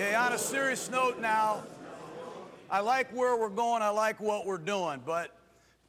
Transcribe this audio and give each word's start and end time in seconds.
Okay, 0.00 0.14
on 0.14 0.32
a 0.32 0.38
serious 0.38 0.90
note 0.90 1.20
now, 1.20 1.62
I 2.70 2.80
like 2.80 3.14
where 3.14 3.36
we're 3.36 3.50
going, 3.50 3.82
I 3.82 3.90
like 3.90 4.18
what 4.18 4.46
we're 4.46 4.56
doing, 4.56 5.02
but 5.04 5.36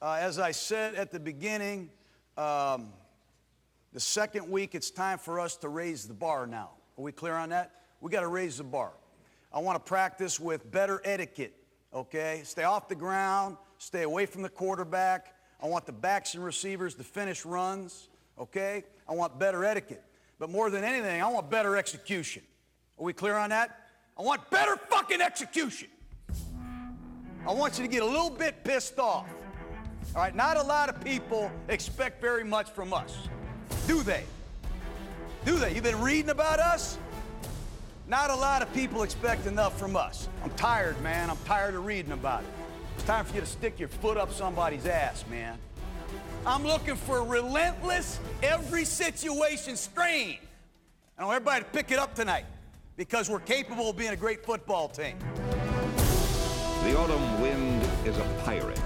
uh, 0.01 0.17
as 0.19 0.37
I 0.37 0.51
said 0.51 0.95
at 0.95 1.11
the 1.11 1.19
beginning, 1.21 1.89
um, 2.37 2.89
the 3.93 4.01
second 4.01 4.51
week 4.51 4.75
it's 4.75 4.91
time 4.91 5.17
for 5.17 5.39
us 5.39 5.55
to 5.55 5.69
raise 5.69 6.09
the 6.09 6.13
bar 6.13 6.45
now. 6.45 6.71
Are 6.97 7.03
we 7.05 7.13
clear 7.13 7.35
on 7.35 7.47
that? 7.51 7.71
We 8.01 8.11
got 8.11 8.19
to 8.19 8.27
raise 8.27 8.57
the 8.57 8.65
bar. 8.65 8.91
I 9.53 9.59
want 9.59 9.77
to 9.77 9.89
practice 9.89 10.41
with 10.41 10.69
better 10.69 11.01
etiquette, 11.05 11.55
okay? 11.93 12.41
Stay 12.43 12.63
off 12.63 12.89
the 12.89 12.95
ground, 12.95 13.55
stay 13.77 14.01
away 14.01 14.25
from 14.25 14.41
the 14.41 14.49
quarterback. 14.49 15.35
I 15.63 15.67
want 15.67 15.85
the 15.85 15.93
backs 15.93 16.33
and 16.33 16.43
receivers 16.43 16.95
to 16.95 17.05
finish 17.05 17.45
runs, 17.45 18.09
okay? 18.37 18.83
I 19.07 19.13
want 19.13 19.39
better 19.39 19.63
etiquette. 19.63 20.03
But 20.37 20.49
more 20.49 20.69
than 20.69 20.83
anything, 20.83 21.21
I 21.21 21.27
want 21.29 21.49
better 21.49 21.77
execution. 21.77 22.43
Are 22.99 23.05
we 23.05 23.13
clear 23.13 23.37
on 23.37 23.51
that? 23.51 23.77
I 24.17 24.21
want 24.21 24.49
better 24.49 24.75
fucking 24.75 25.21
execution. 25.21 25.87
I 27.47 27.53
want 27.53 27.77
you 27.77 27.83
to 27.83 27.89
get 27.89 28.03
a 28.03 28.05
little 28.05 28.29
bit 28.29 28.63
pissed 28.63 28.99
off. 28.99 29.27
All 30.15 30.21
right, 30.21 30.35
not 30.35 30.57
a 30.57 30.61
lot 30.61 30.89
of 30.89 31.03
people 31.03 31.51
expect 31.69 32.21
very 32.21 32.43
much 32.43 32.69
from 32.69 32.93
us. 32.93 33.27
Do 33.87 34.03
they? 34.03 34.23
Do 35.45 35.57
they? 35.57 35.73
You've 35.73 35.83
been 35.83 36.01
reading 36.01 36.29
about 36.29 36.59
us? 36.59 36.97
Not 38.07 38.29
a 38.29 38.35
lot 38.35 38.61
of 38.61 38.71
people 38.73 39.03
expect 39.03 39.47
enough 39.47 39.79
from 39.79 39.95
us. 39.95 40.27
I'm 40.43 40.51
tired, 40.51 41.01
man. 41.01 41.29
I'm 41.29 41.37
tired 41.45 41.75
of 41.75 41.85
reading 41.85 42.11
about 42.11 42.41
it. 42.41 42.49
It's 42.95 43.05
time 43.05 43.25
for 43.25 43.35
you 43.35 43.41
to 43.41 43.47
stick 43.47 43.79
your 43.79 43.87
foot 43.87 44.17
up 44.17 44.33
somebody's 44.33 44.85
ass, 44.85 45.23
man. 45.31 45.57
I'm 46.45 46.65
looking 46.65 46.95
for 46.95 47.23
relentless, 47.23 48.19
every 48.43 48.83
situation 48.83 49.77
strain. 49.77 50.37
I 51.17 51.23
want 51.23 51.35
everybody 51.37 51.63
to 51.63 51.69
pick 51.69 51.91
it 51.91 51.99
up 51.99 52.13
tonight 52.15 52.45
because 52.97 53.29
we're 53.29 53.39
capable 53.39 53.89
of 53.89 53.97
being 53.97 54.11
a 54.11 54.15
great 54.15 54.45
football 54.45 54.87
team. 54.87 55.17
The 56.83 56.97
autumn 56.97 57.41
wind 57.41 57.83
is 58.05 58.17
a 58.17 58.23
pirate, 58.43 58.79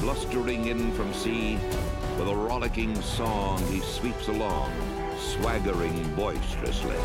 blustering 0.00 0.66
in 0.66 0.92
from 0.92 1.12
sea. 1.14 1.58
With 2.18 2.28
a 2.28 2.34
rollicking 2.34 3.00
song, 3.00 3.64
he 3.68 3.80
sweeps 3.80 4.28
along, 4.28 4.72
swaggering 5.18 6.14
boisterously. 6.14 6.96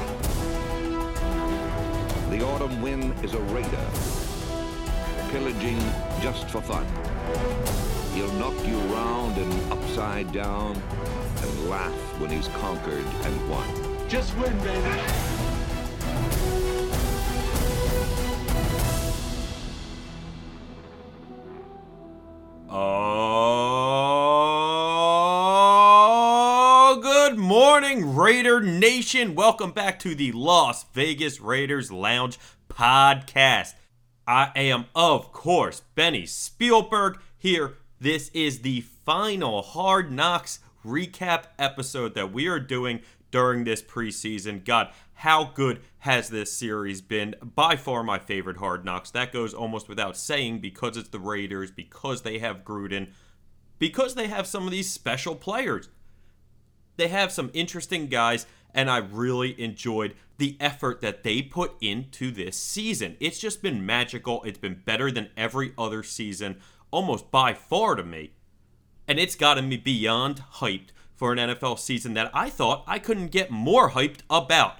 The 2.30 2.44
autumn 2.44 2.81
wind 2.81 3.14
is 3.23 3.33
a 3.33 3.42
raider, 3.53 3.88
pillaging 5.31 5.80
just 6.22 6.49
for 6.49 6.61
fun. 6.61 6.86
He'll 8.16 8.33
knock 8.33 8.55
you 8.66 8.77
round 8.94 9.38
and 9.38 9.72
upside 9.72 10.31
down 10.31 10.75
and 11.38 11.70
laugh 11.70 12.20
when 12.20 12.30
he's 12.30 12.47
conquered 12.47 13.05
and 13.05 13.49
won. 13.49 14.09
Just 14.09 14.36
win, 14.38 14.58
baby. 14.59 15.42
Oh, 26.95 27.00
good 27.02 27.38
morning, 27.38 28.16
Raider 28.16 28.59
Nation. 28.61 29.36
Welcome 29.36 29.72
back 29.72 30.00
to 30.00 30.16
the 30.16 30.31
Las 30.31 30.86
Vegas 30.94 31.39
Raiders 31.39 31.92
Lounge 31.92 32.38
podcast. 32.67 33.73
I 34.27 34.52
am, 34.55 34.86
of 34.95 35.31
course, 35.31 35.81
Benny 35.95 36.25
Spielberg 36.25 37.20
here. 37.38 37.75
This 38.00 38.30
is 38.33 38.59
the 38.61 38.81
final 38.81 39.61
Hard 39.61 40.11
Knocks 40.11 40.59
recap 40.86 41.45
episode 41.59 42.16
that 42.16 42.33
we 42.33 42.48
are 42.48 42.59
doing 42.59 43.02
during 43.31 43.64
this 43.64 43.81
preseason. 43.81 44.64
God, 44.64 44.89
how 45.16 45.45
good 45.53 45.81
has 46.00 46.30
this 46.30 46.52
series 46.52 47.02
been? 47.02 47.36
By 47.42 47.75
far 47.75 48.03
my 48.03 48.19
favorite 48.19 48.58
Hard 48.58 48.83
Knocks. 48.83 49.11
That 49.11 49.31
goes 49.31 49.53
almost 49.53 49.88
without 49.88 50.17
saying 50.17 50.59
because 50.59 50.97
it's 50.97 51.09
the 51.09 51.20
Raiders, 51.20 51.72
because 51.72 52.23
they 52.23 52.39
have 52.39 52.64
Gruden, 52.64 53.11
because 53.80 54.15
they 54.15 54.27
have 54.27 54.48
some 54.48 54.65
of 54.65 54.71
these 54.71 54.89
special 54.89 55.36
players. 55.36 55.89
They 56.98 57.08
have 57.08 57.32
some 57.32 57.52
interesting 57.54 58.08
guys, 58.08 58.45
and 58.73 58.89
I 58.89 58.98
really 58.98 59.60
enjoyed 59.61 60.15
the 60.37 60.58
effort 60.60 61.02
that 61.02 61.23
they 61.23 61.42
put 61.42 61.73
into 61.82 62.32
this 62.32 62.58
season. 62.58 63.16
It's 63.20 63.39
just 63.39 63.61
been 63.61 63.86
magical. 63.86 64.43
It's 64.43 64.60
been 64.60 64.82
better 64.86 65.11
than 65.11 65.30
every 65.37 65.73
other 65.77 66.04
season, 66.04 66.60
almost 66.92 67.32
by 67.32 67.54
far 67.54 67.95
to 67.95 68.04
me. 68.04 68.33
And 69.08 69.20
it's 69.20 69.36
gotten 69.36 69.70
me 69.70 69.77
beyond 69.77 70.43
hyped 70.55 70.89
for 71.16 71.32
an 71.32 71.37
NFL 71.37 71.80
season 71.80 72.14
that 72.16 72.32
I 72.33 72.49
thought 72.49 72.83
I 72.87 72.99
couldn't 72.99 73.32
get 73.32 73.52
more 73.52 73.92
hyped 73.92 74.21
about. 74.30 74.77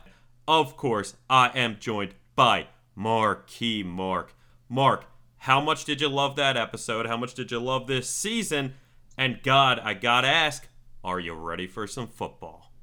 Of 0.48 0.76
course, 0.76 1.16
I 1.30 1.52
am 1.56 1.78
joined 1.80 2.16
by 2.36 2.68
Marquee 2.96 3.82
Mark. 3.84 4.34
Mark, 4.68 5.06
how 5.38 5.62
much 5.62 5.86
did 5.86 6.02
you 6.02 6.10
love 6.10 6.36
that 6.36 6.58
episode? 6.58 7.06
How 7.06 7.16
much 7.16 7.34
did 7.34 7.52
you 7.52 7.60
love 7.60 7.88
this 7.88 8.10
season? 8.10 8.74
And 9.18 9.42
God, 9.42 9.80
I 9.80 9.94
gotta 9.94 10.28
ask, 10.28 10.68
are 11.04 11.20
you 11.20 11.34
ready 11.34 11.68
for 11.68 11.88
some 11.88 12.08
football? 12.08 12.74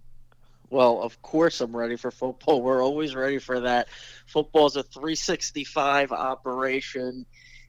Well, 0.70 1.02
of 1.02 1.20
course 1.20 1.60
I'm 1.60 1.76
ready 1.76 1.96
for 1.96 2.10
football. 2.10 2.62
We're 2.62 2.82
always 2.82 3.14
ready 3.14 3.38
for 3.38 3.60
that. 3.60 3.88
Football's 4.26 4.76
a 4.76 4.82
365 4.82 6.12
operation 6.12 7.26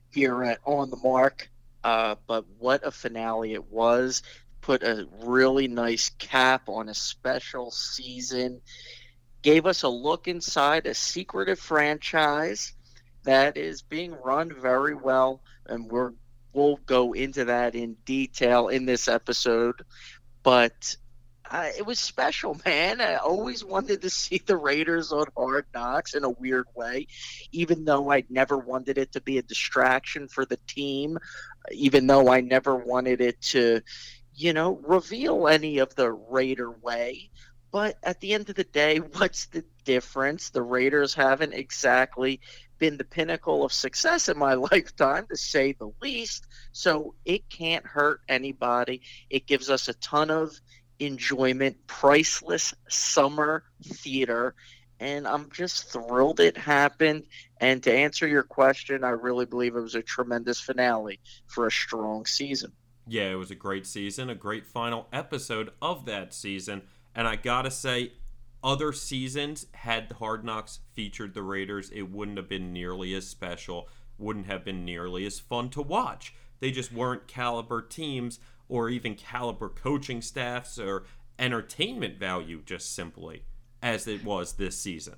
here 0.10 0.44
at 0.44 0.60
On 0.66 0.90
the 0.90 0.98
Marc. 0.98 1.50
Uh, 1.84 2.16
but 2.28 2.46
what 2.60 2.86
a 2.86 2.92
finale 2.92 3.54
it 3.54 3.72
was. 3.72 4.24
Put 4.62 4.84
a 4.84 5.08
really 5.24 5.68
nice 5.68 6.12
cap 6.20 6.70
on 6.70 6.88
a 6.88 6.94
special 6.94 7.72
season. 7.72 8.62
Gave 9.42 9.66
us 9.66 9.84
a 9.84 9.90
look 9.90 10.28
inside 10.28 10.86
a 10.86 10.94
secretive 10.94 11.60
franchise 11.60 12.74
that 13.24 13.58
is 13.58 13.82
being 13.82 14.14
run 14.14 14.54
very 14.54 14.96
well. 14.96 15.42
And 15.66 15.90
we're 15.90 16.14
we'll 16.54 16.78
go 16.86 17.14
into 17.14 17.46
that 17.46 17.76
in 17.76 17.96
detail 18.06 18.68
in 18.68 18.86
this 18.86 19.08
episode. 19.08 19.84
But 20.44 20.96
uh, 21.50 21.70
it 21.78 21.86
was 21.86 22.00
special, 22.00 22.60
man. 22.66 23.02
I 23.02 23.16
always 23.16 23.64
wanted 23.64 24.02
to 24.02 24.10
see 24.10 24.42
the 24.44 24.58
Raiders 24.58 25.12
on 25.12 25.26
Hard 25.36 25.66
Knocks 25.74 26.16
in 26.16 26.24
a 26.24 26.30
weird 26.30 26.68
way, 26.76 27.08
even 27.52 27.86
though 27.86 28.12
I 28.12 28.24
never 28.30 28.58
wanted 28.58 28.98
it 28.98 29.14
to 29.14 29.22
be 29.22 29.38
a 29.38 29.44
distraction 29.44 30.28
for 30.28 30.46
the 30.46 30.58
team, 30.68 31.18
even 31.72 32.08
though 32.08 32.30
I 32.30 32.42
never 32.42 32.76
wanted 32.76 33.22
it 33.22 33.42
to, 33.42 33.82
you 34.34 34.54
know, 34.54 34.80
reveal 34.88 35.48
any 35.48 35.80
of 35.80 35.94
the 35.96 36.12
Raider 36.12 36.72
way. 36.72 37.30
But 37.72 37.98
at 38.04 38.20
the 38.20 38.34
end 38.34 38.50
of 38.50 38.56
the 38.56 38.64
day, 38.64 38.98
what's 39.18 39.46
the 39.48 39.64
difference? 39.86 40.50
The 40.50 40.62
Raiders 40.62 41.14
haven't 41.14 41.54
exactly 41.54 42.42
been 42.78 42.98
the 42.98 43.04
pinnacle 43.04 43.64
of 43.64 43.72
success 43.72 44.28
in 44.28 44.38
my 44.38 44.54
lifetime, 44.72 45.28
to 45.28 45.38
say 45.38 45.74
the 45.74 45.92
least. 46.02 46.48
So 46.72 47.16
it 47.26 47.50
can't 47.50 47.86
hurt 47.86 48.22
anybody. 48.28 49.02
It 49.30 49.48
gives 49.48 49.70
us 49.70 49.88
a 49.88 49.94
ton 49.94 50.30
of 50.30 50.60
enjoyment, 51.00 51.88
priceless 51.88 52.74
summer 52.90 53.64
theater. 53.84 54.56
And 55.00 55.28
I'm 55.28 55.50
just 55.52 55.92
thrilled 55.92 56.40
it 56.40 56.58
happened. 56.58 57.24
And 57.60 57.82
to 57.84 57.94
answer 57.94 58.28
your 58.28 58.44
question, 58.44 59.04
I 59.04 59.10
really 59.10 59.46
believe 59.46 59.76
it 59.76 59.82
was 59.82 59.96
a 59.96 60.04
tremendous 60.04 60.60
finale 60.60 61.20
for 61.48 61.66
a 61.66 61.72
strong 61.72 62.26
season. 62.26 62.72
Yeah, 63.08 63.32
it 63.32 63.36
was 63.36 63.50
a 63.50 63.56
great 63.56 63.88
season, 63.88 64.30
a 64.30 64.36
great 64.36 64.66
final 64.66 65.08
episode 65.12 65.72
of 65.82 66.06
that 66.06 66.34
season. 66.34 66.84
And 67.16 67.28
I 67.28 67.36
gotta 67.36 67.72
say, 67.72 68.14
other 68.64 68.94
seasons 68.94 69.66
had 69.74 70.10
the 70.10 70.16
Hard 70.16 70.46
Knocks 70.46 70.80
featured 70.94 71.34
the 71.34 71.42
Raiders, 71.42 71.90
it 71.90 72.12
wouldn't 72.12 72.38
have 72.38 72.48
been 72.48 72.72
nearly 72.72 73.14
as 73.16 73.28
special, 73.28 73.90
wouldn't 74.18 74.46
have 74.46 74.64
been 74.64 74.86
nearly 74.86 75.26
as 75.26 75.40
fun 75.40 75.70
to 75.72 75.82
watch. 75.82 76.34
They 76.60 76.72
just 76.72 76.94
weren't 76.94 77.28
caliber 77.28 77.82
teams 77.82 78.40
or 78.70 78.90
even 78.90 79.16
caliber 79.16 79.68
coaching 79.68 80.22
staffs 80.22 80.78
or 80.78 81.06
entertainment 81.40 82.20
value 82.20 82.62
just 82.66 82.94
simply 82.94 83.44
as 83.82 84.08
it 84.08 84.24
was 84.24 84.54
this 84.54 84.78
season. 84.78 85.16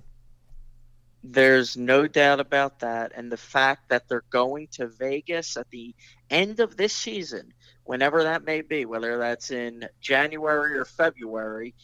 There's 1.24 1.78
no 1.78 2.06
doubt 2.06 2.42
about 2.42 2.80
that. 2.80 3.14
And 3.16 3.32
the 3.32 3.38
fact 3.38 3.90
that 3.90 4.10
they're 4.10 4.26
going 4.30 4.68
to 4.74 4.88
Vegas 4.88 5.56
at 5.56 5.70
the 5.70 5.96
end 6.30 6.60
of 6.60 6.76
this 6.76 6.94
season, 6.94 7.54
whenever 7.86 8.24
that 8.24 8.44
may 8.44 8.62
be, 8.62 8.86
whether 8.86 9.18
that's 9.18 9.50
in 9.50 9.88
January 10.02 10.78
or 10.78 10.84
February, 10.84 11.76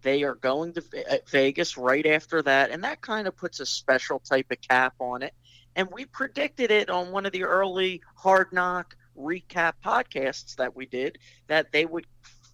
they 0.00 0.22
are 0.22 0.34
going 0.34 0.72
to 0.72 0.82
uh, 1.10 1.16
Vegas 1.28 1.76
right 1.76 2.06
after 2.06 2.40
that. 2.42 2.70
And 2.70 2.84
that 2.84 3.02
kind 3.02 3.26
of 3.26 3.36
puts 3.36 3.60
a 3.60 3.66
special 3.66 4.18
type 4.18 4.46
of 4.50 4.60
cap 4.62 4.94
on 4.98 5.22
it. 5.22 5.34
And 5.74 5.88
we 5.92 6.06
predicted 6.06 6.70
it 6.70 6.88
on 6.88 7.12
one 7.12 7.26
of 7.26 7.32
the 7.32 7.44
early 7.44 8.00
hard 8.14 8.50
knock 8.50 8.96
recap 9.18 9.74
podcasts 9.84 10.56
that 10.56 10.74
we 10.74 10.86
did 10.86 11.18
that 11.48 11.70
they 11.70 11.84
would, 11.84 12.06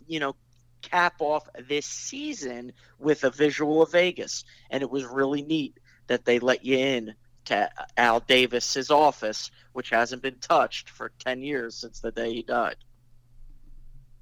you 0.08 0.18
know, 0.18 0.34
cap 0.82 1.14
off 1.20 1.48
this 1.68 1.86
season 1.86 2.72
with 2.98 3.22
a 3.22 3.30
visual 3.30 3.82
of 3.82 3.92
Vegas. 3.92 4.44
And 4.70 4.82
it 4.82 4.90
was 4.90 5.04
really 5.04 5.42
neat 5.42 5.78
that 6.12 6.26
they 6.26 6.38
let 6.38 6.64
you 6.64 6.76
in 6.76 7.14
to 7.46 7.70
Al 7.96 8.20
Davis's 8.20 8.90
office, 8.90 9.50
which 9.72 9.90
hasn't 9.90 10.22
been 10.22 10.36
touched 10.40 10.90
for 10.90 11.10
10 11.18 11.42
years 11.42 11.74
since 11.74 12.00
the 12.00 12.12
day 12.12 12.32
he 12.34 12.42
died. 12.42 12.76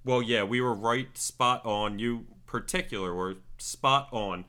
Well, 0.04 0.22
yeah, 0.22 0.44
we 0.44 0.60
were 0.60 0.72
right 0.72 1.18
spot 1.18 1.66
on. 1.66 1.98
You 1.98 2.26
particular 2.46 3.12
were 3.14 3.34
spot 3.58 4.08
on. 4.12 4.44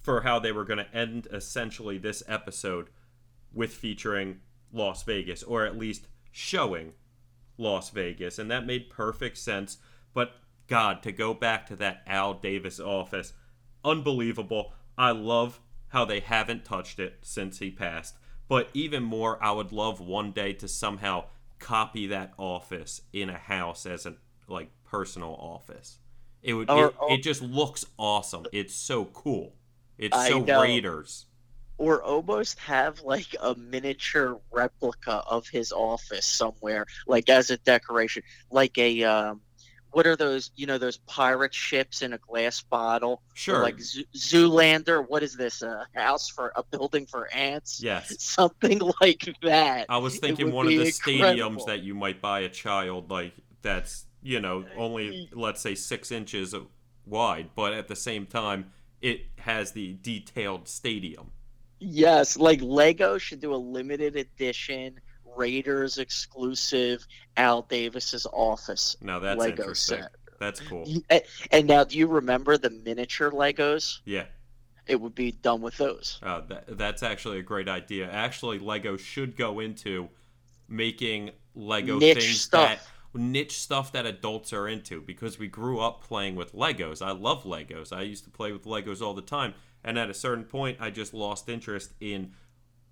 for 0.00 0.22
how 0.22 0.38
they 0.38 0.50
were 0.50 0.64
going 0.64 0.78
to 0.78 0.94
end 0.96 1.28
essentially 1.32 1.98
this 1.98 2.22
episode 2.26 2.88
with 3.52 3.72
featuring 3.72 4.40
Las 4.72 5.02
Vegas, 5.02 5.42
or 5.42 5.64
at 5.64 5.76
least 5.76 6.08
showing 6.32 6.94
Las 7.58 7.90
Vegas. 7.90 8.38
And 8.38 8.50
that 8.50 8.66
made 8.66 8.90
perfect 8.90 9.36
sense. 9.36 9.78
But 10.14 10.32
God, 10.66 11.02
to 11.02 11.12
go 11.12 11.34
back 11.34 11.66
to 11.66 11.76
that 11.76 12.02
Al 12.06 12.34
Davis 12.34 12.80
office, 12.80 13.34
unbelievable. 13.84 14.72
I 14.96 15.10
love 15.10 15.60
how 15.90 16.04
they 16.04 16.20
haven't 16.20 16.64
touched 16.64 16.98
it 16.98 17.18
since 17.22 17.58
he 17.60 17.70
passed. 17.70 18.16
But 18.48 18.68
even 18.74 19.02
more, 19.04 19.42
I 19.42 19.52
would 19.52 19.70
love 19.70 20.00
one 20.00 20.32
day 20.32 20.52
to 20.54 20.66
somehow 20.66 21.26
copy 21.60 22.08
that 22.08 22.32
office 22.36 23.02
in 23.12 23.28
a 23.30 23.38
house 23.38 23.86
as 23.86 24.06
a 24.06 24.14
like 24.48 24.70
personal 24.84 25.34
office. 25.38 25.98
It 26.42 26.54
would. 26.54 26.68
Or- 26.70 26.88
it, 26.88 26.94
or- 26.98 27.12
it 27.12 27.22
just 27.22 27.42
looks 27.42 27.84
awesome. 27.98 28.46
It's 28.52 28.74
so 28.74 29.04
cool. 29.04 29.54
It's 29.98 30.16
I 30.16 30.30
so 30.30 30.40
know. 30.40 30.62
Raiders. 30.62 31.26
or 31.76 32.02
almost 32.02 32.58
have 32.58 33.00
like 33.02 33.34
a 33.40 33.54
miniature 33.54 34.38
replica 34.50 35.22
of 35.28 35.46
his 35.48 35.72
office 35.72 36.26
somewhere, 36.26 36.86
like 37.06 37.28
as 37.28 37.50
a 37.50 37.56
decoration, 37.58 38.22
like 38.50 38.76
a 38.78 39.04
um, 39.04 39.40
what 39.92 40.06
are 40.06 40.16
those? 40.16 40.50
You 40.56 40.66
know, 40.66 40.78
those 40.78 40.98
pirate 40.98 41.54
ships 41.54 42.02
in 42.02 42.12
a 42.12 42.18
glass 42.18 42.62
bottle, 42.62 43.12
Or 43.12 43.20
Sure. 43.34 43.62
like 43.62 43.80
Zoo- 43.80 44.04
Zoolander. 44.16 45.04
What 45.08 45.22
is 45.22 45.36
this? 45.36 45.62
A 45.62 45.86
house 45.94 46.28
for 46.28 46.52
a 46.56 46.62
building 46.62 47.06
for 47.06 47.32
ants? 47.32 47.80
yes. 47.82 48.14
Something 48.22 48.80
like 49.00 49.28
that. 49.42 49.86
I 49.88 49.98
was 49.98 50.18
thinking 50.18 50.52
one 50.52 50.66
of 50.66 50.72
the 50.72 50.86
incredible. 50.86 51.60
stadiums 51.60 51.66
that 51.66 51.80
you 51.82 51.94
might 51.94 52.20
buy 52.20 52.40
a 52.40 52.48
child 52.48 53.10
like 53.10 53.32
that's 53.62 54.06
you 54.22 54.40
know 54.40 54.64
only 54.76 55.28
let's 55.32 55.60
say 55.60 55.74
six 55.74 56.10
inches 56.12 56.54
wide, 57.06 57.50
but 57.54 57.72
at 57.72 57.88
the 57.88 57.96
same 57.96 58.26
time 58.26 58.70
it 59.00 59.22
has 59.38 59.72
the 59.72 59.94
detailed 60.02 60.68
stadium. 60.68 61.30
Yes, 61.78 62.36
like 62.36 62.60
Lego 62.60 63.16
should 63.16 63.40
do 63.40 63.54
a 63.54 63.56
limited 63.56 64.14
edition 64.16 65.00
Raiders 65.36 65.98
exclusive 65.98 67.06
Al 67.36 67.62
Davis's 67.62 68.26
office. 68.32 68.96
Now 69.00 69.18
that's 69.18 69.38
Lego 69.38 69.62
interesting. 69.62 69.98
set. 70.02 70.12
That's 70.38 70.60
cool. 70.60 70.86
And 71.50 71.66
now, 71.66 71.84
do 71.84 71.98
you 71.98 72.06
remember 72.06 72.56
the 72.56 72.70
miniature 72.70 73.30
Legos? 73.30 73.98
Yeah, 74.06 74.24
It 74.86 74.98
would 74.98 75.14
be 75.14 75.32
done 75.32 75.60
with 75.60 75.76
those. 75.76 76.18
uh, 76.22 76.40
that, 76.48 76.78
that's 76.78 77.02
actually 77.02 77.38
a 77.40 77.42
great 77.42 77.68
idea. 77.68 78.10
Actually, 78.10 78.58
Lego 78.58 78.96
should 78.96 79.36
go 79.36 79.60
into 79.60 80.08
making 80.66 81.30
Lego 81.54 81.98
Niche 81.98 82.18
things 82.18 82.40
stuff. 82.40 82.68
that 82.68 83.20
niche 83.20 83.58
stuff 83.58 83.92
that 83.92 84.06
adults 84.06 84.52
are 84.52 84.68
into 84.68 85.00
because 85.02 85.38
we 85.38 85.48
grew 85.48 85.80
up 85.80 86.02
playing 86.04 86.36
with 86.36 86.54
Legos. 86.54 87.04
I 87.04 87.10
love 87.10 87.42
Legos. 87.44 87.92
I 87.92 88.02
used 88.02 88.24
to 88.24 88.30
play 88.30 88.52
with 88.52 88.64
Legos 88.64 89.02
all 89.02 89.14
the 89.14 89.20
time, 89.22 89.52
and 89.84 89.98
at 89.98 90.08
a 90.08 90.14
certain 90.14 90.44
point, 90.44 90.78
I 90.80 90.90
just 90.90 91.12
lost 91.12 91.48
interest 91.48 91.92
in 92.00 92.32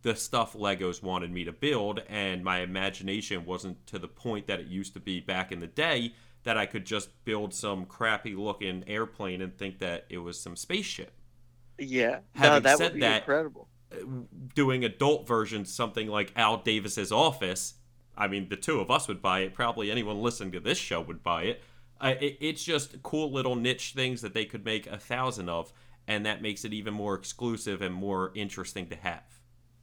the 0.02 0.14
stuff 0.14 0.52
Legos 0.54 1.02
wanted 1.02 1.32
me 1.32 1.44
to 1.44 1.52
build, 1.52 2.00
and 2.08 2.44
my 2.44 2.60
imagination 2.60 3.44
wasn't 3.44 3.84
to 3.88 3.98
the 3.98 4.08
point 4.08 4.46
that 4.46 4.60
it 4.60 4.66
used 4.68 4.94
to 4.94 5.00
be 5.00 5.20
back 5.20 5.50
in 5.52 5.60
the 5.60 5.66
day 5.66 6.14
that 6.44 6.56
I 6.56 6.66
could 6.66 6.86
just 6.86 7.10
build 7.24 7.52
some 7.52 7.84
crappy 7.84 8.34
looking 8.34 8.84
airplane 8.86 9.42
and 9.42 9.56
think 9.56 9.80
that 9.80 10.06
it 10.08 10.18
was 10.18 10.38
some 10.40 10.54
spaceship. 10.56 11.12
Yeah. 11.78 12.20
no, 12.34 12.40
Having 12.42 12.62
that 12.62 12.78
said 12.78 12.84
would 12.84 12.94
be 12.94 13.00
that- 13.00 13.22
incredible. 13.22 13.68
doing 14.54 14.84
adult 14.84 15.26
versions, 15.26 15.72
something 15.72 16.08
like 16.08 16.32
Al 16.36 16.58
Davis's 16.58 17.10
Office. 17.10 17.74
I 18.16 18.28
mean, 18.28 18.48
the 18.48 18.56
two 18.56 18.80
of 18.80 18.90
us 18.90 19.08
would 19.08 19.22
buy 19.22 19.40
it. 19.40 19.54
Probably 19.54 19.90
anyone 19.90 20.20
listening 20.20 20.52
to 20.52 20.60
this 20.60 20.78
show 20.78 21.00
would 21.00 21.22
buy 21.22 21.44
it. 21.44 21.62
Uh, 22.00 22.14
it 22.20 22.36
it's 22.40 22.62
just 22.62 23.02
cool 23.02 23.32
little 23.32 23.56
niche 23.56 23.92
things 23.94 24.20
that 24.22 24.32
they 24.34 24.44
could 24.44 24.64
make 24.64 24.86
a 24.86 24.98
thousand 24.98 25.48
of, 25.48 25.72
and 26.06 26.24
that 26.26 26.40
makes 26.42 26.64
it 26.64 26.72
even 26.72 26.94
more 26.94 27.14
exclusive 27.14 27.82
and 27.82 27.94
more 27.94 28.30
interesting 28.34 28.86
to 28.88 28.96
have. 28.96 29.37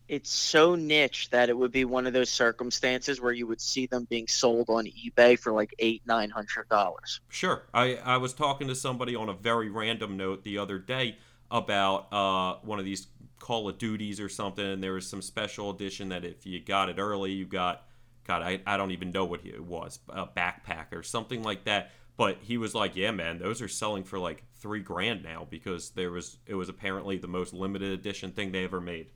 It's 0.08 0.30
so 0.30 0.76
niche 0.76 1.30
that 1.32 1.50
it 1.50 1.58
would 1.58 1.72
be 1.72 1.86
one 1.86 2.06
of 2.06 2.14
those 2.14 2.30
circumstances 2.30 3.20
where 3.20 3.34
you 3.34 3.48
would 3.48 3.62
see 3.62 3.88
them 3.88 4.06
being 4.10 4.28
sold 4.28 4.70
on 4.70 4.86
eBay 4.86 5.38
for 5.38 5.52
like 5.52 5.74
eight, 5.80 6.04
nine 6.06 6.30
hundred 6.30 6.70
dollars. 6.70 7.22
Sure. 7.30 7.64
I, 7.74 7.96
I 7.96 8.18
was 8.18 8.34
talking 8.34 8.68
to 8.68 8.76
somebody 8.76 9.16
on 9.16 9.30
a 9.30 9.34
very 9.34 9.70
random 9.70 10.16
note 10.16 10.44
the 10.44 10.60
other 10.60 10.78
day 10.78 11.18
about 11.50 12.14
uh, 12.14 12.60
one 12.64 12.78
of 12.80 12.86
these 12.86 13.08
Call 13.40 13.68
of 13.68 13.78
Duties 13.78 14.20
or 14.20 14.30
something, 14.30 14.66
and 14.66 14.82
there 14.82 14.94
was 14.94 15.08
some 15.08 15.22
special 15.22 15.70
edition 15.70 16.10
that 16.10 16.24
if 16.24 16.46
you 16.46 16.60
got 16.60 16.90
it 16.90 16.98
early, 16.98 17.32
you 17.32 17.46
got, 17.46 17.86
God, 18.26 18.42
I, 18.42 18.62
I 18.66 18.78
don't 18.78 18.92
even 18.92 19.12
know 19.12 19.26
what 19.26 19.46
it 19.46 19.64
was, 19.64 20.00
a 20.10 20.26
backpack 20.26 20.94
or 20.94 21.04
something 21.04 21.44
like 21.44 21.66
that. 21.66 21.92
But 22.18 22.38
he 22.42 22.58
was 22.58 22.74
like, 22.74 22.96
"Yeah, 22.96 23.12
man, 23.12 23.40
those 23.40 23.62
are 23.62 23.68
selling 23.68 24.04
for 24.04 24.18
like 24.18 24.44
three 24.60 24.80
grand 24.80 25.24
now 25.24 25.46
because 25.50 25.90
there 25.92 26.12
was 26.12 26.38
it 26.46 26.56
was 26.56 26.70
apparently 26.70 27.18
the 27.18 27.28
most 27.28 27.54
limited 27.54 27.92
edition 27.92 28.32
thing 28.32 28.52
they 28.52 28.64
ever 28.64 28.80
made." 28.80 29.08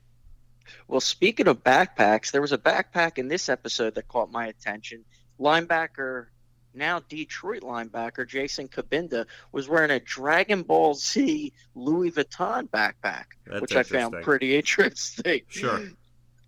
Well, 0.88 1.00
speaking 1.00 1.48
of 1.48 1.62
backpacks, 1.62 2.30
there 2.30 2.40
was 2.40 2.52
a 2.52 2.58
backpack 2.58 3.18
in 3.18 3.28
this 3.28 3.48
episode 3.48 3.94
that 3.94 4.08
caught 4.08 4.30
my 4.30 4.46
attention. 4.46 5.04
Linebacker, 5.38 6.26
now 6.74 7.00
Detroit 7.08 7.62
linebacker 7.62 8.28
Jason 8.28 8.68
Cabinda 8.68 9.26
was 9.52 9.68
wearing 9.68 9.90
a 9.90 10.00
Dragon 10.00 10.62
Ball 10.62 10.94
Z 10.94 11.52
Louis 11.74 12.10
Vuitton 12.10 12.68
backpack, 12.68 13.24
That's 13.46 13.60
which 13.60 13.76
I 13.76 13.82
found 13.82 14.14
pretty 14.22 14.56
interesting. 14.56 15.42
Sure. 15.48 15.80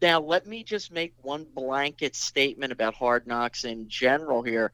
Now, 0.00 0.20
let 0.20 0.48
me 0.48 0.64
just 0.64 0.90
make 0.90 1.14
one 1.22 1.46
blanket 1.54 2.16
statement 2.16 2.72
about 2.72 2.94
Hard 2.94 3.28
Knocks 3.28 3.64
in 3.64 3.88
general 3.88 4.42
here. 4.42 4.72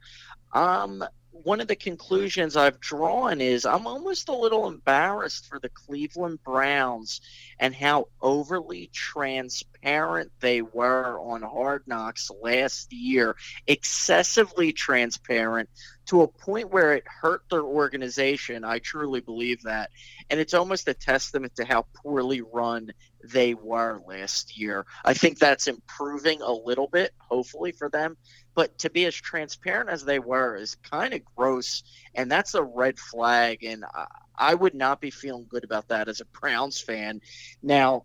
Um, 0.55 1.05
one 1.45 1.61
of 1.61 1.69
the 1.69 1.77
conclusions 1.77 2.57
I've 2.57 2.81
drawn 2.81 3.41
is 3.41 3.65
I'm 3.65 3.87
almost 3.87 4.29
a 4.29 4.37
little 4.37 4.69
embarrassed 4.69 5.47
for 5.47 5.59
the 5.59 5.69
Cleveland 5.69 6.43
Browns 6.45 7.21
and 7.59 7.75
how 7.75 8.09
overly 8.21 8.91
transparent 8.93 10.33
they 10.41 10.63
were 10.63 11.19
on 11.21 11.43
Hard 11.43 11.85
Knocks 11.87 12.31
last 12.43 12.93
year, 12.93 13.37
excessively 13.67 14.73
transparent 14.73 15.69
to 16.07 16.23
a 16.23 16.29
point 16.29 16.71
where 16.71 16.95
it 16.95 17.05
hurt 17.07 17.43
their 17.51 17.63
organization. 17.63 18.65
I 18.65 18.79
truly 18.79 19.21
believe 19.21 19.63
that. 19.63 19.91
And 20.31 20.41
it's 20.41 20.55
almost 20.55 20.89
a 20.89 20.95
testament 20.95 21.57
to 21.57 21.65
how 21.65 21.87
poorly 22.03 22.41
run 22.41 22.93
they 23.25 23.55
were 23.55 24.01
last 24.07 24.59
year. 24.59 24.87
I 25.05 25.15
think 25.15 25.39
that's 25.39 25.67
improving 25.67 26.41
a 26.41 26.53
little 26.53 26.87
bit, 26.87 27.13
hopefully, 27.19 27.73
for 27.73 27.89
them. 27.89 28.17
But 28.59 28.77
to 28.79 28.91
be 28.91 29.05
as 29.05 29.15
transparent 29.15 29.89
as 29.89 30.05
they 30.05 30.19
were 30.19 30.57
is 30.57 30.75
kind 30.75 31.15
of 31.15 31.21
gross. 31.37 31.85
And 32.17 32.29
that's 32.29 32.57
a 32.57 32.63
red 32.65 32.99
flag. 32.99 33.63
And 33.63 33.85
I, 33.85 34.07
I 34.35 34.53
would 34.53 34.75
not 34.75 35.01
be 35.01 35.11
feeling 35.11 35.47
good 35.49 35.63
about 35.63 35.87
that 35.91 36.09
as 36.09 36.21
a 36.21 36.25
Browns 36.25 36.81
fan. 36.81 37.21
Now, 37.63 38.05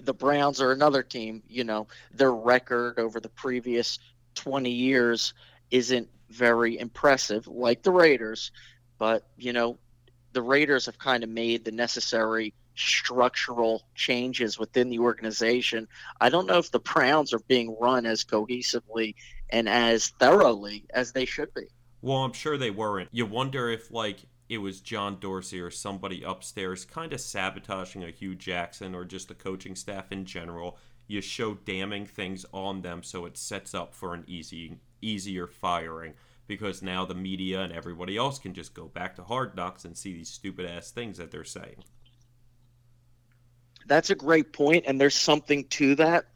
the 0.00 0.14
Browns 0.14 0.60
are 0.60 0.70
another 0.70 1.02
team, 1.02 1.42
you 1.48 1.64
know, 1.64 1.88
their 2.14 2.32
record 2.32 3.00
over 3.00 3.18
the 3.18 3.28
previous 3.28 3.98
20 4.36 4.70
years 4.70 5.34
isn't 5.72 6.10
very 6.30 6.78
impressive 6.78 7.48
like 7.48 7.82
the 7.82 7.90
Raiders. 7.90 8.52
But, 8.98 9.26
you 9.36 9.52
know, 9.52 9.78
the 10.32 10.42
Raiders 10.42 10.86
have 10.86 10.96
kind 10.96 11.24
of 11.24 11.28
made 11.28 11.64
the 11.64 11.72
necessary 11.72 12.54
structural 12.76 13.82
changes 13.96 14.58
within 14.60 14.90
the 14.90 15.00
organization. 15.00 15.88
I 16.20 16.28
don't 16.28 16.46
know 16.46 16.58
if 16.58 16.70
the 16.70 16.78
Browns 16.78 17.32
are 17.32 17.40
being 17.40 17.76
run 17.80 18.06
as 18.06 18.24
cohesively 18.24 19.16
and 19.50 19.68
as 19.68 20.08
thoroughly 20.08 20.84
as 20.90 21.12
they 21.12 21.24
should 21.24 21.52
be. 21.54 21.66
Well, 22.02 22.18
I'm 22.18 22.32
sure 22.32 22.56
they 22.56 22.70
weren't. 22.70 23.08
You 23.12 23.26
wonder 23.26 23.70
if 23.70 23.90
like 23.90 24.26
it 24.48 24.58
was 24.58 24.80
John 24.80 25.18
Dorsey 25.18 25.60
or 25.60 25.70
somebody 25.70 26.22
upstairs 26.22 26.84
kind 26.84 27.12
of 27.12 27.20
sabotaging 27.20 28.04
a 28.04 28.10
Hue 28.10 28.34
Jackson 28.34 28.94
or 28.94 29.04
just 29.04 29.28
the 29.28 29.34
coaching 29.34 29.74
staff 29.74 30.12
in 30.12 30.24
general. 30.24 30.78
You 31.08 31.20
show 31.20 31.54
damning 31.54 32.06
things 32.06 32.44
on 32.52 32.82
them 32.82 33.02
so 33.02 33.26
it 33.26 33.36
sets 33.36 33.74
up 33.74 33.94
for 33.94 34.14
an 34.14 34.24
easy 34.26 34.78
easier 35.02 35.46
firing 35.46 36.14
because 36.46 36.82
now 36.82 37.04
the 37.04 37.14
media 37.14 37.60
and 37.60 37.72
everybody 37.72 38.16
else 38.16 38.38
can 38.38 38.54
just 38.54 38.74
go 38.74 38.86
back 38.86 39.16
to 39.16 39.24
hard 39.24 39.56
knocks 39.56 39.84
and 39.84 39.96
see 39.96 40.12
these 40.12 40.28
stupid 40.30 40.66
ass 40.66 40.90
things 40.90 41.18
that 41.18 41.30
they're 41.30 41.44
saying. 41.44 41.82
That's 43.86 44.10
a 44.10 44.14
great 44.14 44.52
point, 44.52 44.84
and 44.86 45.00
there's 45.00 45.14
something 45.14 45.64
to 45.68 45.94
that. 45.96 46.26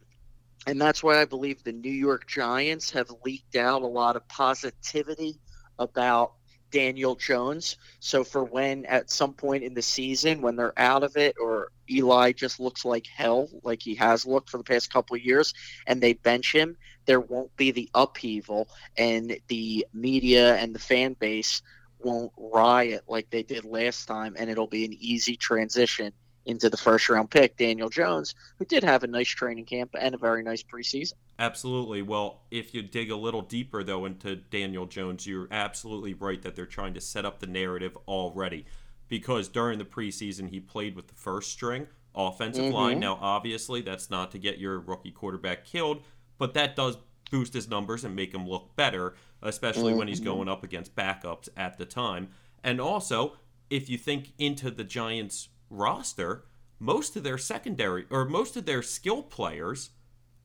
And 0.67 0.81
that's 0.81 1.03
why 1.03 1.21
I 1.21 1.25
believe 1.25 1.63
the 1.63 1.73
New 1.73 1.91
York 1.91 2.27
Giants 2.27 2.91
have 2.91 3.11
leaked 3.25 3.57
out 3.57 3.83
a 3.83 3.87
lot 3.87 4.17
of 4.17 4.29
positivity 4.29 5.39
about 5.79 6.35
Daniel 6.71 7.17
Jones. 7.17 7.77
So 7.99 8.23
for 8.25 8.45
when 8.45 8.85
at 8.87 9.11
some 9.11 9.33
point 9.33 9.65
in 9.65 9.75
the 9.75 9.83
season, 9.83 10.41
when 10.43 10.57
they're 10.57 10.79
out 10.79 11.03
of 11.03 11.17
it, 11.17 11.37
or 11.41 11.73
Eli 11.91 12.33
just 12.33 12.61
looks 12.61 12.85
like 12.85 13.07
hell, 13.07 13.49
like 13.63 13.83
he 13.83 13.95
has 13.97 14.25
looked 14.27 14.51
for 14.51 14.59
the 14.59 14.65
past 14.65 14.93
couple 14.93 15.17
years, 15.17 15.55
and 15.87 16.01
they 16.01 16.13
bench 16.13 16.55
him, 16.55 16.77
there 17.07 17.21
won't 17.21 17.55
be 17.57 17.71
the 17.71 17.91
upheaval, 17.95 18.69
and 18.97 19.37
the 19.49 19.87
media 19.93 20.57
and 20.57 20.75
the 20.75 20.79
fan 20.79 21.15
base 21.15 21.63
won't 21.99 22.33
riot 22.37 23.03
like 23.09 23.29
they 23.31 23.43
did 23.43 23.65
last 23.65 24.07
time, 24.07 24.37
and 24.39 24.49
it'll 24.49 24.67
be 24.67 24.85
an 24.85 24.95
easy 25.01 25.37
transition 25.37 26.13
into 26.47 26.71
the 26.71 26.77
first 26.77 27.09
round 27.09 27.31
pick, 27.31 27.57
Daniel 27.57 27.89
Jones, 27.89 28.35
who 28.59 28.65
did 28.65 28.83
have 28.85 29.03
a 29.03 29.07
nice 29.07 29.29
training 29.29 29.67
camp 29.67 29.95
and 29.99 30.15
a 30.15 30.19
very 30.19 30.43
nice 30.43 30.63
preseason. 30.63 31.15
Absolutely. 31.39 32.03
Well, 32.03 32.43
if 32.51 32.75
you 32.75 32.83
dig 32.83 33.11
a 33.11 33.17
little 33.17 33.43
deeper, 33.43 33.83
though, 33.83 34.05
into 34.05 34.37
Daniel 34.37 34.87
Jones, 34.87 35.27
you're 35.27 35.49
absolutely 35.51 36.15
right 36.15 36.41
that 36.43 36.57
they're 36.57 36.67
trying 36.67 36.95
to 36.95 37.01
set 37.01 37.25
up 37.25 37.41
the 37.41 37.47
narrative 37.47 37.97
already. 38.09 38.67
because 39.11 39.49
during 39.49 39.79
the 39.79 39.85
preseason 39.85 40.49
he 40.49 40.61
played 40.61 40.97
with 40.97 41.09
the 41.09 41.15
first 41.15 41.51
string 41.51 41.87
offensive 42.15 42.65
mm-hmm. 42.65 42.75
line. 42.75 43.01
Now, 43.01 43.19
obviously, 43.21 43.83
that's 43.83 44.09
not 44.09 44.31
to 44.31 44.39
get 44.39 44.59
your 44.59 44.81
rookie 44.81 45.11
quarterback 45.11 45.65
killed, 45.67 46.03
but 46.39 46.55
that 46.55 46.75
does 46.75 46.97
boost 47.31 47.53
his 47.53 47.69
numbers 47.69 48.05
and 48.05 48.17
make 48.17 48.35
him 48.35 48.49
look 48.49 48.75
better, 48.75 49.15
especially 49.43 49.95
when 49.95 50.09
he's 50.09 50.19
mm-hmm. 50.21 50.31
going 50.31 50.49
up 50.49 50.65
against 50.65 50.97
backups 50.97 51.49
at 51.57 51.77
the 51.77 51.85
time. 51.85 52.29
And 52.65 52.81
also, 52.81 53.37
if 53.69 53.89
you 53.89 53.99
think 53.99 54.33
into 54.39 54.71
the 54.71 54.85
Giants 54.85 55.49
roster, 55.71 56.45
most 56.79 57.17
of 57.17 57.23
their 57.23 57.39
secondary 57.39 58.07
or 58.11 58.25
most 58.25 58.57
of 58.57 58.67
their 58.67 58.83
skill 58.83 59.23
players 59.23 59.91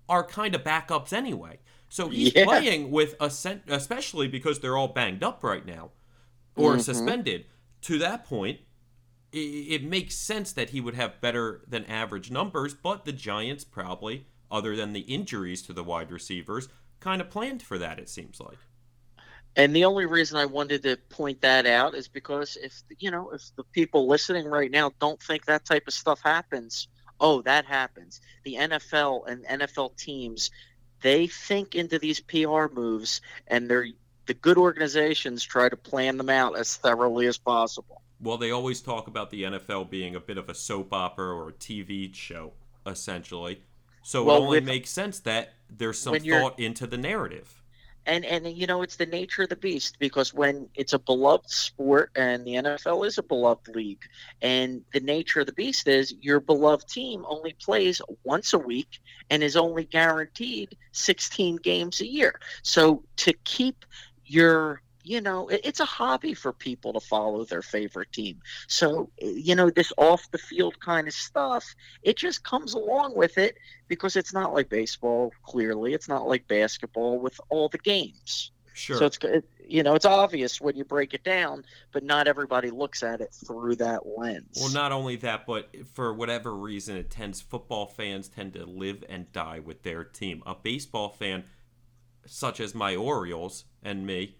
are 0.08 0.24
kind 0.24 0.54
of 0.56 0.64
backups 0.64 1.12
anyway. 1.12 1.60
So 1.90 2.10
he's 2.10 2.34
Yeah. 2.36 2.46
playing 2.46 2.92
with 2.92 3.16
a 3.20 3.30
cent- 3.30 3.64
especially 3.68 4.28
because 4.28 4.60
they're 4.60 4.78
all 4.78 4.88
banged 4.90 5.24
up 5.24 5.44
right 5.44 5.66
now 5.66 5.92
or 6.56 6.72
mm-hmm. 6.74 6.82
suspended. 6.82 7.46
To 7.82 7.98
that 8.00 8.26
point, 8.26 8.60
i- 9.34 9.38
it 9.38 9.84
makes 9.84 10.16
sense 10.16 10.52
that 10.54 10.72
he 10.72 10.82
would 10.82 10.96
have 10.96 11.22
better 11.22 11.64
than 11.68 11.86
average 11.86 12.32
numbers, 12.32 12.74
but 12.74 13.06
the 13.06 13.14
Giants 13.14 13.64
probably, 13.64 14.28
other 14.52 14.76
than 14.76 14.94
the 14.94 15.02
injuries 15.02 15.62
to 15.64 15.74
the 15.74 15.84
wide 15.84 16.12
receivers, 16.12 16.68
kind 17.00 17.22
of 17.22 17.30
planned 17.30 17.62
for 17.64 17.78
that, 17.78 18.00
it 18.00 18.10
seems 18.10 18.40
like. 18.40 18.58
And 19.56 19.76
the 19.76 19.86
only 19.86 20.06
reason 20.06 20.38
I 20.38 20.46
wanted 20.46 20.84
to 20.84 20.98
point 21.10 21.42
that 21.42 21.66
out 21.66 21.96
is 21.96 22.08
because 22.08 22.58
if 22.62 22.82
you 23.00 23.12
know 23.12 23.30
if 23.32 23.42
the 23.56 23.64
people 23.64 24.08
listening 24.08 24.46
right 24.48 24.70
now 24.70 24.92
don't 25.00 25.22
think 25.22 25.46
that 25.46 25.66
type 25.66 25.84
of 25.88 25.94
stuff 25.94 26.20
happens, 26.24 26.88
oh, 27.20 27.42
that 27.44 27.66
happens. 27.66 28.22
The 28.44 28.56
NFL 28.56 29.28
and 29.28 29.46
NFL 29.46 29.98
teams, 29.98 30.52
they 31.02 31.28
think 31.28 31.76
into 31.76 32.00
these 32.00 32.20
PR 32.20 32.68
moves, 32.74 33.22
and 33.48 33.70
they're 33.70 33.88
the 34.26 34.34
good 34.34 34.58
organizations 34.58 35.44
try 35.44 35.70
to 35.70 35.78
plan 35.78 36.18
them 36.18 36.30
out 36.30 36.58
as 36.58 36.76
thoroughly 36.78 37.28
as 37.28 37.38
possible. 37.38 38.02
Well, 38.20 38.38
they 38.38 38.52
always 38.52 38.82
talk 38.82 39.08
about 39.08 39.30
the 39.30 39.44
NFL 39.44 39.90
being 39.90 40.16
a 40.16 40.20
bit 40.20 40.38
of 40.38 40.50
a 40.50 40.56
soap 40.56 40.94
opera 40.94 41.28
or 41.28 41.50
a 41.50 41.54
TV 41.54 42.14
show, 42.14 42.54
essentially. 42.86 43.62
So 44.04 44.24
Well, 44.24 44.38
it 44.38 44.40
only 44.40 44.58
with- 44.58 44.66
makes 44.66 44.90
sense 44.90 45.20
that 45.22 45.54
there's 45.70 46.00
some 46.00 46.20
thought 46.20 46.60
into 46.60 46.88
the 46.88 46.98
narrative. 46.98 47.62
And 48.06 48.26
and 48.26 48.48
you 48.48 48.68
know 48.68 48.82
it's 48.82 48.96
the 48.96 49.06
nature 49.06 49.44
of 49.44 49.50
the 49.50 49.56
beast 49.56 49.98
because 50.00 50.34
when 50.34 50.70
it's 50.76 50.94
a 50.94 51.00
beloved 51.00 51.50
sport 51.50 52.12
and 52.16 52.46
the 52.46 52.54
NFL 52.54 53.06
is 53.06 53.18
a 53.18 53.24
beloved 53.24 53.68
league 53.70 54.04
and 54.42 54.84
the 54.94 55.00
nature 55.00 55.42
of 55.42 55.48
the 55.48 55.54
beast 55.54 55.88
is 55.88 56.14
your 56.22 56.40
beloved 56.40 56.88
team 56.88 57.26
only 57.28 57.54
plays 57.54 58.02
once 58.24 58.54
a 58.54 58.60
week 58.60 59.00
and 59.30 59.44
is 59.44 59.58
only 59.58 59.86
guaranteed 59.86 60.78
16 60.92 61.58
games 61.58 62.02
a 62.02 62.08
year. 62.08 62.40
So 62.62 63.04
to 63.18 63.34
keep 63.44 63.86
your 64.26 64.82
you 65.06 65.22
know 65.22 65.48
it- 65.48 65.62
it's 65.64 65.80
a 65.80 65.86
hobby 65.86 66.34
for 66.34 66.52
people 66.52 66.92
to 66.94 67.00
follow 67.00 67.46
their 67.46 67.62
favorite 67.62 68.12
team 68.12 68.42
so 68.68 69.10
eh, 69.22 69.32
you 69.36 69.56
know 69.56 69.70
this 69.70 69.94
off 69.98 70.30
the 70.32 70.38
field 70.38 70.80
kind 70.80 71.08
of 71.08 71.14
stuff 71.14 71.76
it 72.02 72.18
just 72.18 72.44
comes 72.44 72.74
along 72.74 73.16
with 73.16 73.38
it 73.38 73.58
because 73.88 74.16
it's 74.16 74.34
not 74.34 74.54
like 74.54 74.68
baseball 74.68 75.32
clearly 75.44 75.94
it's 75.94 76.10
not 76.10 76.28
like 76.28 76.48
basketball 76.48 77.20
with 77.20 77.40
all 77.50 77.70
the 77.70 77.78
games 77.78 78.52
Sure. 78.74 78.98
so 78.98 79.06
it's 79.06 79.18
it, 79.24 79.46
you 79.66 79.84
know 79.84 79.96
it's 79.96 80.06
obvious 80.06 80.60
when 80.60 80.76
you 80.76 80.84
break 80.84 81.14
it 81.14 81.24
down 81.24 81.64
but 81.94 82.04
not 82.04 82.28
everybody 82.28 82.72
looks 82.72 83.04
at 83.04 83.22
it 83.22 83.34
through 83.34 83.76
that 83.78 84.02
lens 84.18 84.58
Well, 84.60 84.74
not 84.74 84.92
only 84.92 85.16
that, 85.18 85.46
but 85.46 85.74
for 85.94 86.14
whatever 86.14 86.54
reason, 86.54 86.98
it 86.98 87.10
tends 87.10 87.40
football 87.40 87.86
fans 87.86 88.28
tend 88.28 88.52
to 88.54 88.66
live 88.66 89.02
and 89.08 89.32
die 89.32 89.60
with 89.60 89.84
their 89.84 90.04
team. 90.04 90.44
A 90.46 90.56
baseball 90.56 91.08
fan, 91.10 91.46
such 92.26 92.60
as 92.60 92.76
my 92.76 92.96
Orioles 92.98 93.64
and 93.82 94.06
me, 94.06 94.36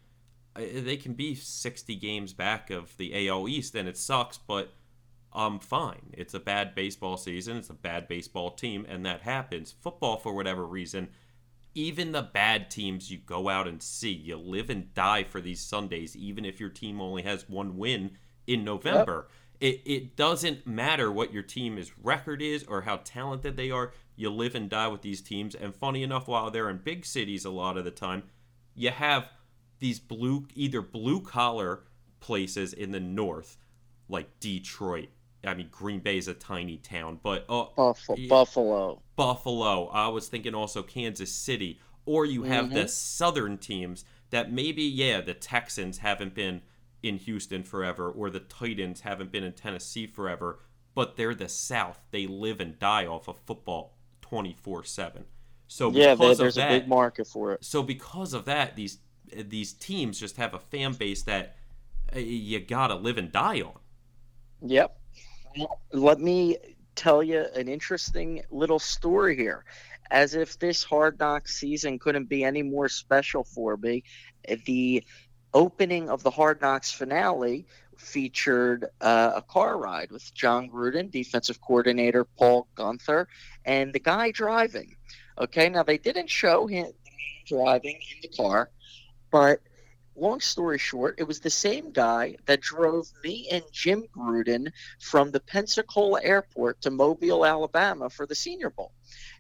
they 0.56 0.98
can 0.98 1.14
be 1.14 1.36
60 1.36 1.96
games 1.96 2.34
back 2.34 2.70
of 2.70 2.96
the 2.98 3.28
AL 3.28 3.48
East, 3.48 3.76
and 3.76 3.88
it 3.88 3.98
sucks, 3.98 4.38
but 4.38 4.74
I'm 5.34 5.60
fine. 5.60 6.14
It's 6.14 6.34
a 6.34 6.40
bad 6.40 6.74
baseball 6.74 7.18
season. 7.18 7.58
It's 7.58 7.70
a 7.70 7.74
bad 7.74 8.08
baseball 8.08 8.52
team, 8.52 8.86
and 8.88 9.06
that 9.06 9.22
happens. 9.22 9.74
Football, 9.82 10.18
for 10.18 10.34
whatever 10.34 10.66
reason, 10.66 11.10
even 11.74 12.14
the 12.14 12.22
bad 12.22 12.72
teams 12.72 13.12
you 13.12 13.18
go 13.18 13.50
out 13.50 13.68
and 13.68 13.84
see, 13.84 14.14
you 14.14 14.38
live 14.38 14.70
and 14.70 14.94
die 14.94 15.24
for 15.24 15.42
these 15.42 15.60
Sundays, 15.60 16.16
even 16.16 16.46
if 16.46 16.60
your 16.60 16.70
team 16.70 17.02
only 17.02 17.24
has 17.24 17.50
one 17.50 17.78
win 17.78 18.12
in 18.48 18.64
November. 18.64 19.28
It, 19.60 19.82
it 19.86 20.16
doesn't 20.16 20.66
matter 20.66 21.12
what 21.12 21.34
your 21.34 21.44
team's 21.44 21.92
record 21.98 22.42
is 22.42 22.64
or 22.64 22.82
how 22.82 23.02
talented 23.04 23.58
they 23.58 23.72
are. 23.72 23.92
You 24.16 24.30
live 24.30 24.56
and 24.56 24.70
die 24.70 24.88
with 24.88 25.02
these 25.02 25.22
teams. 25.22 25.54
And 25.54 25.76
funny 25.76 26.04
enough, 26.04 26.28
while 26.30 26.50
they're 26.50 26.70
in 26.70 26.78
big 26.78 27.06
cities 27.06 27.44
a 27.44 27.50
lot 27.50 27.78
of 27.78 27.84
the 27.84 27.92
time, 27.92 28.24
you 28.74 28.92
have 28.92 29.30
these 29.80 30.00
blue, 30.00 30.48
either 30.56 30.82
blue 30.82 31.22
collar 31.22 31.84
places 32.20 32.74
in 32.74 32.92
the 32.92 33.00
north, 33.00 33.58
like 34.10 34.40
Detroit. 34.40 35.10
I 35.46 35.54
mean, 35.54 35.68
Green 35.72 36.00
Bay 36.00 36.18
is 36.18 36.28
a 36.28 36.34
tiny 36.34 36.78
town, 36.78 37.20
but 37.22 37.46
uh, 37.50 37.66
Buffalo, 37.76 38.18
Yeah. 38.18 38.30
Buffalo. 38.30 39.02
Buffalo. 39.16 39.88
I 39.90 40.08
was 40.08 40.28
thinking 40.28 40.56
also 40.56 40.82
Kansas 40.84 41.32
City. 41.32 41.80
Or 42.08 42.26
you 42.26 42.44
have 42.44 42.72
the 42.72 42.88
southern 42.88 43.58
teams 43.58 44.06
that 44.30 44.52
maybe, 44.52 44.84
yeah, 44.84 45.22
the 45.22 45.34
Texans 45.34 45.98
haven't 46.00 46.36
been 46.36 46.62
in 47.02 47.18
Houston 47.18 47.64
forever, 47.64 48.10
or 48.12 48.30
the 48.30 48.40
Titans 48.42 49.02
haven't 49.02 49.32
been 49.32 49.44
in 49.44 49.54
Tennessee 49.54 50.06
forever, 50.06 50.60
but 50.94 51.16
they're 51.16 51.34
the 51.34 51.50
South. 51.50 52.00
They 52.12 52.28
live 52.28 52.60
and 52.60 52.78
die 52.78 53.08
off 53.08 53.28
of 53.28 53.40
football 53.40 53.98
24 54.22 54.84
7. 54.84 55.26
So 55.68 55.90
Yeah, 55.92 56.14
because 56.14 56.38
there's 56.38 56.58
of 56.58 56.66
a 56.66 56.80
big 56.80 56.88
market 56.88 57.26
for 57.26 57.54
it. 57.54 57.64
so 57.64 57.82
because 57.82 58.34
of 58.36 58.46
that, 58.46 58.76
these 58.76 59.00
these 59.34 59.74
teams 59.74 60.20
just 60.20 60.38
have 60.38 60.54
a 60.54 60.60
fan 60.60 60.94
base 60.94 61.24
that 61.24 61.56
uh, 62.16 62.20
you 62.20 62.60
gotta 62.60 62.96
live 62.96 63.18
and 63.18 63.32
die 63.32 63.62
on. 63.62 63.74
Yep. 64.62 64.98
Let 65.92 66.20
me 66.20 66.58
tell 66.96 67.24
you 67.24 67.46
an 67.56 67.68
interesting 67.68 68.44
little 68.50 68.80
story 68.80 69.36
here. 69.36 69.66
As 70.12 70.36
if 70.36 70.60
this 70.60 70.84
hard 70.84 71.20
knock 71.20 71.48
season 71.48 71.98
couldn't 71.98 72.30
be 72.30 72.44
any 72.44 72.62
more 72.62 72.90
special 72.90 73.44
for 73.44 73.76
me, 73.78 74.04
the 74.66 75.04
opening 75.54 76.10
of 76.10 76.22
the 76.22 76.30
hard 76.30 76.62
knocks 76.62 76.92
finale 76.92 77.66
featured 77.98 78.86
uh, 79.02 79.32
a 79.36 79.42
car 79.42 79.78
ride 79.78 80.12
with 80.12 80.34
Jon 80.34 80.70
Gruden, 80.70 81.10
defensive 81.10 81.62
coordinator 81.62 82.26
Paul 82.26 82.68
Guenther, 82.76 83.26
and 83.64 83.94
the 83.94 84.00
guy 84.00 84.32
driving. 84.32 84.96
Okay, 85.40 85.70
now 85.70 85.84
they 85.84 85.98
didn't 85.98 86.30
show 86.30 86.68
him 86.68 86.92
driving 87.46 87.96
in 87.96 88.22
the 88.22 88.36
car, 88.36 88.70
but 89.36 89.60
long 90.16 90.40
story 90.40 90.78
short, 90.78 91.16
it 91.18 91.28
was 91.28 91.42
the 91.42 91.50
same 91.50 91.92
guy 91.92 92.38
that 92.46 92.62
drove 92.62 93.12
me 93.22 93.50
and 93.52 93.66
Jim 93.70 94.06
Gruden 94.16 94.72
from 95.02 95.30
the 95.30 95.42
Pensacola 95.42 96.22
airport 96.24 96.80
to 96.84 96.90
Mobile, 96.90 97.46
Alabama 97.46 98.10
for 98.10 98.26
the 98.26 98.34
Senior 98.34 98.70
Bowl. 98.70 98.94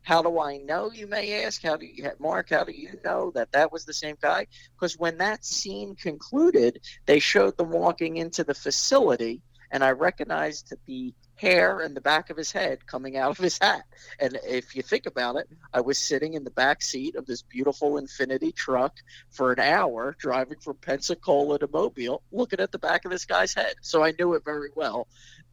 How 0.03 0.21
do 0.21 0.37
I 0.37 0.57
know, 0.57 0.91
you 0.91 1.07
may 1.07 1.45
ask? 1.45 1.63
How 1.63 1.77
do 1.77 1.85
you, 1.85 2.11
Mark, 2.19 2.49
how 2.49 2.65
do 2.65 2.73
you 2.73 2.99
know 3.05 3.31
that 3.35 3.53
that 3.53 3.71
was 3.71 3.85
the 3.85 3.93
same 3.93 4.17
guy? 4.19 4.47
Because 4.75 4.99
when 4.99 5.19
that 5.19 5.45
scene 5.45 5.95
concluded, 5.95 6.81
they 7.05 7.19
showed 7.19 7.55
them 7.55 7.69
walking 7.69 8.17
into 8.17 8.43
the 8.43 8.53
facility, 8.53 9.41
and 9.71 9.83
I 9.83 9.91
recognized 9.91 10.73
the 10.85 11.13
hair 11.35 11.81
and 11.81 11.95
the 11.95 12.01
back 12.01 12.29
of 12.29 12.37
his 12.37 12.51
head 12.51 12.85
coming 12.87 13.17
out 13.17 13.31
of 13.31 13.37
his 13.37 13.57
hat. 13.59 13.83
And 14.19 14.39
if 14.45 14.75
you 14.75 14.81
think 14.81 15.05
about 15.05 15.35
it, 15.35 15.49
I 15.73 15.81
was 15.81 15.97
sitting 15.97 16.33
in 16.33 16.43
the 16.43 16.51
back 16.51 16.81
seat 16.81 17.15
of 17.15 17.25
this 17.25 17.41
beautiful 17.41 17.93
Infiniti 17.93 18.55
truck 18.55 18.95
for 19.29 19.51
an 19.51 19.59
hour 19.59 20.15
driving 20.17 20.59
from 20.59 20.77
Pensacola 20.77 21.59
to 21.59 21.67
Mobile, 21.71 22.21
looking 22.31 22.59
at 22.59 22.71
the 22.71 22.79
back 22.79 23.05
of 23.05 23.11
this 23.11 23.25
guy's 23.25 23.53
head. 23.53 23.75
So 23.81 24.03
I 24.03 24.13
knew 24.17 24.33
it 24.33 24.45
very 24.45 24.69
well. 24.75 25.07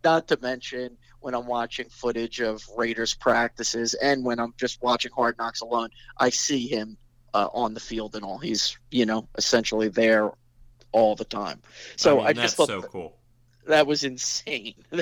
Not 0.04 0.28
to 0.28 0.38
mention 0.40 0.96
when 1.20 1.34
I'm 1.34 1.46
watching 1.46 1.88
footage 1.88 2.40
of 2.40 2.62
Raiders 2.76 3.14
practices 3.14 3.94
and 3.94 4.24
when 4.24 4.38
I'm 4.38 4.54
just 4.56 4.82
watching 4.82 5.12
Hard 5.12 5.38
Knocks 5.38 5.60
alone, 5.60 5.90
I 6.16 6.30
see 6.30 6.66
him 6.66 6.96
uh, 7.34 7.48
on 7.52 7.74
the 7.74 7.80
field 7.80 8.14
and 8.14 8.24
all. 8.24 8.38
He's, 8.38 8.78
you 8.90 9.06
know, 9.06 9.28
essentially 9.36 9.88
there 9.88 10.30
all 10.92 11.16
the 11.16 11.24
time. 11.24 11.62
So 11.96 12.20
I, 12.20 12.24
I, 12.24 12.26
mean, 12.28 12.36
just 12.36 12.56
that's 12.56 12.70
thought 12.70 12.82
so 12.82 12.88
cool. 12.88 13.16
That 13.66 13.86
was 13.86 14.04
insane. 14.04 14.74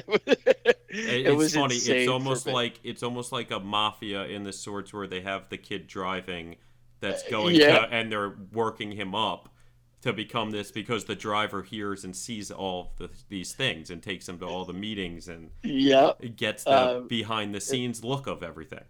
It- 0.93 1.27
it 1.27 1.27
it's 1.29 1.37
was 1.37 1.55
funny. 1.55 1.77
It's 1.77 2.09
almost 2.11 2.47
like 2.49 2.81
it's 2.83 3.03
almost 3.05 3.31
like 3.31 3.53
a 3.53 3.61
mafia 3.61 4.25
in 4.25 4.43
the 4.43 4.53
sorts 4.53 4.93
where 4.93 5.07
they 5.07 5.21
have 5.21 5.49
the 5.49 5.57
kid 5.57 5.87
driving 5.87 6.57
that's 6.99 7.23
going 7.31 7.55
Uh, 7.55 7.59
yeah. 7.59 7.79
to, 7.87 7.93
and 7.95 8.11
they're 8.11 8.35
working 8.53 8.91
him 8.93 9.15
up 9.15 9.55
to 10.03 10.13
become 10.13 10.51
this 10.51 10.73
because 10.73 11.05
the 11.05 11.15
driver 11.15 11.63
hears 11.63 12.05
and 12.05 12.17
sees 12.17 12.51
all 12.51 12.93
the, 12.99 13.09
these 13.29 13.53
things 13.53 13.91
and 13.91 14.03
takes 14.03 14.29
him 14.29 14.39
to 14.41 14.47
all 14.47 14.65
the 14.65 14.73
meetings 14.73 15.29
and 15.29 15.51
yeah. 15.63 16.11
gets 16.37 16.65
the 16.65 16.71
Uh, 16.71 17.01
behind 17.01 17.55
the 17.55 17.61
scenes 17.61 18.03
look 18.03 18.27
of 18.27 18.43
everything. 18.43 18.85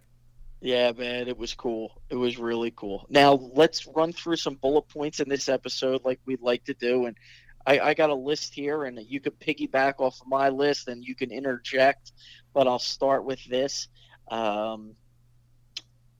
Yeah, 0.59 0.91
man, 0.93 1.27
it 1.27 1.37
was 1.37 1.53
cool. 1.53 2.01
It 2.09 2.15
was 2.15 2.37
really 2.39 2.71
cool. 2.75 3.05
Now 3.09 3.33
let's 3.53 3.85
run 3.87 4.11
through 4.11 4.37
some 4.37 4.55
bullet 4.55 4.87
points 4.89 5.19
in 5.19 5.29
this 5.29 5.49
episode, 5.49 6.03
like 6.03 6.19
we'd 6.25 6.41
like 6.41 6.63
to 6.65 6.73
do. 6.73 7.05
And 7.05 7.15
I, 7.65 7.79
I 7.79 7.93
got 7.93 8.09
a 8.09 8.15
list 8.15 8.53
here, 8.53 8.85
and 8.85 8.99
you 9.07 9.19
could 9.19 9.39
piggyback 9.39 9.95
off 9.99 10.21
of 10.21 10.27
my 10.27 10.49
list, 10.49 10.87
and 10.87 11.03
you 11.03 11.15
can 11.15 11.31
interject. 11.31 12.11
But 12.53 12.67
I'll 12.67 12.79
start 12.79 13.25
with 13.25 13.43
this. 13.45 13.87
Um, 14.29 14.95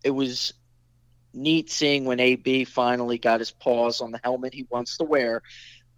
it 0.03 0.11
was 0.11 0.53
neat 1.33 1.69
seeing 1.69 2.05
when 2.05 2.19
AB 2.19 2.65
finally 2.65 3.17
got 3.17 3.39
his 3.39 3.51
paws 3.51 4.01
on 4.01 4.11
the 4.11 4.19
helmet 4.23 4.53
he 4.53 4.67
wants 4.69 4.97
to 4.97 5.03
wear. 5.03 5.41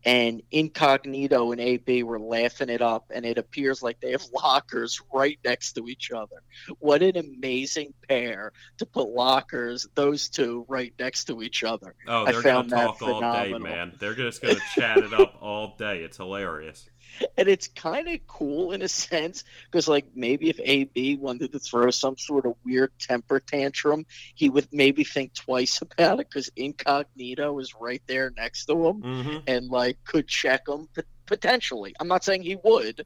And 0.06 0.42
Incognito 0.52 1.52
and 1.52 1.62
AB 1.62 2.04
were 2.04 2.20
laughing 2.20 2.70
it 2.70 2.82
up, 2.82 3.06
and 3.14 3.26
it 3.26 3.38
appears 3.38 3.82
like 3.82 4.00
they 4.00 4.12
have 4.12 4.26
lockers 4.34 5.02
right 5.14 5.40
next 5.44 5.74
to 5.74 5.88
each 5.88 6.12
other. 6.12 6.42
What 6.80 7.02
an 7.02 7.18
amazing 7.18 7.94
pair 8.08 8.52
to 8.78 8.86
put 8.86 9.10
lockers, 9.10 9.88
those 9.96 10.30
two, 10.30 10.66
right 10.68 10.94
next 11.00 11.26
to 11.26 11.42
each 11.42 11.64
other. 11.64 11.96
Oh, 12.08 12.26
they're 12.26 12.42
gonna 12.42 12.68
that 12.70 12.98
talk 12.98 13.02
all 13.02 13.22
day, 13.22 13.54
man. 13.58 13.94
They're 14.00 14.16
just 14.16 14.42
gonna 14.42 14.60
chat 14.76 14.98
it 15.00 15.14
up 15.14 15.38
all 15.42 15.76
day. 15.78 16.00
It's 16.00 16.18
hilarious. 16.18 16.90
And 17.38 17.48
it's 17.48 17.68
kind 17.68 18.08
of 18.08 18.20
cool 18.28 18.72
in 18.72 18.82
a 18.82 18.88
sense 18.88 19.44
because 19.66 19.88
like 19.88 20.06
maybe 20.16 20.50
if 20.50 20.60
ab 20.60 21.20
wanted 21.20 21.52
to 21.52 21.60
throw 21.60 21.90
some 21.90 22.18
sort 22.18 22.46
of 22.46 22.56
weird 22.66 22.92
temper 23.00 23.40
tantrum 23.40 24.06
he 24.36 24.50
would 24.50 24.68
maybe 24.72 25.04
think 25.04 25.34
twice 25.34 25.82
about 25.98 26.20
it 26.20 26.30
because 26.30 26.50
incognito 26.56 27.60
is 27.60 27.74
right 27.80 28.02
there 28.08 28.32
next 28.36 28.66
to 28.66 28.88
him 28.88 29.02
hmm 29.02 29.38
and 29.48 29.70
like 29.70 29.98
could 30.06 30.28
check 30.28 30.68
him 30.68 30.88
potentially. 31.26 31.94
I'm 32.00 32.08
not 32.08 32.24
saying 32.24 32.44
he 32.44 32.58
would 32.64 33.06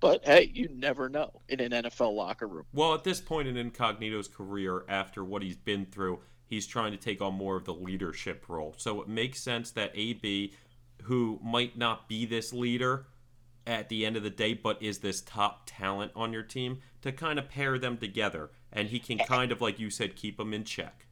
but 0.00 0.24
hey 0.24 0.50
you 0.52 0.68
never 0.72 1.08
know 1.08 1.30
in 1.48 1.60
an 1.60 1.72
nfl 1.72 2.14
locker 2.14 2.46
room. 2.46 2.64
Well, 2.72 2.94
at 2.94 3.04
this 3.04 3.20
point 3.20 3.48
in 3.48 3.56
Incognito's 3.56 4.28
career, 4.28 4.84
after 4.88 5.24
what 5.24 5.42
he's 5.42 5.56
been 5.56 5.86
through, 5.86 6.20
he's 6.46 6.66
trying 6.66 6.92
to 6.92 6.98
take 6.98 7.20
on 7.20 7.34
more 7.34 7.56
of 7.56 7.64
the 7.64 7.74
leadership 7.74 8.48
role. 8.48 8.74
So 8.76 9.00
it 9.02 9.08
makes 9.08 9.40
sense 9.40 9.70
that 9.72 9.92
AB, 9.94 10.52
who 11.02 11.40
might 11.42 11.76
not 11.76 12.08
be 12.08 12.26
this 12.26 12.52
leader 12.52 13.06
at 13.66 13.88
the 13.88 14.06
end 14.06 14.16
of 14.16 14.22
the 14.22 14.30
day, 14.30 14.54
but 14.54 14.80
is 14.82 14.98
this 14.98 15.20
top 15.20 15.62
talent 15.66 16.12
on 16.14 16.32
your 16.32 16.42
team, 16.42 16.80
to 17.02 17.12
kind 17.12 17.38
of 17.38 17.48
pair 17.48 17.78
them 17.78 17.96
together. 17.96 18.50
And 18.72 18.88
he 18.88 18.98
can 18.98 19.18
kind 19.18 19.52
of, 19.52 19.60
like 19.60 19.78
you 19.78 19.90
said, 19.90 20.16
keep 20.16 20.36
them 20.36 20.52
in 20.52 20.64
check. 20.64 21.06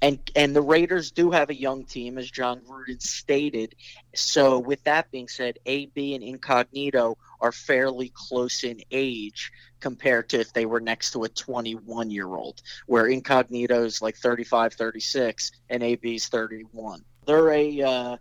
and 0.00 0.18
and 0.36 0.54
the 0.54 0.62
Raiders 0.62 1.10
do 1.10 1.30
have 1.30 1.50
a 1.50 1.54
young 1.54 1.84
team, 1.84 2.18
as 2.18 2.30
Jon 2.30 2.60
Gruden 2.60 3.00
stated. 3.02 3.74
So, 4.14 4.58
with 4.58 4.82
that 4.84 5.10
being 5.10 5.28
said, 5.28 5.58
AB 5.66 6.14
and 6.14 6.22
Incognito 6.22 7.16
are 7.40 7.52
fairly 7.52 8.12
close 8.14 8.64
in 8.64 8.80
age 8.90 9.52
compared 9.80 10.28
to 10.28 10.40
if 10.40 10.52
they 10.52 10.66
were 10.66 10.80
next 10.80 11.12
to 11.12 11.24
a 11.24 11.28
21 11.28 12.10
year 12.10 12.28
old, 12.28 12.62
where 12.86 13.06
Incognito 13.06 13.84
is 13.84 14.02
like 14.02 14.16
35, 14.16 14.74
36, 14.74 15.52
and 15.70 15.82
AB's 15.82 16.28
31. 16.28 17.04
They're 17.26 17.50
a 17.50 17.82
uh, 17.82 18.16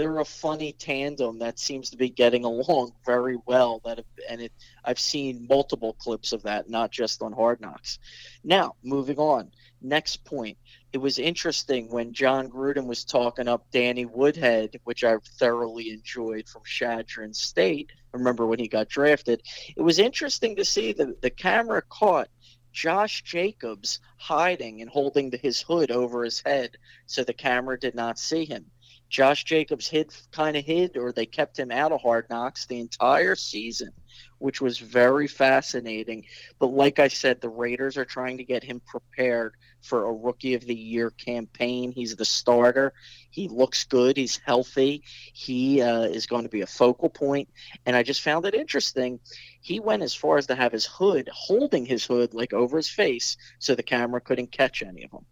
they're 0.00 0.18
a 0.18 0.24
funny 0.24 0.72
tandem 0.72 1.40
that 1.40 1.58
seems 1.58 1.90
to 1.90 1.98
be 1.98 2.08
getting 2.08 2.46
along 2.46 2.92
very 3.04 3.36
well. 3.44 3.82
That 3.84 4.02
and 4.30 4.40
it 4.40 4.52
I've 4.82 4.98
seen 4.98 5.46
multiple 5.46 5.92
clips 5.92 6.32
of 6.32 6.44
that, 6.44 6.70
not 6.70 6.90
just 6.90 7.22
on 7.22 7.34
Hard 7.34 7.60
Knocks. 7.60 7.98
Now, 8.42 8.76
moving 8.82 9.18
on. 9.18 9.50
Next 9.82 10.24
point 10.24 10.56
it 10.94 10.98
was 10.98 11.18
interesting 11.18 11.90
when 11.90 12.14
Jon 12.14 12.48
Gruden 12.48 12.86
was 12.86 13.04
talking 13.04 13.46
up 13.46 13.70
Danny 13.72 14.06
Woodhead, 14.06 14.80
which 14.84 15.04
I 15.04 15.18
thoroughly 15.38 15.90
enjoyed 15.90 16.48
from 16.48 16.62
Chadron 16.64 17.34
State. 17.34 17.92
I 18.14 18.16
Remember 18.16 18.46
when 18.46 18.58
he 18.58 18.68
got 18.68 18.88
drafted? 18.88 19.42
It 19.76 19.82
was 19.82 19.98
interesting 19.98 20.56
to 20.56 20.64
see 20.64 20.92
the, 20.92 21.14
the 21.20 21.30
camera 21.30 21.82
caught 21.82 22.28
Josh 22.72 23.22
Jacobs 23.22 24.00
hiding 24.16 24.80
and 24.80 24.88
holding 24.88 25.30
his 25.42 25.60
hood 25.60 25.90
over 25.90 26.24
his 26.24 26.40
head 26.40 26.78
so 27.04 27.22
the 27.22 27.34
camera 27.34 27.78
did 27.78 27.94
not 27.94 28.18
see 28.18 28.46
him. 28.46 28.70
Josh 29.10 29.42
Jacobs 29.42 29.88
hid 29.88 30.14
kind 30.30 30.56
of 30.56 30.64
hid 30.64 30.96
or 30.96 31.10
they 31.10 31.26
kept 31.26 31.58
him 31.58 31.72
out 31.72 31.90
of 31.90 32.00
hard 32.00 32.30
knocks 32.30 32.66
the 32.66 32.78
entire 32.78 33.34
season, 33.34 33.90
which 34.38 34.60
was 34.60 34.78
very 34.78 35.26
fascinating. 35.26 36.26
But 36.60 36.68
like 36.68 37.00
I 37.00 37.08
said, 37.08 37.40
the 37.40 37.48
Raiders 37.48 37.96
are 37.96 38.04
trying 38.04 38.38
to 38.38 38.44
get 38.44 38.62
him 38.62 38.80
prepared 38.86 39.56
for 39.82 40.04
a 40.04 40.12
rookie 40.12 40.54
of 40.54 40.64
the 40.64 40.76
year 40.76 41.10
campaign. 41.10 41.90
He's 41.90 42.14
the 42.14 42.24
starter. 42.24 42.92
He 43.30 43.48
looks 43.48 43.84
good. 43.84 44.16
He's 44.16 44.36
healthy. 44.36 45.02
He 45.32 45.82
uh, 45.82 46.02
is 46.02 46.26
going 46.26 46.44
to 46.44 46.48
be 46.48 46.60
a 46.60 46.66
focal 46.66 47.10
point. 47.10 47.48
And 47.86 47.96
I 47.96 48.04
just 48.04 48.22
found 48.22 48.46
it 48.46 48.54
interesting. 48.54 49.18
He 49.60 49.80
went 49.80 50.04
as 50.04 50.14
far 50.14 50.38
as 50.38 50.46
to 50.46 50.54
have 50.54 50.70
his 50.70 50.86
hood, 50.86 51.28
holding 51.32 51.84
his 51.84 52.04
hood 52.04 52.32
like 52.32 52.52
over 52.52 52.76
his 52.76 52.88
face 52.88 53.36
so 53.58 53.74
the 53.74 53.82
camera 53.82 54.20
couldn't 54.20 54.52
catch 54.52 54.82
any 54.84 55.02
of 55.02 55.10
them. 55.10 55.26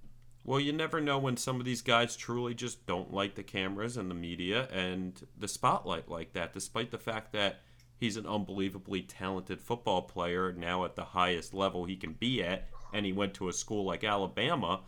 Well, 0.48 0.60
you 0.60 0.72
never 0.72 0.98
know 0.98 1.18
when 1.18 1.36
some 1.36 1.60
of 1.60 1.66
these 1.66 1.82
guys 1.82 2.16
truly 2.16 2.54
just 2.54 2.86
don't 2.86 3.12
like 3.12 3.34
the 3.34 3.42
cameras 3.42 3.98
and 3.98 4.10
the 4.10 4.14
media 4.14 4.66
and 4.72 5.12
the 5.38 5.46
spotlight 5.46 6.08
like 6.08 6.32
that, 6.32 6.54
despite 6.54 6.90
the 6.90 6.96
fact 6.96 7.34
that 7.34 7.60
he's 7.98 8.16
an 8.16 8.26
unbelievably 8.26 9.02
talented 9.02 9.60
football 9.60 10.00
player 10.00 10.54
now 10.54 10.86
at 10.86 10.96
the 10.96 11.04
highest 11.04 11.52
level 11.52 11.84
he 11.84 11.96
can 11.96 12.14
be 12.14 12.42
at, 12.42 12.66
and 12.94 13.04
he 13.04 13.12
went 13.12 13.34
to 13.34 13.50
a 13.50 13.52
school 13.52 13.84
like 13.84 14.04
Alabama. 14.04 14.80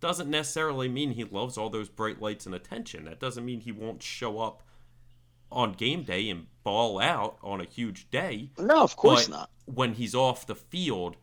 Doesn't 0.00 0.30
necessarily 0.30 0.88
mean 0.88 1.10
he 1.10 1.24
loves 1.24 1.58
all 1.58 1.68
those 1.68 1.90
bright 1.90 2.22
lights 2.22 2.46
and 2.46 2.54
attention. 2.54 3.04
That 3.04 3.20
doesn't 3.20 3.44
mean 3.44 3.60
he 3.60 3.70
won't 3.70 4.02
show 4.02 4.38
up 4.38 4.62
on 5.50 5.72
game 5.72 6.04
day 6.04 6.30
and 6.30 6.46
ball 6.64 6.98
out 6.98 7.36
on 7.42 7.60
a 7.60 7.66
huge 7.66 8.10
day. 8.10 8.48
No, 8.58 8.82
of 8.82 8.96
course 8.96 9.28
But 9.28 9.36
not. 9.36 9.50
When 9.66 9.92
he's 9.92 10.14
off 10.14 10.46
the 10.46 10.54
field, 10.54 11.16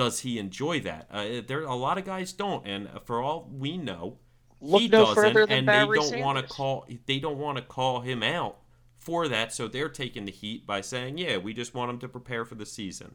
does 0.00 0.20
he 0.20 0.38
enjoy 0.38 0.80
that? 0.80 1.06
Uh, 1.10 1.42
there 1.46 1.62
a 1.62 1.74
lot 1.74 1.98
of 1.98 2.06
guys 2.06 2.32
don't, 2.32 2.66
and 2.66 2.88
for 3.04 3.20
all 3.20 3.50
we 3.52 3.76
know, 3.76 4.16
Look 4.62 4.80
he 4.80 4.88
no 4.88 5.04
doesn't, 5.04 5.14
further 5.14 5.46
than 5.46 5.58
and 5.58 5.66
Barry 5.66 5.98
they 5.98 6.10
don't 6.10 6.20
want 6.20 6.38
to 6.38 6.52
call 6.52 6.86
they 7.04 7.18
don't 7.18 7.36
want 7.36 7.58
to 7.58 7.62
call 7.62 8.00
him 8.00 8.22
out 8.22 8.56
for 8.96 9.28
that. 9.28 9.52
So 9.52 9.68
they're 9.68 9.90
taking 9.90 10.24
the 10.24 10.32
heat 10.32 10.66
by 10.66 10.80
saying, 10.80 11.18
"Yeah, 11.18 11.36
we 11.36 11.52
just 11.52 11.74
want 11.74 11.90
him 11.90 11.98
to 11.98 12.08
prepare 12.08 12.46
for 12.46 12.54
the 12.54 12.64
season." 12.64 13.14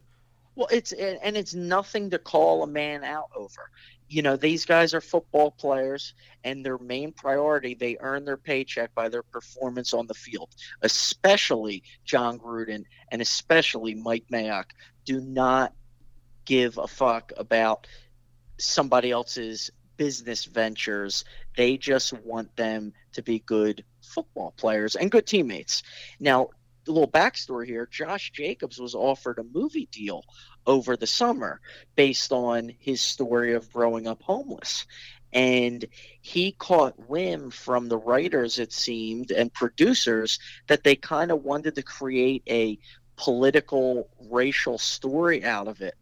Well, 0.54 0.68
it's 0.70 0.92
and 0.92 1.18
and 1.22 1.36
it's 1.36 1.54
nothing 1.54 2.10
to 2.10 2.20
call 2.20 2.62
a 2.62 2.68
man 2.68 3.02
out 3.02 3.30
over. 3.34 3.70
You 4.08 4.22
know, 4.22 4.36
these 4.36 4.64
guys 4.64 4.94
are 4.94 5.00
football 5.00 5.50
players, 5.50 6.14
and 6.44 6.64
their 6.64 6.78
main 6.78 7.10
priority 7.10 7.74
they 7.74 7.96
earn 7.98 8.24
their 8.24 8.36
paycheck 8.36 8.94
by 8.94 9.08
their 9.08 9.24
performance 9.24 9.92
on 9.92 10.06
the 10.06 10.14
field. 10.14 10.50
Especially 10.82 11.82
Jon 12.04 12.38
Gruden 12.38 12.84
and 13.10 13.20
especially 13.20 13.96
Mike 13.96 14.26
Mayock 14.30 14.66
do 15.04 15.20
not 15.20 15.72
give 16.46 16.78
a 16.78 16.86
fuck 16.86 17.32
about 17.36 17.86
somebody 18.58 19.10
else's 19.10 19.70
business 19.96 20.44
ventures. 20.44 21.24
They 21.56 21.76
just 21.76 22.12
want 22.12 22.56
them 22.56 22.92
to 23.12 23.22
be 23.22 23.40
good 23.40 23.84
football 24.02 24.54
players 24.56 24.96
and 24.96 25.10
good 25.10 25.26
teammates. 25.26 25.82
Now, 26.18 26.50
a 26.86 26.90
little 26.90 27.10
backstory 27.10 27.66
here 27.66 27.88
Josh 27.90 28.30
Jacobs 28.32 28.78
was 28.78 28.94
offered 28.94 29.38
a 29.38 29.44
movie 29.58 29.88
deal 29.90 30.24
over 30.66 30.96
the 30.96 31.06
summer 31.06 31.60
based 31.96 32.32
on 32.32 32.72
his 32.78 33.00
story 33.00 33.54
of 33.54 33.72
growing 33.72 34.06
up 34.06 34.22
homeless. 34.22 34.86
And 35.32 35.84
he 36.22 36.52
caught 36.52 37.08
whim 37.10 37.50
from 37.50 37.88
the 37.88 37.98
writers, 37.98 38.58
it 38.58 38.72
seemed, 38.72 39.32
and 39.32 39.52
producers 39.52 40.38
that 40.68 40.84
they 40.84 40.96
kind 40.96 41.30
of 41.30 41.42
wanted 41.42 41.74
to 41.74 41.82
create 41.82 42.42
a 42.48 42.78
political, 43.16 44.08
racial 44.30 44.78
story 44.78 45.44
out 45.44 45.68
of 45.68 45.82
it. 45.82 45.94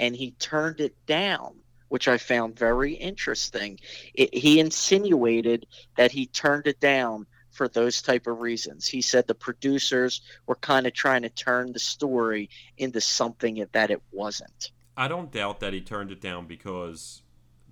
And 0.00 0.16
he 0.16 0.32
turned 0.32 0.80
it 0.80 0.96
down, 1.06 1.54
which 1.88 2.08
I 2.08 2.18
found 2.18 2.58
very 2.58 2.94
interesting. 2.94 3.78
It, 4.14 4.34
he 4.34 4.58
insinuated 4.58 5.66
that 5.96 6.10
he 6.10 6.26
turned 6.26 6.66
it 6.66 6.80
down 6.80 7.26
for 7.52 7.68
those 7.68 8.00
type 8.00 8.26
of 8.26 8.40
reasons. 8.40 8.86
He 8.86 9.02
said 9.02 9.26
the 9.26 9.34
producers 9.34 10.22
were 10.46 10.56
kind 10.56 10.86
of 10.86 10.94
trying 10.94 11.22
to 11.22 11.28
turn 11.28 11.72
the 11.72 11.78
story 11.78 12.48
into 12.78 13.00
something 13.00 13.66
that 13.72 13.90
it 13.90 14.02
wasn't. 14.10 14.72
I 14.96 15.06
don't 15.08 15.30
doubt 15.30 15.60
that 15.60 15.72
he 15.72 15.80
turned 15.80 16.10
it 16.10 16.20
down 16.20 16.46
because 16.46 17.22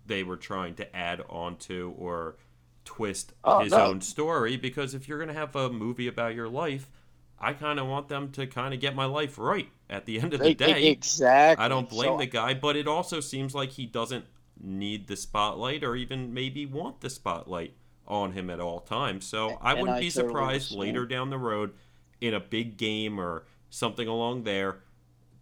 they 0.06 0.22
were 0.22 0.36
trying 0.36 0.74
to 0.76 0.96
add 0.96 1.22
onto 1.28 1.94
or 1.96 2.36
twist 2.84 3.32
Oh, 3.44 3.60
his 3.60 3.72
no. 3.72 3.86
own 3.86 4.00
story. 4.00 4.56
Because 4.56 4.94
if 4.94 5.08
you're 5.08 5.18
gonna 5.18 5.32
have 5.34 5.54
a 5.56 5.70
movie 5.70 6.08
about 6.08 6.34
your 6.34 6.48
life, 6.48 6.90
I 7.40 7.52
kind 7.52 7.78
of 7.78 7.86
want 7.86 8.08
them 8.08 8.30
to 8.32 8.46
kind 8.46 8.74
of 8.74 8.80
get 8.80 8.94
my 8.94 9.04
life 9.04 9.38
right 9.38 9.68
at 9.88 10.06
the 10.06 10.20
end 10.20 10.34
of 10.34 10.40
the 10.40 10.54
day. 10.54 10.86
exactly. 10.88 11.64
I 11.64 11.68
don't 11.68 11.88
blame 11.88 12.12
So- 12.12 12.18
the 12.18 12.26
guy, 12.26 12.54
but 12.54 12.76
it 12.76 12.88
also 12.88 13.20
seems 13.20 13.54
like 13.54 13.70
he 13.72 13.86
doesn't 13.86 14.24
need 14.60 15.06
the 15.06 15.16
spotlight 15.16 15.84
or 15.84 15.94
even 15.94 16.34
maybe 16.34 16.66
want 16.66 17.00
the 17.00 17.10
spotlight 17.10 17.74
on 18.06 18.32
him 18.32 18.50
at 18.50 18.58
all 18.58 18.80
times. 18.80 19.26
So 19.26 19.58
I 19.60 19.74
wouldn't 19.74 19.98
I 19.98 20.00
be 20.00 20.10
surprised 20.10 20.72
later 20.72 21.06
down 21.06 21.30
the 21.30 21.38
road 21.38 21.74
in 22.20 22.34
a 22.34 22.40
big 22.40 22.76
game 22.76 23.20
or 23.20 23.44
something 23.70 24.08
along 24.08 24.42
there. 24.44 24.80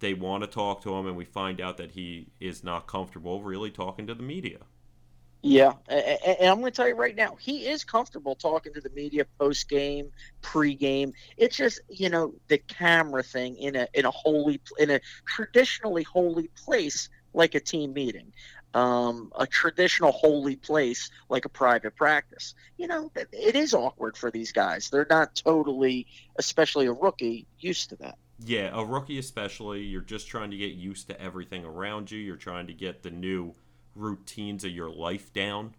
They 0.01 0.13
want 0.13 0.43
to 0.43 0.47
talk 0.47 0.83
to 0.83 0.95
him, 0.95 1.07
and 1.07 1.17
we 1.17 1.25
find 1.25 1.61
out 1.61 1.79
that 1.79 1.93
he 1.93 2.27
is 2.39 2.63
not 2.63 2.87
comfortable 2.87 3.41
really 3.43 3.71
talking 3.71 4.07
to 4.09 4.15
the 4.15 4.23
media. 4.23 4.59
Yeah, 5.43 5.75
and 5.89 6.49
I'm 6.51 6.61
going 6.61 6.73
to 6.73 6.77
tell 6.77 6.89
you 6.89 6.97
right 6.97 7.15
now, 7.15 7.37
he 7.37 7.69
is 7.69 7.85
comfortable 7.85 8.35
talking 8.35 8.73
to 8.75 8.81
the 8.81 8.91
media 8.91 9.27
post 9.39 9.69
game, 9.69 10.11
pre 10.43 10.75
game. 10.75 11.13
It's 11.37 11.57
just 11.57 11.81
you 11.89 12.09
know 12.09 12.35
the 12.49 12.59
camera 12.59 13.23
thing 13.23 13.57
in 13.57 13.77
a 13.77 13.87
in 13.95 14.07
a 14.07 14.11
holy 14.11 14.61
in 14.79 14.91
a 14.91 15.01
traditionally 15.25 16.03
holy 16.03 16.51
place 16.65 17.09
like 17.33 17.55
a 17.55 17.61
team 17.61 17.93
meeting, 17.93 18.33
um, 18.75 19.31
a 19.39 19.47
traditional 19.47 20.11
holy 20.11 20.57
place 20.57 21.11
like 21.29 21.45
a 21.45 21.49
private 21.49 21.95
practice. 21.95 22.55
You 22.77 22.89
know, 22.89 23.13
it 23.15 23.55
is 23.55 23.73
awkward 23.73 24.17
for 24.17 24.31
these 24.31 24.53
guys. 24.53 24.91
They're 24.91 25.07
not 25.09 25.35
totally, 25.35 26.07
especially 26.37 26.87
a 26.87 26.93
rookie, 26.93 27.47
used 27.61 27.91
to 27.91 27.97
that. 27.97 28.19
Yeah, 28.45 28.71
a 28.73 28.85
rookie 28.85 29.19
especially, 29.19 29.83
you're 29.83 30.03
just 30.03 30.29
trying 30.29 30.51
to 30.51 30.57
get 30.57 30.73
used 30.73 31.09
to 31.09 31.21
everything 31.21 31.65
around 31.65 32.11
you. 32.11 32.19
You're 32.19 32.37
trying 32.37 32.67
to 32.67 32.75
get 32.75 33.03
the 33.03 33.11
new 33.11 33.55
routines 33.97 34.65
of 34.65 34.71
your 34.71 34.91
life 34.91 35.33
down. 35.33 35.75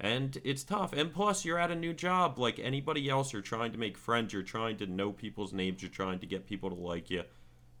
And 0.00 0.36
it's 0.44 0.64
tough. 0.64 0.92
And 0.92 1.12
plus, 1.12 1.44
you're 1.44 1.58
at 1.58 1.70
a 1.70 1.76
new 1.76 1.92
job 1.92 2.38
like 2.38 2.58
anybody 2.58 3.08
else. 3.08 3.32
You're 3.32 3.42
trying 3.42 3.72
to 3.72 3.78
make 3.78 3.96
friends. 3.96 4.32
You're 4.32 4.42
trying 4.42 4.76
to 4.78 4.86
know 4.86 5.12
people's 5.12 5.52
names. 5.52 5.82
You're 5.82 5.90
trying 5.90 6.18
to 6.18 6.26
get 6.26 6.46
people 6.46 6.70
to 6.70 6.76
like 6.76 7.10
you. 7.10 7.22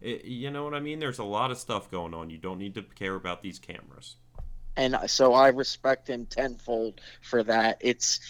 It, 0.00 0.24
you 0.24 0.50
know 0.50 0.64
what 0.64 0.74
I 0.74 0.80
mean? 0.80 1.00
There's 1.00 1.18
a 1.18 1.24
lot 1.24 1.50
of 1.50 1.58
stuff 1.58 1.90
going 1.90 2.14
on. 2.14 2.30
You 2.30 2.38
don't 2.38 2.58
need 2.58 2.74
to 2.76 2.82
care 2.82 3.16
about 3.16 3.42
these 3.42 3.58
cameras. 3.58 4.16
And 4.76 4.96
so 5.06 5.34
I 5.34 5.48
respect 5.48 6.08
him 6.08 6.26
tenfold 6.26 7.00
for 7.22 7.42
that. 7.44 7.78
It's 7.80 8.20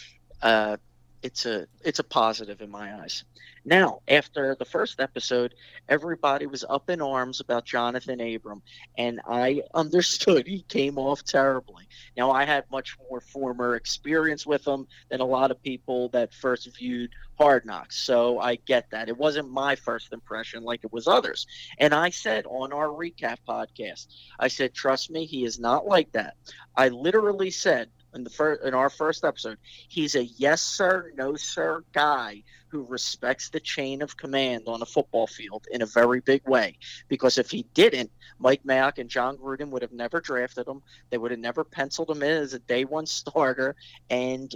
uh, 0.41 0.77
it's 1.25 1.47
a 1.47 1.67
it's 1.83 1.97
a 1.97 2.03
positive 2.03 2.61
in 2.61 2.69
my 2.69 3.01
eyes. 3.01 3.23
Now, 3.67 4.01
after 4.07 4.53
the 4.53 4.63
first 4.63 4.99
episode, 4.99 5.55
everybody 5.89 6.45
was 6.45 6.63
up 6.69 6.87
in 6.91 7.01
arms 7.01 7.39
about 7.39 7.65
Johnathan 7.65 8.35
Abram, 8.35 8.61
and 8.95 9.19
I 9.27 9.63
understood 9.73 10.45
he 10.45 10.61
came 10.61 10.99
off 10.99 11.23
terribly. 11.23 11.85
Now, 12.15 12.29
I 12.29 12.45
had 12.45 12.65
much 12.69 12.95
more 13.09 13.21
former 13.21 13.75
experience 13.75 14.45
with 14.45 14.67
him 14.67 14.85
than 15.09 15.19
a 15.19 15.25
lot 15.25 15.49
of 15.49 15.63
people 15.63 16.09
that 16.09 16.31
first 16.31 16.69
viewed 16.77 17.09
Hard 17.39 17.65
Knocks, 17.65 17.97
so 17.97 18.39
I 18.39 18.55
get 18.55 18.91
that. 18.91 19.09
It 19.09 19.17
wasn't 19.17 19.49
my 19.49 19.75
first 19.75 20.13
impression 20.13 20.63
like 20.63 20.83
it 20.83 20.93
was 20.93 21.07
others. 21.07 21.47
And 21.79 21.91
I 21.91 22.11
said 22.11 22.45
on 22.45 22.71
our 22.71 22.89
recap 22.89 23.37
podcast, 23.49 24.05
I 24.39 24.49
said, 24.49 24.75
trust 24.75 25.09
me, 25.09 25.25
he 25.25 25.43
is 25.43 25.59
not 25.59 25.87
like 25.87 26.11
that. 26.11 26.35
I 26.77 26.89
literally 26.89 27.49
said, 27.49 27.89
in 28.15 28.23
the 28.23 28.29
first 28.29 28.63
in 28.63 28.73
our 28.73 28.89
first 28.89 29.23
episode, 29.23 29.57
he's 29.87 30.15
a 30.15 30.23
yes 30.23 30.61
sir, 30.61 31.11
no 31.15 31.35
sir 31.35 31.83
guy 31.93 32.43
who 32.69 32.83
respects 32.83 33.49
the 33.49 33.59
chain 33.59 34.01
of 34.01 34.17
command 34.17 34.63
on 34.67 34.81
a 34.81 34.85
football 34.85 35.27
field 35.27 35.67
in 35.71 35.81
a 35.81 35.85
very 35.85 36.19
big 36.19 36.47
way. 36.47 36.77
Because 37.07 37.37
if 37.37 37.51
he 37.51 37.63
didn't, 37.73 38.11
Mike 38.39 38.63
Mayock 38.63 38.97
and 38.97 39.09
Jon 39.09 39.37
Gruden 39.37 39.69
would 39.69 39.81
have 39.81 39.93
never 39.93 40.19
drafted 40.19 40.67
him. 40.67 40.81
They 41.09 41.17
would 41.17 41.31
have 41.31 41.39
never 41.39 41.63
penciled 41.63 42.09
him 42.09 42.23
in 42.23 42.31
as 42.31 42.53
a 42.53 42.59
day 42.59 42.85
one 42.85 43.05
starter. 43.05 43.75
And 44.09 44.53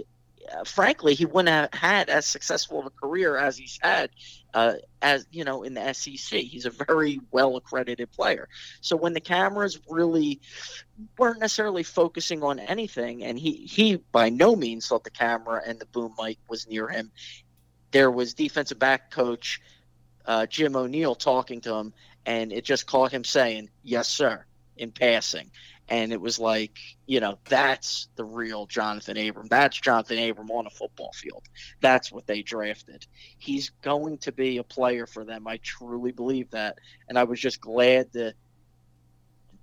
frankly, 0.64 1.14
he 1.14 1.26
wouldn't 1.26 1.48
have 1.48 1.72
had 1.72 2.08
as 2.08 2.26
successful 2.26 2.80
of 2.80 2.86
a 2.86 2.90
career 2.90 3.36
as 3.36 3.56
he's 3.56 3.78
had, 3.80 4.10
uh, 4.54 4.74
as 5.02 5.26
you 5.30 5.44
know, 5.44 5.62
in 5.62 5.74
the 5.74 5.92
SEC. 5.92 6.40
He's 6.40 6.66
a 6.66 6.70
very 6.70 7.20
well 7.30 7.56
accredited 7.56 8.10
player. 8.12 8.48
So 8.80 8.96
when 8.96 9.12
the 9.12 9.20
cameras 9.20 9.78
really 9.88 10.40
weren't 11.18 11.40
necessarily 11.40 11.82
focusing 11.82 12.42
on 12.42 12.58
anything, 12.58 13.24
and 13.24 13.38
he 13.38 13.52
he 13.66 13.96
by 13.96 14.28
no 14.28 14.56
means 14.56 14.88
thought 14.88 15.04
the 15.04 15.10
camera 15.10 15.62
and 15.66 15.78
the 15.78 15.86
boom 15.86 16.14
mic 16.18 16.38
was 16.48 16.68
near 16.68 16.88
him. 16.88 17.10
There 17.90 18.10
was 18.10 18.34
defensive 18.34 18.78
back 18.78 19.10
coach 19.10 19.60
uh, 20.26 20.46
Jim 20.46 20.76
O'Neil 20.76 21.14
talking 21.14 21.60
to 21.62 21.74
him, 21.74 21.92
and 22.26 22.52
it 22.52 22.64
just 22.64 22.86
caught 22.86 23.12
him 23.12 23.24
saying 23.24 23.70
"Yes, 23.82 24.08
sir" 24.08 24.44
in 24.76 24.92
passing 24.92 25.50
and 25.90 26.12
it 26.12 26.20
was 26.20 26.38
like 26.38 26.78
you 27.06 27.20
know 27.20 27.36
that's 27.48 28.08
the 28.14 28.24
real 28.24 28.66
johnathan 28.66 29.28
abram. 29.28 29.48
That's 29.48 29.78
johnathan 29.78 30.30
abram 30.30 30.50
on 30.50 30.66
a 30.66 30.70
football 30.70 31.12
field. 31.12 31.42
That's 31.80 32.10
what 32.10 32.26
they 32.26 32.42
drafted. 32.42 33.06
He's 33.38 33.70
going 33.82 34.18
to 34.18 34.32
be 34.32 34.58
a 34.58 34.64
player 34.64 35.06
for 35.06 35.24
them. 35.24 35.46
I 35.46 35.58
truly 35.58 36.12
believe 36.12 36.50
that. 36.50 36.78
And 37.08 37.18
i 37.18 37.24
was 37.24 37.40
just 37.40 37.60
glad 37.60 38.12
to 38.14 38.32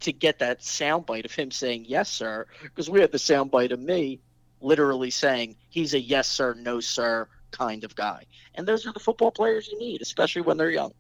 to 0.02 0.14
get 0.14 0.40
that 0.40 0.60
soundbite 0.60 1.26
of 1.26 1.32
him 1.32 1.50
saying 1.50 1.86
yes 1.88 2.08
sir 2.08 2.46
because 2.62 2.88
we 2.88 3.00
had 3.02 3.12
the 3.12 3.18
soundbite 3.18 3.72
of 3.72 3.80
me 3.80 4.20
literally 4.62 5.10
saying 5.10 5.56
he's 5.70 5.96
a 5.96 6.00
yes 6.00 6.28
sir 6.30 6.54
no 6.54 6.80
sir 6.80 7.28
kind 7.50 7.86
of 7.86 7.96
guy. 7.96 8.26
And 8.56 8.68
those 8.68 8.86
are 8.86 8.92
the 8.92 9.00
football 9.00 9.32
players 9.32 9.68
you 9.70 9.80
need 9.80 10.02
especially 10.02 10.42
when 10.42 10.58
they're 10.58 10.70
young. 10.70 10.92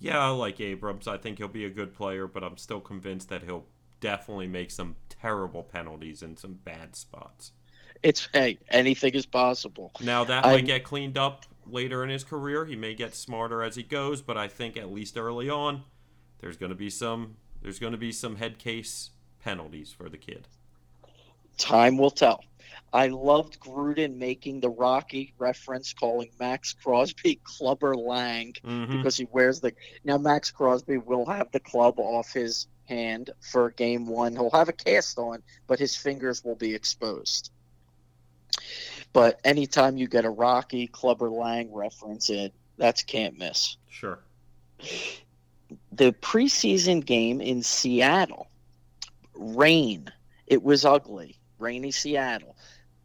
Yeah, 0.00 0.18
I 0.18 0.30
like 0.30 0.58
Abrams. 0.62 1.06
I 1.06 1.18
think 1.18 1.36
he'll 1.36 1.48
be 1.48 1.66
a 1.66 1.70
good 1.70 1.92
player, 1.94 2.26
but 2.26 2.42
I'm 2.42 2.56
still 2.56 2.80
convinced 2.80 3.28
that 3.28 3.42
he'll 3.42 3.66
definitely 4.00 4.48
make 4.48 4.70
some 4.70 4.96
terrible 5.08 5.62
penalties 5.62 6.22
in 6.22 6.36
some 6.36 6.54
bad 6.64 6.96
spots. 6.96 7.52
It's 8.02 8.28
hey, 8.32 8.58
anything 8.70 9.14
is 9.14 9.26
possible. 9.26 9.92
Now 10.00 10.24
that 10.24 10.46
I, 10.46 10.52
might 10.52 10.66
get 10.66 10.84
cleaned 10.84 11.18
up 11.18 11.44
later 11.66 12.02
in 12.02 12.10
his 12.10 12.24
career. 12.24 12.64
He 12.64 12.76
may 12.76 12.94
get 12.94 13.14
smarter 13.14 13.62
as 13.62 13.76
he 13.76 13.82
goes, 13.82 14.22
but 14.22 14.36
I 14.36 14.48
think 14.48 14.76
at 14.76 14.90
least 14.90 15.18
early 15.18 15.50
on, 15.50 15.84
there's 16.40 16.56
going 16.56 16.70
to 16.70 16.76
be 16.76 16.90
some 16.90 17.36
there's 17.62 17.78
going 17.78 17.92
to 17.92 17.98
be 17.98 18.12
some 18.12 18.36
head 18.36 18.58
case 18.58 19.10
penalties 19.42 19.92
for 19.92 20.08
the 20.08 20.16
kid. 20.16 20.48
Time 21.58 21.98
will 21.98 22.10
tell. 22.10 22.42
I 22.92 23.08
loved 23.08 23.60
Gruden 23.60 24.16
making 24.16 24.60
the 24.60 24.70
Rocky 24.70 25.34
reference, 25.38 25.92
calling 25.92 26.30
Maxx 26.40 26.72
Crosby 26.72 27.40
Clubber 27.44 27.94
Lang 27.94 28.54
mm-hmm. 28.64 28.96
because 28.96 29.16
he 29.16 29.28
wears 29.30 29.60
the. 29.60 29.72
Now 30.04 30.18
Maxx 30.18 30.50
Crosby 30.50 30.98
will 30.98 31.26
have 31.26 31.52
the 31.52 31.60
club 31.60 31.98
off 31.98 32.32
his 32.32 32.66
hand 32.90 33.30
for 33.40 33.70
game 33.70 34.06
one. 34.06 34.32
He'll 34.34 34.50
have 34.50 34.68
a 34.68 34.72
cast 34.74 35.18
on, 35.18 35.42
but 35.66 35.78
his 35.78 35.96
fingers 35.96 36.44
will 36.44 36.56
be 36.56 36.74
exposed. 36.74 37.50
But 39.12 39.40
anytime 39.44 39.96
you 39.96 40.08
get 40.08 40.24
a 40.24 40.30
Rocky 40.30 40.86
Clubber 40.86 41.30
Lang 41.30 41.72
reference, 41.72 42.28
it 42.28 42.52
that's 42.76 43.02
can't 43.02 43.38
miss. 43.38 43.76
Sure. 43.88 44.18
The 45.92 46.12
preseason 46.12 47.04
game 47.04 47.40
in 47.40 47.62
Seattle, 47.62 48.48
rain. 49.34 50.10
It 50.46 50.62
was 50.62 50.84
ugly. 50.84 51.38
Rainy 51.58 51.90
Seattle. 51.90 52.56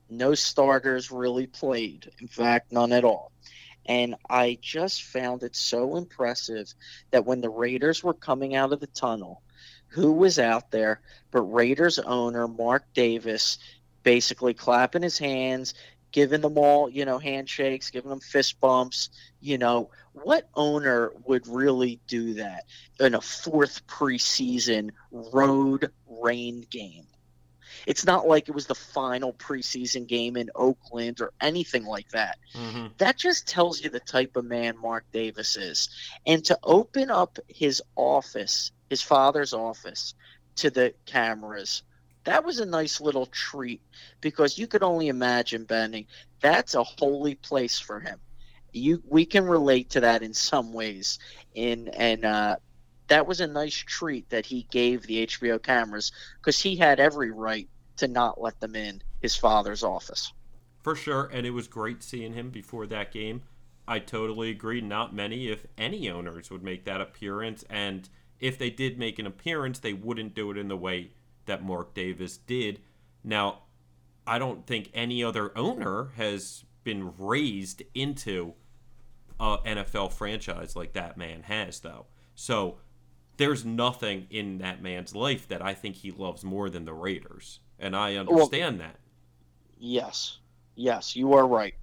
No 0.10 0.34
starters 0.34 1.12
really 1.12 1.48
played. 1.48 2.12
In 2.20 2.28
fact, 2.28 2.72
none 2.72 2.92
at 2.92 3.04
all. 3.04 3.32
And 3.86 4.16
I 4.30 4.58
just 4.62 5.04
found 5.04 5.44
it 5.44 5.56
so 5.56 5.96
impressive 5.98 6.74
that 7.12 7.26
when 7.26 7.42
the 7.42 7.50
Raiders 7.50 8.04
were 8.04 8.14
coming 8.14 8.56
out 8.56 8.74
of 8.74 8.80
the 8.80 8.88
tunnel, 8.88 9.44
who 9.90 10.14
was 10.14 10.40
out 10.40 10.72
there 10.72 11.02
but 11.36 11.42
Raiders 11.42 12.00
owner 12.00 12.48
Mark 12.48 12.86
Davis 12.94 13.58
basically 14.04 14.54
clapping 14.54 15.02
his 15.02 15.18
hands, 15.18 15.74
giving 16.14 16.40
them 16.40 16.58
all, 16.58 16.90
you 16.90 17.04
know, 17.04 17.20
handshakes, 17.20 17.90
giving 17.90 18.10
them 18.10 18.22
fist 18.22 18.62
bumps. 18.62 19.10
You 19.42 19.58
know, 19.58 19.90
what 20.14 20.48
owner 20.56 21.12
would 21.26 21.46
really 21.46 22.00
do 22.08 22.36
that 22.36 22.64
in 23.02 23.16
a 23.16 23.20
fourth 23.20 23.86
preseason 23.86 24.92
road 25.12 25.92
rain 26.08 26.66
game? 26.70 27.08
It's 27.86 28.06
not 28.06 28.28
like 28.28 28.48
it 28.48 28.56
was 28.56 28.68
the 28.68 28.76
final 28.76 29.34
preseason 29.34 30.08
game 30.08 30.38
in 30.38 30.50
Oakland 30.56 31.20
or 31.20 31.34
anything 31.42 31.84
like 31.84 32.10
that. 32.12 32.38
Mm-hmm. 32.54 32.88
That 32.98 33.18
just 33.18 33.46
tells 33.46 33.84
you 33.84 33.90
the 33.90 34.00
type 34.00 34.38
of 34.38 34.46
man 34.46 34.78
Mark 34.82 35.04
Davis 35.12 35.58
is. 35.58 35.90
And 36.26 36.46
to 36.46 36.58
open 36.64 37.12
up 37.12 37.40
his 37.50 37.84
office 37.96 38.72
his 38.90 39.02
father's 39.02 39.54
office 39.54 40.14
to 40.58 40.70
the 40.70 40.94
cameras. 41.06 41.84
That 42.24 42.44
was 42.44 42.60
a 42.60 42.66
nice 42.66 43.00
little 43.00 43.28
treat 43.28 43.82
because 44.22 44.58
you 44.58 44.68
could 44.68 44.84
only 44.84 45.10
imagine, 45.10 45.66
Benny, 45.66 46.08
that's 46.42 46.74
a 46.74 46.84
holy 46.84 47.36
place 47.36 47.80
for 47.80 48.00
him. 48.00 48.20
You, 48.72 49.02
we 49.08 49.26
can 49.26 49.46
relate 49.46 49.92
to 49.92 50.02
that 50.02 50.24
in 50.24 50.34
some 50.34 50.74
ways. 50.74 51.20
In 51.54 51.88
and 51.90 52.26
uh, 52.26 52.58
that 53.08 53.28
was 53.28 53.42
a 53.42 53.48
nice 53.48 53.76
treat 53.76 54.30
that 54.30 54.46
he 54.46 54.68
gave 54.72 55.04
the 55.04 55.28
HBO 55.28 55.62
cameras 55.62 56.12
because 56.40 56.60
he 56.60 56.76
had 56.76 57.00
every 57.00 57.32
right 57.32 57.70
to 57.98 58.08
not 58.08 58.42
let 58.42 58.60
them 58.60 58.76
in 58.76 59.02
his 59.22 59.36
father's 59.36 59.84
office. 59.84 60.34
For 60.82 60.96
sure, 60.96 61.30
and 61.32 61.46
it 61.46 61.52
was 61.52 61.68
great 61.68 62.04
seeing 62.04 62.34
him 62.34 62.50
before 62.50 62.86
that 62.88 63.12
game. 63.12 63.44
I 63.88 64.00
totally 64.00 64.50
agree. 64.50 64.82
Not 64.82 65.14
many, 65.14 65.48
if 65.48 65.66
any, 65.78 66.10
owners 66.10 66.50
would 66.50 66.64
make 66.64 66.86
that 66.86 67.02
appearance, 67.02 67.64
and 67.70 68.10
if 68.40 68.58
they 68.58 68.70
did 68.70 68.98
make 68.98 69.20
an 69.20 69.28
appearance, 69.28 69.80
they 69.80 69.94
wouldn't 69.94 70.34
do 70.34 70.52
it 70.52 70.58
in 70.58 70.68
the 70.68 70.78
way 70.78 71.12
that 71.46 71.64
Mark 71.64 71.94
Davis 71.94 72.38
did. 72.38 72.80
Now, 73.24 73.64
I 74.28 74.40
don't 74.40 74.66
think 74.66 74.90
any 74.94 75.24
other 75.24 75.56
owner 75.58 76.10
has 76.18 76.64
been 76.84 77.14
raised 77.18 77.84
into 77.94 78.54
a 79.40 79.58
NFL 79.66 80.14
franchise 80.14 80.76
like 80.76 80.94
that 80.94 81.18
man 81.18 81.44
has, 81.44 81.80
though. 81.80 82.06
So 82.36 82.78
there's 83.38 83.66
nothing 83.66 84.28
in 84.30 84.60
that 84.60 84.82
man's 84.82 85.16
life 85.16 85.48
that 85.50 85.62
I 85.62 85.74
think 85.74 85.96
he 85.96 86.12
loves 86.12 86.44
more 86.44 86.70
than 86.70 86.86
the 86.86 86.94
Raiders, 86.94 87.60
and 87.80 87.96
I 87.96 88.16
understand 88.16 88.80
well, 88.80 88.88
that. 88.88 88.96
Yes, 89.78 90.38
yes, 90.76 91.16
you 91.16 91.34
are 91.34 91.46
right, 91.46 91.76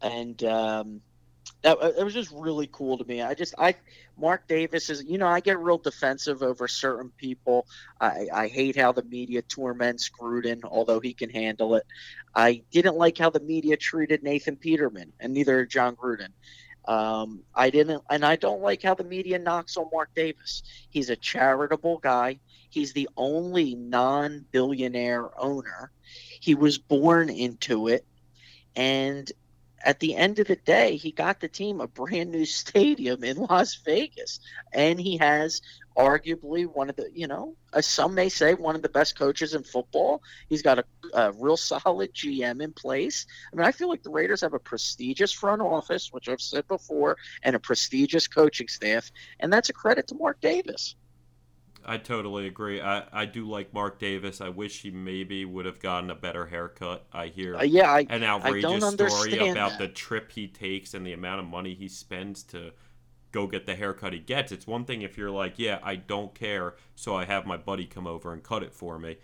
and 0.00 0.42
um, 0.44 1.00
that 1.62 1.78
uh, 1.82 1.92
it 1.98 2.04
was 2.04 2.14
just 2.14 2.30
really 2.32 2.68
cool 2.70 2.98
to 2.98 3.04
me. 3.04 3.22
I 3.22 3.34
just 3.34 3.54
I 3.58 3.76
Mark 4.18 4.46
Davis 4.46 4.90
is 4.90 5.04
you 5.04 5.18
know 5.18 5.26
I 5.26 5.40
get 5.40 5.58
real 5.58 5.78
defensive 5.78 6.42
over 6.42 6.68
certain 6.68 7.10
people. 7.16 7.66
I 8.00 8.26
I 8.32 8.48
hate 8.48 8.76
how 8.76 8.92
the 8.92 9.02
media 9.02 9.42
torments 9.42 10.10
Gruden, 10.10 10.60
although 10.64 11.00
he 11.00 11.14
can 11.14 11.30
handle 11.30 11.74
it. 11.74 11.84
I 12.34 12.62
didn't 12.70 12.96
like 12.96 13.18
how 13.18 13.30
the 13.30 13.40
media 13.40 13.76
treated 13.76 14.22
Nathan 14.22 14.56
Peterman, 14.56 15.12
and 15.20 15.32
neither 15.32 15.66
Jon 15.66 15.96
Gruden. 15.96 16.30
Um, 16.86 17.44
I 17.54 17.70
didn't, 17.70 18.02
and 18.10 18.24
I 18.24 18.36
don't 18.36 18.60
like 18.60 18.82
how 18.82 18.94
the 18.94 19.04
media 19.04 19.38
knocks 19.38 19.76
on 19.78 19.88
Mark 19.90 20.10
Davis. 20.14 20.62
He's 20.90 21.08
a 21.08 21.16
charitable 21.16 21.98
guy. 21.98 22.40
He's 22.68 22.92
the 22.92 23.08
only 23.16 23.74
non-billionaire 23.74 25.30
owner. 25.40 25.90
He 26.40 26.54
was 26.54 26.76
born 26.76 27.30
into 27.30 27.88
it, 27.88 28.04
and 28.76 29.30
at 29.84 30.00
the 30.00 30.16
end 30.16 30.38
of 30.38 30.46
the 30.46 30.56
day, 30.56 30.96
he 30.96 31.12
got 31.12 31.40
the 31.40 31.48
team 31.48 31.80
a 31.80 31.86
brand 31.86 32.32
new 32.32 32.44
stadium 32.62 33.22
in 33.22 33.36
Las 33.36 33.76
Vegas, 33.84 34.40
and 34.72 34.98
he 34.98 35.18
has 35.18 35.60
arguably 35.96 36.66
one 36.66 36.90
of 36.90 36.96
the, 36.96 37.08
you 37.14 37.28
know, 37.28 37.54
uh, 37.72 37.80
some 37.80 38.14
may 38.14 38.28
say 38.28 38.54
one 38.54 38.74
of 38.74 38.82
the 38.82 38.88
best 38.88 39.16
coaches 39.16 39.54
in 39.54 39.62
football. 39.62 40.22
He's 40.48 40.62
got 40.62 40.80
a, 40.80 40.84
a, 41.12 41.32
real 41.32 41.56
solid 41.56 42.12
GM 42.12 42.60
in 42.62 42.72
place. 42.72 43.26
I 43.52 43.56
mean, 43.56 43.66
I 43.66 43.70
feel 43.70 43.88
like 43.88 44.02
the 44.02 44.10
Raiders 44.10 44.40
have 44.40 44.54
a 44.54 44.58
prestigious 44.58 45.30
front 45.30 45.62
office, 45.62 46.12
which 46.12 46.28
I've 46.28 46.40
said 46.40 46.66
before, 46.66 47.16
and 47.42 47.54
a 47.54 47.60
prestigious 47.60 48.26
coaching 48.26 48.68
staff, 48.68 49.12
and 49.38 49.52
that's 49.52 49.68
a 49.68 49.74
credit 49.74 50.08
to 50.08 50.16
Mark 50.16 50.40
Davis. 50.40 50.96
I 51.86 51.98
totally 51.98 52.46
agree. 52.46 52.80
I, 52.80 53.04
I 53.12 53.24
do 53.26 53.48
like 53.48 53.72
Mark 53.72 53.98
Davis. 53.98 54.40
I 54.40 54.48
wish 54.48 54.82
he 54.82 54.90
maybe 54.90 55.44
would 55.44 55.66
have 55.66 55.80
gotten 55.80 56.10
a 56.10 56.14
better 56.14 56.46
haircut. 56.46 57.04
I 57.12 57.26
hear 57.26 57.56
uh, 57.56 57.62
yeah, 57.62 57.90
I, 57.90 58.06
an 58.08 58.24
outrageous 58.24 58.92
story 58.92 59.36
about 59.48 59.70
that. 59.70 59.78
the 59.78 59.88
trip 59.88 60.32
he 60.32 60.48
takes 60.48 60.94
and 60.94 61.06
the 61.06 61.12
amount 61.12 61.40
of 61.40 61.46
money 61.46 61.74
he 61.74 61.88
spends 61.88 62.42
to 62.44 62.72
go 63.32 63.46
get 63.46 63.66
the 63.66 63.74
haircut 63.74 64.12
he 64.12 64.20
gets. 64.20 64.52
It's 64.52 64.66
one 64.66 64.84
thing 64.84 65.02
if 65.02 65.18
you're 65.18 65.30
like, 65.30 65.54
yeah, 65.58 65.80
I 65.82 65.96
don't 65.96 66.34
care, 66.34 66.74
so 66.94 67.16
I 67.16 67.24
have 67.24 67.46
my 67.46 67.56
buddy 67.56 67.84
come 67.84 68.06
over 68.06 68.32
and 68.32 68.42
cut 68.42 68.62
it 68.62 68.72
for 68.72 68.98
me 68.98 69.16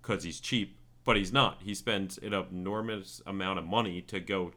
because 0.00 0.22
he's 0.22 0.40
cheap, 0.40 0.78
but 1.04 1.16
he's 1.16 1.32
not. 1.32 1.60
He 1.62 1.74
spends 1.74 2.16
an 2.18 2.32
enormous 2.32 3.20
amount 3.26 3.58
of 3.58 3.66
money 3.66 4.02
to 4.02 4.20
go 4.20 4.52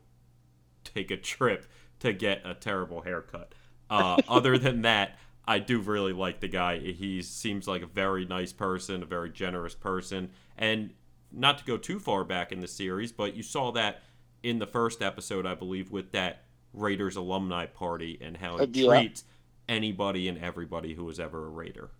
take 0.83 1.09
a 1.09 1.17
trip 1.17 1.65
to 1.99 2.13
get 2.13 2.41
a 2.45 2.53
terrible 2.53 3.01
haircut. 3.01 3.53
Uh, 3.89 4.17
other 4.27 4.57
than 4.57 4.83
that, 4.83 5.17
I 5.45 5.59
do 5.59 5.79
really 5.79 6.13
like 6.13 6.39
the 6.39 6.47
guy. 6.47 6.79
He 6.79 7.21
seems 7.21 7.67
like 7.67 7.81
a 7.81 7.87
very 7.87 8.25
nice 8.25 8.53
person, 8.53 9.03
a 9.03 9.05
very 9.05 9.29
generous 9.29 9.75
person. 9.75 10.29
And 10.57 10.91
not 11.31 11.57
to 11.57 11.65
go 11.65 11.77
too 11.77 11.99
far 11.99 12.23
back 12.23 12.51
in 12.51 12.59
the 12.59 12.67
series, 12.67 13.11
but 13.11 13.35
you 13.35 13.43
saw 13.43 13.71
that 13.71 14.03
in 14.41 14.59
the 14.59 14.67
first 14.67 15.01
episode, 15.01 15.45
I 15.45 15.55
believe, 15.55 15.91
with 15.91 16.11
that 16.11 16.43
Raiders 16.73 17.15
alumni 17.15 17.65
party 17.65 18.17
and 18.21 18.37
how 18.37 18.57
he 18.57 18.63
uh, 18.63 18.67
yeah. 18.71 18.87
treats 18.87 19.23
anybody 19.67 20.27
and 20.27 20.37
everybody 20.37 20.93
who 20.93 21.05
was 21.05 21.19
ever 21.19 21.45
a 21.45 21.49
Raider. 21.49 21.91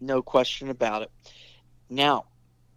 No 0.00 0.22
question 0.22 0.70
about 0.70 1.02
it. 1.02 1.10
Now, 1.90 2.26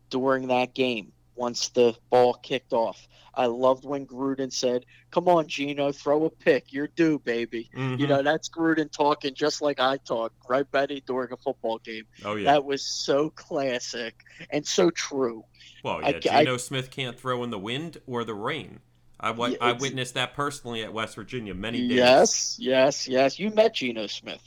during 0.10 0.48
that 0.48 0.74
game, 0.74 1.12
once 1.42 1.70
the 1.70 1.96
ball 2.12 2.36
kicked 2.36 2.72
off, 2.72 3.08
I 3.34 3.48
loved 3.48 3.84
when 3.84 4.06
Gruden 4.06 4.54
said, 4.54 4.86
"Come 5.10 5.28
on, 5.28 5.48
Geno, 5.48 5.92
throw 5.92 6.26
a 6.26 6.30
pick. 6.30 6.72
You're 6.72 6.88
due, 6.88 7.18
baby." 7.18 7.70
Mm-hmm. 7.76 8.00
You 8.00 8.08
know, 8.08 8.22
that's 8.22 8.48
Gruden 8.48 8.92
talking 8.92 9.34
just 9.34 9.60
like 9.60 9.80
I 9.80 9.98
talk, 9.98 10.34
right, 10.48 10.70
Betty, 10.70 11.02
during 11.08 11.34
a 11.34 11.38
football 11.38 11.80
game. 11.80 12.06
Oh 12.24 12.36
yeah, 12.36 12.52
that 12.52 12.64
was 12.64 12.86
so 12.86 13.32
classic 13.32 14.14
and 14.52 14.66
so 14.66 14.92
true. 14.92 15.44
Well, 15.84 16.02
yeah, 16.02 16.08
I, 16.10 16.12
Geno 16.20 16.54
I, 16.54 16.58
Smith 16.58 16.92
can't 16.92 17.20
throw 17.20 17.44
in 17.44 17.50
the 17.50 17.60
wind 17.60 17.98
or 18.06 18.24
the 18.24 18.36
rain. 18.36 18.80
I, 19.20 19.30
I 19.62 19.74
witnessed 19.74 20.16
that 20.16 20.34
personally 20.34 20.84
at 20.84 20.94
West 20.94 21.16
Virginia 21.16 21.54
many 21.54 21.88
days. 21.88 21.98
Yes, 21.98 22.58
yes, 22.60 23.08
yes. 23.08 23.40
You 23.40 23.52
met 23.52 23.76
Geno 23.76 24.08
Smith. 24.08 24.42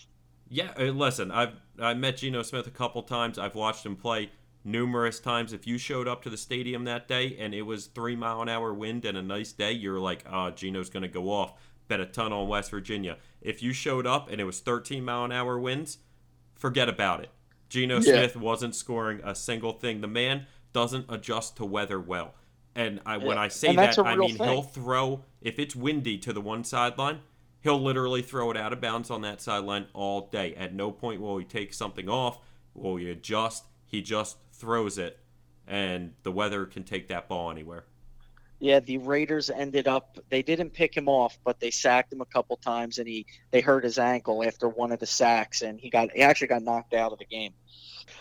Yeah, 0.48 0.72
uh, 0.78 0.84
listen, 0.84 1.30
I've 1.30 1.54
I 1.80 1.94
met 1.94 2.18
Geno 2.18 2.42
Smith 2.42 2.66
a 2.66 2.70
couple 2.70 3.02
times. 3.02 3.38
I've 3.38 3.54
watched 3.54 3.84
him 3.84 3.96
play 3.96 4.30
numerous 4.64 5.20
times. 5.20 5.52
If 5.52 5.66
you 5.66 5.78
showed 5.78 6.08
up 6.08 6.22
to 6.22 6.30
the 6.30 6.36
stadium 6.36 6.84
that 6.84 7.06
day 7.06 7.36
and 7.38 7.54
it 7.54 7.62
was 7.62 7.86
three 7.86 8.16
mile 8.16 8.42
an 8.42 8.48
hour 8.48 8.72
wind 8.72 9.04
and 9.04 9.16
a 9.16 9.22
nice 9.22 9.52
day, 9.52 9.72
you're 9.72 10.00
like, 10.00 10.24
ah, 10.28 10.46
oh, 10.46 10.50
Geno's 10.50 10.90
going 10.90 11.02
to 11.02 11.08
go 11.08 11.30
off. 11.30 11.52
Bet 11.86 12.00
a 12.00 12.06
ton 12.06 12.32
on 12.32 12.48
West 12.48 12.70
Virginia. 12.70 13.18
If 13.42 13.62
you 13.62 13.72
showed 13.72 14.06
up 14.06 14.30
and 14.30 14.40
it 14.40 14.44
was 14.44 14.60
13 14.60 15.04
mile 15.04 15.24
an 15.24 15.32
hour 15.32 15.58
winds, 15.58 15.98
forget 16.56 16.88
about 16.88 17.20
it. 17.20 17.30
Geno 17.68 17.96
yeah. 17.96 18.00
Smith 18.00 18.36
wasn't 18.36 18.74
scoring 18.74 19.20
a 19.22 19.34
single 19.34 19.72
thing. 19.72 20.00
The 20.00 20.08
man 20.08 20.46
doesn't 20.72 21.06
adjust 21.08 21.56
to 21.58 21.64
weather 21.64 22.00
well. 22.00 22.34
And 22.74 23.00
I, 23.06 23.16
yeah. 23.16 23.24
when 23.24 23.38
I 23.38 23.48
say 23.48 23.74
that, 23.76 23.98
I 23.98 24.16
mean 24.16 24.36
thing. 24.36 24.48
he'll 24.48 24.62
throw 24.62 25.24
if 25.40 25.58
it's 25.58 25.76
windy 25.76 26.18
to 26.18 26.32
the 26.32 26.40
one 26.40 26.64
sideline, 26.64 27.20
he'll 27.60 27.80
literally 27.80 28.22
throw 28.22 28.50
it 28.50 28.56
out 28.56 28.72
of 28.72 28.80
bounds 28.80 29.10
on 29.10 29.22
that 29.22 29.40
sideline 29.40 29.86
all 29.92 30.28
day. 30.28 30.54
At 30.54 30.74
no 30.74 30.90
point 30.90 31.20
will 31.20 31.38
he 31.38 31.44
take 31.44 31.74
something 31.74 32.08
off. 32.08 32.38
Will 32.74 32.96
he 32.96 33.10
adjust? 33.10 33.64
He 33.86 34.02
just 34.02 34.38
throws 34.64 34.96
it, 34.96 35.18
and 35.68 36.14
the 36.22 36.32
weather 36.32 36.64
can 36.64 36.84
take 36.84 37.08
that 37.08 37.28
ball 37.28 37.50
anywhere. 37.50 37.84
Yeah, 38.60 38.80
the 38.80 38.96
Raiders 38.96 39.50
ended 39.50 39.86
up 39.86 40.18
they 40.30 40.42
didn't 40.42 40.70
pick 40.70 40.96
him 40.96 41.06
off, 41.06 41.38
but 41.44 41.60
they 41.60 41.70
sacked 41.70 42.10
him 42.12 42.22
a 42.22 42.26
couple 42.26 42.56
times 42.56 42.98
and 42.98 43.06
he 43.06 43.26
they 43.50 43.60
hurt 43.60 43.84
his 43.84 43.98
ankle 43.98 44.42
after 44.42 44.70
one 44.70 44.90
of 44.90 45.00
the 45.00 45.06
sacks 45.06 45.60
and 45.60 45.78
he 45.78 45.90
got 45.90 46.10
he 46.12 46.22
actually 46.22 46.46
got 46.46 46.62
knocked 46.62 46.94
out 46.94 47.12
of 47.12 47.18
the 47.18 47.26
game. 47.26 47.52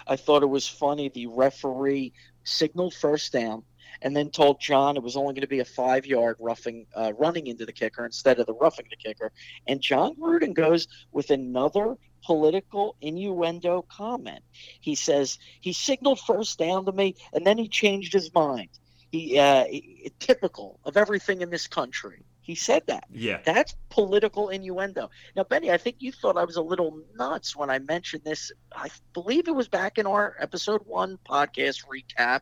I 0.06 0.18
thought 0.18 0.44
it 0.44 0.48
was 0.48 0.68
funny 0.68 1.08
the 1.08 1.28
referee 1.28 2.12
signaled 2.44 2.94
first 2.94 3.32
down 3.32 3.64
and 4.02 4.14
then 4.14 4.32
told 4.32 4.60
Jon 4.60 4.98
it 4.98 5.04
was 5.04 5.16
only 5.16 5.34
going 5.34 5.42
to 5.42 5.48
be 5.48 5.60
a 5.60 5.66
five 5.66 6.06
yard 6.06 6.36
roughing 6.40 6.88
uh, 6.94 7.14
running 7.18 7.48
into 7.48 7.66
the 7.66 7.72
kicker 7.72 8.04
instead 8.06 8.40
of 8.40 8.46
the 8.46 8.54
roughing 8.54 8.88
the 8.90 8.98
kicker. 8.98 9.32
And 9.68 9.80
Jon 9.80 10.16
Gruden 10.16 10.54
goes 10.54 10.90
with 11.14 11.30
another 11.30 11.96
political 12.24 12.96
innuendo 13.02 13.84
comment. 13.84 14.44
He 14.80 14.96
says 14.96 15.40
he 15.62 15.74
signaled 15.74 16.20
first 16.20 16.58
down 16.60 16.86
to 16.86 16.92
me, 16.92 17.16
and 17.34 17.46
then 17.46 17.58
he 17.58 17.68
changed 17.68 18.14
his 18.14 18.34
mind. 18.34 18.70
He, 19.12 19.38
uh, 19.38 19.66
he 19.66 20.12
typical 20.20 20.80
of 20.84 20.98
everything 20.98 21.42
in 21.42 21.50
this 21.50 21.68
country. 21.68 22.24
He 22.44 22.56
said 22.56 22.84
that. 22.88 23.06
Yeah. 23.10 23.40
That's 23.44 23.74
political 23.90 24.50
innuendo. 24.50 25.10
Now, 25.34 25.46
Benny, 25.46 25.72
I 25.72 25.78
think 25.78 25.98
you 26.00 26.12
thought 26.12 26.36
I 26.36 26.44
was 26.44 26.58
a 26.58 26.62
little 26.62 27.02
nuts 27.16 27.56
when 27.56 27.70
I 27.70 27.80
mentioned 27.80 28.24
this. 28.26 28.52
I 28.76 28.90
believe 29.14 29.48
it 29.48 29.56
was 29.56 29.70
back 29.70 29.98
in 29.98 30.06
our 30.06 30.36
episode 30.40 30.82
one 30.86 31.18
podcast 31.26 31.86
recap. 31.86 32.42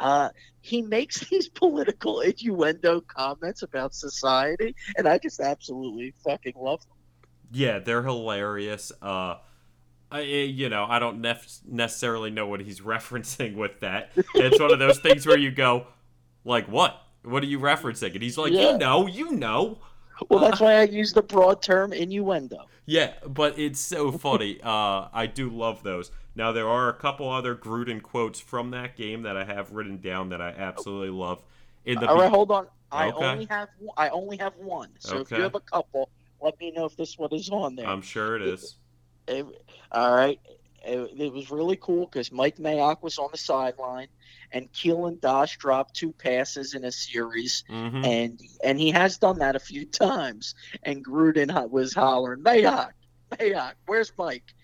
Uh, 0.00 0.30
he 0.62 0.80
makes 0.80 1.20
these 1.28 1.50
political 1.50 2.20
innuendo 2.20 3.02
comments 3.02 3.62
about 3.62 3.94
society, 3.94 4.74
and 4.96 5.06
I 5.06 5.18
just 5.18 5.38
absolutely 5.38 6.14
fucking 6.24 6.54
love 6.56 6.80
them. 6.80 6.96
Yeah, 7.52 7.78
they're 7.78 8.02
hilarious. 8.02 8.92
Uh, 9.00 9.36
I, 10.10 10.20
you 10.20 10.68
know, 10.68 10.86
I 10.88 10.98
don't 10.98 11.20
nef- 11.20 11.60
necessarily 11.66 12.30
know 12.30 12.46
what 12.46 12.60
he's 12.60 12.80
referencing 12.94 13.56
with 13.56 13.80
that. 13.80 14.12
It's 14.34 14.60
one 14.60 14.72
of 14.72 14.78
those 14.78 14.98
things 14.98 15.26
where 15.26 15.38
you 15.38 15.50
go, 15.50 15.86
like, 16.44 16.66
what? 16.66 17.00
What 17.22 17.42
are 17.42 17.46
you 17.46 17.60
referencing? 17.60 18.14
And 18.14 18.22
he's 18.22 18.36
like, 18.36 18.52
yeah. 18.52 18.72
you 18.72 18.78
know, 18.78 19.06
you 19.06 19.32
know. 19.32 19.78
Well, 20.28 20.40
that's 20.40 20.60
uh, 20.60 20.64
why 20.64 20.74
I 20.74 20.82
use 20.84 21.12
the 21.12 21.22
broad 21.22 21.62
term 21.62 21.92
innuendo. 21.92 22.66
Yeah, 22.84 23.12
but 23.26 23.58
it's 23.58 23.80
so 23.80 24.10
funny. 24.12 24.60
uh, 24.62 25.08
I 25.12 25.26
do 25.32 25.48
love 25.48 25.82
those. 25.82 26.10
Now 26.34 26.52
there 26.52 26.68
are 26.68 26.88
a 26.88 26.94
couple 26.94 27.28
other 27.28 27.54
Gruden 27.54 28.02
quotes 28.02 28.40
from 28.40 28.70
that 28.70 28.96
game 28.96 29.22
that 29.22 29.36
I 29.36 29.44
have 29.44 29.72
written 29.72 30.00
down 30.00 30.30
that 30.30 30.40
I 30.40 30.48
absolutely 30.50 31.10
love. 31.10 31.42
In 31.84 31.98
the 31.98 32.08
all 32.08 32.16
right, 32.16 32.30
hold 32.30 32.50
on. 32.50 32.66
I 32.90 33.10
okay. 33.10 33.24
only 33.24 33.46
have 33.46 33.68
I 33.96 34.08
only 34.10 34.36
have 34.38 34.54
one. 34.56 34.90
So 34.98 35.16
okay. 35.16 35.22
if 35.22 35.38
you 35.38 35.42
have 35.44 35.54
a 35.54 35.60
couple, 35.60 36.10
let 36.42 36.58
me 36.60 36.70
know 36.72 36.84
if 36.84 36.96
this 36.96 37.18
one 37.18 37.32
is 37.32 37.50
on 37.50 37.76
there. 37.76 37.86
I'm 37.86 38.02
sure 38.02 38.36
it 38.36 38.42
is. 38.42 38.76
It, 39.26 39.46
it, 39.46 39.46
all 39.90 40.14
right. 40.14 40.40
It, 40.84 41.12
it 41.16 41.32
was 41.32 41.50
really 41.50 41.78
cool 41.80 42.06
because 42.06 42.32
Mike 42.32 42.56
Mayock 42.56 43.02
was 43.02 43.18
on 43.18 43.28
the 43.30 43.38
sideline 43.38 44.08
and 44.52 44.72
Keelan 44.72 45.20
Doss 45.20 45.56
dropped 45.56 45.94
two 45.94 46.12
passes 46.12 46.74
in 46.74 46.84
a 46.84 46.92
series, 46.92 47.64
mm-hmm. 47.70 48.04
and 48.04 48.40
and 48.62 48.78
he 48.78 48.90
has 48.90 49.18
done 49.18 49.38
that 49.38 49.56
a 49.56 49.60
few 49.60 49.86
times. 49.86 50.54
And 50.82 51.04
Gruden 51.04 51.70
was 51.70 51.94
hollering, 51.94 52.42
Mayock, 52.42 52.92
Mayock, 53.32 53.74
where's 53.86 54.12
Mike? 54.18 54.54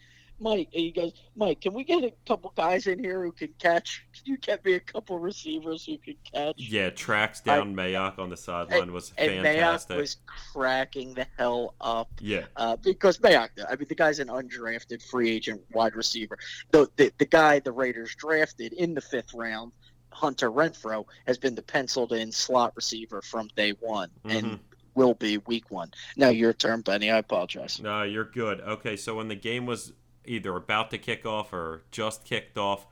Mike, 0.40 0.68
and 0.72 0.82
he 0.82 0.90
goes, 0.92 1.12
Mike, 1.36 1.60
can 1.60 1.74
we 1.74 1.84
get 1.84 2.04
a 2.04 2.12
couple 2.26 2.52
guys 2.56 2.86
in 2.86 2.98
here 2.98 3.22
who 3.22 3.32
can 3.32 3.48
catch? 3.58 4.04
Can 4.12 4.32
you 4.32 4.38
get 4.38 4.64
me 4.64 4.74
a 4.74 4.80
couple 4.80 5.18
receivers 5.18 5.84
who 5.84 5.98
can 5.98 6.14
catch? 6.32 6.54
Yeah, 6.58 6.90
tracks 6.90 7.40
down 7.40 7.78
I, 7.78 7.82
Mayock 7.82 8.18
on 8.18 8.30
the 8.30 8.36
sideline 8.36 8.92
was 8.92 9.12
and 9.16 9.44
fantastic. 9.44 9.96
Mayock 9.96 10.00
was 10.00 10.16
cracking 10.52 11.14
the 11.14 11.26
hell 11.36 11.74
up. 11.80 12.10
Yeah, 12.20 12.44
uh, 12.56 12.76
because 12.76 13.18
Mayock, 13.18 13.50
I 13.68 13.76
mean, 13.76 13.86
the 13.88 13.94
guy's 13.94 14.18
an 14.18 14.28
undrafted 14.28 15.02
free 15.02 15.30
agent 15.30 15.62
wide 15.72 15.96
receiver. 15.96 16.38
The, 16.70 16.88
the 16.96 17.12
the 17.18 17.26
guy 17.26 17.58
the 17.60 17.72
Raiders 17.72 18.14
drafted 18.14 18.72
in 18.72 18.94
the 18.94 19.00
fifth 19.00 19.34
round, 19.34 19.72
Hunter 20.10 20.50
Renfrow, 20.50 21.04
has 21.26 21.38
been 21.38 21.54
the 21.54 21.62
penciled 21.62 22.12
in 22.12 22.32
slot 22.32 22.72
receiver 22.76 23.22
from 23.22 23.48
day 23.56 23.72
one, 23.80 24.10
mm-hmm. 24.24 24.36
and 24.36 24.60
will 24.94 25.14
be 25.14 25.38
week 25.38 25.70
one. 25.70 25.90
Now 26.16 26.28
your 26.28 26.52
turn, 26.52 26.80
Benny. 26.80 27.10
I 27.10 27.18
apologize. 27.18 27.80
No, 27.80 28.02
you're 28.02 28.24
good. 28.24 28.60
Okay, 28.60 28.96
so 28.96 29.14
when 29.14 29.28
the 29.28 29.36
game 29.36 29.64
was 29.64 29.92
either 30.24 30.54
about 30.56 30.90
to 30.90 30.98
kick 30.98 31.24
off 31.26 31.52
or 31.52 31.82
just 31.90 32.24
kicked 32.24 32.58
off. 32.58 32.86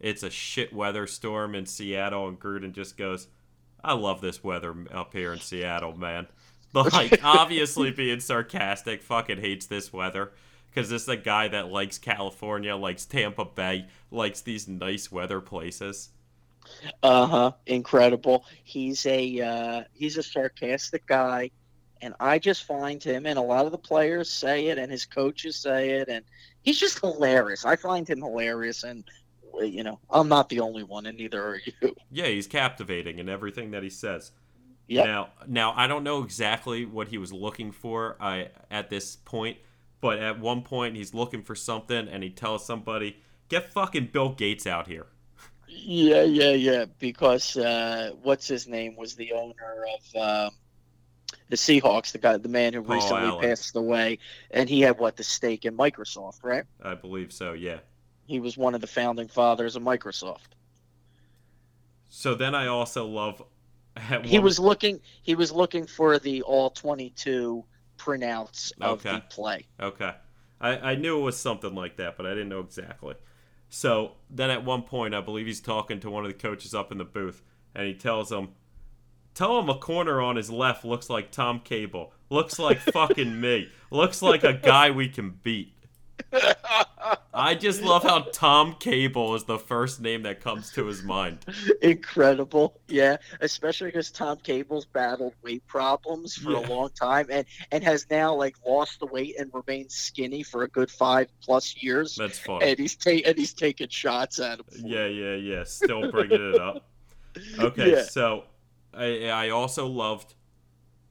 It's 0.00 0.22
a 0.22 0.30
shit 0.30 0.72
weather 0.72 1.06
storm 1.06 1.54
in 1.54 1.66
Seattle, 1.66 2.28
and 2.28 2.38
Gruden 2.38 2.72
just 2.72 2.96
goes, 2.96 3.28
I 3.84 3.94
love 3.94 4.20
this 4.20 4.42
weather 4.42 4.74
up 4.90 5.12
here 5.12 5.32
in 5.32 5.40
Seattle, 5.40 5.96
man. 5.96 6.26
Like, 6.74 7.22
obviously 7.22 7.90
being 7.96 8.20
sarcastic, 8.20 9.02
fucking 9.02 9.40
hates 9.42 9.66
this 9.66 9.92
weather. 9.92 10.32
Because 10.70 10.88
this 10.88 11.02
is 11.02 11.08
a 11.08 11.18
guy 11.18 11.48
that 11.48 11.68
likes 11.70 11.98
California, 11.98 12.74
likes 12.74 13.04
Tampa 13.04 13.44
Bay, 13.44 13.88
likes 14.10 14.40
these 14.40 14.66
nice 14.66 15.12
weather 15.12 15.42
places. 15.42 16.08
Uh 17.02 17.26
huh. 17.26 17.52
Incredible. 17.66 18.46
He's 18.64 19.04
a 19.06 19.40
uh, 19.40 19.84
he's 19.92 20.16
a 20.16 20.22
sarcastic 20.22 21.06
guy, 21.06 21.50
and 22.00 22.14
I 22.20 22.38
just 22.38 22.64
find 22.64 23.02
him, 23.02 23.26
and 23.26 23.38
a 23.38 23.42
lot 23.42 23.66
of 23.66 23.72
the 23.72 23.78
players 23.78 24.30
say 24.30 24.68
it, 24.68 24.78
and 24.78 24.90
his 24.90 25.04
coaches 25.04 25.56
say 25.56 25.90
it, 25.90 26.08
and 26.08 26.24
he's 26.62 26.78
just 26.78 27.00
hilarious. 27.00 27.64
I 27.64 27.76
find 27.76 28.08
him 28.08 28.20
hilarious, 28.20 28.84
and 28.84 29.04
you 29.60 29.82
know, 29.82 29.98
I'm 30.10 30.28
not 30.28 30.48
the 30.48 30.60
only 30.60 30.82
one, 30.82 31.06
and 31.06 31.18
neither 31.18 31.42
are 31.44 31.60
you. 31.64 31.94
Yeah, 32.10 32.26
he's 32.26 32.46
captivating 32.46 33.18
in 33.18 33.28
everything 33.28 33.70
that 33.72 33.82
he 33.82 33.90
says. 33.90 34.32
Yep. 34.88 35.06
Now, 35.06 35.28
now 35.46 35.72
I 35.76 35.86
don't 35.86 36.04
know 36.04 36.22
exactly 36.22 36.84
what 36.84 37.08
he 37.08 37.18
was 37.18 37.32
looking 37.32 37.72
for 37.72 38.16
I 38.20 38.48
at 38.70 38.90
this 38.90 39.16
point, 39.16 39.56
but 40.00 40.18
at 40.18 40.38
one 40.38 40.62
point 40.62 40.96
he's 40.96 41.14
looking 41.14 41.42
for 41.42 41.54
something 41.54 42.08
and 42.08 42.22
he 42.22 42.30
tells 42.30 42.66
somebody, 42.66 43.16
"Get 43.48 43.72
fucking 43.72 44.10
Bill 44.12 44.30
Gates 44.30 44.66
out 44.66 44.88
here." 44.88 45.06
Yeah, 45.66 46.22
yeah, 46.22 46.50
yeah. 46.50 46.84
Because 46.98 47.56
uh, 47.56 48.12
what's 48.22 48.46
his 48.46 48.68
name 48.68 48.96
was 48.96 49.14
the 49.14 49.32
owner 49.32 49.86
of 49.94 50.48
um, 50.48 50.54
the 51.52 51.58
Seahawks, 51.58 52.12
the 52.12 52.18
guy, 52.18 52.34
the 52.38 52.48
man 52.48 52.72
who 52.72 52.80
recently 52.80 53.24
Allen. 53.24 53.42
passed 53.46 53.76
away, 53.76 54.18
and 54.52 54.70
he 54.70 54.80
had 54.80 54.98
what 54.98 55.18
the 55.18 55.22
stake 55.22 55.66
in 55.66 55.76
Microsoft, 55.76 56.38
right? 56.42 56.64
I 56.82 56.94
believe 56.94 57.30
so. 57.30 57.52
Yeah. 57.52 57.80
He 58.24 58.40
was 58.40 58.56
one 58.56 58.74
of 58.74 58.80
the 58.80 58.86
founding 58.86 59.28
fathers 59.28 59.76
of 59.76 59.82
Microsoft. 59.82 60.56
So 62.08 62.34
then 62.34 62.54
I 62.54 62.68
also 62.68 63.06
love. 63.06 63.42
He 64.24 64.38
was 64.38 64.58
looking. 64.58 64.98
He 65.22 65.34
was 65.34 65.52
looking 65.52 65.86
for 65.86 66.18
the 66.18 66.40
all 66.40 66.70
twenty-two 66.70 67.62
printouts 67.98 68.72
of 68.80 69.00
Okay. 69.00 69.12
the 69.16 69.20
play. 69.28 69.66
Okay. 69.78 70.14
I, 70.58 70.92
I 70.92 70.94
knew 70.94 71.18
it 71.18 71.22
was 71.22 71.36
something 71.36 71.74
like 71.74 71.96
that, 71.98 72.16
but 72.16 72.24
I 72.24 72.30
didn't 72.30 72.48
know 72.48 72.60
exactly. 72.60 73.16
So 73.68 74.12
then 74.30 74.48
at 74.48 74.64
one 74.64 74.84
point, 74.84 75.14
I 75.14 75.20
believe 75.20 75.44
he's 75.44 75.60
talking 75.60 76.00
to 76.00 76.08
one 76.08 76.24
of 76.24 76.28
the 76.32 76.38
coaches 76.38 76.74
up 76.74 76.90
in 76.90 76.96
the 76.96 77.04
booth, 77.04 77.42
and 77.74 77.86
he 77.86 77.92
tells 77.92 78.32
him, 78.32 78.48
Tell 79.34 79.58
him 79.58 79.68
a 79.70 79.74
corner 79.78 80.20
on 80.20 80.36
his 80.36 80.50
left 80.50 80.84
looks 80.84 81.08
like 81.08 81.30
Tom 81.30 81.60
Cable. 81.60 82.12
Looks 82.30 82.58
like 82.58 82.78
fucking 82.78 83.40
me. 83.40 83.68
Looks 83.90 84.20
like 84.22 84.44
a 84.44 84.52
guy 84.52 84.90
we 84.90 85.08
can 85.08 85.38
beat. 85.42 85.74
I 87.34 87.54
just 87.54 87.82
love 87.82 88.02
how 88.02 88.20
Tom 88.32 88.76
Cable 88.78 89.34
is 89.34 89.44
the 89.44 89.58
first 89.58 90.00
name 90.00 90.22
that 90.22 90.40
comes 90.40 90.70
to 90.72 90.86
his 90.86 91.02
mind. 91.02 91.38
Incredible, 91.80 92.78
yeah. 92.88 93.16
Especially 93.40 93.88
because 93.88 94.10
Tom 94.10 94.36
Cable's 94.42 94.84
battled 94.84 95.34
weight 95.42 95.66
problems 95.66 96.34
for 96.36 96.52
Yeah. 96.52 96.58
a 96.60 96.64
long 96.68 96.90
time, 96.90 97.26
and 97.30 97.44
and 97.70 97.82
has 97.84 98.06
now 98.10 98.34
like 98.34 98.56
lost 98.66 99.00
the 99.00 99.06
weight 99.06 99.36
and 99.38 99.50
remained 99.52 99.90
skinny 99.90 100.42
for 100.42 100.62
a 100.62 100.68
good 100.68 100.90
five 100.90 101.28
plus 101.42 101.82
years. 101.82 102.14
That's 102.16 102.38
funny. 102.38 102.66
And 102.70 102.78
he's 102.78 102.96
ta- 102.96 103.10
and 103.24 103.36
he's 103.36 103.54
taking 103.54 103.88
shots 103.88 104.38
at 104.38 104.60
him. 104.60 104.66
Yeah, 104.84 105.06
yeah, 105.06 105.34
yeah. 105.34 105.64
Still 105.64 106.10
bringing 106.10 106.54
it 106.54 106.60
up. 106.60 106.84
Okay, 107.58 107.90
Yeah. 107.96 108.02
so 108.04 108.44
I 108.94 109.28
I 109.28 109.48
also 109.50 109.86
loved 109.86 110.34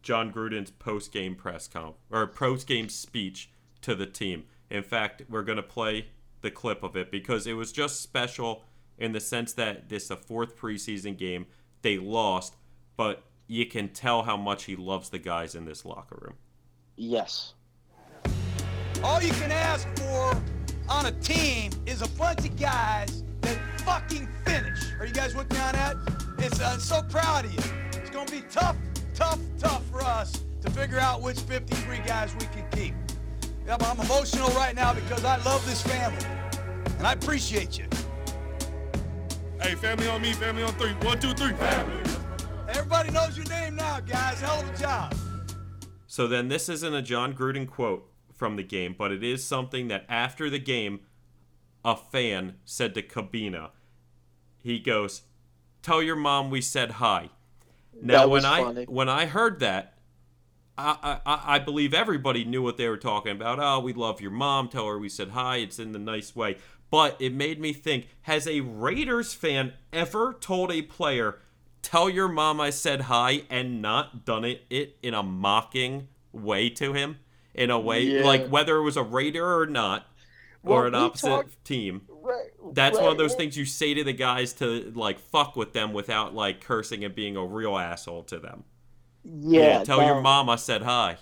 Jon 0.01 0.31
Gruden's 0.31 0.71
post 0.71 1.11
game 1.11 1.35
press 1.35 1.67
comp 1.67 1.95
or 2.09 2.25
post 2.27 2.67
game 2.67 2.89
speech 2.89 3.49
to 3.81 3.95
the 3.95 4.05
team. 4.05 4.43
In 4.69 4.83
fact, 4.83 5.23
we're 5.29 5.43
gonna 5.43 5.63
play 5.63 6.07
the 6.41 6.51
clip 6.51 6.83
of 6.83 6.95
it 6.95 7.11
because 7.11 7.45
it 7.47 7.53
was 7.53 7.71
just 7.71 8.01
special 8.01 8.63
in 8.97 9.11
the 9.11 9.19
sense 9.19 9.53
that 9.53 9.89
this 9.89 10.05
is 10.05 10.11
a 10.11 10.15
fourth 10.15 10.57
preseason 10.57 11.17
game. 11.17 11.45
They 11.81 11.97
lost, 11.97 12.55
but 12.97 13.23
you 13.47 13.65
can 13.65 13.89
tell 13.89 14.23
how 14.23 14.37
much 14.37 14.65
he 14.65 14.75
loves 14.75 15.09
the 15.09 15.19
guys 15.19 15.55
in 15.55 15.65
this 15.65 15.83
locker 15.85 16.17
room. 16.21 16.35
Yes. 16.95 17.53
All 19.03 19.21
you 19.21 19.33
can 19.33 19.51
ask 19.51 19.87
for 19.97 20.41
on 20.87 21.07
a 21.07 21.11
team 21.13 21.71
is 21.85 22.01
a 22.01 22.07
bunch 22.09 22.45
of 22.45 22.59
guys 22.59 23.23
that 23.41 23.57
fucking 23.81 24.27
finish. 24.45 24.93
Are 24.99 25.05
you 25.05 25.13
guys 25.13 25.35
with 25.35 25.51
me 25.51 25.59
on 25.59 25.73
that? 25.73 26.30
It's 26.43 26.59
uh, 26.59 26.79
so 26.79 27.03
proud 27.03 27.45
of 27.45 27.53
you. 27.53 27.59
It's 27.99 28.09
gonna 28.09 28.31
be 28.31 28.41
tough, 28.49 28.75
tough, 29.13 29.39
tough 29.59 29.85
for 29.91 30.01
us 30.01 30.43
to 30.61 30.71
figure 30.71 30.97
out 30.97 31.21
which 31.21 31.39
53 31.39 31.99
guys 31.99 32.33
we 32.33 32.47
can 32.47 32.67
keep. 32.71 32.95
Yeah, 33.67 33.77
but 33.77 33.87
I'm 33.87 33.99
emotional 33.99 34.49
right 34.49 34.75
now 34.75 34.91
because 34.91 35.23
I 35.23 35.37
love 35.43 35.63
this 35.67 35.83
family 35.83 36.25
and 36.97 37.05
I 37.05 37.13
appreciate 37.13 37.77
you. 37.77 37.85
Hey, 39.61 39.75
family 39.75 40.07
on 40.07 40.23
me, 40.23 40.33
family 40.33 40.63
on 40.63 40.73
three. 40.73 40.93
One, 41.07 41.19
two, 41.19 41.33
three. 41.33 41.53
Family. 41.53 42.01
Everybody 42.69 43.11
knows 43.11 43.37
your 43.37 43.45
name 43.45 43.75
now, 43.75 43.99
guys. 43.99 44.41
Hell 44.41 44.61
of 44.61 44.69
a 44.73 44.77
job. 44.77 45.13
So 46.07 46.27
then 46.27 46.47
this 46.47 46.69
isn't 46.69 46.93
a 46.93 47.03
Jon 47.03 47.35
Gruden 47.35 47.69
quote 47.69 48.09
from 48.33 48.55
the 48.55 48.63
game, 48.63 48.95
but 48.97 49.11
it 49.11 49.23
is 49.23 49.43
something 49.43 49.89
that 49.89 50.05
after 50.09 50.49
the 50.49 50.57
game, 50.57 51.01
a 51.85 51.95
fan 51.95 52.55
said 52.65 52.95
to 52.95 53.03
Cabinda. 53.03 53.69
He 54.63 54.79
goes, 54.79 55.21
"Tell 55.81 56.01
your 56.01 56.15
mom 56.15 56.49
we 56.49 56.61
said 56.61 56.91
hi." 56.91 57.29
Now 58.01 58.21
when 58.23 58.29
was 58.29 58.45
I 58.45 58.83
when 58.85 59.09
I 59.09 59.25
heard 59.25 59.59
that, 59.59 59.93
I, 60.77 61.19
I 61.25 61.55
I 61.55 61.59
believe 61.59 61.93
everybody 61.93 62.43
knew 62.45 62.61
what 62.63 62.77
they 62.77 62.87
were 62.87 62.97
talking 62.97 63.31
about. 63.33 63.59
Oh, 63.59 63.79
we 63.79 63.93
love 63.93 64.21
your 64.21 64.31
mom. 64.31 64.69
Tell 64.69 64.87
her 64.87 64.97
we 64.97 65.09
said 65.09 65.29
hi. 65.29 65.57
It's 65.57 65.79
in 65.79 65.91
the 65.91 65.99
nice 65.99 66.35
way. 66.35 66.57
But 66.89 67.15
it 67.19 67.33
made 67.33 67.59
me 67.59 67.73
think: 67.73 68.07
Has 68.23 68.47
a 68.47 68.61
Raiders 68.61 69.33
fan 69.33 69.73
ever 69.93 70.33
told 70.39 70.71
a 70.71 70.81
player, 70.81 71.39
"Tell 71.81 72.09
your 72.09 72.27
mom 72.27 72.59
I 72.59 72.69
said 72.69 73.01
hi," 73.01 73.43
and 73.49 73.81
not 73.81 74.25
done 74.25 74.43
it, 74.45 74.65
it 74.69 74.97
in 75.01 75.13
a 75.13 75.23
mocking 75.23 76.07
way 76.31 76.69
to 76.71 76.93
him? 76.93 77.19
In 77.53 77.69
a 77.69 77.79
way, 77.79 78.03
Yeah. 78.03 78.23
like 78.23 78.47
whether 78.47 78.77
it 78.77 78.83
was 78.83 78.95
a 78.97 79.03
Raider 79.03 79.59
or 79.59 79.65
not, 79.65 80.07
Well, 80.63 80.79
or 80.79 80.87
an 80.87 80.95
opposite 80.95 81.27
talked- 81.27 81.65
team. 81.65 82.01
Right. 82.21 82.49
That's 82.73 82.97
one 82.99 83.11
of 83.11 83.17
those 83.17 83.35
things 83.35 83.57
you 83.57 83.65
say 83.65 83.93
to 83.95 84.03
the 84.03 84.13
guys 84.13 84.53
to 84.53 84.91
like 84.95 85.19
fuck 85.19 85.55
with 85.55 85.73
them 85.73 85.93
without 85.93 86.35
like 86.35 86.61
cursing 86.61 87.03
and 87.03 87.15
being 87.15 87.35
a 87.35 87.45
real 87.45 87.77
asshole 87.77 88.23
to 88.25 88.39
them. 88.39 88.63
Yeah. 89.23 89.83
tell 89.83 90.03
your 90.03 90.21
mom 90.21 90.49
I 90.49 90.55
said 90.55 90.81
hi. 90.81 91.17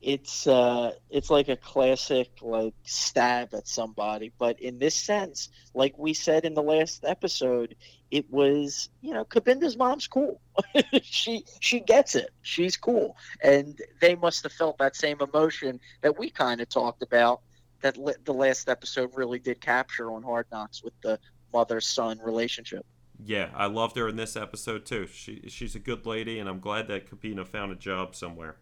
It's 0.00 0.46
uh, 0.46 0.92
it's 1.10 1.30
like 1.30 1.48
a 1.48 1.56
classic 1.56 2.30
like 2.40 2.74
stab 2.84 3.54
at 3.54 3.66
somebody, 3.66 4.30
but 4.38 4.60
in 4.60 4.78
this 4.78 4.94
sense, 4.94 5.48
like 5.74 5.98
we 5.98 6.12
said 6.14 6.44
in 6.44 6.54
the 6.54 6.62
last 6.62 7.04
episode, 7.04 7.74
it 8.10 8.30
was 8.30 8.88
you 9.00 9.14
know 9.14 9.24
Cabinda's 9.24 9.76
mom's 9.76 10.06
cool. 10.06 10.40
she 11.02 11.44
she 11.60 11.80
gets 11.80 12.14
it. 12.14 12.30
She's 12.42 12.76
cool, 12.76 13.16
and 13.42 13.80
they 14.00 14.14
must 14.14 14.44
have 14.44 14.52
felt 14.52 14.78
that 14.78 14.94
same 14.94 15.18
emotion 15.20 15.80
that 16.02 16.18
we 16.18 16.30
kind 16.30 16.60
of 16.60 16.68
talked 16.68 17.02
about. 17.02 17.40
That 17.82 17.96
li- 17.96 18.14
the 18.24 18.34
last 18.34 18.68
episode 18.68 19.10
really 19.14 19.38
did 19.38 19.60
capture 19.60 20.10
on 20.10 20.22
Hard 20.22 20.46
Knocks 20.50 20.82
with 20.82 20.94
the 21.02 21.18
mother 21.52 21.80
son 21.80 22.18
relationship. 22.22 22.84
Yeah, 23.24 23.50
I 23.54 23.66
loved 23.66 23.96
her 23.96 24.08
in 24.08 24.16
this 24.16 24.36
episode 24.36 24.84
too. 24.84 25.06
She 25.06 25.42
she's 25.48 25.74
a 25.74 25.78
good 25.78 26.06
lady, 26.06 26.38
and 26.38 26.48
I'm 26.48 26.60
glad 26.60 26.88
that 26.88 27.10
Cabinda 27.10 27.46
found 27.46 27.72
a 27.72 27.76
job 27.76 28.14
somewhere. 28.14 28.56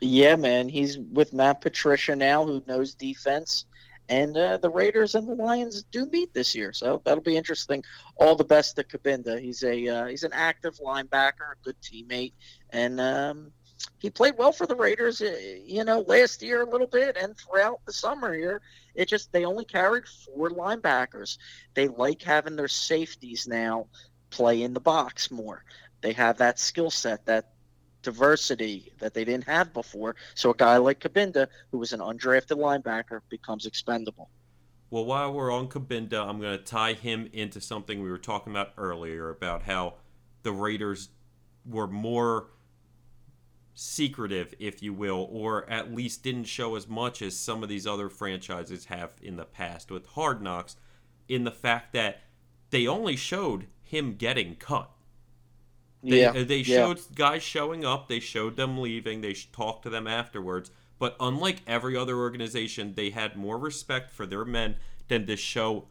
Yeah, 0.00 0.36
man, 0.36 0.68
he's 0.68 0.98
with 0.98 1.32
Matt 1.32 1.60
Patricia 1.60 2.14
now, 2.14 2.44
who 2.44 2.62
knows 2.68 2.94
defense, 2.94 3.64
and 4.08 4.36
uh, 4.36 4.56
the 4.58 4.70
Raiders 4.70 5.16
and 5.16 5.28
the 5.28 5.34
Lions 5.34 5.82
do 5.82 6.06
meet 6.06 6.32
this 6.32 6.54
year, 6.54 6.72
so 6.72 7.02
that'll 7.04 7.22
be 7.22 7.36
interesting. 7.36 7.82
All 8.16 8.36
the 8.36 8.44
best 8.44 8.76
to 8.76 8.84
Cabinda. 8.84 9.40
He's 9.40 9.64
a 9.64 9.88
uh, 9.88 10.06
he's 10.06 10.22
an 10.22 10.32
active 10.32 10.78
linebacker, 10.78 11.52
a 11.52 11.64
good 11.64 11.76
teammate, 11.82 12.32
and 12.70 13.00
um, 13.00 13.52
he 13.98 14.10
played 14.10 14.34
well 14.38 14.52
for 14.52 14.66
the 14.66 14.76
Raiders. 14.76 15.20
You 15.20 15.84
know, 15.84 16.00
last 16.00 16.42
year 16.42 16.62
a 16.62 16.70
little 16.70 16.86
bit, 16.86 17.16
and 17.16 17.36
throughout 17.36 17.80
the 17.86 17.92
summer 17.92 18.34
here, 18.34 18.60
it 18.94 19.08
just 19.08 19.32
they 19.32 19.44
only 19.44 19.64
carried 19.64 20.04
four 20.06 20.50
linebackers. 20.50 21.38
They 21.74 21.88
like 21.88 22.22
having 22.22 22.56
their 22.56 22.68
safeties 22.68 23.46
now 23.46 23.86
play 24.30 24.62
in 24.62 24.74
the 24.74 24.80
box 24.80 25.30
more. 25.30 25.64
They 26.00 26.12
have 26.12 26.38
that 26.38 26.58
skill 26.58 26.90
set, 26.90 27.26
that 27.26 27.52
diversity 28.02 28.92
that 28.98 29.14
they 29.14 29.24
didn't 29.24 29.44
have 29.44 29.72
before. 29.72 30.16
So 30.34 30.50
a 30.50 30.54
guy 30.54 30.76
like 30.76 31.00
Cabinda, 31.00 31.48
who 31.70 31.78
was 31.78 31.92
an 31.92 32.00
undrafted 32.00 32.58
linebacker, 32.58 33.20
becomes 33.28 33.66
expendable. 33.66 34.28
Well, 34.90 35.04
while 35.04 35.32
we're 35.32 35.52
on 35.52 35.68
Cabinda, 35.68 36.26
I'm 36.26 36.40
going 36.40 36.56
to 36.56 36.64
tie 36.64 36.94
him 36.94 37.28
into 37.32 37.60
something 37.60 38.02
we 38.02 38.10
were 38.10 38.18
talking 38.18 38.52
about 38.52 38.72
earlier 38.78 39.28
about 39.28 39.62
how 39.62 39.94
the 40.44 40.52
Raiders 40.52 41.10
were 41.66 41.88
more 41.88 42.46
secretive, 43.80 44.52
if 44.58 44.82
you 44.82 44.92
will, 44.92 45.28
or 45.30 45.68
at 45.70 45.94
least 45.94 46.24
didn't 46.24 46.44
show 46.44 46.74
as 46.74 46.88
much 46.88 47.22
as 47.22 47.36
some 47.36 47.62
of 47.62 47.68
these 47.68 47.86
other 47.86 48.08
franchises 48.08 48.86
have 48.86 49.12
in 49.22 49.36
the 49.36 49.44
past 49.44 49.88
with 49.88 50.04
Hard 50.06 50.42
Knocks, 50.42 50.74
in 51.28 51.44
the 51.44 51.52
fact 51.52 51.92
that 51.92 52.22
they 52.70 52.88
only 52.88 53.14
showed 53.14 53.66
him 53.80 54.16
getting 54.16 54.56
cut. 54.56 54.90
They, 56.02 56.22
yeah, 56.22 56.30
uh, 56.30 56.44
they 56.44 56.58
yeah. 56.58 56.76
showed 56.76 57.00
guys 57.14 57.44
showing 57.44 57.84
up. 57.84 58.08
They 58.08 58.18
showed 58.18 58.56
them 58.56 58.78
leaving. 58.78 59.20
They 59.20 59.34
talked 59.34 59.84
to 59.84 59.90
them 59.90 60.08
afterwards. 60.08 60.72
But 60.98 61.14
unlike 61.20 61.62
every 61.64 61.96
other 61.96 62.16
organization, 62.16 62.94
they 62.94 63.10
had 63.10 63.36
more 63.36 63.58
respect 63.58 64.10
for 64.10 64.26
their 64.26 64.44
men 64.44 64.74
than 65.06 65.24
to 65.26 65.36
show 65.36 65.86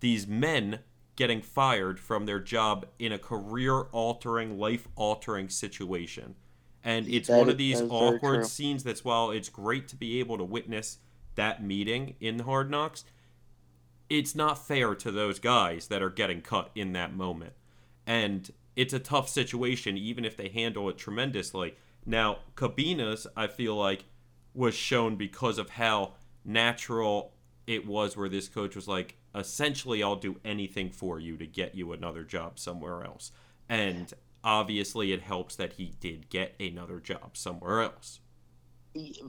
these 0.00 0.26
men 0.26 0.80
getting 1.14 1.42
fired 1.42 2.00
from 2.00 2.26
their 2.26 2.40
job 2.40 2.86
in 2.98 3.12
a 3.12 3.18
career-altering, 3.18 4.58
life-altering 4.58 5.48
situation. 5.48 6.34
And 6.84 7.08
it's 7.08 7.28
That 7.28 7.38
one 7.38 7.48
is- 7.48 7.52
of 7.52 7.58
these 7.58 7.78
that 7.78 7.84
is 7.84 7.90
very 7.90 8.00
awkward 8.02 8.46
scenes 8.46 8.84
that's 8.84 9.04
while 9.04 9.30
it's 9.30 9.48
great 9.48 9.88
to 9.88 9.96
be 9.96 10.20
able 10.20 10.38
to 10.38 10.44
witness 10.44 10.98
that 11.34 11.62
meeting 11.62 12.16
in 12.20 12.36
the 12.36 12.44
Hard 12.44 12.70
Knocks, 12.70 13.04
it's 14.08 14.34
not 14.34 14.66
fair 14.66 14.94
to 14.94 15.10
those 15.10 15.38
guys 15.38 15.88
that 15.88 16.02
are 16.02 16.10
getting 16.10 16.40
cut 16.40 16.70
in 16.74 16.92
that 16.92 17.14
moment. 17.14 17.52
And 18.06 18.50
it's 18.74 18.94
a 18.94 18.98
tough 18.98 19.28
situation, 19.28 19.98
even 19.98 20.24
if 20.24 20.36
they 20.36 20.48
handle 20.48 20.88
it 20.88 20.96
tremendously. 20.96 21.74
Now, 22.06 22.38
Cabinda's, 22.56 23.26
I 23.36 23.48
feel 23.48 23.76
like, 23.76 24.04
was 24.54 24.74
shown 24.74 25.16
because 25.16 25.58
of 25.58 25.70
how 25.70 26.14
natural 26.44 27.34
it 27.66 27.86
was, 27.86 28.16
where 28.16 28.28
this 28.30 28.48
coach 28.48 28.74
was 28.74 28.88
like, 28.88 29.16
essentially, 29.34 30.02
I'll 30.02 30.16
do 30.16 30.40
anything 30.44 30.90
for 30.90 31.20
you 31.20 31.36
to 31.36 31.46
get 31.46 31.74
you 31.74 31.92
another 31.92 32.24
job 32.24 32.58
somewhere 32.58 33.04
else. 33.04 33.30
And 33.68 34.14
obviously 34.44 35.12
it 35.12 35.22
helps 35.22 35.56
that 35.56 35.74
he 35.74 35.94
did 36.00 36.28
get 36.30 36.54
another 36.60 37.00
job 37.00 37.36
somewhere 37.36 37.82
else. 37.82 38.20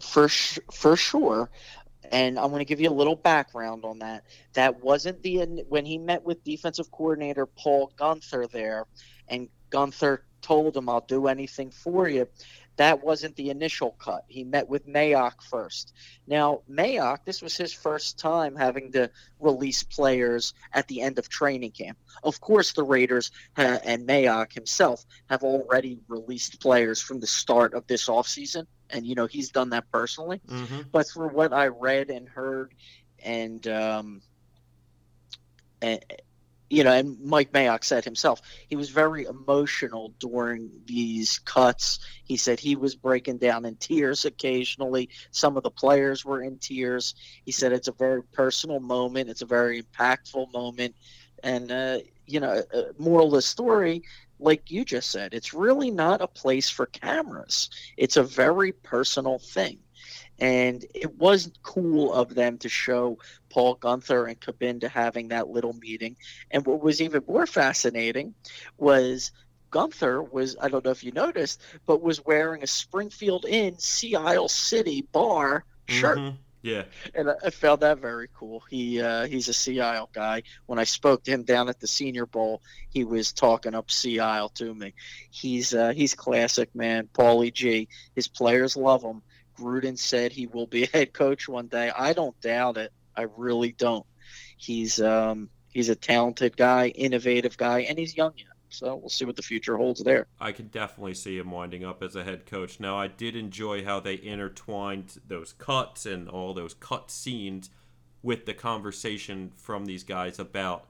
for 0.01 0.27
sh- 0.27 0.59
for 0.71 0.95
sure. 0.95 1.49
And 2.11 2.39
I'm 2.39 2.49
going 2.49 2.59
to 2.59 2.65
give 2.65 2.79
you 2.79 2.89
a 2.89 2.93
little 2.93 3.15
background 3.15 3.83
on 3.83 3.99
that. 3.99 4.23
That 4.53 4.81
wasn't 4.81 5.21
the 5.21 5.63
when 5.67 5.85
he 5.85 5.97
met 5.97 6.23
with 6.23 6.43
defensive 6.43 6.89
coordinator 6.91 7.45
Paul 7.45 7.91
Guenther 7.97 8.49
there, 8.49 8.85
and 9.27 9.49
Guenther 9.69 10.19
told 10.41 10.77
him, 10.77 10.89
"I'll 10.89 11.01
do 11.01 11.27
anything 11.27 11.71
for 11.71 12.07
you." 12.07 12.27
That 12.79 13.03
wasn't 13.03 13.35
the 13.35 13.49
initial 13.49 13.91
cut. 13.99 14.23
He 14.29 14.45
met 14.45 14.69
with 14.69 14.87
Mayock 14.87 15.43
first. 15.43 15.93
Now, 16.25 16.61
Mayock, 16.71 17.25
this 17.25 17.41
was 17.41 17.57
his 17.57 17.73
first 17.73 18.17
time 18.17 18.55
having 18.55 18.93
to 18.93 19.11
release 19.37 19.83
players 19.83 20.53
at 20.71 20.87
the 20.87 21.01
end 21.01 21.19
of 21.19 21.27
training 21.27 21.71
camp. 21.71 21.97
Of 22.23 22.39
course, 22.39 22.71
the 22.71 22.83
Raiders 22.83 23.31
uh, 23.57 23.79
and 23.83 24.07
Mayock 24.07 24.53
himself 24.53 25.03
have 25.29 25.43
already 25.43 25.99
released 26.07 26.61
players 26.61 27.01
from 27.01 27.19
the 27.19 27.27
start 27.27 27.73
of 27.73 27.85
this 27.87 28.07
offseason 28.07 28.65
and 28.91 29.05
you 29.05 29.13
know 29.13 29.25
he's 29.27 29.49
done 29.49 29.71
that 29.71 29.91
personally. 29.91 30.41
Mm-hmm. 30.47 30.83
But 30.89 31.09
for 31.09 31.27
what 31.27 31.51
I 31.51 31.67
read 31.67 32.09
and 32.09 32.29
heard, 32.29 32.73
and 33.23 33.67
um, 33.67 34.21
and 35.81 36.03
you 36.69 36.83
know, 36.83 36.91
and 36.91 37.19
Mike 37.21 37.51
Mayock 37.51 37.83
said 37.83 38.05
himself, 38.05 38.41
he 38.67 38.75
was 38.75 38.89
very 38.89 39.25
emotional 39.25 40.13
during 40.19 40.69
these 40.85 41.39
cuts. 41.39 41.99
He 42.23 42.37
said 42.37 42.59
he 42.59 42.75
was 42.75 42.95
breaking 42.95 43.39
down 43.39 43.65
in 43.65 43.75
tears 43.75 44.25
occasionally. 44.25 45.09
Some 45.31 45.57
of 45.57 45.63
the 45.63 45.71
players 45.71 46.23
were 46.23 46.41
in 46.41 46.59
tears. 46.59 47.15
He 47.43 47.51
said 47.51 47.71
it's 47.71 47.87
a 47.87 47.93
very 47.93 48.23
personal 48.23 48.79
moment. 48.79 49.29
It's 49.29 49.41
a 49.41 49.47
very 49.47 49.81
impactful 49.81 50.53
moment, 50.53 50.95
and 51.43 51.71
uh, 51.71 51.99
you 52.27 52.39
know, 52.39 52.61
uh, 52.73 52.81
moral 52.97 53.27
of 53.27 53.33
the 53.33 53.41
story 53.41 54.03
like 54.39 54.71
you 54.71 54.85
just 54.85 55.11
said, 55.11 55.33
it's 55.33 55.53
really 55.53 55.91
not 55.91 56.21
a 56.21 56.27
place 56.27 56.69
for 56.69 56.85
cameras. 56.85 57.69
It's 57.97 58.15
a 58.17 58.23
very 58.23 58.71
personal 58.71 59.37
thing. 59.37 59.79
And 60.39 60.85
it 60.93 61.17
wasn't 61.17 61.61
cool 61.61 62.13
of 62.13 62.33
them 62.33 62.57
to 62.59 62.69
show 62.69 63.17
Paul 63.49 63.75
Guenther 63.75 64.27
and 64.29 64.39
Cabinda 64.39 64.89
having 64.89 65.29
that 65.29 65.49
little 65.49 65.73
meeting. 65.73 66.15
And 66.49 66.65
what 66.65 66.81
was 66.81 67.01
even 67.01 67.23
more 67.27 67.45
fascinating 67.45 68.35
was 68.77 69.31
Guenther 69.71 70.31
was, 70.31 70.55
I 70.59 70.69
don't 70.69 70.83
know 70.83 70.91
if 70.91 71.03
you 71.03 71.11
noticed, 71.11 71.61
but 71.85 72.01
was 72.01 72.25
wearing 72.25 72.63
a 72.63 72.67
Springfield 72.67 73.45
Inn 73.45 73.77
Sea 73.77 74.15
Isle 74.15 74.49
City 74.49 75.01
bar 75.11 75.65
shirt. 75.87 76.17
Mm-hmm. 76.17 76.35
Yeah. 76.61 76.83
And 77.15 77.29
I, 77.29 77.35
I 77.45 77.49
found 77.51 77.81
that 77.81 77.99
very 77.99 78.27
cool. 78.33 78.63
He 78.69 79.01
uh, 79.01 79.27
he's 79.27 79.47
a 79.47 79.53
Sea 79.53 79.79
Isle 79.79 80.09
guy. 80.11 80.43
When 80.65 80.77
I 80.77 80.83
spoke 80.83 81.23
to 81.23 81.31
him 81.31 81.43
down 81.43 81.69
at 81.69 81.79
the 81.79 81.87
Senior 81.87 82.25
Bowl, 82.25 82.61
he 82.89 83.05
was 83.05 83.31
talking 83.31 83.75
up 83.75 83.89
Sea 83.89 84.19
Isle 84.19 84.49
to 84.49 84.73
me. 84.73 84.93
He's 85.31 85.73
uh, 85.73 85.91
he's 85.91 86.15
classic, 86.15 86.75
man. 86.75 87.07
Paulie 87.13 87.53
G. 87.53 87.87
His 88.13 88.27
players 88.27 88.75
love 88.75 89.03
him. 89.03 89.21
Gruden 89.59 89.97
said 89.97 90.31
he 90.31 90.47
will 90.47 90.67
be 90.67 90.83
a 90.83 90.87
head 90.93 91.13
coach 91.13 91.47
one 91.47 91.67
day. 91.67 91.91
I 91.95 92.13
don't 92.13 92.39
doubt 92.41 92.77
it. 92.77 92.91
I 93.15 93.25
really 93.35 93.73
don't. 93.73 94.05
He's 94.57 95.01
um, 95.01 95.49
he's 95.71 95.89
a 95.89 95.95
talented 95.95 96.55
guy, 96.57 96.89
innovative 96.89 97.57
guy, 97.57 97.81
and 97.81 97.97
he's 97.97 98.15
young 98.15 98.33
yet. 98.37 98.47
So 98.69 98.95
we'll 98.95 99.09
see 99.09 99.25
what 99.25 99.35
the 99.35 99.41
future 99.41 99.77
holds 99.77 100.03
there. 100.03 100.27
I 100.39 100.51
can 100.51 100.67
definitely 100.67 101.15
see 101.15 101.37
him 101.37 101.49
winding 101.51 101.83
up 101.83 102.03
as 102.03 102.15
a 102.15 102.23
head 102.23 102.45
coach. 102.45 102.79
Now, 102.79 102.97
I 102.97 103.07
did 103.07 103.35
enjoy 103.35 103.83
how 103.83 103.99
they 103.99 104.21
intertwined 104.21 105.19
those 105.27 105.53
cuts 105.53 106.05
and 106.05 106.29
all 106.29 106.53
those 106.53 106.75
cut 106.75 107.09
scenes 107.09 107.71
with 108.21 108.45
the 108.45 108.53
conversation 108.53 109.51
from 109.57 109.85
these 109.85 110.03
guys 110.03 110.37
about 110.37 110.85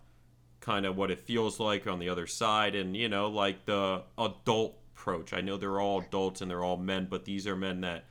kind 0.59 0.85
of 0.85 0.97
what 0.97 1.09
it 1.09 1.19
feels 1.19 1.59
like 1.59 1.87
on 1.87 1.99
the 1.99 2.09
other 2.09 2.27
side 2.27 2.75
and, 2.75 2.97
you 2.97 3.07
know, 3.07 3.29
like 3.29 3.65
the 3.65 4.03
adult 4.17 4.77
approach. 4.93 5.31
I 5.31 5.39
know 5.41 5.55
they're 5.55 5.79
all 5.79 6.01
adults 6.01 6.41
and 6.41 6.51
they're 6.51 6.63
all 6.63 6.77
men, 6.77 7.07
but 7.09 7.23
these 7.23 7.47
are 7.47 7.55
men 7.55 7.81
that 7.81 8.03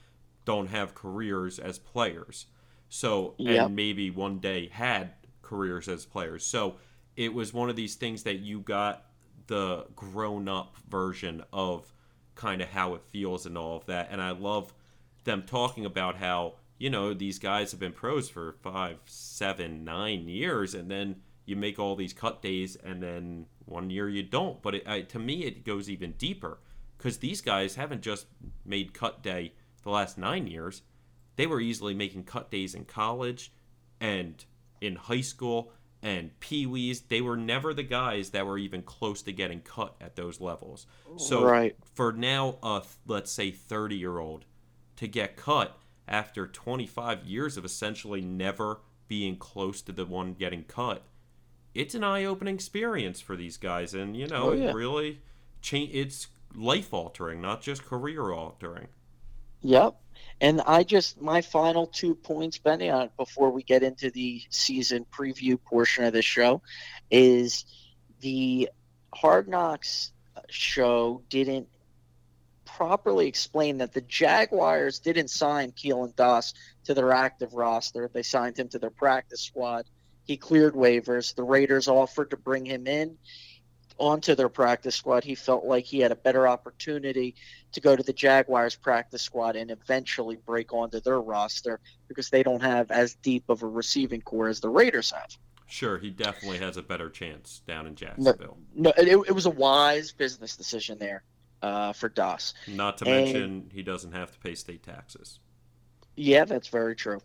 don't 0.49 0.69
have 0.69 0.95
careers 0.95 1.59
as 1.59 1.79
players. 1.79 2.47
So, 2.89 3.35
Yep. 3.37 3.67
and 3.67 3.77
maybe 3.77 4.11
one 4.11 4.39
day 4.39 4.69
had 4.69 5.13
careers 5.43 5.89
as 5.89 6.07
players. 6.07 6.43
So, 6.47 6.77
it 7.17 7.35
was 7.35 7.53
one 7.53 7.69
of 7.69 7.77
these 7.77 7.97
things 7.97 8.23
that 8.23 8.39
you 8.39 8.61
got 8.61 9.05
the 9.47 9.85
grown 9.95 10.49
up 10.49 10.77
version 10.89 11.43
of 11.53 11.93
kind 12.35 12.63
of 12.63 12.69
how 12.71 12.95
it 12.95 13.03
feels 13.05 13.45
and 13.45 13.59
all 13.59 13.77
of 13.77 13.85
that. 13.87 14.09
And 14.11 14.23
I 14.23 14.31
love 14.31 14.73
them 15.25 15.43
talking 15.43 15.85
about 15.85 16.17
how, 16.17 16.55
you 16.79 16.89
know, 16.89 17.13
these 17.13 17.39
guys 17.39 17.73
have 17.73 17.81
been 17.81 17.93
pros 17.93 18.31
for 18.31 18.53
five, 18.63 18.99
seven, 19.05 19.85
nine 19.85 20.29
years, 20.29 20.75
and 20.75 20.91
then 20.91 21.17
you 21.45 21.57
make 21.57 21.79
all 21.79 21.95
these 21.97 22.13
cut 22.15 22.41
days, 22.41 22.77
and 22.77 23.03
then 23.03 23.47
one 23.67 23.91
year 23.91 24.09
you 24.09 24.23
don't. 24.23 24.63
But 24.63 24.77
it, 24.77 24.89
I, 24.89 25.03
to 25.03 25.19
me, 25.19 25.45
it 25.45 25.65
goes 25.65 25.91
even 25.91 26.13
deeper 26.13 26.59
because 26.97 27.19
these 27.19 27.41
guys 27.43 27.75
haven't 27.75 28.01
just 28.03 28.27
made 28.65 28.95
cut 28.95 29.23
day 29.23 29.53
the 29.89 29.95
last 29.95 30.19
nine 30.19 30.47
years. 30.47 30.83
They 31.37 31.47
were 31.47 31.61
easily 31.61 31.95
making 31.95 32.25
cut 32.25 32.51
days 32.51 32.75
in 32.75 32.85
college 32.85 33.53
and 34.01 34.45
in 34.81 34.97
high 34.97 35.23
school 35.23 35.73
and 36.03 36.39
pee-wees 36.39 37.01
they 37.09 37.21
were 37.21 37.37
never 37.37 37.75
the 37.75 37.83
guys 37.83 38.31
that 38.31 38.47
were 38.47 38.57
even 38.59 38.83
close 38.83 39.21
to 39.23 39.33
getting 39.33 39.61
cut 39.61 39.97
at 40.01 40.15
those 40.15 40.41
levels 40.41 40.87
so 41.17 41.43
Right. 41.45 41.75
for 41.95 42.13
now 42.13 42.59
a 42.63 42.83
let's 43.09 43.33
say 43.33 43.51
30 43.51 43.97
year 43.97 44.19
old 44.19 44.45
to 44.95 45.09
get 45.09 45.37
cut 45.37 45.77
after 46.07 46.47
25 46.47 47.25
years 47.25 47.57
of 47.57 47.65
essentially 47.65 48.21
never 48.21 48.79
being 49.09 49.35
close 49.37 49.83
to 49.83 49.91
the 49.91 50.07
one 50.07 50.35
getting 50.35 50.63
cut 50.63 51.03
it's 51.75 51.97
an 51.97 52.05
eye-opening 52.05 52.55
experience 52.55 53.21
for 53.21 53.35
these 53.35 53.57
guys 53.57 53.93
and 53.95 54.17
you 54.17 54.29
know 54.29 54.51
Oh, 54.51 54.53
yeah. 54.53 54.71
it 54.71 54.75
really 54.77 55.21
change 55.61 55.91
it's 55.93 56.29
life 56.55 56.95
altering 56.95 57.41
not 57.41 57.61
just 57.61 57.85
career 57.85 58.31
altering 58.31 58.87
Yep. 59.63 59.97
And 60.41 60.61
I 60.61 60.85
just 60.85 61.21
my 61.21 61.41
final 61.43 61.87
two 61.87 62.15
points, 62.15 62.59
Benny, 62.59 62.91
on 62.91 63.11
before 63.17 63.51
we 63.51 63.63
get 63.63 63.83
into 63.83 64.11
the 64.11 64.43
season 64.51 65.05
preview 65.13 65.59
portion 65.63 66.05
of 66.05 66.13
the 66.13 66.23
show, 66.23 66.63
is 67.11 67.65
the 68.21 68.71
Hard 69.13 69.49
Knocks 69.49 70.13
uh, 70.37 70.43
show 70.49 71.23
didn't 71.29 71.69
properly 72.65 73.27
explain 73.27 73.79
that 73.79 73.93
the 73.93 74.01
Jaguars 74.03 75.01
didn't 75.01 75.29
sign 75.29 75.73
Keelan 75.73 76.15
Doss 76.15 76.55
to 76.85 76.95
their 76.95 77.13
active 77.13 77.55
roster. 77.55 78.09
They 78.13 78.23
signed 78.23 78.57
him 78.57 78.69
to 78.69 78.79
their 78.79 78.91
practice 78.91 79.41
squad. 79.41 79.87
He 80.25 80.37
cleared 80.37 80.75
waivers. 80.75 81.35
The 81.35 81.43
Raiders 81.43 81.89
offered 81.89 82.31
to 82.31 82.37
bring 82.37 82.65
him 82.65 82.87
in 82.87 83.19
onto 83.99 84.35
their 84.35 84.49
practice 84.49 84.95
squad. 84.95 85.25
He 85.25 85.35
felt 85.35 85.65
like 85.65 85.85
he 85.85 85.99
had 86.01 86.13
a 86.13 86.17
better 86.17 86.49
opportunity 86.49 87.35
to 87.73 87.81
go 87.81 87.95
to 87.97 88.03
the 88.03 88.13
Jaguars 88.13 88.75
practice 88.77 89.23
squad 89.23 89.57
and 89.57 89.71
eventually 89.71 90.37
break 90.37 90.73
onto 90.73 91.01
their 91.01 91.21
roster 91.21 91.81
because 92.07 92.31
they 92.31 92.43
don't 92.43 92.63
have 92.63 92.91
as 92.91 93.15
deep 93.17 93.45
of 93.49 93.63
a 93.63 93.67
receiving 93.67 94.21
core 94.23 94.49
as 94.49 94.61
the 94.61 94.69
Raiders 94.69 95.11
have. 95.11 95.37
sure 95.67 95.99
he 95.99 96.11
definitely 96.11 96.59
has 96.59 96.77
a 96.77 96.83
better 96.83 97.11
chance 97.11 97.61
down 97.67 97.87
in 97.87 97.95
jacksonville 97.95 98.57
No, 98.75 98.91
it, 98.97 99.09
it 99.29 99.35
was 99.35 99.45
a 99.47 99.51
wise 99.51 100.13
business 100.13 100.57
decision 100.57 100.97
there 100.99 101.23
uh, 101.61 101.93
for 101.93 102.09
Doss. 102.09 102.55
Not 102.69 102.97
to 102.99 103.05
And- 103.05 103.25
mention, 103.25 103.71
he 103.75 103.83
doesn't 103.83 104.13
have 104.13 104.31
to 104.33 104.39
pay 104.39 104.55
state 104.55 104.83
taxes. 104.83 105.41
Yeah, 106.17 106.45
that's 106.47 106.69
very 106.69 106.97
true. 106.97 107.21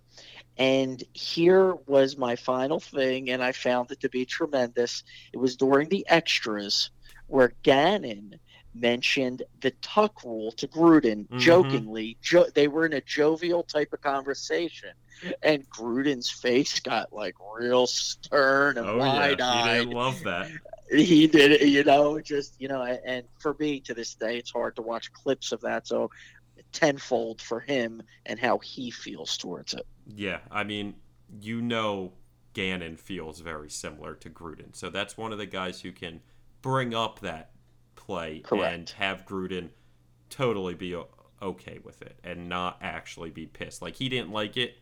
And 0.58 1.01
here 1.14 1.74
was 1.88 2.18
my 2.18 2.36
final 2.36 2.80
thing, 2.80 3.30
and 3.30 3.43
I 3.43 3.51
found 3.51 3.91
it 3.91 4.01
to 4.01 4.10
be 4.10 4.26
tremendous. 4.26 5.04
It 5.34 5.38
was 5.38 5.56
during 5.56 5.89
the 5.89 6.06
extras 6.08 6.89
where 7.28 7.54
Gannon 7.64 8.39
mentioned 8.76 9.43
the 9.62 9.72
tuck 9.82 10.24
rule 10.24 10.51
to 10.54 10.68
Gruden 10.68 11.28
Mhm. 11.30 11.39
jokingly. 11.39 12.18
Jo- 12.22 12.49
they 12.54 12.68
were 12.68 12.86
in 12.86 12.93
a 12.93 13.01
jovial 13.01 13.64
type 13.64 13.93
of 13.93 14.01
conversation, 14.01 14.89
and 15.41 15.68
Gruden's 15.70 16.30
face 16.30 16.80
got 16.80 17.12
like 17.14 17.36
real 17.58 17.88
stern 17.88 18.78
and 18.78 18.88
Oh 18.88 18.97
yeah, 18.97 18.99
wide 18.99 19.41
eyed. 19.41 19.80
didn't 19.80 19.93
love 19.93 20.24
that. 20.24 20.47
he 20.91 21.28
did 21.28 21.51
it, 21.51 21.68
you 21.68 21.84
know, 21.84 22.20
just 22.20 22.56
you 22.60 22.68
know, 22.68 22.82
and 22.84 23.26
for 23.39 23.56
me 23.60 23.80
to 23.82 23.93
this 23.93 24.16
day, 24.16 24.38
it's 24.38 24.51
hard 24.51 24.76
to 24.76 24.82
watch 24.82 25.12
clips 25.14 25.51
of 25.51 25.62
that. 25.62 25.88
So 25.88 26.10
tenfold 26.74 27.42
for 27.42 27.62
him 27.62 28.02
and 28.26 28.40
how 28.40 28.58
he 28.60 28.92
feels 28.92 29.38
towards 29.38 29.74
it. 29.74 29.86
Yeah, 30.08 30.40
I 30.52 30.64
mean, 30.64 30.96
you 31.40 31.62
know, 31.62 32.14
Gannon 32.54 32.98
feels 32.98 33.40
very 33.40 33.70
similar 33.70 34.16
to 34.16 34.30
Gruden, 34.30 34.76
so 34.76 34.90
that's 34.90 35.18
one 35.18 35.32
of 35.32 35.38
the 35.38 35.46
guys 35.46 35.80
who 35.82 35.92
can 35.92 36.20
bring 36.62 36.94
up 36.94 37.20
that 37.22 37.52
play 37.96 38.44
and 38.52 38.90
have 38.92 39.26
Gruden 39.26 39.70
totally 40.30 40.74
be 40.74 40.96
okay 41.42 41.80
with 41.84 42.02
it 42.02 42.18
and 42.24 42.50
not 42.50 42.78
actually 42.82 43.30
be 43.30 43.46
pissed. 43.46 43.82
Like 43.82 43.96
he 43.96 44.10
didn't 44.10 44.32
like 44.32 44.58
it, 44.58 44.76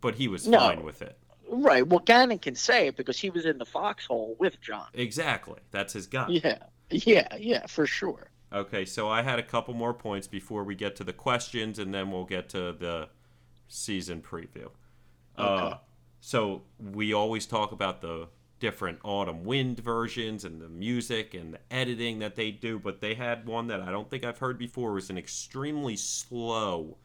but 0.00 0.14
he 0.14 0.28
was 0.28 0.46
No. 0.48 0.58
fine 0.58 0.82
with 0.82 1.02
it. 1.02 1.18
Right. 1.48 1.86
Well, 1.86 2.00
Gannon 2.00 2.38
can 2.38 2.54
say 2.54 2.86
it 2.88 2.96
because 2.96 3.18
he 3.18 3.28
was 3.30 3.44
in 3.44 3.58
the 3.58 3.66
foxhole 3.66 4.36
with 4.38 4.60
Jon. 4.60 4.86
Exactly, 4.94 5.60
that's 5.70 5.92
his 5.92 6.06
guy. 6.06 6.26
Yeah. 6.28 6.58
Yeah. 6.90 7.28
Yeah. 7.38 7.66
For 7.66 7.86
sure. 7.86 8.30
Okay, 8.52 8.84
so 8.84 9.08
I 9.08 9.22
had 9.22 9.38
a 9.38 9.42
couple 9.42 9.72
more 9.74 9.94
points 9.94 10.26
before 10.26 10.62
we 10.64 10.74
get 10.74 10.94
to 10.96 11.04
the 11.04 11.12
questions, 11.12 11.78
and 11.78 11.94
then 11.94 12.10
we'll 12.10 12.24
get 12.24 12.48
to 12.50 12.72
the 12.72 13.08
season 13.68 14.22
preview. 14.22 14.70
Uh, 15.36 15.42
Okay. 15.42 15.78
so 16.20 16.62
we 16.78 17.12
always 17.14 17.46
talk 17.46 17.72
about 17.72 18.00
the 18.02 18.28
different 18.60 18.98
autumn 19.04 19.44
wind 19.44 19.80
versions 19.80 20.44
and 20.44 20.60
the 20.60 20.68
music 20.68 21.34
and 21.34 21.54
the 21.54 21.60
editing 21.70 22.20
that 22.20 22.36
they 22.36 22.50
do, 22.50 22.78
but 22.78 23.00
they 23.00 23.14
had 23.14 23.46
one 23.46 23.68
that 23.68 23.80
I 23.82 23.90
don't 23.90 24.10
think 24.10 24.24
I've 24.24 24.38
heard 24.38 24.58
before. 24.58 24.92
It 24.92 24.94
was 24.94 25.10
an 25.10 25.18
extremely 25.18 25.96
slow 25.96 26.98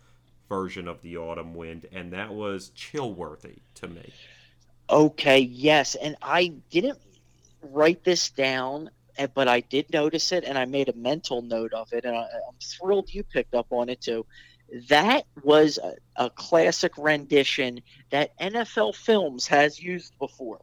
version 0.49 0.87
of 0.87 1.01
the 1.01 1.17
autumn 1.17 1.53
wind, 1.55 1.87
and 1.91 2.13
that 2.13 2.33
was 2.33 2.69
chill 2.69 3.13
worthy 3.13 3.59
to 3.75 3.87
me. 3.87 4.15
Okay, 4.89 5.39
yes, 5.39 5.95
and 5.95 6.15
I 6.21 6.47
didn't 6.69 6.99
write 7.61 8.03
this 8.03 8.29
down, 8.31 8.89
eh, 9.17 9.27
but 9.33 9.47
I 9.47 9.61
did 9.61 9.91
notice 9.91 10.31
it, 10.31 10.43
and 10.43 10.57
I 10.57 10.65
made 10.65 10.89
a 10.89 10.93
mental 10.93 11.41
note 11.41 11.73
of 11.73 11.91
it, 11.93 12.05
and 12.05 12.15
I, 12.15 12.21
I'm 12.21 12.55
thrilled 12.61 13.13
you 13.13 13.23
picked 13.23 13.55
up 13.55 13.67
on 13.71 13.89
it 13.89 14.01
too. 14.01 14.25
That 14.89 15.25
was 15.43 15.77
a, 15.77 15.93
a 16.15 16.29
classic 16.29 16.97
rendition 16.97 17.81
that 18.09 18.37
NFL 18.39 18.95
Films 18.95 19.47
has 19.47 19.81
used 19.81 20.17
before. 20.19 20.61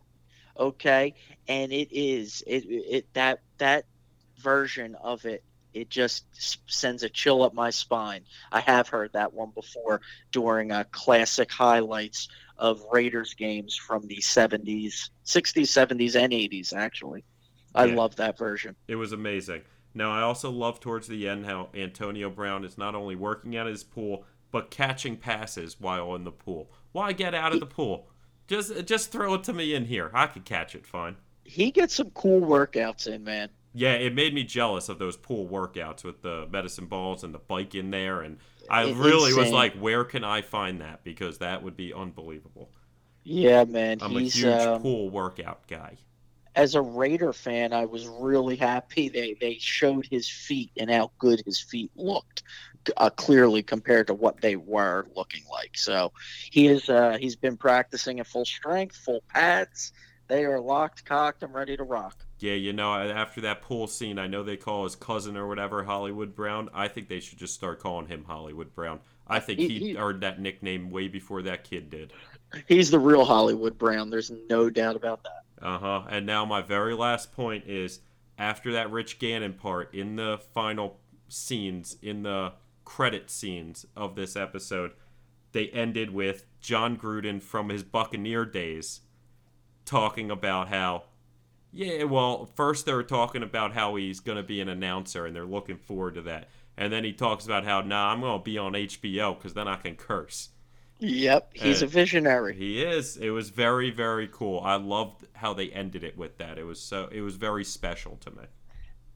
Okay, 0.59 1.14
and 1.48 1.72
it 1.72 1.88
is 1.90 2.42
it, 2.46 2.64
it 2.68 3.07
that 3.14 3.40
that 3.59 3.86
version 4.38 4.94
of 4.94 5.24
it 5.24 5.42
it 5.74 5.90
just 5.90 6.24
sends 6.70 7.02
a 7.02 7.09
chill 7.09 7.42
up 7.42 7.52
my 7.52 7.70
spine. 7.70 8.22
I 8.52 8.61
have 8.61 8.88
heard 8.88 9.12
that 9.12 9.34
one 9.34 9.50
before 9.50 10.00
during 10.30 10.70
a 10.70 10.84
classic 10.84 11.50
highlights 11.50 12.28
of 12.57 12.80
Raiders 12.92 13.34
games 13.34 13.76
from 13.76 14.07
the 14.07 14.18
70s, 14.18 15.11
60s, 15.26 15.62
70s, 15.62 16.14
and 16.14 16.32
80s, 16.32 16.72
actually. 16.72 17.24
I 17.75 17.87
Yeah. 17.87 17.95
love 17.95 18.16
that 18.16 18.39
version. 18.39 18.77
It 18.89 18.97
was 18.97 19.12
amazing. 19.12 19.62
Now, 19.95 20.11
I 20.11 20.22
also 20.22 20.51
love 20.51 20.81
towards 20.81 21.07
the 21.07 21.29
end 21.29 21.47
how 21.47 21.68
Antonio 21.75 22.29
Brown 22.31 22.64
is 22.64 22.77
not 22.77 22.95
only 22.95 23.14
working 23.14 23.57
at 23.57 23.66
his 23.66 23.85
pool, 23.85 24.25
but 24.51 24.70
catching 24.70 25.16
passes 25.16 25.81
while 25.81 26.14
in 26.14 26.25
the 26.25 26.33
pool. 26.33 26.70
Why 26.93 27.12
get 27.12 27.35
out 27.35 27.53
of 27.53 27.61
the 27.61 27.66
pool? 27.66 28.09
Just 28.47 28.87
just 28.87 29.11
throw 29.11 29.35
it 29.35 29.45
to 29.45 29.53
me 29.53 29.75
in 29.75 29.87
here. 29.87 30.11
I 30.12 30.27
could 30.27 30.45
catch 30.45 30.75
it 30.75 30.87
fine. 30.87 31.16
He 31.45 31.70
gets 31.70 31.95
some 31.95 32.11
cool 32.11 32.41
workouts 32.41 33.07
in, 33.07 33.25
man. 33.25 33.51
Yeah, 33.72 33.95
it 33.95 34.14
made 34.14 34.33
me 34.35 34.45
jealous 34.45 34.89
of 34.89 34.99
those 34.99 35.16
pool 35.16 35.49
workouts 35.49 36.05
with 36.05 36.22
the 36.22 36.47
medicine 36.51 36.87
balls 36.87 37.25
and 37.25 37.35
the 37.35 37.41
bike 37.41 37.75
in 37.75 37.91
there. 37.91 38.20
And 38.22 38.39
I 38.70 38.91
really 38.93 39.33
was 39.35 39.51
like, 39.51 39.75
where 39.75 40.05
can 40.05 40.22
I 40.22 40.43
find 40.43 40.81
that? 40.81 41.03
Because 41.03 41.39
that 41.39 41.62
would 41.62 41.77
be 41.77 41.93
unbelievable. 41.93 42.70
Yeah, 43.25 43.64
man. 43.64 43.99
I'm 44.01 44.12
He's 44.12 44.35
a 44.37 44.39
huge 44.39 44.62
um, 44.62 44.83
pool 44.83 45.11
workout 45.11 45.66
guy. 45.66 45.99
As 46.55 46.74
a 46.74 46.82
Raider 46.82 47.32
fan, 47.32 47.72
I 47.72 47.84
was 47.84 48.07
really 48.07 48.57
happy 48.57 49.09
they 49.09 49.34
they 49.40 49.59
showed 49.59 50.07
his 50.11 50.28
feet 50.28 50.70
and 50.76 50.90
how 50.90 51.11
good 51.18 51.42
his 51.44 51.61
feet 51.61 51.90
looked, 51.96 52.42
uh, 52.96 53.11
clearly 53.11 53.62
compared 53.62 54.07
to 54.09 54.14
what 54.14 54.40
they 54.40 54.57
were 54.57 55.07
looking 55.16 55.42
like. 55.50 55.76
So 55.76 56.12
he 56.50 56.66
is 56.68 56.88
uh, 56.88 57.16
he's 57.20 57.36
been 57.36 57.57
practicing 57.57 58.20
at 58.20 58.26
full 58.26 58.44
strength, 58.44 58.96
full 58.96 59.22
pads. 59.28 59.92
They 60.26 60.44
are 60.44 60.59
locked, 60.59 61.05
cocked, 61.05 61.42
and 61.42 61.52
ready 61.52 61.76
to 61.76 61.82
rock. 61.82 62.24
Yeah, 62.38 62.55
you 62.55 62.72
know, 62.72 62.94
after 62.94 63.42
that 63.42 63.61
pool 63.62 63.86
scene, 63.86 64.18
I 64.18 64.26
know 64.26 64.42
they 64.42 64.57
call 64.57 64.84
his 64.84 64.96
cousin 64.96 65.36
or 65.36 65.46
whatever 65.46 65.84
Hollywood 65.84 66.34
Brown. 66.34 66.70
I 66.74 66.88
think 66.88 67.09
they 67.09 67.20
should 67.20 67.38
just 67.38 67.55
start 67.55 67.78
calling 67.80 68.07
him 68.09 68.24
Hollywood 68.26 68.74
Brown. 68.74 69.00
I 69.26 69.40
think 69.40 69.59
He- 69.61 69.68
he, 69.68 69.78
he- 69.78 69.96
earned 69.96 70.22
that 70.22 70.40
nickname 70.40 70.90
way 70.90 71.09
before 71.09 71.42
that 71.42 71.64
kid 71.64 71.90
did. 71.90 72.12
He's 72.68 72.90
the 72.90 72.98
real 72.98 73.24
Hollywood 73.24 73.76
Brown. 73.78 74.11
There's 74.11 74.30
no 74.48 74.70
doubt 74.70 74.96
about 74.96 75.22
that. 75.24 75.43
Uh 75.61 75.78
huh. 75.78 76.02
And 76.09 76.26
now 76.26 76.44
my 76.44 76.62
very 76.62 76.94
last 76.94 77.32
point 77.32 77.64
is 77.66 78.00
after 78.38 78.72
that 78.72 78.90
Rich 78.90 79.18
Gannon 79.18 79.55
part 79.55 79.94
in 79.94 80.16
the 80.16 80.38
final 80.52 80.98
scenes, 81.28 81.96
in 82.02 82.22
the 82.22 82.52
credit 82.84 83.30
scenes 83.30 83.86
of 83.96 84.14
this 84.14 84.36
episode, 84.36 84.92
they 85.52 85.68
ended 85.68 86.11
with 86.11 86.46
Jon 86.61 86.96
Gruden 86.96 87.40
from 87.40 87.68
his 87.68 87.82
Buccaneer 87.82 88.44
days 88.44 89.00
talking 89.84 90.30
about 90.30 90.68
how, 90.68 91.05
yeah, 91.72 92.05
well, 92.05 92.46
first 92.46 92.86
they 92.86 92.92
were 92.92 93.02
talking 93.02 93.42
about 93.42 93.72
how 93.72 93.94
he's 93.96 94.20
going 94.20 94.36
to 94.36 94.42
be 94.42 94.61
an 94.61 94.68
announcer 94.68 95.26
and 95.26 95.34
they're 95.34 95.44
looking 95.44 95.76
forward 95.76 96.14
to 96.14 96.22
that. 96.22 96.48
And 96.76 96.92
then 96.92 97.05
he 97.05 97.12
talks 97.12 97.44
about 97.44 97.64
how, 97.64 97.82
nah, 97.82 98.12
I'm 98.12 98.20
going 98.20 98.38
to 98.38 98.44
be 98.44 98.59
on 98.59 98.72
HBO 98.72 99.36
because 99.36 99.55
then 99.55 99.68
I 99.68 99.76
can 99.76 99.94
curse. 99.94 100.48
Yep, 101.07 101.50
he's 101.55 101.82
Uh, 101.82 101.86
a 101.86 101.86
visionary. 101.88 102.57
He 102.57 102.82
is. 102.82 103.16
It 103.16 103.30
was 103.30 103.50
very, 103.50 103.90
very 103.90 104.28
cool. 104.28 104.61
I 104.61 104.76
loved 104.76 105.26
how 105.34 105.52
they 105.52 105.70
ended 105.70 106.02
it 106.05 106.16
with 106.16 106.38
that. 106.38 106.59
It 106.59 106.64
was 106.64 106.80
so. 106.80 107.09
It 107.12 107.20
was 107.20 107.36
very 107.36 107.64
special 107.64 108.16
to 108.18 108.30
me. 108.30 108.44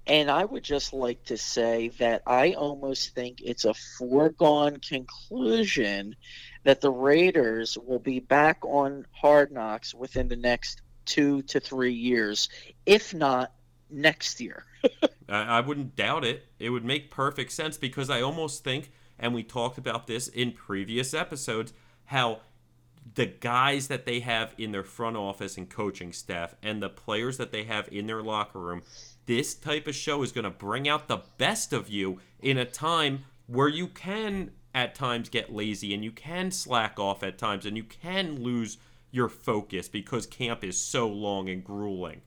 And 0.06 0.30
I 0.30 0.44
would 0.44 0.64
just 0.64 0.92
like 0.94 1.24
to 1.24 1.36
say 1.36 1.88
that 1.98 2.22
I 2.26 2.52
almost 2.54 3.14
think 3.14 3.40
it's 3.42 3.64
a 3.66 3.74
foregone 3.74 4.78
conclusion 4.78 6.16
that 6.64 6.80
the 6.80 6.90
Raiders 6.90 7.76
will 7.76 7.98
be 7.98 8.18
back 8.20 8.64
on 8.64 9.06
Hard 9.12 9.52
Knocks 9.52 9.94
within 9.94 10.28
the 10.28 10.36
next 10.36 10.80
two 11.04 11.42
to 11.42 11.60
three 11.60 11.92
years, 11.92 12.48
if 12.86 13.12
not 13.14 13.52
next 13.90 14.40
year. 14.40 14.64
I, 15.28 15.58
I 15.58 15.60
wouldn't 15.60 15.94
doubt 15.94 16.24
it. 16.24 16.46
It 16.58 16.70
would 16.70 16.84
make 16.84 17.10
perfect 17.10 17.52
sense 17.52 17.76
because 17.76 18.08
I 18.10 18.22
almost 18.22 18.64
think, 18.64 18.90
and 19.18 19.34
we 19.34 19.42
talked 19.42 19.78
about 19.78 20.06
this 20.06 20.28
in 20.28 20.52
previous 20.52 21.14
episodes, 21.14 21.72
how 22.06 22.40
the 23.14 23.26
guys 23.26 23.88
that 23.88 24.04
they 24.04 24.20
have 24.20 24.54
in 24.58 24.72
their 24.72 24.84
front 24.84 25.16
office 25.16 25.56
and 25.56 25.68
coaching 25.68 26.12
staff 26.12 26.54
and 26.62 26.82
the 26.82 26.88
players 26.88 27.36
that 27.38 27.52
they 27.52 27.64
have 27.64 27.88
in 27.90 28.06
their 28.06 28.22
locker 28.22 28.58
room, 28.58 28.82
this 29.26 29.54
type 29.54 29.86
of 29.86 29.94
show 29.94 30.22
is 30.22 30.32
going 30.32 30.44
to 30.44 30.50
bring 30.50 30.88
out 30.88 31.08
the 31.08 31.22
best 31.36 31.72
of 31.72 31.88
you 31.88 32.20
in 32.40 32.58
a 32.58 32.64
time 32.64 33.24
where 33.46 33.68
you 33.68 33.86
can 33.86 34.50
at 34.74 34.94
times 34.94 35.28
get 35.28 35.52
lazy 35.52 35.94
and 35.94 36.04
you 36.04 36.12
can 36.12 36.50
slack 36.50 36.98
off 36.98 37.22
at 37.22 37.38
times 37.38 37.66
and 37.66 37.76
you 37.76 37.82
can 37.84 38.42
lose 38.42 38.78
your 39.10 39.28
focus 39.28 39.88
because 39.88 40.26
camp 40.26 40.62
is 40.62 40.78
so 40.78 41.08
long 41.08 41.48
and 41.48 41.64
grueling. 41.64 42.20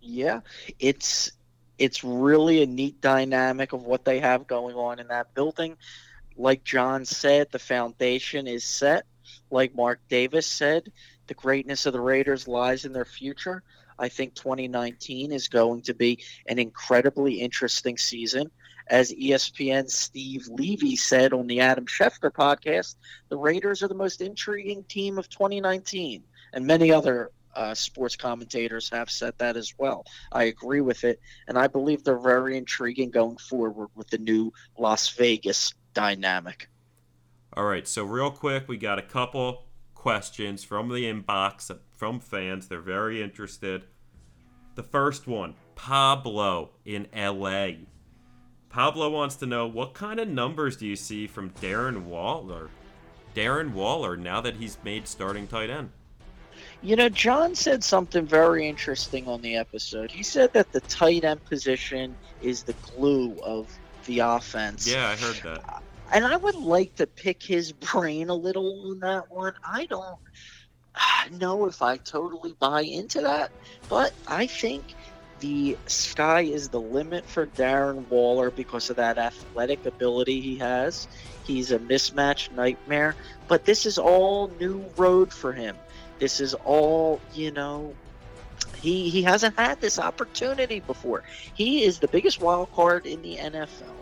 Yeah, 0.00 0.40
it's 0.78 1.32
it's 1.80 2.04
really 2.04 2.62
a 2.62 2.66
neat 2.66 3.00
dynamic 3.00 3.72
of 3.72 3.82
what 3.82 4.04
they 4.04 4.20
have 4.20 4.46
going 4.46 4.76
on 4.76 5.00
in 5.00 5.08
that 5.08 5.34
building. 5.34 5.78
Like 6.36 6.62
Jon 6.62 7.06
said, 7.06 7.48
the 7.50 7.58
foundation 7.58 8.46
is 8.46 8.64
set. 8.64 9.06
Like 9.50 9.74
Mark 9.74 9.98
Davis 10.10 10.46
said, 10.46 10.92
the 11.26 11.34
greatness 11.34 11.86
of 11.86 11.94
the 11.94 12.00
Raiders 12.00 12.46
lies 12.46 12.84
in 12.84 12.92
their 12.92 13.06
future. 13.06 13.62
I 13.98 14.10
think 14.10 14.34
2019 14.34 15.32
is 15.32 15.48
going 15.48 15.82
to 15.82 15.94
be 15.94 16.22
an 16.46 16.58
incredibly 16.58 17.40
interesting 17.40 17.96
season. 17.96 18.50
As 18.86 19.12
ESPN's 19.12 19.94
Steve 19.94 20.48
Levy 20.48 20.96
said 20.96 21.32
on 21.32 21.46
the 21.46 21.60
Adam 21.60 21.86
Schefter 21.86 22.30
podcast, 22.30 22.96
the 23.30 23.38
Raiders 23.38 23.82
are 23.82 23.88
the 23.88 23.94
most 23.94 24.20
intriguing 24.20 24.84
team 24.84 25.18
of 25.18 25.30
2019, 25.30 26.24
and 26.52 26.66
many 26.66 26.92
other 26.92 27.30
uh, 27.54 27.74
sports 27.74 28.16
commentators 28.16 28.90
have 28.90 29.10
said 29.10 29.34
that 29.38 29.56
as 29.56 29.74
well. 29.78 30.04
I 30.32 30.44
agree 30.44 30.80
with 30.80 31.04
it, 31.04 31.20
and 31.48 31.58
I 31.58 31.66
believe 31.66 32.04
they're 32.04 32.18
very 32.18 32.56
intriguing 32.56 33.10
going 33.10 33.36
forward 33.36 33.88
with 33.94 34.08
the 34.08 34.18
new 34.18 34.52
Las 34.78 35.08
Vegas 35.10 35.74
dynamic. 35.94 36.68
All 37.54 37.64
right, 37.64 37.86
so 37.86 38.04
real 38.04 38.30
quick, 38.30 38.68
we 38.68 38.76
got 38.76 38.98
a 38.98 39.02
couple 39.02 39.64
questions 39.94 40.64
from 40.64 40.88
the 40.88 41.04
inbox 41.04 41.76
from 41.96 42.20
fans. 42.20 42.68
They're 42.68 42.80
very 42.80 43.22
interested. 43.22 43.84
The 44.74 44.82
first 44.82 45.26
one 45.26 45.54
Pablo 45.74 46.70
in 46.84 47.08
LA. 47.14 47.70
Pablo 48.68 49.10
wants 49.10 49.34
to 49.36 49.46
know 49.46 49.66
what 49.66 49.94
kind 49.94 50.20
of 50.20 50.28
numbers 50.28 50.76
do 50.76 50.86
you 50.86 50.94
see 50.94 51.26
from 51.26 51.50
Darren 51.50 52.04
Waller? 52.04 52.70
Darren 53.34 53.72
Waller 53.72 54.16
now 54.16 54.40
that 54.40 54.56
he's 54.56 54.78
made 54.84 55.08
starting 55.08 55.46
tight 55.46 55.70
end. 55.70 55.90
You 56.82 56.96
know, 56.96 57.08
Jon 57.10 57.54
said 57.54 57.84
something 57.84 58.26
very 58.26 58.66
interesting 58.66 59.28
on 59.28 59.42
the 59.42 59.56
episode. 59.56 60.10
He 60.10 60.22
said 60.22 60.52
that 60.54 60.72
the 60.72 60.80
tight 60.80 61.24
end 61.24 61.44
position 61.44 62.16
is 62.40 62.62
the 62.62 62.74
glue 62.74 63.36
of 63.44 63.68
the 64.06 64.20
offense. 64.20 64.86
Yeah, 64.86 65.08
I 65.08 65.16
heard 65.16 65.36
that. 65.42 65.60
Uh, 65.68 65.78
and 66.12 66.24
I 66.24 66.36
would 66.36 66.56
like 66.56 66.96
to 66.96 67.06
pick 67.06 67.42
his 67.42 67.72
brain 67.92 68.30
a 68.30 68.34
little 68.34 68.90
on 68.90 69.00
that 69.00 69.30
one. 69.30 69.54
I 69.64 69.86
don't 69.86 70.18
know 71.38 71.66
if 71.66 71.82
I 71.82 71.98
totally 71.98 72.54
buy 72.58 72.82
into 72.82 73.20
that, 73.20 73.50
but 73.88 74.12
I 74.26 74.46
think 74.46 74.84
the 75.40 75.78
sky 75.86 76.42
is 76.42 76.68
the 76.68 76.80
limit 76.80 77.26
for 77.26 77.46
Darren 77.46 78.08
Waller 78.08 78.50
because 78.50 78.90
of 78.90 78.96
that 78.96 79.18
athletic 79.18 79.86
ability 79.86 80.40
he 80.40 80.56
has. 80.58 81.08
He's 81.44 81.72
a 81.72 81.78
mismatch 81.78 82.52
nightmare, 82.52 83.16
but 83.48 83.64
this 83.64 83.86
is 83.86 83.98
all 83.98 84.48
new 84.60 84.84
road 84.96 85.32
for 85.32 85.52
him. 85.52 85.76
This 86.20 86.40
is 86.40 86.54
all, 86.54 87.20
you 87.34 87.50
know, 87.50 87.94
he 88.80 89.10
he 89.10 89.22
hasn't 89.22 89.58
had 89.58 89.80
this 89.80 89.98
opportunity 89.98 90.80
before. 90.80 91.24
He 91.54 91.82
is 91.82 91.98
the 91.98 92.08
biggest 92.08 92.40
wild 92.40 92.72
card 92.72 93.06
in 93.06 93.22
the 93.22 93.36
NFL. 93.36 93.94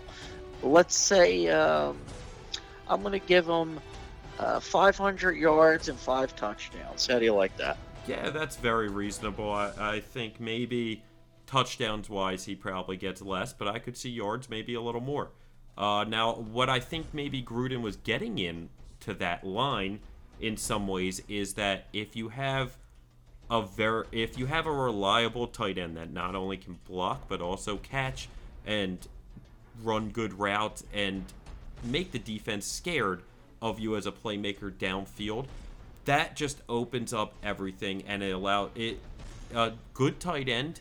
Let's 0.62 0.96
say 0.96 1.48
um, 1.48 1.96
I'm 2.88 3.02
going 3.02 3.18
to 3.18 3.26
give 3.26 3.46
him 3.46 3.80
uh, 4.38 4.60
500 4.60 5.36
yards 5.36 5.88
and 5.88 5.98
five 5.98 6.34
touchdowns. 6.36 7.06
How 7.06 7.18
do 7.18 7.24
you 7.24 7.34
like 7.34 7.56
that? 7.56 7.78
Yeah, 8.06 8.30
that's 8.30 8.56
very 8.56 8.88
reasonable. 8.88 9.50
I, 9.50 9.72
I 9.78 10.00
think 10.00 10.40
maybe 10.40 11.02
touchdowns 11.46 12.08
wise, 12.08 12.44
he 12.44 12.54
probably 12.54 12.96
gets 12.96 13.20
less, 13.22 13.52
but 13.52 13.68
I 13.68 13.78
could 13.78 13.96
see 13.96 14.10
yards 14.10 14.48
maybe 14.48 14.74
a 14.74 14.80
little 14.80 15.00
more. 15.00 15.30
Uh, 15.76 16.04
now, 16.08 16.34
what 16.34 16.68
I 16.68 16.80
think 16.80 17.06
maybe 17.12 17.42
Gruden 17.42 17.82
was 17.82 17.96
getting 17.96 18.38
in 18.38 18.68
to 19.00 19.14
that 19.14 19.44
line 19.44 20.00
in 20.40 20.56
some 20.56 20.86
ways 20.86 21.22
is 21.28 21.54
that 21.54 21.86
if 21.92 22.16
you 22.16 22.28
have 22.28 22.76
a 23.50 23.62
very 23.62 24.04
if 24.12 24.38
you 24.38 24.46
have 24.46 24.66
a 24.66 24.72
reliable 24.72 25.46
tight 25.46 25.78
end 25.78 25.96
that 25.96 26.12
not 26.12 26.34
only 26.34 26.56
can 26.56 26.78
block 26.86 27.28
but 27.28 27.40
also 27.40 27.76
catch 27.78 28.28
and 28.66 29.08
run 29.82 30.10
good 30.10 30.38
routes 30.38 30.84
and 30.92 31.24
make 31.84 32.12
the 32.12 32.18
defense 32.18 32.66
scared 32.66 33.22
of 33.62 33.78
you 33.78 33.96
as 33.96 34.06
a 34.06 34.12
playmaker 34.12 34.70
downfield, 34.70 35.46
that 36.04 36.36
just 36.36 36.60
opens 36.68 37.12
up 37.12 37.34
everything 37.42 38.02
and 38.06 38.22
it 38.22 38.30
allow 38.30 38.70
it 38.74 39.00
a 39.54 39.72
good 39.94 40.20
tight 40.20 40.48
end 40.48 40.80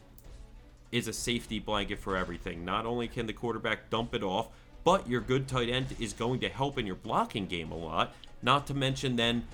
is 0.92 1.08
a 1.08 1.14
safety 1.14 1.60
blanket 1.60 2.00
for 2.00 2.16
everything. 2.16 2.64
Not 2.64 2.86
only 2.86 3.08
can 3.08 3.28
the 3.28 3.34
quarterback 3.34 3.90
dump 3.90 4.14
it 4.14 4.24
off, 4.24 4.50
but 4.84 5.08
your 5.08 5.22
good 5.22 5.48
tight 5.48 5.70
end 5.70 5.88
is 6.00 6.14
going 6.14 6.40
to 6.42 6.50
help 6.50 6.78
in 6.78 6.86
your 6.86 6.96
blocking 6.96 7.46
game 7.46 7.72
a 7.72 7.78
lot. 7.78 8.16
Not 8.42 8.68
to 8.68 8.74
mention 8.74 9.16
then 9.16 9.48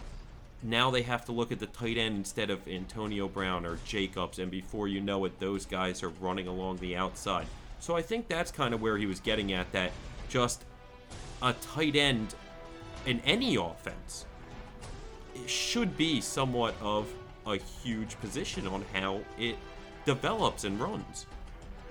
now 0.61 0.91
they 0.91 1.01
have 1.01 1.25
to 1.25 1.31
look 1.31 1.51
at 1.51 1.59
the 1.59 1.67
tight 1.67 1.97
end 1.97 2.15
instead 2.15 2.49
of 2.49 2.67
Antonio 2.67 3.27
Brown 3.27 3.65
or 3.65 3.79
Jacobs, 3.85 4.39
and 4.39 4.49
before 4.49 4.87
you 4.87 5.01
know 5.01 5.25
it, 5.25 5.39
those 5.39 5.65
guys 5.65 6.01
are 6.03 6.09
running 6.09 6.47
along 6.47 6.77
the 6.77 6.95
outside. 6.95 7.47
So 7.79 7.97
I 7.97 8.01
think 8.01 8.27
that's 8.27 8.51
kind 8.51 8.73
of 8.73 8.81
where 8.81 8.97
he 8.97 9.05
was 9.05 9.19
getting 9.19 9.51
at 9.51 9.71
that 9.73 9.91
just 10.29 10.63
a 11.41 11.53
tight 11.53 11.95
end 11.97 12.33
in 13.05 13.19
any 13.21 13.57
offense 13.57 14.25
should 15.45 15.97
be 15.97 16.21
somewhat 16.21 16.75
of 16.81 17.13
a 17.45 17.57
huge 17.57 18.17
position 18.21 18.67
on 18.67 18.85
how 18.93 19.19
it 19.37 19.57
develops 20.05 20.63
and 20.63 20.79
runs. 20.79 21.25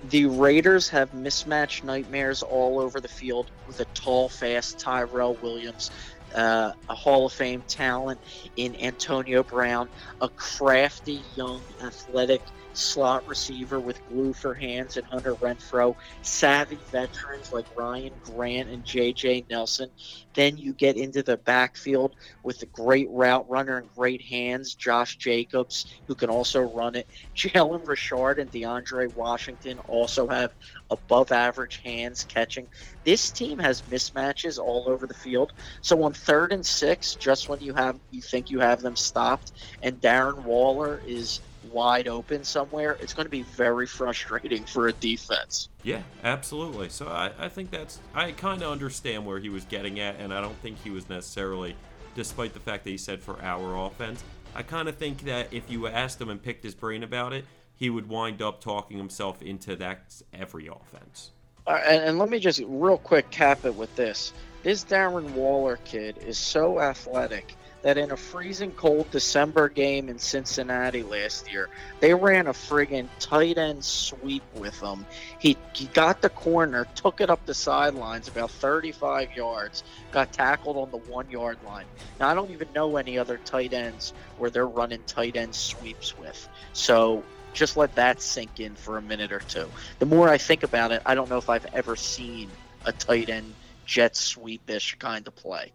The 0.09 0.27
Raiders 0.27 0.89
have 0.89 1.15
mismatched 1.15 1.85
nightmares 1.85 2.43
all 2.43 2.81
over 2.81 3.01
the 3.01 3.09
field 3.09 3.51
with 3.67 3.79
a 3.81 3.85
tall, 3.87 4.29
fast 4.29 4.79
Tyrell 4.79 5.35
Williams, 5.43 5.91
uh, 6.35 6.73
a 6.89 6.95
Hall 6.95 7.27
of 7.27 7.33
Fame 7.33 7.63
talent 7.69 8.21
in 8.57 8.75
Antonio 8.77 9.43
Brown, 9.43 9.89
a 10.21 10.29
crafty, 10.29 11.25
young, 11.35 11.63
athletic 11.83 12.43
slot 12.73 13.27
receiver 13.27 13.81
with 13.81 14.05
glue 14.07 14.33
for 14.33 14.55
hands 14.55 14.97
and 14.97 15.07
Hunter 15.07 15.37
Renfrow, 15.37 15.95
savvy 16.23 16.85
veterans 16.91 17.51
like 17.53 17.67
Ryan 17.77 18.13
Grant 18.23 18.69
and 18.69 18.85
J.J. 18.85 19.47
Nelson. 19.51 19.91
Then 20.35 20.57
you 20.57 20.73
get 20.73 20.97
into 20.97 21.23
the 21.23 21.37
backfield 21.37 22.15
with 22.43 22.63
a 22.63 22.67
great 22.67 23.09
route 23.11 23.49
runner 23.49 23.79
and 23.79 23.89
great 23.95 24.23
hands, 24.23 24.75
Josh 24.75 25.17
Jacobs, 25.17 25.87
who 26.07 26.15
can 26.15 26.31
also 26.31 26.61
run 26.61 26.95
it. 26.95 27.09
Jalen 27.37 27.87
Richard 27.87 28.39
and 28.39 28.51
DeAndre 28.51 29.15
Washington 29.15 29.79
also 29.81 30.29
have 30.29 30.53
above 30.91 31.33
average 31.33 31.81
hands 31.83 32.25
catching. 32.25 32.69
This 33.05 33.31
team 33.31 33.59
has 33.59 33.83
mismatches 33.83 34.59
all 34.59 34.89
over 34.89 35.07
the 35.07 35.15
field. 35.15 35.53
So 35.81 36.03
on 36.05 36.13
third 36.13 36.53
and 36.53 36.65
six, 36.65 37.15
just 37.17 37.49
when 37.49 37.61
you 37.61 37.75
have 37.75 37.99
you 38.11 38.23
think 38.23 38.51
you 38.51 38.61
have 38.61 38.81
them 38.81 38.97
stopped, 38.97 39.53
and 39.83 40.01
Darren 40.01 40.45
Waller 40.45 41.03
is 41.07 41.41
wide 41.71 42.09
open 42.09 42.45
somewhere, 42.45 42.97
it's 43.01 43.15
going 43.15 43.27
to 43.27 43.31
be 43.31 43.43
very 43.43 43.87
frustrating 43.87 44.65
for 44.65 44.89
a 44.89 44.93
defense. 44.93 45.69
Yeah, 45.83 46.03
absolutely. 46.25 46.89
So 46.89 47.07
I, 47.09 47.31
I 47.39 47.49
think 47.49 47.71
that's 47.71 48.01
I 48.15 48.33
kind 48.33 48.63
of 48.63 48.71
understand 48.71 49.27
where 49.27 49.39
he 49.39 49.49
was 49.49 49.65
getting 49.65 50.01
at, 50.01 50.17
and 50.19 50.33
I 50.33 50.41
don't 50.41 50.57
think 50.57 50.79
he 50.83 50.91
was 50.91 51.09
necessarily, 51.09 51.77
despite 52.15 52.55
the 52.55 52.61
fact 52.61 52.85
that 52.85 52.91
he 52.91 52.99
said 52.99 53.23
for 53.23 53.41
our 53.43 53.87
offense, 53.87 54.23
I 54.55 54.63
kind 54.63 54.89
of 54.89 54.97
think 54.97 55.23
that 55.23 55.53
if 55.53 55.71
you 55.71 55.87
asked 55.87 56.21
him 56.21 56.29
and 56.29 56.43
picked 56.43 56.63
his 56.63 56.75
brain 56.75 57.03
about 57.03 57.33
it, 57.33 57.45
he 57.75 57.91
would 57.91 58.09
wind 58.09 58.43
up 58.43 58.61
talking 58.61 58.99
himself 58.99 59.43
into 59.43 59.77
that 59.77 60.23
every 60.33 60.69
offense. 60.69 61.31
Uh, 61.67 61.81
and, 61.87 62.03
and 62.05 62.19
let 62.19 62.29
me 62.29 62.39
just 62.39 62.61
real 62.67 62.99
quick 62.99 63.31
cap 63.31 63.65
it 63.65 63.75
with 63.75 63.95
this. 63.97 64.33
This 64.63 64.85
Darren 64.85 65.31
Waller 65.31 65.79
kid 65.85 66.19
is 66.25 66.39
so 66.39 66.81
athletic 66.81 67.57
that 67.83 67.99
in 67.99 68.11
a 68.13 68.17
freezing 68.17 68.73
cold 68.73 69.11
December 69.11 69.69
game 69.69 70.09
in 70.09 70.19
Cincinnati 70.19 71.03
last 71.03 71.53
year, 71.53 71.69
they 72.01 72.15
ran 72.15 72.47
a 72.47 72.53
friggin' 72.53 73.09
tight 73.19 73.59
end 73.59 73.85
sweep 73.85 74.43
with 74.55 74.79
him. 74.81 75.05
He, 75.39 75.57
he 75.75 75.87
got 75.87 76.23
the 76.23 76.29
corner, 76.29 76.87
took 76.95 77.21
it 77.21 77.29
up 77.29 77.45
the 77.45 77.55
sidelines 77.55 78.29
about 78.29 78.51
35 78.51 79.37
yards, 79.37 79.83
got 80.13 80.33
tackled 80.33 80.77
on 80.77 80.91
the 80.91 81.11
one 81.11 81.31
yard 81.31 81.59
line. 81.67 81.87
Now, 82.21 82.29
I 82.29 82.35
don't 82.35 82.51
even 82.53 82.69
know 82.73 82.97
any 82.97 83.19
other 83.19 83.39
tight 83.39 83.73
ends 83.73 84.13
where 84.39 84.51
they're 84.51 84.67
running 84.67 85.03
tight 85.07 85.37
end 85.37 85.55
sweeps 85.55 86.17
with. 86.17 86.49
So 86.73 87.25
just 87.53 87.77
let 87.77 87.95
that 87.97 88.23
sink 88.23 88.61
in 88.61 88.75
for 88.77 88.97
a 88.97 89.03
minute 89.03 89.33
or 89.33 89.41
two. 89.41 89.69
The 89.99 90.07
more 90.07 90.29
I 90.29 90.39
think 90.39 90.63
about 90.63 90.93
it, 90.93 91.03
I 91.05 91.15
don't 91.15 91.29
know 91.29 91.39
if 91.39 91.51
I've 91.51 91.67
ever 91.75 91.97
seen 91.97 92.49
a 92.85 92.93
tight 92.93 93.29
end 93.29 93.55
jet 93.85 94.17
sweepish 94.17 94.97
kind 94.99 95.27
of 95.27 95.35
play. 95.35 95.73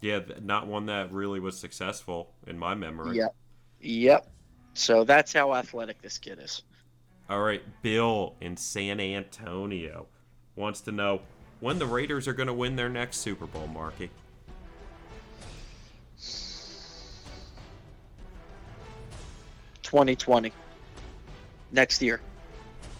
Yeah, 0.00 0.20
not 0.42 0.66
one 0.66 0.86
that 0.86 1.12
really 1.12 1.40
was 1.40 1.58
successful 1.58 2.30
in 2.46 2.58
my 2.58 2.74
memory. 2.74 3.16
Yep. 3.16 3.34
Yep. 3.80 4.30
So 4.74 5.04
that's 5.04 5.32
how 5.32 5.54
athletic 5.54 6.00
this 6.02 6.18
kid 6.18 6.38
is. 6.40 6.62
All 7.28 7.42
right, 7.42 7.62
Bill 7.82 8.36
in 8.40 8.56
San 8.56 9.00
Antonio 9.00 10.06
wants 10.56 10.80
to 10.82 10.92
know 10.92 11.20
when 11.60 11.78
the 11.78 11.86
Raiders 11.86 12.28
are 12.28 12.32
going 12.32 12.46
to 12.46 12.52
win 12.52 12.76
their 12.76 12.88
next 12.88 13.18
Super 13.18 13.46
Bowl, 13.46 13.66
Marky. 13.66 14.10
Twenty 19.82 20.16
twenty. 20.16 20.52
Next 21.72 22.00
year. 22.00 22.20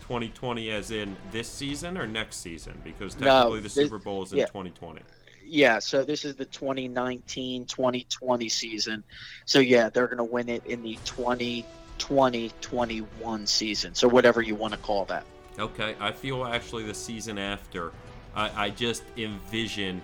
2020 0.09 0.71
as 0.71 0.91
in 0.91 1.15
this 1.33 1.49
season 1.49 1.99
or 1.99 2.07
next 2.07 2.39
season? 2.39 2.73
Because 2.83 3.13
technically 3.15 3.57
No, 3.57 3.61
the 3.61 3.69
Super 3.69 3.99
Bowl 3.99 4.23
is 4.23 4.33
in 4.33 4.39
yeah. 4.39 4.47
2020. 4.47 5.03
Yeah, 5.49 5.79
so 5.79 6.05
this 6.05 6.25
is 6.25 6.37
the 6.37 6.45
2019 6.45 7.65
2020 7.67 8.49
season. 8.49 9.05
So, 9.47 9.61
yeah, 9.61 9.89
they're 9.89 10.07
going 10.07 10.19
to 10.19 10.25
win 10.25 10.49
it 10.49 10.65
in 10.67 10.83
the 10.83 10.99
2020 11.05 12.53
21 12.61 13.47
season. 13.47 13.95
So, 13.95 14.09
whatever 14.09 14.43
you 14.43 14.55
want 14.55 14.75
to 14.75 14.79
call 14.79 15.05
that. 15.07 15.25
Okay, 15.59 15.97
I 15.99 16.13
feel 16.13 16.45
actually 16.45 16.85
the 16.85 16.95
season 16.95 17.39
after, 17.39 17.93
I, 18.35 18.67
I 18.67 18.71
just 18.71 19.03
envision 19.17 20.03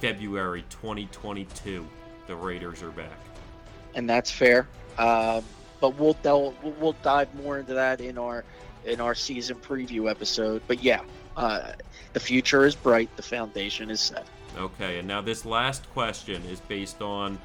February 0.00 0.64
2022, 0.70 1.86
the 2.26 2.34
Raiders 2.34 2.82
are 2.82 2.90
back. 2.90 3.18
And 3.94 4.08
that's 4.08 4.30
fair. 4.30 4.66
Um, 4.96 5.44
but 5.80 5.96
we'll 5.98 6.16
we'll 6.62 6.96
dive 7.02 7.32
more 7.36 7.58
into 7.58 7.74
that 7.74 8.00
in 8.00 8.18
our 8.18 8.44
in 8.84 9.00
our 9.00 9.14
season 9.14 9.56
preview 9.56 10.10
episode. 10.10 10.62
But 10.66 10.82
yeah, 10.82 11.02
uh, 11.36 11.72
the 12.12 12.20
future 12.20 12.64
is 12.64 12.74
bright. 12.74 13.14
The 13.16 13.22
foundation 13.22 13.90
is 13.90 14.00
set. 14.00 14.26
Okay, 14.56 14.98
and 14.98 15.06
now 15.06 15.20
this 15.20 15.44
last 15.44 15.88
question 15.92 16.42
is 16.44 16.60
based 16.60 17.02
on 17.02 17.38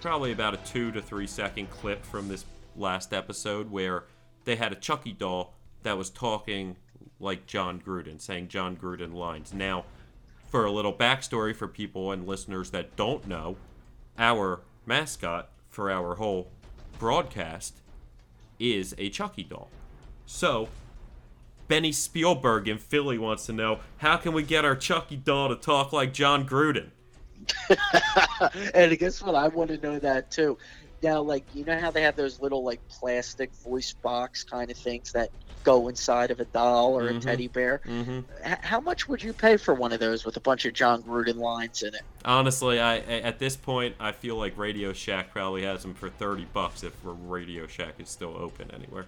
probably 0.00 0.32
about 0.32 0.54
a 0.54 0.58
two 0.58 0.90
to 0.92 1.00
three 1.00 1.26
second 1.26 1.70
clip 1.70 2.04
from 2.04 2.28
this 2.28 2.44
last 2.76 3.12
episode 3.12 3.70
where 3.70 4.04
they 4.44 4.56
had 4.56 4.72
a 4.72 4.76
Chucky 4.76 5.12
doll 5.12 5.54
that 5.82 5.96
was 5.96 6.10
talking 6.10 6.76
like 7.20 7.46
Jon 7.46 7.80
Gruden, 7.80 8.20
saying 8.20 8.48
Jon 8.48 8.76
Gruden 8.76 9.14
lines. 9.14 9.52
Now, 9.52 9.84
for 10.48 10.64
a 10.64 10.72
little 10.72 10.92
backstory 10.92 11.54
for 11.54 11.68
people 11.68 12.12
and 12.12 12.26
listeners 12.26 12.70
that 12.70 12.94
don't 12.96 13.26
know, 13.26 13.56
our 14.18 14.60
mascot 14.84 15.48
for 15.70 15.90
our 15.90 16.16
whole 16.16 16.48
broadcast 16.98 17.76
is 18.58 18.94
a 18.98 19.08
Chucky 19.08 19.44
doll. 19.44 19.70
So, 20.26 20.68
Benny 21.72 21.90
Spielberg 21.92 22.68
in 22.68 22.76
Philly 22.76 23.16
wants 23.16 23.46
to 23.46 23.52
know 23.54 23.78
how 23.96 24.18
can 24.18 24.34
we 24.34 24.42
get 24.42 24.62
our 24.66 24.76
Chucky 24.76 25.16
doll 25.16 25.48
to 25.48 25.56
talk 25.56 25.90
like 25.90 26.12
Jon 26.12 26.46
Gruden? 26.46 26.90
and 28.74 28.98
guess 28.98 29.22
what? 29.22 29.34
I 29.34 29.48
want 29.48 29.70
to 29.70 29.78
know 29.78 29.98
that 29.98 30.30
too. 30.30 30.58
Now, 31.02 31.22
like 31.22 31.44
you 31.54 31.64
know 31.64 31.78
how 31.78 31.90
they 31.90 32.02
have 32.02 32.14
those 32.14 32.42
little 32.42 32.62
like 32.62 32.86
plastic 32.88 33.50
voice 33.54 33.94
box 33.94 34.44
kind 34.44 34.70
of 34.70 34.76
things 34.76 35.12
that 35.12 35.30
go 35.64 35.88
inside 35.88 36.30
of 36.30 36.40
a 36.40 36.44
doll 36.44 36.94
or 36.98 37.04
Mhm. 37.10 37.16
a 37.16 37.20
teddy 37.20 37.48
bear. 37.48 37.80
hmm 37.86 38.20
H- 38.44 38.58
how 38.60 38.78
much 38.80 39.08
would 39.08 39.22
you 39.22 39.32
pay 39.32 39.56
for 39.56 39.72
one 39.72 39.92
of 39.92 40.00
those 40.00 40.26
with 40.26 40.36
a 40.36 40.40
bunch 40.40 40.66
of 40.66 40.74
Jon 40.74 41.02
Gruden 41.02 41.36
lines 41.36 41.82
in 41.82 41.94
it? 41.94 42.02
Honestly, 42.24 42.80
I 42.80 42.98
at 42.98 43.38
this 43.38 43.56
point 43.56 43.96
I 43.98 44.12
feel 44.12 44.36
like 44.36 44.58
Radio 44.58 44.92
Shack 44.92 45.32
probably 45.32 45.62
has 45.62 45.80
them 45.80 45.94
for 45.94 46.10
thirty 46.10 46.44
bucks 46.52 46.82
if 46.84 46.92
Radio 47.02 47.66
Shack 47.66 47.94
is 47.98 48.10
still 48.10 48.36
open 48.36 48.70
anywhere. 48.74 49.06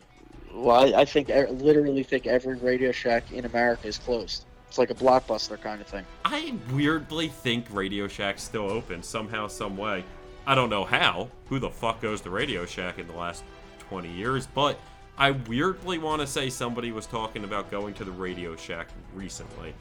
Well, 0.55 0.95
I, 0.95 1.01
I 1.01 1.05
think 1.05 1.31
I 1.31 1.47
literally 1.47 2.05
think 2.05 2.27
every 2.27 2.57
Radio 2.57 2.93
Shack 2.93 3.33
in 3.33 3.45
America 3.45 3.89
is 3.89 3.99
closed. 3.99 4.45
It's 4.69 4.79
like 4.79 4.91
a 4.91 4.95
blockbuster 4.95 5.61
kind 5.61 5.81
of 5.81 5.87
thing. 5.87 6.05
I 6.25 6.55
weirdly 6.73 7.29
think 7.29 7.67
Radio 7.71 8.07
Shack's 8.09 8.43
still 8.43 8.71
open 8.71 9.03
somehow, 9.03 9.49
some 9.49 9.77
way. 9.77 10.05
I 10.47 10.55
don't 10.55 10.71
know 10.71 10.85
how. 10.85 11.29
Who 11.49 11.59
the 11.59 11.71
fuck 11.71 12.01
goes 12.01 12.21
to 12.23 12.31
Radio 12.31 12.67
Shack 12.67 12.99
in 12.99 13.07
the 13.07 13.15
last 13.15 13.45
20 13.89 14.11
years? 14.11 14.47
But 14.47 14.79
I 15.19 15.33
weirdly 15.33 15.99
want 15.99 16.21
to 16.21 16.27
say 16.27 16.51
somebody 16.51 16.93
was 16.93 17.07
talking 17.07 17.45
about 17.45 17.71
going 17.71 17.95
to 17.95 18.05
the 18.05 18.11
Radio 18.13 18.57
Shack 18.57 18.89
recently. 19.15 19.75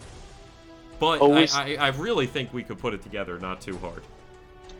But 0.99 1.21
Always- 1.21 1.55
I, 1.55 1.73
I, 1.73 1.75
I 1.75 1.87
really 1.89 2.27
think 2.27 2.53
we 2.53 2.63
could 2.63 2.79
put 2.79 2.93
it 2.93 3.03
together 3.03 3.39
not 3.39 3.61
too 3.61 3.77
hard. 3.77 4.03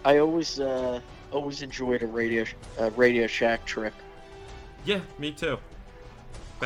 I 0.06 0.18
always 0.18 0.60
uh, 0.60 1.00
always 1.32 1.62
enjoyed 1.62 2.04
a 2.04 2.08
Radio 2.08 2.46
uh, 2.80 2.91
Radio 2.91 3.26
Shack 3.26 3.66
trip. 3.66 3.94
Yeah, 4.86 5.00
me 5.18 5.32
too. 5.32 5.58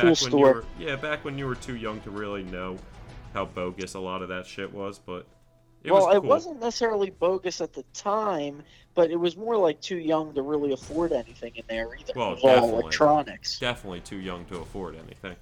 Back 0.02 0.04
Cool 0.04 0.10
when 0.10 0.16
store. 0.16 0.38
You 0.48 0.54
were, 0.54 0.64
yeah, 0.78 0.96
back 0.96 1.24
when 1.24 1.36
you 1.38 1.46
were 1.46 1.54
too 1.54 1.76
young 1.76 2.00
to 2.02 2.10
really 2.10 2.44
know 2.44 2.78
how 3.34 3.44
bogus 3.44 3.94
a 3.94 3.98
lot 4.00 4.22
of 4.22 4.28
that 4.28 4.46
shit 4.46 4.72
was, 4.72 4.98
but 4.98 5.26
It 5.84 5.92
well, 5.92 6.06
was 6.06 6.14
it 6.16 6.22
wasn't 6.22 6.60
necessarily 6.60 7.10
bogus 7.10 7.60
at 7.60 7.72
the 7.72 7.82
time, 7.94 8.62
but 8.94 9.10
it 9.10 9.16
was 9.16 9.36
more 9.36 9.56
like 9.56 9.80
too 9.80 9.98
young 9.98 10.32
to 10.34 10.42
really 10.42 10.72
afford 10.72 11.12
anything 11.12 11.52
in 11.56 11.62
there 11.68 11.88
either. 11.94 12.12
Well, 12.16 12.28
It 12.32 12.34
was 12.36 12.44
all 12.44 12.50
definitely. 12.54 12.80
electronics. 12.80 13.58
definitely 13.58 14.00
too 14.00 14.16
young 14.16 14.44
to 14.46 14.58
afford 14.58 14.96
anything. 14.96 15.36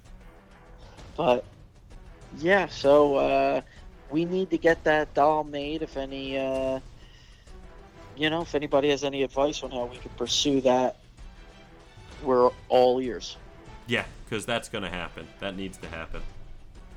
But 1.15 1.45
yeah, 2.39 2.67
so 2.67 3.15
uh, 3.15 3.61
we 4.11 4.25
need 4.25 4.49
to 4.51 4.57
get 4.57 4.83
that 4.83 5.13
doll 5.13 5.43
made. 5.43 5.81
If 5.81 5.97
any, 5.97 6.37
uh, 6.37 6.79
you 8.15 8.29
know, 8.29 8.41
if 8.41 8.53
anybody 8.55 8.89
has 8.89 9.03
any 9.03 9.23
advice 9.23 9.63
on 9.63 9.71
how 9.71 9.85
we 9.85 9.97
can 9.97 10.11
pursue 10.17 10.61
that, 10.61 10.97
we're 12.23 12.49
all 12.69 12.99
ears. 12.99 13.37
Yeah, 13.87 14.05
because 14.25 14.45
that's 14.45 14.69
going 14.69 14.83
to 14.83 14.89
happen. 14.89 15.27
That 15.39 15.55
needs 15.55 15.77
to 15.77 15.87
happen. 15.87 16.21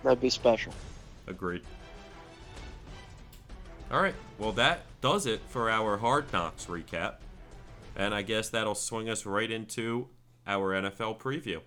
That'd 0.03 0.21
be 0.21 0.31
special. 0.31 0.73
Agreed. 1.27 1.63
All 3.91 4.01
right. 4.01 4.15
Well, 4.39 4.53
that 4.53 4.83
does 5.01 5.27
it 5.27 5.41
for 5.49 5.71
our 5.71 5.97
Hard 5.99 6.33
Knocks 6.33 6.67
recap. 6.67 7.17
And 7.97 8.15
I 8.15 8.23
guess 8.23 8.49
that'll 8.49 8.75
swing 8.75 9.09
us 9.09 9.27
right 9.27 9.51
into 9.51 10.09
our 10.47 10.73
NFL 10.73 11.19
preview. 11.19 11.61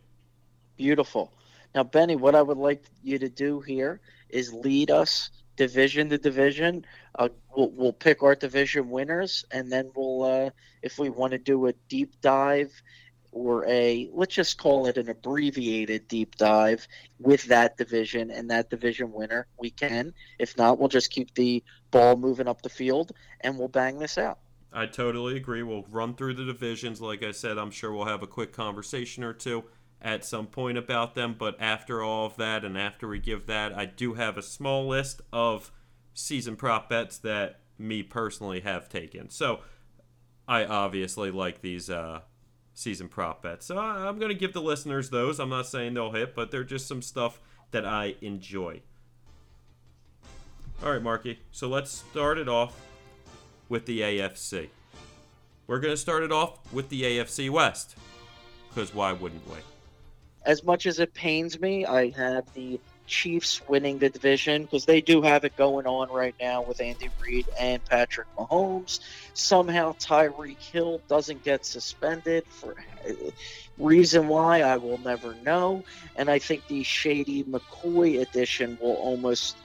Beautiful. 0.77 1.31
Now, 1.75 1.83
Benny, 1.83 2.15
what 2.15 2.35
I 2.35 2.41
would 2.41 2.57
like 2.57 2.83
you 3.01 3.19
to 3.19 3.29
do 3.29 3.59
here 3.61 3.99
is 4.29 4.53
lead 4.53 4.91
us 4.91 5.29
division 5.55 6.09
to 6.09 6.17
division. 6.17 6.85
Uh, 7.15 7.29
we'll, 7.55 7.69
we'll 7.71 7.93
pick 7.93 8.23
our 8.23 8.35
division 8.35 8.89
winners, 8.89 9.45
and 9.51 9.71
then 9.71 9.91
we'll, 9.95 10.23
uh, 10.23 10.49
if 10.81 10.97
we 10.97 11.09
want 11.09 11.31
to 11.31 11.37
do 11.37 11.67
a 11.67 11.73
deep 11.89 12.19
dive 12.21 12.71
or 13.33 13.65
a, 13.67 14.09
let's 14.13 14.35
just 14.35 14.57
call 14.57 14.85
it 14.85 14.97
an 14.97 15.09
abbreviated 15.09 16.07
deep 16.07 16.35
dive 16.35 16.87
with 17.19 17.43
that 17.45 17.77
division 17.77 18.31
and 18.31 18.49
that 18.51 18.69
division 18.69 19.11
winner, 19.11 19.47
we 19.57 19.71
can. 19.71 20.13
If 20.39 20.57
not, 20.57 20.79
we'll 20.79 20.89
just 20.89 21.11
keep 21.11 21.33
the 21.33 21.63
ball 21.91 22.15
moving 22.15 22.47
up 22.47 22.61
the 22.61 22.69
field 22.69 23.11
and 23.41 23.57
we'll 23.57 23.67
bang 23.67 23.99
this 23.99 24.17
out. 24.17 24.39
I 24.71 24.85
totally 24.85 25.35
agree. 25.35 25.63
We'll 25.63 25.85
run 25.89 26.15
through 26.15 26.35
the 26.35 26.45
divisions. 26.45 27.01
Like 27.01 27.23
I 27.23 27.31
said, 27.31 27.57
I'm 27.57 27.71
sure 27.71 27.91
we'll 27.91 28.05
have 28.05 28.23
a 28.23 28.27
quick 28.27 28.53
conversation 28.53 29.23
or 29.23 29.33
two 29.33 29.63
at 30.01 30.25
some 30.25 30.47
point 30.47 30.77
about 30.77 31.15
them. 31.15 31.35
But 31.37 31.55
after 31.59 32.01
all 32.01 32.25
of 32.25 32.37
that, 32.37 32.63
and 32.63 32.77
after 32.77 33.07
we 33.07 33.19
give 33.19 33.45
that, 33.47 33.73
I 33.73 33.85
do 33.85 34.13
have 34.15 34.37
a 34.37 34.41
small 34.41 34.87
list 34.87 35.21
of 35.31 35.71
season 36.13 36.55
prop 36.55 36.89
bets 36.89 37.17
that 37.19 37.59
me 37.77 38.03
personally 38.03 38.61
have 38.61 38.89
taken. 38.89 39.29
So 39.29 39.61
I 40.47 40.65
obviously 40.65 41.31
like 41.31 41.61
these 41.61 41.89
uh, 41.89 42.21
season 42.73 43.07
prop 43.07 43.41
bets. 43.41 43.65
So 43.65 43.77
I- 43.77 44.07
I'm 44.07 44.19
going 44.19 44.29
to 44.31 44.37
give 44.37 44.53
the 44.53 44.61
listeners 44.61 45.09
those. 45.09 45.39
I'm 45.39 45.49
not 45.49 45.67
saying 45.67 45.93
they'll 45.93 46.11
hit, 46.11 46.35
but 46.35 46.51
they're 46.51 46.63
just 46.63 46.87
some 46.87 47.01
stuff 47.01 47.39
that 47.71 47.85
I 47.85 48.15
enjoy. 48.21 48.81
All 50.83 50.91
right, 50.91 51.01
Marky. 51.01 51.39
So 51.51 51.67
let's 51.67 51.91
start 51.91 52.37
it 52.37 52.49
off 52.49 52.79
with 53.69 53.85
the 53.85 54.01
AFC. 54.01 54.69
We're 55.67 55.79
going 55.79 55.93
to 55.93 55.97
start 55.97 56.23
it 56.23 56.31
off 56.31 56.59
with 56.73 56.89
the 56.89 57.03
AFC 57.03 57.49
West. 57.49 57.95
Because 58.69 58.93
why 58.93 59.13
wouldn't 59.13 59.47
we? 59.49 59.57
as 60.45 60.61
much 60.65 60.85
as 60.87 60.99
it 60.99 61.13
pains 61.13 61.59
me, 61.61 61.85
I 61.85 62.09
have 62.17 62.53
the 62.53 62.77
Chiefs 63.05 63.61
winning 63.67 63.99
the 63.99 64.09
division 64.09 64.63
because 64.63 64.85
they 64.85 65.01
do 65.01 65.21
have 65.21 65.43
it 65.43 65.55
going 65.55 65.87
on 65.87 66.09
right 66.09 66.35
now 66.39 66.63
with 66.63 66.81
Andy 66.81 67.09
Reid 67.21 67.49
and 67.59 67.83
Patrick 67.85 68.27
Mahomes. 68.37 68.99
Somehow 69.33 69.93
Tyreek 69.93 70.61
Hill 70.61 71.01
doesn't 71.09 71.43
get 71.43 71.65
suspended 71.65 72.45
for 72.47 72.75
uh, 73.07 73.13
reason 73.77 74.27
why 74.27 74.61
I 74.61 74.77
will 74.77 74.97
never 74.99 75.35
know, 75.35 75.83
and 76.15 76.29
I 76.29 76.39
think 76.39 76.67
the 76.67 76.83
Shady 76.83 77.43
McCoy 77.43 78.21
edition 78.21 78.77
will 78.81 78.95
almost, 78.95 79.57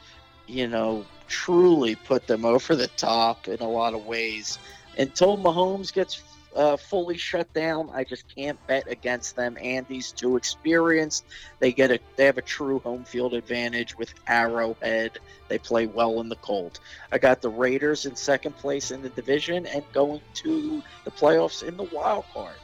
you 0.47 0.69
know, 0.69 1.05
truly 1.29 1.95
put 1.95 2.27
them 2.27 2.45
over 2.45 2.75
the 2.75 2.89
top 2.89 3.49
in 3.49 3.61
a 3.61 3.69
lot 3.69 3.95
of 3.95 4.05
ways. 4.07 4.59
Until 4.97 5.37
Mahomes 5.39 5.93
gets 5.93 6.21
uh, 6.59 6.77
fully 6.77 7.17
shut 7.17 7.53
down. 7.55 7.89
I 7.95 8.03
just 8.03 8.25
can't 8.35 8.59
bet 8.67 8.91
against 8.91 9.37
them. 9.37 9.57
Andy's 9.63 10.11
too 10.11 10.37
experienced. 10.37 11.25
They 11.61 11.73
get 11.73 11.93
a 11.93 12.01
they 12.17 12.25
have 12.25 12.37
a 12.37 12.43
true 12.43 12.81
home 12.81 13.05
field 13.05 13.33
advantage 13.35 13.97
with 13.97 14.13
Arrowhead. 14.27 15.19
They 15.49 15.59
play 15.59 15.87
well 15.87 16.21
in 16.21 16.29
the 16.29 16.37
cold. 16.37 16.81
I 17.13 17.19
got 17.19 17.41
the 17.41 17.49
Raiders 17.49 18.07
in 18.07 18.17
second 18.17 18.57
place 18.57 18.91
in 18.91 19.03
the 19.03 19.09
division 19.11 19.67
and 19.67 19.85
going 19.93 20.21
to 20.43 20.83
the 21.05 21.13
playoffs 21.13 21.63
in 21.63 21.77
the 21.77 21.89
wild 21.93 22.25
card. 22.35 22.57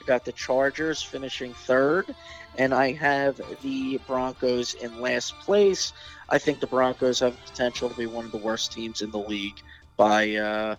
I 0.00 0.06
got 0.06 0.24
the 0.24 0.32
Chargers 0.32 1.02
finishing 1.02 1.52
third, 1.52 2.14
and 2.56 2.72
I 2.72 2.92
have 2.92 3.40
the 3.62 3.98
Broncos 4.06 4.74
in 4.74 5.00
last 5.00 5.34
place. 5.40 5.92
I 6.28 6.38
think 6.38 6.60
the 6.60 6.68
Broncos 6.68 7.18
have 7.18 7.36
potential 7.44 7.88
to 7.88 7.96
be 7.96 8.06
one 8.06 8.24
of 8.24 8.30
the 8.30 8.38
worst 8.38 8.72
teams 8.72 9.02
in 9.02 9.10
the 9.10 9.18
league 9.18 9.58
by 9.96 10.36
uh, 10.36 10.76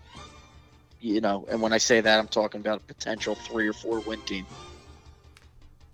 you 1.01 1.21
know, 1.21 1.45
and 1.49 1.61
when 1.61 1.73
I 1.73 1.77
say 1.79 2.01
that, 2.01 2.19
I'm 2.19 2.27
talking 2.27 2.61
about 2.61 2.77
a 2.81 2.85
potential 2.85 3.35
three 3.35 3.67
or 3.67 3.73
four 3.73 3.99
win 4.01 4.21
team. 4.23 4.47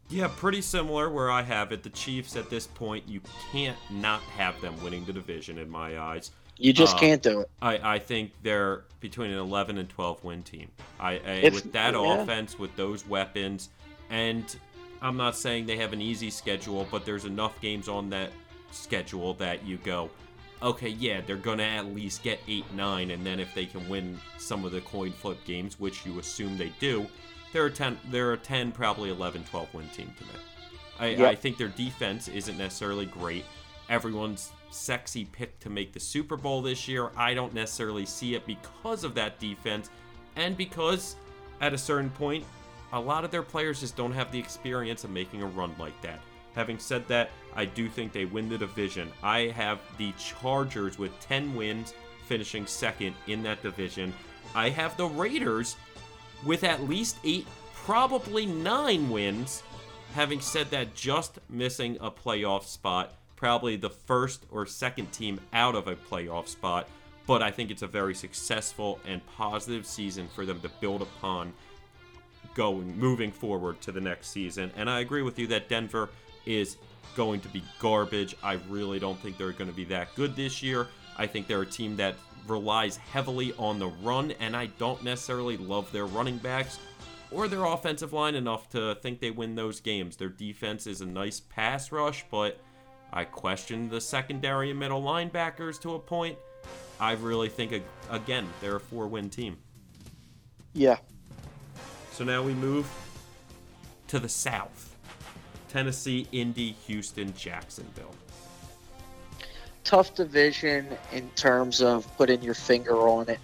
Yeah, 0.10 0.30
pretty 0.30 0.62
similar 0.62 1.10
where 1.10 1.30
I 1.32 1.42
have 1.42 1.72
it. 1.72 1.84
The 1.84 1.90
Chiefs 1.90 2.36
at 2.38 2.50
this 2.50 2.68
point, 2.68 3.08
you 3.08 3.22
can't 3.52 3.78
not 3.90 4.22
have 4.24 4.60
them 4.62 4.82
winning 4.82 5.06
the 5.06 5.14
division 5.14 5.58
in 5.58 5.70
my 5.70 6.00
eyes. 6.00 6.32
You 6.58 6.74
just 6.74 6.96
Uh, 6.96 7.00
can't 7.00 7.22
do 7.22 7.42
it. 7.42 7.50
I, 7.62 7.96
I 7.96 8.00
think 8.00 8.32
they're 8.42 8.86
between 9.00 9.32
an 9.32 9.38
11 9.38 9.78
and 9.78 9.90
12 9.90 10.24
win 10.24 10.44
team. 10.44 10.72
I, 11.00 11.14
I 11.20 11.50
with 11.54 11.72
that 11.74 11.94
yeah. 11.94 12.24
offense, 12.24 12.58
with 12.58 12.76
those 12.76 13.06
weapons, 13.06 13.70
and 14.10 14.58
I'm 15.02 15.18
not 15.18 15.36
saying 15.36 15.66
they 15.66 15.78
have 15.78 15.94
an 15.94 16.02
easy 16.02 16.30
schedule, 16.30 16.88
but 16.90 17.06
there's 17.06 17.26
enough 17.26 17.60
games 17.62 17.88
on 17.88 18.10
that 18.12 18.32
schedule 18.72 19.34
that 19.36 19.66
you 19.66 19.78
go, 19.78 20.10
okay, 20.62 20.90
yeah, 20.90 21.22
they're 21.22 21.36
gonna 21.36 21.64
at 21.64 21.88
least 21.94 22.24
get 22.24 22.40
eight, 22.48 22.66
nine, 22.74 23.12
and 23.12 23.26
then 23.26 23.40
if 23.40 23.54
they 23.54 23.66
can 23.66 23.88
win 23.90 24.20
some 24.38 24.66
of 24.66 24.72
the 24.72 24.82
coin 24.82 25.12
flip 25.12 25.44
games, 25.46 25.80
which 25.80 26.06
you 26.06 26.20
assume 26.20 26.58
they 26.58 26.72
do, 26.80 27.08
they're 27.54 27.68
a 27.68 27.72
10, 27.72 27.98
they're 28.10 28.34
a 28.34 28.38
10, 28.38 28.72
probably 28.72 29.10
11, 29.10 29.44
12 29.46 29.74
win 29.74 29.88
team 29.90 30.14
to 30.18 30.24
me. 30.26 30.32
I, 31.00 31.08
Yep. 31.10 31.32
I 31.32 31.36
think 31.36 31.58
their 31.58 31.68
defense 31.70 32.28
isn't 32.28 32.58
necessarily 32.58 33.06
great. 33.06 33.46
Everyone's 33.90 34.52
sexy 34.70 35.26
pick 35.26 35.60
to 35.60 35.70
make 35.70 35.94
the 35.94 36.00
Super 36.00 36.36
Bowl 36.36 36.62
this 36.62 36.88
year. 36.88 37.12
I 37.16 37.34
don't 37.34 37.54
necessarily 37.54 38.06
see 38.06 38.36
it 38.36 38.46
because 38.46 39.04
of 39.04 39.16
that 39.16 39.40
defense, 39.40 39.90
and 40.36 40.58
because 40.58 41.16
at 41.62 41.74
a 41.74 41.78
certain 41.78 42.10
point, 42.10 42.44
a 42.94 43.00
lot 43.00 43.24
of 43.24 43.32
their 43.32 43.44
players 43.44 43.80
just 43.80 43.96
don't 43.96 44.12
have 44.14 44.32
the 44.32 44.40
experience 44.40 45.04
of 45.04 45.10
making 45.10 45.42
a 45.42 45.46
run 45.46 45.74
like 45.78 46.00
that. 46.02 46.20
Having 46.58 46.80
said 46.80 47.08
that, 47.08 47.30
I 47.56 47.66
do 47.66 47.88
think 47.88 48.12
they 48.12 48.26
win 48.26 48.50
the 48.50 48.58
division. 48.58 49.12
I 49.22 49.42
have 49.56 49.80
the 50.00 50.12
Chargers 50.14 50.98
with 50.98 51.12
10 51.20 51.54
wins, 51.54 51.94
finishing 52.26 52.66
second 52.66 53.14
in 53.28 53.44
that 53.44 53.62
division. 53.62 54.12
I 54.56 54.70
have 54.70 54.98
the 54.98 55.06
Raiders 55.06 55.76
with 56.44 56.64
at 56.64 56.90
least 56.90 57.18
eight, 57.24 57.46
probably 57.76 58.48
nine 58.48 59.08
wins. 59.12 59.62
Having 60.16 60.42
said 60.42 60.72
that, 60.72 60.96
just 60.96 61.38
missing 61.48 61.96
a 62.02 62.10
playoff 62.10 62.64
spot, 62.64 63.14
probably 63.36 63.76
the 63.76 63.92
first 63.92 64.44
or 64.50 64.66
second 64.66 65.12
team 65.12 65.40
out 65.54 65.76
of 65.76 65.88
a 65.88 65.96
playoff 65.96 66.48
spot. 66.48 66.90
But 67.28 67.44
I 67.44 67.52
think 67.52 67.70
it's 67.70 67.84
a 67.84 67.88
very 67.88 68.16
successful 68.16 69.00
and 69.06 69.24
positive 69.28 69.86
season 69.86 70.28
for 70.34 70.44
them 70.44 70.60
to 70.62 70.70
build 70.82 71.04
upon 71.04 71.54
going 72.56 72.98
moving 72.98 73.32
forward 73.32 73.80
to 73.82 73.92
the 73.92 74.02
next 74.02 74.30
season. 74.30 74.72
And 74.76 74.90
I 74.90 75.02
agree 75.02 75.22
with 75.22 75.38
you 75.38 75.46
that 75.48 75.70
Denver 75.70 76.10
is 76.48 76.78
going 77.16 77.42
to 77.42 77.50
be 77.50 77.62
garbage. 77.80 78.36
I 78.42 78.54
really 78.70 79.00
don't 79.00 79.20
think 79.20 79.38
they're 79.38 79.52
going 79.52 79.70
to 79.70 79.76
be 79.76 79.86
that 79.86 80.16
good 80.16 80.36
this 80.36 80.64
year. 80.64 80.88
I 81.18 81.28
think 81.28 81.48
they're 81.48 81.64
a 81.64 81.66
team 81.66 81.98
that 81.98 82.16
relies 82.48 82.98
heavily 82.98 83.54
on 83.58 83.80
the 83.80 83.88
run, 83.88 84.32
and 84.40 84.56
I 84.56 84.68
don't 84.78 85.04
necessarily 85.04 85.58
love 85.58 85.92
their 85.92 86.06
running 86.06 86.38
backs 86.38 86.80
or 87.32 87.48
their 87.48 87.66
offensive 87.66 88.14
line 88.14 88.36
enough 88.36 88.70
to 88.70 88.96
think 89.02 89.20
they 89.20 89.32
win 89.32 89.56
those 89.56 89.80
games. 89.80 90.16
Their 90.16 90.30
defense 90.30 90.88
is 90.88 91.02
a 91.02 91.06
nice 91.06 91.40
pass 91.40 91.92
rush, 91.92 92.24
but 92.32 92.60
I 93.12 93.26
question 93.26 93.90
the 93.90 94.00
secondary 94.00 94.70
and 94.70 94.80
middle 94.80 95.02
linebackers 95.02 95.82
to 95.82 95.96
a 95.96 96.00
point. 96.00 96.38
I 97.00 97.14
really 97.14 97.50
think, 97.50 97.84
again, 98.10 98.48
they're 98.62 98.78
a 98.78 98.80
four 98.80 99.08
win 99.08 99.30
team. 99.30 99.58
Yeah. 100.74 100.98
So 102.12 102.24
now 102.24 102.42
we 102.44 102.54
move 102.54 102.90
to 104.08 104.20
the 104.20 104.30
south 104.30 104.87
Tennessee, 105.70 106.28
Indy, 106.32 106.76
Houston, 106.88 107.34
Jacksonville. 107.36 108.14
Tough 109.84 110.16
division 110.16 110.88
in 111.14 111.30
terms 111.32 111.82
of 111.82 112.06
putting 112.18 112.42
your 112.42 112.54
finger 112.54 112.96
on 113.08 113.30
it. 113.30 113.40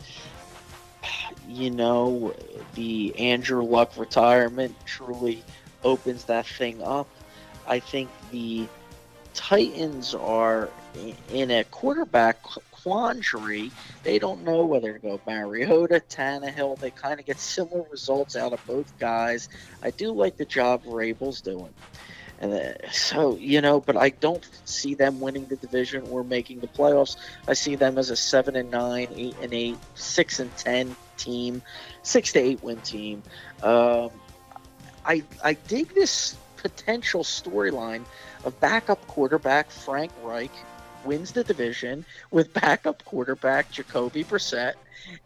You 1.47 1.69
know, 1.69 2.33
the 2.75 3.17
Andrew 3.17 3.63
Luck 3.63 3.97
retirement 3.97 4.75
truly 4.85 5.43
opens 5.83 6.25
that 6.25 6.45
thing 6.45 6.81
up. 6.81 7.07
I 7.67 7.79
think 7.79 8.09
the 8.31 8.67
Titans 9.33 10.13
are 10.13 10.69
in 11.31 11.51
a 11.51 11.63
quarterback 11.65 12.41
quandary. 12.71 13.71
They 14.03 14.19
don't 14.19 14.43
know 14.43 14.65
whether 14.65 14.93
to 14.93 14.99
go 14.99 15.19
Mariota, 15.25 16.01
Tannehill. 16.09 16.77
They 16.79 16.91
kind 16.91 17.19
of 17.19 17.25
get 17.25 17.39
similar 17.39 17.85
results 17.89 18.35
out 18.35 18.53
of 18.53 18.65
both 18.67 18.97
guys. 18.99 19.49
I 19.81 19.91
do 19.91 20.11
like 20.11 20.37
the 20.37 20.45
job 20.45 20.81
Rabel's 20.85 21.41
doing. 21.41 21.73
And 22.39 22.53
uh, 22.53 22.91
so, 22.91 23.37
you 23.37 23.61
know, 23.61 23.79
but 23.79 23.95
I 23.95 24.09
don't 24.09 24.47
see 24.65 24.95
them 24.95 25.19
winning 25.19 25.45
the 25.45 25.55
division 25.55 26.03
or 26.09 26.23
making 26.23 26.59
the 26.59 26.67
playoffs. 26.67 27.15
I 27.47 27.53
see 27.53 27.75
them 27.75 27.97
as 27.97 28.09
a 28.09 28.15
seven 28.15 28.55
and 28.55 28.69
nine, 28.69 29.07
eight 29.15 29.35
and 29.41 29.53
eight, 29.53 29.77
six 29.95 30.39
and 30.39 30.55
ten 30.57 30.95
team, 31.17 31.61
six 32.01 32.33
to 32.33 32.39
eight 32.39 32.61
win 32.63 32.81
team. 32.81 33.23
Um, 33.61 34.09
I 35.05 35.23
I 35.43 35.53
dig 35.53 35.93
this 35.93 36.35
potential 36.57 37.23
storyline 37.23 38.03
of 38.43 38.59
backup 38.59 39.05
quarterback 39.07 39.69
Frank 39.69 40.11
Reich 40.23 40.51
wins 41.05 41.33
the 41.33 41.43
division 41.43 42.05
with 42.31 42.53
backup 42.53 43.03
quarterback 43.05 43.71
Jacoby 43.71 44.23
Brissett. 44.23 44.73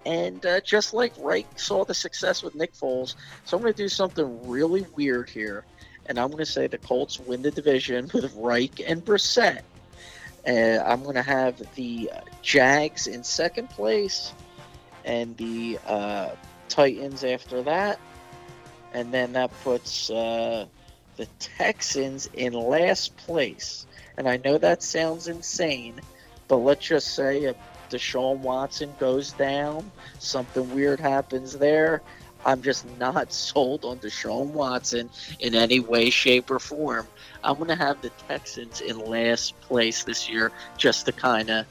And 0.05 0.43
uh, 0.45 0.61
just 0.61 0.93
like 0.93 1.13
Reich 1.19 1.47
saw 1.59 1.85
the 1.85 1.93
success 1.93 2.41
with 2.41 2.55
Nick 2.55 2.73
Foles, 2.73 3.15
so 3.45 3.55
I'm 3.55 3.61
going 3.61 3.73
to 3.73 3.77
do 3.77 3.89
something 3.89 4.47
really 4.47 4.85
weird 4.95 5.29
here. 5.29 5.65
And 6.07 6.19
I'm 6.19 6.27
going 6.27 6.39
to 6.39 6.45
say 6.45 6.67
the 6.67 6.77
Colts 6.77 7.19
win 7.19 7.41
the 7.41 7.51
division 7.51 8.09
with 8.13 8.33
Reich 8.35 8.81
and 8.85 9.03
Brissett. 9.03 9.61
And 10.45 10.81
I'm 10.81 11.03
going 11.03 11.15
to 11.15 11.23
have 11.23 11.61
the 11.75 12.09
Jags 12.41 13.07
in 13.07 13.23
second 13.23 13.69
place 13.69 14.31
and 15.03 15.35
the 15.37 15.79
uh, 15.85 16.29
Titans 16.69 17.23
after 17.23 17.61
that. 17.63 17.99
And 18.93 19.13
then 19.13 19.33
that 19.33 19.51
puts 19.63 20.09
uh, 20.09 20.65
the 21.17 21.25
Texans 21.39 22.29
in 22.33 22.53
last 22.53 23.17
place. 23.17 23.85
And 24.17 24.27
I 24.27 24.37
know 24.37 24.57
that 24.57 24.81
sounds 24.81 25.27
insane, 25.27 25.99
but 26.47 26.57
let's 26.57 26.85
just 26.85 27.13
say 27.13 27.43
if 27.43 27.55
Deshaun 27.89 28.39
Watson 28.39 28.93
goes 28.99 29.33
down, 29.33 29.91
something 30.19 30.73
weird 30.73 30.99
happens 30.99 31.57
there. 31.57 32.01
I'm 32.45 32.61
just 32.61 32.85
not 32.97 33.31
sold 33.33 33.85
on 33.85 33.97
Deshaun 33.97 34.47
Watson 34.53 35.09
in 35.39 35.55
any 35.55 35.79
way, 35.79 36.09
shape, 36.09 36.49
or 36.51 36.59
form. 36.59 37.07
I'm 37.43 37.55
going 37.55 37.69
to 37.69 37.75
have 37.75 38.01
the 38.01 38.11
Texans 38.27 38.81
in 38.81 38.99
last 38.99 39.59
place 39.61 40.03
this 40.03 40.29
year 40.29 40.51
just 40.77 41.05
to 41.05 41.11
kind 41.11 41.49
of 41.49 41.65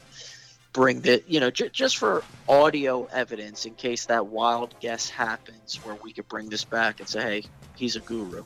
bring 0.73 1.01
the, 1.01 1.23
you 1.27 1.39
know, 1.39 1.49
j- 1.49 1.69
just 1.69 1.97
for 1.97 2.23
audio 2.47 3.05
evidence 3.05 3.65
in 3.65 3.73
case 3.75 4.05
that 4.05 4.27
wild 4.27 4.73
guess 4.79 5.09
happens 5.09 5.79
where 5.83 5.97
we 6.03 6.13
could 6.13 6.27
bring 6.27 6.49
this 6.49 6.65
back 6.65 6.99
and 6.99 7.09
say, 7.09 7.21
hey, 7.21 7.43
he's 7.75 7.95
a 7.95 8.01
guru. 8.01 8.43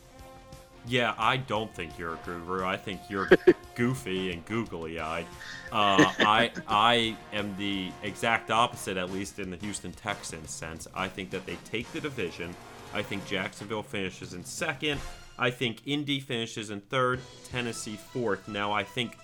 Yeah, 0.87 1.13
I 1.17 1.37
don't 1.37 1.73
think 1.73 1.97
you're 1.99 2.13
a 2.13 2.19
guru. 2.25 2.65
I 2.65 2.75
think 2.75 3.01
you're 3.09 3.29
goofy 3.75 4.31
and 4.31 4.43
googly 4.45 4.99
eyed. 4.99 5.25
Uh, 5.71 6.11
I 6.19 6.51
I 6.67 7.15
am 7.33 7.55
the 7.57 7.91
exact 8.03 8.49
opposite, 8.49 8.97
at 8.97 9.11
least 9.11 9.39
in 9.39 9.51
the 9.51 9.57
Houston 9.57 9.91
Texans 9.91 10.49
sense. 10.49 10.87
I 10.95 11.07
think 11.07 11.29
that 11.31 11.45
they 11.45 11.57
take 11.65 11.91
the 11.93 12.01
division. 12.01 12.55
I 12.93 13.03
think 13.03 13.25
Jacksonville 13.25 13.83
finishes 13.83 14.33
in 14.33 14.43
second. 14.43 14.99
I 15.37 15.49
think 15.51 15.81
Indy 15.85 16.19
finishes 16.19 16.71
in 16.71 16.81
third. 16.81 17.19
Tennessee 17.49 17.97
fourth. 18.11 18.47
Now 18.47 18.71
I 18.71 18.83
think, 18.83 19.17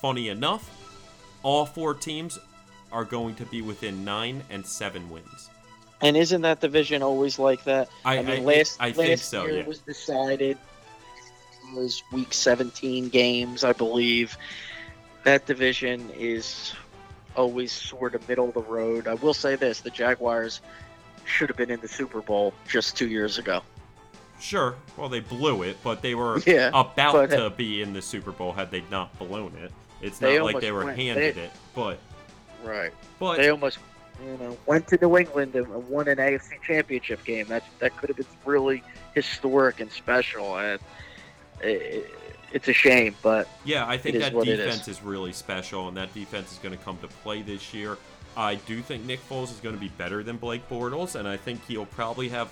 funny 0.00 0.28
enough, 0.28 0.68
all 1.42 1.66
four 1.66 1.94
teams 1.94 2.38
are 2.90 3.04
going 3.04 3.34
to 3.36 3.44
be 3.46 3.62
within 3.62 4.04
nine 4.04 4.42
and 4.50 4.64
seven 4.66 5.08
wins. 5.10 5.50
And 6.00 6.16
isn't 6.16 6.42
that 6.42 6.60
division 6.60 7.02
always 7.02 7.38
like 7.38 7.64
that? 7.64 7.88
I, 8.04 8.22
mean, 8.22 8.40
I- 8.40 8.44
last 8.44 8.76
I 8.80 8.88
last 8.88 8.96
think 8.96 9.18
so, 9.18 9.44
year 9.44 9.58
yeah. 9.58 9.66
was 9.66 9.78
decided 9.80 10.58
was 11.74 12.02
week 12.12 12.32
17 12.32 13.08
games, 13.08 13.64
I 13.64 13.72
believe. 13.72 14.36
That 15.24 15.46
division 15.46 16.10
is 16.16 16.72
always 17.36 17.72
sort 17.72 18.14
of 18.14 18.26
middle 18.28 18.48
of 18.48 18.54
the 18.54 18.62
road. 18.62 19.08
I 19.08 19.14
will 19.14 19.34
say 19.34 19.56
this: 19.56 19.80
the 19.80 19.90
Jaguars 19.90 20.60
should 21.24 21.48
have 21.48 21.56
been 21.56 21.70
in 21.70 21.80
the 21.80 21.88
Super 21.88 22.20
Bowl 22.20 22.54
just 22.68 22.96
two 22.96 23.08
years 23.08 23.38
ago. 23.38 23.62
Sure. 24.38 24.76
Well, 24.96 25.08
they 25.08 25.20
blew 25.20 25.62
it, 25.62 25.78
but 25.82 26.02
they 26.02 26.14
were 26.14 26.38
Yeah, 26.46 26.68
about 26.68 27.12
but- 27.12 27.30
to 27.30 27.50
be 27.50 27.82
in 27.82 27.92
the 27.92 28.02
Super 28.02 28.32
Bowl 28.32 28.52
had 28.52 28.70
they 28.70 28.82
not 28.90 29.16
blown 29.18 29.52
it. 29.62 29.72
It's 30.02 30.20
not 30.20 30.30
like 30.42 30.60
they 30.60 30.72
were 30.72 30.84
went- 30.84 30.98
handed 30.98 31.34
they- 31.34 31.42
it, 31.44 31.50
but 31.74 31.98
Right. 32.62 32.92
but 33.18 33.36
They 33.38 33.48
almost, 33.48 33.78
you 34.24 34.36
know, 34.38 34.56
went 34.66 34.86
to 34.88 34.98
New 35.00 35.16
England 35.16 35.54
and 35.54 35.66
won 35.88 36.06
an 36.08 36.18
AFC 36.18 36.60
Championship 36.66 37.24
game. 37.24 37.46
That 37.48 37.64
that 37.80 37.96
could 37.96 38.10
have 38.10 38.16
been 38.16 38.26
really 38.44 38.82
historic 39.14 39.80
and 39.80 39.90
special. 39.90 40.56
And 40.58 40.78
it, 41.62 42.10
it's 42.52 42.68
a 42.68 42.72
shame, 42.72 43.14
but 43.22 43.48
yeah, 43.64 43.86
I 43.86 43.98
think 43.98 44.18
that 44.18 44.32
defense 44.32 44.82
is. 44.82 44.98
is. 44.98 45.02
really 45.02 45.32
special, 45.32 45.88
and 45.88 45.96
that 45.96 46.12
defense 46.14 46.52
is 46.52 46.58
going 46.58 46.76
to 46.76 46.82
come 46.82 46.98
to 46.98 47.08
play 47.08 47.42
this 47.42 47.74
year. 47.74 47.98
I 48.36 48.56
do 48.56 48.82
think 48.82 49.04
Nick 49.04 49.26
Foles 49.28 49.50
is 49.50 49.60
going 49.60 49.74
to 49.74 49.80
be 49.80 49.88
better 49.88 50.22
than 50.22 50.36
Blake 50.36 50.68
Bortles, 50.68 51.14
and 51.14 51.26
I 51.26 51.36
think 51.36 51.64
he'll 51.66 51.86
probably 51.86 52.28
have 52.28 52.50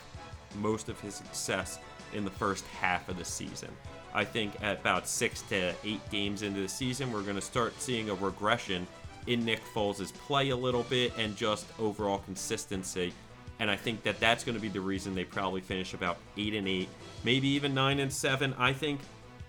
most 0.57 0.89
of 0.89 0.99
his 1.01 1.15
success 1.15 1.79
in 2.15 2.25
the 2.25 2.31
first 2.31 2.65
half 2.67 3.09
of 3.09 3.19
the 3.19 3.25
season. 3.25 3.71
I 4.15 4.25
think 4.25 4.53
at 4.63 4.81
about 4.81 5.09
six 5.09 5.43
to 5.43 5.75
eight 5.85 6.11
games 6.11 6.43
into 6.43 6.61
the 6.61 6.69
season, 6.69 7.13
we're 7.13 7.23
going 7.23 7.35
to 7.35 7.43
start 7.43 7.81
seeing 7.81 8.11
a 8.11 8.15
regression 8.15 8.87
in 9.27 9.45
Nick 9.45 9.63
Foles' 9.75 10.13
play 10.15 10.51
a 10.51 10.57
little 10.57 10.85
bit 10.85 11.13
and 11.19 11.37
just 11.37 11.67
overall 11.79 12.19
consistency. 12.19 13.13
And 13.59 13.71
I 13.71 13.77
think 13.77 14.03
that 14.05 14.21
that's 14.21 14.45
going 14.45 14.55
to 14.55 14.61
be 14.61 14.69
the 14.69 14.81
reason 14.81 15.15
they 15.15 15.25
probably 15.25 15.61
finish 15.61 15.95
about 15.95 16.19
eight 16.37 16.55
and 16.55 16.69
eight, 16.69 16.89
maybe 17.25 17.49
even 17.49 17.75
nine 17.75 17.99
and 17.99 18.13
seven. 18.13 18.55
I 18.59 18.73
think 18.73 19.01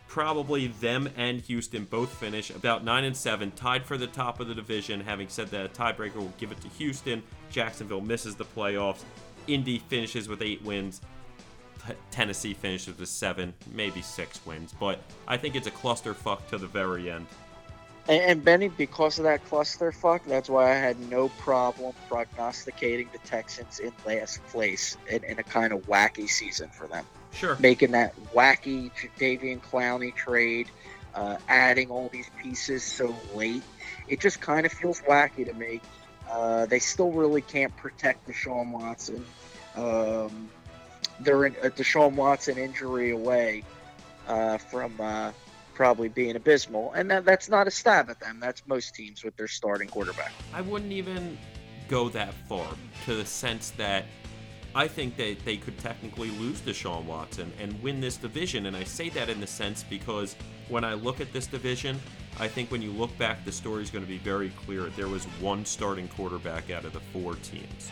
probably 0.07 0.67
them 0.67 1.09
and 1.17 1.41
Houston 1.41 1.85
both 1.85 2.09
finish 2.09 2.49
about 2.49 2.83
nine 2.83 3.03
and 3.03 3.15
seven, 3.15 3.51
tied 3.51 3.85
for 3.85 3.97
the 3.97 4.07
top 4.07 4.39
of 4.39 4.47
the 4.47 4.55
division. 4.55 5.01
Having 5.01 5.29
said 5.29 5.47
that, 5.49 5.65
a 5.65 5.69
tiebreaker 5.69 6.15
will 6.15 6.33
give 6.37 6.51
it 6.51 6.61
to 6.61 6.67
Houston. 6.69 7.21
Jacksonville 7.49 8.01
misses 8.01 8.35
the 8.35 8.45
playoffs. 8.45 9.03
Indy 9.47 9.79
finishes 9.79 10.27
with 10.27 10.41
eight 10.41 10.63
wins. 10.63 11.01
Tennessee 12.09 12.53
finishes 12.53 12.97
with 12.97 13.09
seven, 13.09 13.53
maybe 13.73 14.01
six 14.01 14.43
wins. 14.45 14.73
But 14.79 14.99
I 15.27 15.37
think 15.37 15.55
it's 15.55 15.67
a 15.67 15.71
clusterfuck 15.71 16.47
to 16.47 16.57
the 16.57 16.67
very 16.67 17.11
end. 17.11 17.27
And, 18.07 18.21
and 18.21 18.43
Benny, 18.43 18.69
because 18.69 19.19
of 19.19 19.25
that 19.25 19.45
clusterfuck, 19.45 20.21
that's 20.25 20.49
why 20.49 20.71
I 20.71 20.75
had 20.75 20.99
no 21.09 21.29
problem 21.29 21.93
prognosticating 22.07 23.09
the 23.11 23.19
Texans 23.19 23.79
in 23.79 23.91
last 24.05 24.43
place 24.47 24.97
in, 25.09 25.23
in 25.23 25.39
a 25.39 25.43
kind 25.43 25.73
of 25.73 25.81
wacky 25.87 26.27
season 26.27 26.69
for 26.69 26.87
them. 26.87 27.05
Sure. 27.35 27.57
Making 27.59 27.91
that 27.91 28.15
wacky 28.33 28.91
Jadeveon 29.19 29.61
Clowney 29.61 30.15
trade, 30.15 30.69
uh, 31.13 31.37
adding 31.47 31.89
all 31.89 32.09
these 32.09 32.29
pieces 32.41 32.83
so 32.83 33.15
late, 33.33 33.63
it 34.07 34.19
just 34.19 34.41
kind 34.41 34.65
of 34.65 34.71
feels 34.71 35.01
wacky 35.01 35.45
to 35.45 35.53
me. 35.53 35.81
Uh, 36.29 36.65
they 36.65 36.79
still 36.79 37.11
really 37.11 37.41
can't 37.41 37.75
protect 37.77 38.27
Deshaun 38.27 38.71
Watson. 38.71 39.25
Um, 39.75 40.49
they're 41.19 41.45
in, 41.45 41.55
a 41.61 41.69
Deshaun 41.69 42.13
Watson 42.13 42.57
injury 42.57 43.11
away 43.11 43.63
uh, 44.27 44.57
from 44.57 44.99
uh, 44.99 45.31
probably 45.73 46.09
being 46.09 46.35
abysmal, 46.35 46.93
and 46.93 47.11
that, 47.11 47.25
that's 47.25 47.49
not 47.49 47.67
a 47.67 47.71
stab 47.71 48.09
at 48.09 48.19
them. 48.19 48.39
That's 48.39 48.63
most 48.65 48.95
teams 48.95 49.23
with 49.23 49.35
their 49.35 49.47
starting 49.47 49.87
quarterback. 49.87 50.31
I 50.53 50.61
wouldn't 50.61 50.91
even 50.91 51.37
go 51.87 52.09
that 52.09 52.33
far 52.47 52.67
to 53.05 53.15
the 53.15 53.25
sense 53.25 53.71
that 53.71 54.05
I 54.77 54.89
think 54.89 55.15
that 55.15 55.37
they 55.45 55.55
could 55.55 55.77
technically 55.79 56.29
lose 56.31 56.59
Deshaun 56.59 57.05
Watson 57.05 57.51
and 57.61 57.81
win 57.81 58.01
this 58.01 58.17
division. 58.17 58.65
And 58.65 58.75
I 58.75 58.83
say 58.83 59.07
that 59.09 59.29
in 59.29 59.39
the 59.39 59.47
sense 59.47 59.83
because 59.83 60.35
when 60.67 60.83
I 60.83 60.95
look 60.95 61.21
at 61.21 61.31
this 61.31 61.47
division, 61.47 61.97
I 62.41 62.49
think 62.49 62.69
when 62.71 62.81
you 62.81 62.91
look 62.91 63.17
back, 63.17 63.45
the 63.45 63.53
story 63.53 63.81
is 63.83 63.89
going 63.89 64.03
to 64.03 64.09
be 64.09 64.17
very 64.17 64.49
clear. 64.65 64.87
There 64.97 65.07
was 65.07 65.23
one 65.39 65.63
starting 65.63 66.09
quarterback 66.09 66.71
out 66.71 66.83
of 66.83 66.91
the 66.91 66.99
four 66.99 67.35
teams. 67.35 67.89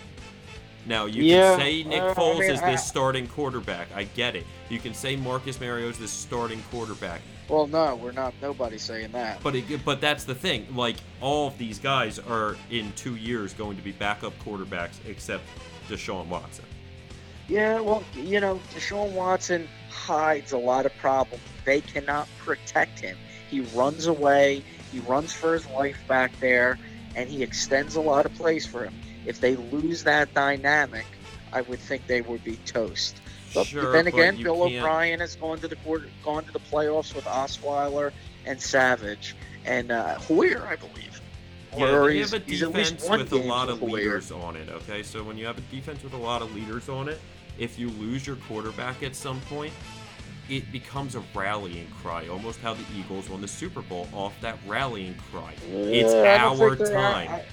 Now 0.86 1.06
you 1.06 1.24
Yeah, 1.24 1.52
can 1.56 1.60
say 1.62 1.84
Nick 1.86 2.02
uh, 2.02 2.10
I 2.10 2.14
Foles 2.14 2.40
mean, 2.40 2.52
is 2.52 2.62
I- 2.62 2.72
this 2.72 2.86
starting 2.86 3.28
quarterback. 3.28 3.88
I 3.96 4.04
get 4.04 4.36
it. 4.36 4.46
You 4.68 4.80
can 4.80 4.94
say 4.94 5.16
Marcus 5.16 5.62
Mariota 5.62 5.92
is 5.92 5.98
this 5.98 6.12
starting 6.12 6.62
quarterback. 6.70 7.22
Well, 7.48 7.68
no, 7.68 7.96
we're 7.96 8.12
not. 8.12 8.34
Nobody's 8.42 8.82
saying 8.82 9.14
that. 9.14 9.42
But 9.42 9.56
it, 9.56 9.86
but 9.86 10.02
that's 10.02 10.26
the 10.26 10.36
thing. 10.36 10.68
Like 10.76 10.98
all 11.22 11.48
of 11.48 11.58
these 11.58 11.80
guys 11.80 12.20
are 12.20 12.58
in 12.70 12.92
two 12.98 13.16
years 13.16 13.54
going 13.54 13.78
to 13.78 13.84
be 13.84 13.94
backup 13.94 14.34
quarterbacks, 14.44 14.96
except 15.08 15.44
Deshaun 15.88 16.28
Watson. 16.28 16.66
Yeah, 17.48 17.82
well, 17.82 18.04
you 18.16 18.40
know, 18.40 18.60
Deshaun 18.74 19.12
Watson 19.12 19.68
hides 19.90 20.52
a 20.54 20.58
lot 20.58 20.86
of 20.86 20.96
problems. 20.98 21.44
They 21.66 21.82
cannot 21.82 22.28
protect 22.40 23.00
him. 23.00 23.18
He 23.50 23.62
runs 23.76 24.08
away. 24.08 24.64
He 24.92 25.00
runs 25.00 25.34
for 25.34 25.54
his 25.54 25.68
life 25.72 25.98
back 26.08 26.32
there, 26.40 26.78
and 27.16 27.30
he 27.30 27.44
extends 27.44 27.96
a 27.96 28.02
lot 28.02 28.26
of 28.26 28.34
plays 28.36 28.66
for 28.66 28.84
him. 28.84 28.94
If 29.26 29.40
they 29.40 29.56
lose 29.56 30.04
that 30.04 30.34
dynamic, 30.34 31.06
I 31.52 31.62
would 31.62 31.80
think 31.80 32.08
they 32.08 32.22
would 32.22 32.44
be 32.44 32.56
toast. 32.66 33.18
But 33.54 33.68
Sure, 33.68 33.92
then 33.92 34.08
again, 34.08 34.38
you 34.38 34.46
Bill 34.46 34.68
can't- 34.70 34.78
O'Brien 34.78 35.20
has 35.20 35.36
gone 35.36 35.60
to 35.60 35.68
the 35.68 35.76
quarter, 35.78 36.08
gone 36.24 36.44
to 36.46 36.52
the 36.52 36.60
playoffs 36.60 37.14
with 37.14 37.26
Osweiler 37.26 38.12
and 38.46 38.60
Savage 38.62 39.36
and 39.66 39.92
uh, 39.92 40.16
Hoyer, 40.16 40.66
I 40.68 40.76
believe. 40.76 41.22
Yeah, 41.78 41.96
Or 41.96 42.10
you 42.10 42.22
have 42.22 42.34
a 42.34 42.40
he's 42.40 42.62
at 42.64 42.74
least 42.74 42.98
defense 42.98 43.10
with 43.10 43.32
a 43.34 43.38
lot 43.48 43.70
of 43.70 43.82
leaders 43.82 44.32
on 44.32 44.56
it. 44.56 44.70
Okay, 44.70 45.02
so 45.04 45.24
when 45.24 45.38
you 45.38 45.46
have 45.46 45.58
a 45.58 45.62
defense 45.62 46.04
with 46.04 46.14
a 46.14 46.18
lot 46.18 46.42
of 46.42 46.54
leaders 46.56 46.90
on 46.90 47.10
it, 47.10 47.20
if 47.58 47.78
you 47.80 47.90
lose 47.90 48.26
your 48.26 48.36
quarterback 48.38 49.04
at 49.04 49.16
some 49.16 49.40
point, 49.42 49.74
it 50.50 50.70
becomes 50.72 51.16
a 51.16 51.24
rallying 51.34 51.88
cry, 52.02 52.28
almost 52.28 52.60
how 52.60 52.74
the 52.74 52.84
Eagles 52.98 53.30
won 53.30 53.42
the 53.42 53.48
Super 53.48 53.82
Bowl 53.82 54.08
off 54.14 54.34
that 54.42 54.58
rallying 54.68 55.16
cry. 55.32 55.54
it's 55.72 56.14
Yeah, 56.14 56.36
I 56.36 56.38
don't 56.40 56.62
our 56.62 56.76
think 56.76 56.90
they're- 56.90 56.94
time. 56.98 57.30
I, 57.30 57.44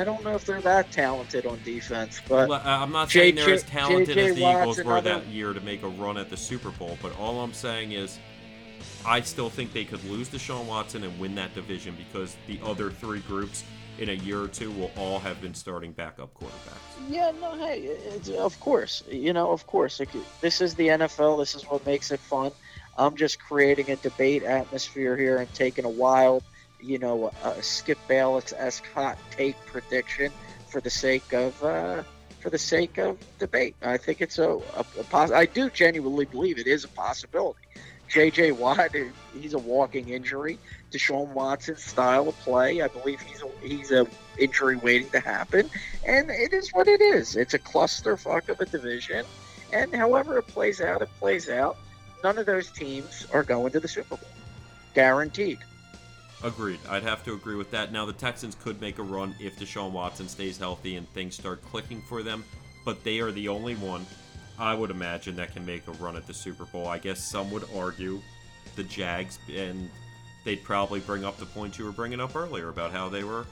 I 0.00 0.04
don't 0.04 0.22
know 0.24 0.34
if 0.34 0.44
they're 0.44 0.60
that 0.60 0.90
talented 0.92 1.46
on 1.46 1.58
defense, 1.64 2.20
but 2.28 2.48
Well, 2.48 2.60
I'm 2.64 2.92
not 2.92 3.08
J- 3.08 3.20
saying 3.20 3.34
they're 3.36 3.46
J- 3.46 3.52
as 3.54 3.62
talented 3.64 4.18
as 4.18 4.34
the 4.36 4.42
Watt's 4.42 4.58
Eagles 4.60 4.76
were 4.78 4.82
another- 4.98 5.20
that 5.20 5.26
year 5.28 5.52
to 5.52 5.60
make 5.60 5.82
a 5.82 5.88
run 5.88 6.16
at 6.16 6.28
the 6.30 6.36
Super 6.36 6.70
Bowl, 6.70 6.98
but 7.02 7.16
all 7.18 7.40
I'm 7.40 7.52
saying 7.52 7.92
is 7.92 8.18
I 9.04 9.20
still 9.22 9.50
think 9.50 9.72
they 9.72 9.84
could 9.84 10.04
lose 10.04 10.28
Deshaun 10.28 10.66
Watson 10.66 11.04
and 11.04 11.18
win 11.18 11.34
that 11.36 11.54
division 11.54 11.96
because 11.96 12.36
the 12.46 12.60
other 12.64 12.90
three 12.90 13.20
groups 13.20 13.64
in 13.98 14.08
a 14.08 14.12
year 14.12 14.40
or 14.40 14.48
two 14.48 14.70
will 14.72 14.90
all 14.96 15.18
have 15.18 15.40
been 15.40 15.54
starting 15.54 15.92
backup 15.92 16.32
quarterbacks. 16.34 17.08
Yeah, 17.08 17.32
no, 17.40 17.56
hey, 17.56 17.96
of 18.38 18.58
course, 18.60 19.02
you 19.08 19.32
know, 19.32 19.50
of 19.52 19.66
course. 19.66 20.00
This 20.40 20.60
is 20.60 20.74
the 20.74 20.88
NFL. 20.88 21.38
This 21.38 21.54
is 21.54 21.62
what 21.64 21.84
makes 21.86 22.10
it 22.10 22.20
fun. 22.20 22.52
I'm 22.96 23.16
just 23.16 23.38
creating 23.38 23.90
a 23.90 23.96
debate 23.96 24.42
atmosphere 24.42 25.16
here 25.16 25.38
and 25.38 25.52
taking 25.54 25.84
a 25.84 25.90
wild, 25.90 26.42
you 26.80 26.98
know, 26.98 27.32
a 27.44 27.62
Skip 27.62 27.98
Bayless 28.08 28.52
esque 28.56 28.86
hot 28.92 29.18
take 29.30 29.56
prediction 29.66 30.32
for 30.68 30.80
the 30.80 30.90
sake 30.90 31.32
of 31.32 31.62
uh, 31.62 32.02
for 32.40 32.50
the 32.50 32.58
sake 32.58 32.98
of 32.98 33.18
debate. 33.38 33.76
I 33.82 33.96
think 33.96 34.20
it's 34.20 34.38
a, 34.38 34.50
a, 34.76 34.84
a 35.12 35.34
I 35.34 35.46
do 35.46 35.70
genuinely 35.70 36.24
believe 36.24 36.58
it 36.58 36.66
is 36.66 36.84
a 36.84 36.88
possibility. 36.88 37.60
J.J. 38.10 38.52
Watt, 38.52 38.90
he's 39.40 39.54
a 39.54 39.58
walking 39.58 40.08
injury. 40.08 40.58
Deshaun 40.90 41.28
Watson's 41.28 41.84
style 41.84 42.28
of 42.28 42.36
play, 42.40 42.82
I 42.82 42.88
believe 42.88 43.20
he's 43.20 43.42
a, 43.42 43.48
he's 43.66 43.92
a 43.92 44.04
injury 44.36 44.76
waiting 44.76 45.08
to 45.10 45.20
happen, 45.20 45.70
and 46.04 46.28
it 46.28 46.52
is 46.52 46.70
what 46.70 46.88
it 46.88 47.00
is. 47.00 47.36
It's 47.36 47.54
a 47.54 47.58
clusterfuck 47.58 48.48
of 48.48 48.60
a 48.60 48.66
division, 48.66 49.24
and 49.72 49.94
however 49.94 50.38
it 50.38 50.48
plays 50.48 50.80
out, 50.80 51.02
it 51.02 51.08
plays 51.20 51.48
out. 51.48 51.76
None 52.24 52.36
of 52.36 52.46
those 52.46 52.72
teams 52.72 53.28
are 53.32 53.44
going 53.44 53.70
to 53.72 53.80
the 53.80 53.86
Super 53.86 54.16
Bowl, 54.16 54.28
guaranteed. 54.92 55.58
Agreed. 56.42 56.80
I'd 56.88 57.04
have 57.04 57.22
to 57.26 57.34
agree 57.34 57.54
with 57.54 57.70
that. 57.70 57.92
Now 57.92 58.06
the 58.06 58.12
Texans 58.12 58.56
could 58.56 58.80
make 58.80 58.98
a 58.98 59.02
run 59.04 59.36
if 59.38 59.56
Deshaun 59.56 59.92
Watson 59.92 60.28
stays 60.28 60.58
healthy 60.58 60.96
and 60.96 61.08
things 61.10 61.36
start 61.36 61.62
clicking 61.70 62.02
for 62.08 62.24
them, 62.24 62.44
but 62.84 63.04
they 63.04 63.20
are 63.20 63.30
the 63.30 63.46
only 63.46 63.76
one 63.76 64.04
I 64.60 64.74
would 64.74 64.90
imagine 64.90 65.36
that 65.36 65.54
can 65.54 65.64
make 65.64 65.88
a 65.88 65.92
run 65.92 66.16
at 66.16 66.26
the 66.26 66.34
Super 66.34 66.66
Bowl. 66.66 66.86
I 66.86 66.98
guess 66.98 67.18
some 67.18 67.50
would 67.50 67.64
argue 67.74 68.20
the 68.76 68.84
Jags, 68.84 69.38
and 69.50 69.88
they'd 70.44 70.62
probably 70.62 71.00
bring 71.00 71.24
up 71.24 71.38
the 71.38 71.46
point 71.46 71.78
you 71.78 71.86
were 71.86 71.92
bringing 71.92 72.20
up 72.20 72.36
earlier 72.36 72.68
about 72.68 72.92
how 72.92 73.08
they 73.08 73.24
were 73.24 73.46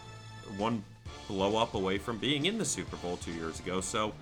one 0.59 0.85
blow 1.27 1.57
up 1.57 1.75
away 1.75 1.97
from 1.97 2.19
being 2.19 2.45
in 2.45 2.59
the 2.59 2.65
Super 2.65 2.97
Bowl 2.97 3.17
two 3.17 3.33
years 3.33 3.59
ago. 3.59 3.81
So, 3.81 4.13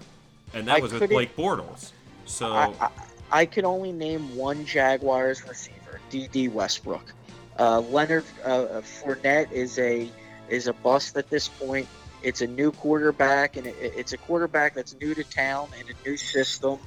and 0.54 0.68
that 0.68 0.78
I 0.78 0.80
was 0.80 0.92
with 0.92 1.10
Blake 1.10 1.36
Bortles. 1.36 1.90
So, 2.24 2.52
I, 2.52 2.72
I, 2.80 2.90
I 3.32 3.46
can 3.46 3.64
only 3.64 3.90
name 3.90 4.36
one 4.36 4.64
Jaguars 4.64 5.46
receiver, 5.46 6.00
Dede 6.08 6.52
Westbrook. 6.54 7.12
Uh, 7.58 7.80
Leonard 7.80 8.24
uh, 8.44 8.80
Fournette 8.80 9.50
is 9.50 9.78
a 9.80 10.08
is 10.48 10.68
a 10.68 10.72
bust 10.72 11.16
at 11.16 11.28
this 11.30 11.48
point. 11.48 11.88
It's 12.26 12.40
a 12.40 12.46
new 12.48 12.72
quarterback, 12.72 13.56
and 13.56 13.68
it, 13.68 13.76
it's 13.78 14.12
a 14.12 14.16
quarterback 14.16 14.74
that's 14.74 14.96
new 15.00 15.14
to 15.14 15.22
town 15.22 15.68
and 15.78 15.88
a 15.88 16.08
new 16.08 16.16
system. 16.16 16.80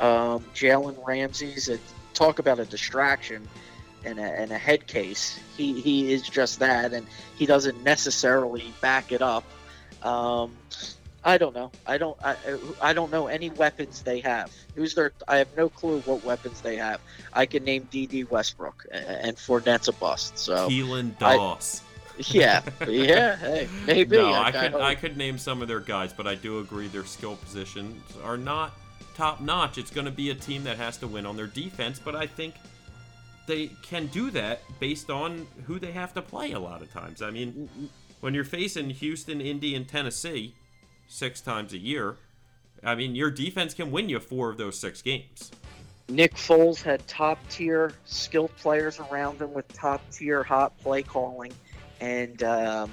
Um, 0.00 0.44
Jalen 0.52 1.06
Ramsey's 1.06 1.68
a, 1.68 1.78
talk 2.12 2.40
about 2.40 2.58
a 2.58 2.64
distraction 2.64 3.46
and 4.04 4.18
a, 4.18 4.22
and 4.22 4.50
a 4.50 4.58
head 4.58 4.88
case. 4.88 5.38
He 5.56 5.80
he 5.80 6.12
is 6.12 6.22
just 6.22 6.58
that, 6.58 6.92
and 6.92 7.06
he 7.36 7.46
doesn't 7.46 7.84
necessarily 7.84 8.74
back 8.80 9.12
it 9.12 9.22
up. 9.22 9.44
Um, 10.02 10.56
I 11.22 11.38
don't 11.38 11.54
know. 11.54 11.70
I 11.86 11.96
don't. 11.96 12.18
I, 12.20 12.34
I 12.82 12.92
don't 12.92 13.12
know 13.12 13.28
any 13.28 13.50
weapons 13.50 14.02
they 14.02 14.18
have. 14.20 14.50
Who's 14.74 14.96
their? 14.96 15.12
I 15.28 15.36
have 15.36 15.56
no 15.56 15.68
clue 15.68 16.00
what 16.00 16.24
weapons 16.24 16.62
they 16.62 16.74
have. 16.78 17.00
I 17.32 17.46
can 17.46 17.62
name 17.62 17.86
Dede 17.92 18.28
Westbrook 18.28 18.86
and 18.90 19.36
Fournette's 19.36 19.86
a 19.86 19.92
bust. 19.92 20.36
So 20.36 20.68
Keelan 20.68 21.16
Doss. 21.16 21.82
yeah, 22.28 22.62
yeah. 22.86 23.36
Hey, 23.36 23.68
maybe. 23.86 24.16
no, 24.16 24.30
I, 24.32 24.48
I 24.48 24.52
could 24.52 24.72
hope. 24.72 24.82
I 24.82 24.94
could 24.94 25.16
name 25.16 25.38
some 25.38 25.62
of 25.62 25.68
their 25.68 25.80
guys, 25.80 26.12
but 26.12 26.26
I 26.26 26.34
do 26.34 26.58
agree 26.58 26.88
their 26.88 27.04
skill 27.04 27.36
positions 27.36 28.02
are 28.22 28.36
not 28.36 28.72
top 29.14 29.40
notch. 29.40 29.78
It's 29.78 29.90
going 29.90 30.04
to 30.06 30.10
be 30.10 30.30
a 30.30 30.34
team 30.34 30.64
that 30.64 30.76
has 30.76 30.96
to 30.98 31.06
win 31.06 31.26
on 31.26 31.36
their 31.36 31.46
defense, 31.46 32.00
but 32.02 32.14
I 32.14 32.26
think 32.26 32.54
they 33.46 33.68
can 33.82 34.06
do 34.06 34.30
that 34.30 34.62
based 34.78 35.10
on 35.10 35.46
who 35.66 35.78
they 35.78 35.92
have 35.92 36.14
to 36.14 36.22
play 36.22 36.52
a 36.52 36.58
lot 36.58 36.82
of 36.82 36.92
times. 36.92 37.20
I 37.20 37.30
mean, 37.30 37.68
when 38.20 38.34
you're 38.34 38.44
facing 38.44 38.90
Houston, 38.90 39.40
Indy, 39.40 39.74
and 39.74 39.88
Tennessee 39.88 40.54
six 41.08 41.40
times 41.40 41.72
a 41.72 41.78
year, 41.78 42.16
I 42.84 42.94
mean, 42.94 43.14
your 43.14 43.30
defense 43.30 43.74
can 43.74 43.90
win 43.90 44.08
you 44.08 44.20
four 44.20 44.50
of 44.50 44.56
those 44.56 44.78
six 44.78 45.02
games. 45.02 45.50
Nick 46.08 46.34
Foles 46.34 46.82
had 46.82 47.06
top 47.06 47.38
tier 47.48 47.92
skilled 48.04 48.54
players 48.56 48.98
around 48.98 49.40
him 49.40 49.52
with 49.52 49.66
top 49.72 50.00
tier 50.10 50.42
hot 50.42 50.76
play 50.78 51.02
calling, 51.02 51.52
and 52.00 52.42
um, 52.42 52.90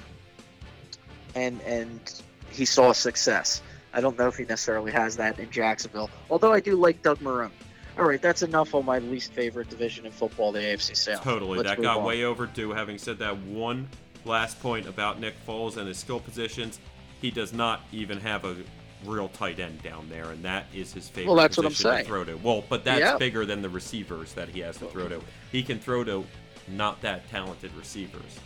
and 1.34 1.60
and 1.62 2.22
he 2.50 2.64
saw 2.64 2.92
success. 2.92 3.62
I 3.92 4.00
don't 4.00 4.18
know 4.18 4.28
if 4.28 4.36
he 4.36 4.44
necessarily 4.44 4.92
has 4.92 5.16
that 5.16 5.38
in 5.38 5.50
Jacksonville, 5.50 6.10
although 6.30 6.52
I 6.52 6.60
do 6.60 6.76
like 6.76 7.02
Doug 7.02 7.18
Marrone. 7.20 7.50
All 7.98 8.04
right, 8.04 8.22
that's 8.22 8.42
enough 8.42 8.74
on 8.74 8.84
my 8.84 9.00
least 9.00 9.32
favorite 9.32 9.68
division 9.70 10.06
in 10.06 10.12
football, 10.12 10.52
the 10.52 10.60
AFC 10.60 10.96
South. 10.96 11.22
Totally. 11.24 11.58
Let's 11.58 11.70
that 11.70 11.82
got 11.82 11.98
on. 11.98 12.04
way 12.04 12.22
overdue. 12.24 12.70
Having 12.70 12.98
said 12.98 13.18
that, 13.18 13.36
one 13.38 13.88
last 14.24 14.60
point 14.60 14.86
about 14.86 15.18
Nick 15.18 15.34
Foles 15.46 15.76
and 15.76 15.88
his 15.88 15.98
skill 15.98 16.20
positions. 16.20 16.78
He 17.20 17.32
does 17.32 17.52
not 17.52 17.80
even 17.90 18.20
have 18.20 18.44
a 18.44 18.54
real 19.04 19.28
tight 19.28 19.58
end 19.58 19.82
down 19.82 20.08
there, 20.08 20.30
and 20.30 20.44
that 20.44 20.66
is 20.72 20.92
his 20.92 21.08
favorite 21.08 21.32
Well, 21.32 21.36
that's 21.42 21.56
what 21.56 21.66
I'm 21.66 21.72
position 21.72 21.98
to 21.98 22.04
throw 22.04 22.24
to. 22.24 22.34
Well, 22.36 22.62
but 22.68 22.84
that's 22.84 23.00
Yeah. 23.00 23.16
bigger 23.16 23.44
than 23.44 23.62
the 23.62 23.68
receivers 23.68 24.32
that 24.34 24.48
he 24.48 24.60
has 24.60 24.76
to 24.78 24.86
throw 24.86 25.08
to. 25.08 25.20
He 25.50 25.62
can 25.64 25.80
throw 25.80 26.04
to 26.04 26.24
not 26.68 27.00
that 27.02 27.28
talented 27.30 27.74
receivers. 27.74 28.38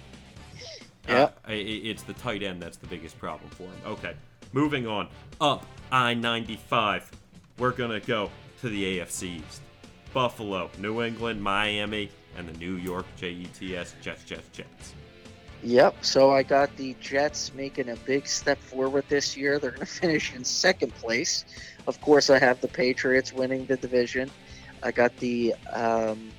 Yeah. 1.08 1.24
Uh, 1.24 1.30
it's 1.48 2.02
the 2.02 2.12
tight 2.14 2.42
end 2.42 2.62
that's 2.62 2.76
the 2.76 2.86
biggest 2.86 3.18
problem 3.18 3.50
for 3.50 3.64
him. 3.64 3.74
Okay, 3.86 4.14
moving 4.52 4.86
on. 4.86 5.08
Up 5.40 5.66
I 5.90 6.14
95. 6.14 7.10
We're 7.58 7.72
going 7.72 7.90
to 7.90 8.06
go 8.06 8.30
to 8.60 8.68
the 8.68 8.98
AFC 8.98 9.40
East. 9.40 9.62
Buffalo, 10.12 10.70
New 10.78 11.02
England, 11.02 11.42
Miami, 11.42 12.10
and 12.36 12.48
the 12.48 12.52
New 12.58 12.76
York 12.76 13.06
Jets, 13.16 13.58
Jets, 13.58 13.94
Jets, 14.24 14.48
Jets. 14.52 14.94
Yep. 15.62 16.04
So 16.04 16.30
I 16.30 16.42
got 16.42 16.76
the 16.76 16.96
Jets 17.00 17.54
making 17.54 17.88
a 17.88 17.96
big 17.96 18.26
step 18.26 18.58
forward 18.58 19.04
this 19.08 19.36
year. 19.36 19.58
They're 19.58 19.70
going 19.70 19.80
to 19.86 19.86
finish 19.86 20.34
in 20.34 20.44
second 20.44 20.94
place. 20.94 21.44
Of 21.86 22.00
course, 22.00 22.30
I 22.30 22.38
have 22.38 22.60
the 22.60 22.68
Patriots 22.68 23.32
winning 23.32 23.66
the 23.66 23.76
division. 23.76 24.30
I 24.82 24.90
got 24.90 25.16
the 25.18 25.54
um, 25.72 26.30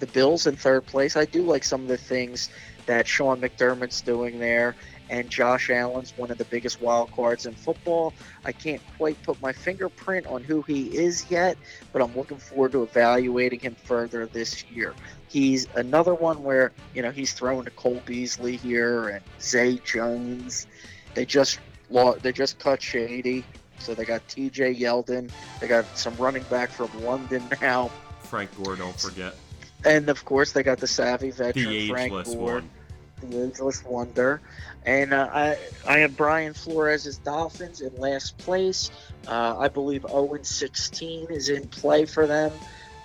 the 0.00 0.06
Bills 0.06 0.46
in 0.46 0.56
third 0.56 0.86
place. 0.86 1.16
I 1.16 1.26
do 1.26 1.42
like 1.42 1.64
some 1.64 1.82
of 1.82 1.88
the 1.88 1.96
things 1.96 2.50
that 2.86 3.06
Sean 3.06 3.40
McDermott's 3.40 4.00
doing 4.00 4.38
there, 4.38 4.74
and 5.10 5.28
Josh 5.28 5.70
Allen's 5.70 6.12
one 6.16 6.30
of 6.30 6.38
the 6.38 6.44
biggest 6.44 6.80
wild 6.80 7.12
cards 7.12 7.46
in 7.46 7.54
football. 7.54 8.14
I 8.44 8.52
can't 8.52 8.80
quite 8.96 9.22
put 9.22 9.40
my 9.42 9.52
fingerprint 9.52 10.26
on 10.26 10.42
who 10.42 10.62
he 10.62 10.86
is 10.96 11.30
yet, 11.30 11.58
but 11.92 12.02
I'm 12.02 12.14
looking 12.16 12.38
forward 12.38 12.72
to 12.72 12.82
evaluating 12.82 13.60
him 13.60 13.74
further 13.84 14.26
this 14.26 14.64
year. 14.70 14.94
He's 15.28 15.66
another 15.74 16.14
one 16.14 16.42
where 16.42 16.72
you 16.94 17.02
know 17.02 17.10
he's 17.10 17.32
throwing 17.32 17.64
to 17.64 17.70
Cole 17.72 18.02
Beasley 18.04 18.56
here 18.56 19.08
and 19.08 19.24
Zay 19.40 19.78
Jones. 19.84 20.66
They 21.14 21.26
just 21.26 21.58
they 22.22 22.32
just 22.32 22.58
cut 22.58 22.80
Shady, 22.80 23.44
so 23.78 23.94
they 23.94 24.04
got 24.04 24.26
T.J. 24.28 24.76
Yeldon. 24.76 25.30
They 25.60 25.68
got 25.68 25.84
some 25.96 26.16
running 26.16 26.42
back 26.44 26.70
from 26.70 26.88
London 27.04 27.42
now, 27.60 27.90
Frank 28.22 28.50
Gore, 28.62 28.76
don't 28.76 28.98
forget. 28.98 29.34
And 29.84 30.08
of 30.08 30.24
course 30.24 30.52
they 30.52 30.62
got 30.62 30.78
the 30.78 30.86
savvy 30.86 31.30
veteran 31.30 31.68
The 31.68 31.88
Frank 31.88 32.24
Gore, 32.24 32.62
the 33.20 33.46
ageless 33.46 33.84
wonder. 33.84 34.40
And 34.84 35.12
uh, 35.12 35.28
I 35.32 35.58
I 35.86 35.98
have 35.98 36.16
Brian 36.16 36.54
Flores' 36.54 37.18
Dolphins 37.18 37.80
in 37.80 37.94
last 37.96 38.36
place. 38.38 38.90
Uh, 39.26 39.56
I 39.58 39.68
believe 39.68 40.04
0 40.08 40.38
16 40.42 41.26
is 41.30 41.48
in 41.48 41.68
play 41.68 42.04
for 42.04 42.26
them. 42.26 42.52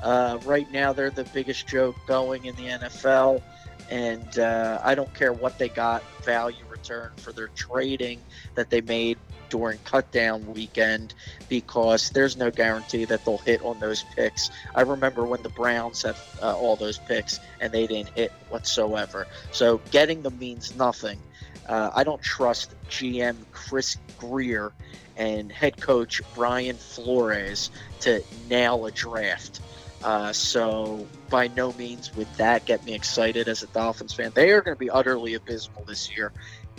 Uh, 0.01 0.37
right 0.45 0.71
now, 0.71 0.93
they're 0.93 1.09
the 1.09 1.23
biggest 1.25 1.67
joke 1.67 1.95
going 2.07 2.45
in 2.45 2.55
the 2.55 2.67
NFL, 2.67 3.41
and 3.89 4.39
uh, 4.39 4.79
I 4.83 4.95
don't 4.95 5.11
care 5.13 5.33
what 5.33 5.57
they 5.57 5.69
got 5.69 6.03
value 6.23 6.66
return 6.77 7.11
for 7.17 7.31
their 7.31 7.47
trading 7.49 8.19
that 8.55 8.69
they 8.69 8.81
made 8.81 9.17
during 9.49 9.77
cutdown 9.79 10.45
weekend 10.45 11.13
because 11.47 12.09
there's 12.09 12.35
no 12.35 12.51
guarantee 12.51 13.05
that 13.05 13.23
they'll 13.25 13.37
hit 13.37 13.61
on 13.63 13.79
those 13.79 14.03
picks. 14.15 14.51
I 14.75 14.81
remember 14.81 15.25
when 15.25 15.41
the 15.41 15.49
Browns 15.49 16.03
had 16.03 16.15
uh, 16.41 16.55
all 16.55 16.75
those 16.75 16.97
picks 16.97 17.39
and 17.59 17.71
they 17.71 17.87
didn't 17.87 18.09
hit 18.09 18.31
whatsoever. 18.49 19.27
So 19.51 19.79
getting 19.91 20.21
them 20.21 20.37
means 20.37 20.75
nothing. 20.75 21.19
Uh, 21.67 21.91
I 21.93 22.03
don't 22.03 22.21
trust 22.21 22.73
GM 22.89 23.35
Chris 23.51 23.97
Grier 24.19 24.71
and 25.15 25.51
head 25.51 25.79
coach 25.79 26.21
Brian 26.35 26.75
Flores 26.75 27.71
to 28.01 28.23
nail 28.49 28.85
a 28.85 28.91
draft. 28.91 29.61
Uh, 30.03 30.31
so 30.31 31.07
by 31.29 31.47
no 31.47 31.73
means 31.73 32.15
would 32.15 32.31
that 32.35 32.65
get 32.65 32.85
me 32.85 32.93
excited 32.93 33.47
as 33.47 33.63
a 33.63 33.67
Dolphins 33.67 34.13
fan. 34.13 34.31
They 34.33 34.51
are 34.51 34.61
going 34.61 34.75
to 34.75 34.79
be 34.79 34.89
utterly 34.89 35.33
abysmal 35.33 35.83
this 35.85 36.15
year, 36.15 36.31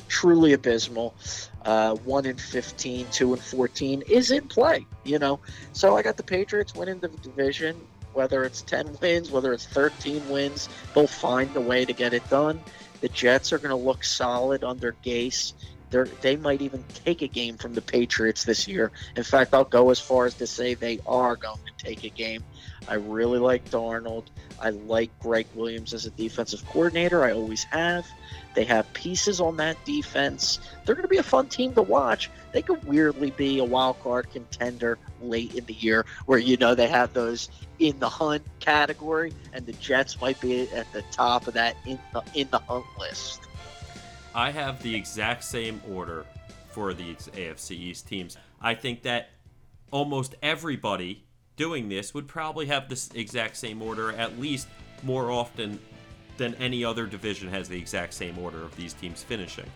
truly 0.08 0.52
abysmal. 0.52 1.14
Uh, 1.64 1.94
one 1.96 2.26
in 2.26 2.36
15, 2.36 3.06
two 3.12 3.34
and 3.34 3.42
14 3.42 4.02
is 4.08 4.30
in 4.30 4.48
play, 4.48 4.86
you 5.04 5.18
know. 5.18 5.40
So 5.72 5.96
I 5.96 6.02
got 6.02 6.16
the 6.16 6.22
Patriots 6.22 6.74
winning 6.74 6.98
the 6.98 7.08
division. 7.08 7.76
Whether 8.14 8.42
it's 8.42 8.62
10 8.62 8.96
wins, 9.00 9.30
whether 9.30 9.52
it's 9.52 9.66
13 9.66 10.28
wins, 10.28 10.68
they'll 10.94 11.06
find 11.06 11.54
a 11.54 11.60
way 11.60 11.84
to 11.84 11.92
get 11.92 12.14
it 12.14 12.28
done. 12.30 12.60
The 13.00 13.08
Jets 13.08 13.52
are 13.52 13.58
going 13.58 13.70
to 13.70 13.76
look 13.76 14.02
solid 14.02 14.64
under 14.64 14.96
Gase 15.04 15.52
They're, 15.90 16.08
they 16.20 16.36
might 16.36 16.60
even 16.62 16.84
take 17.04 17.22
a 17.22 17.28
game 17.28 17.56
from 17.56 17.74
the 17.74 17.82
Patriots 17.82 18.44
this 18.44 18.66
year. 18.66 18.90
In 19.16 19.22
fact, 19.22 19.54
I'll 19.54 19.64
go 19.64 19.90
as 19.90 20.00
far 20.00 20.26
as 20.26 20.34
to 20.34 20.46
say 20.46 20.74
they 20.74 20.98
are 21.06 21.36
going 21.36 21.60
to 21.64 21.84
take 21.84 22.04
a 22.04 22.08
game. 22.08 22.42
I 22.88 22.94
really 22.94 23.38
like 23.38 23.70
Darnold. 23.70 24.24
I 24.60 24.70
like 24.70 25.10
Gregg 25.20 25.46
Williams 25.54 25.92
as 25.92 26.06
a 26.06 26.10
defensive 26.10 26.64
coordinator. 26.66 27.22
I 27.22 27.32
always 27.32 27.64
have. 27.64 28.06
They 28.54 28.64
have 28.64 28.92
pieces 28.92 29.40
on 29.40 29.56
that 29.58 29.82
defense. 29.84 30.58
They're 30.84 30.94
going 30.94 31.04
to 31.04 31.08
be 31.08 31.18
a 31.18 31.22
fun 31.22 31.48
team 31.48 31.74
to 31.74 31.82
watch. 31.82 32.30
They 32.52 32.62
could 32.62 32.82
weirdly 32.84 33.30
be 33.30 33.58
a 33.58 33.64
wild 33.64 34.00
card 34.02 34.30
contender 34.32 34.98
late 35.20 35.54
in 35.54 35.64
the 35.66 35.74
year, 35.74 36.06
where 36.26 36.38
you 36.38 36.56
know 36.56 36.74
they 36.74 36.88
have 36.88 37.12
those 37.12 37.50
in 37.78 37.98
the 37.98 38.08
hunt 38.08 38.42
category, 38.58 39.32
and 39.52 39.66
the 39.66 39.74
Jets 39.74 40.20
might 40.20 40.40
be 40.40 40.68
at 40.70 40.90
the 40.92 41.02
top 41.12 41.46
of 41.46 41.54
that 41.54 41.76
in 41.86 41.98
the 42.12 42.22
in 42.34 42.48
the 42.50 42.58
hunt 42.58 42.86
list. 42.98 43.42
I 44.34 44.50
have 44.50 44.82
the 44.82 44.94
exact 44.94 45.44
same 45.44 45.80
order 45.90 46.24
for 46.70 46.94
these 46.94 47.28
AFC 47.34 47.72
East 47.72 48.08
teams. 48.08 48.36
I 48.60 48.74
think 48.74 49.02
that 49.02 49.30
almost 49.90 50.34
everybody 50.42 51.24
doing 51.58 51.90
this 51.90 52.14
would 52.14 52.26
probably 52.26 52.64
have 52.66 52.88
this 52.88 53.10
exact 53.14 53.56
same 53.58 53.82
order, 53.82 54.12
at 54.12 54.40
least 54.40 54.68
more 55.02 55.30
often 55.30 55.78
than 56.38 56.54
any 56.54 56.84
other 56.84 57.06
division 57.06 57.48
has 57.48 57.68
the 57.68 57.76
exact 57.76 58.14
same 58.14 58.38
order 58.38 58.62
of 58.62 58.74
these 58.76 58.94
teams 58.94 59.22
finishing. 59.22 59.66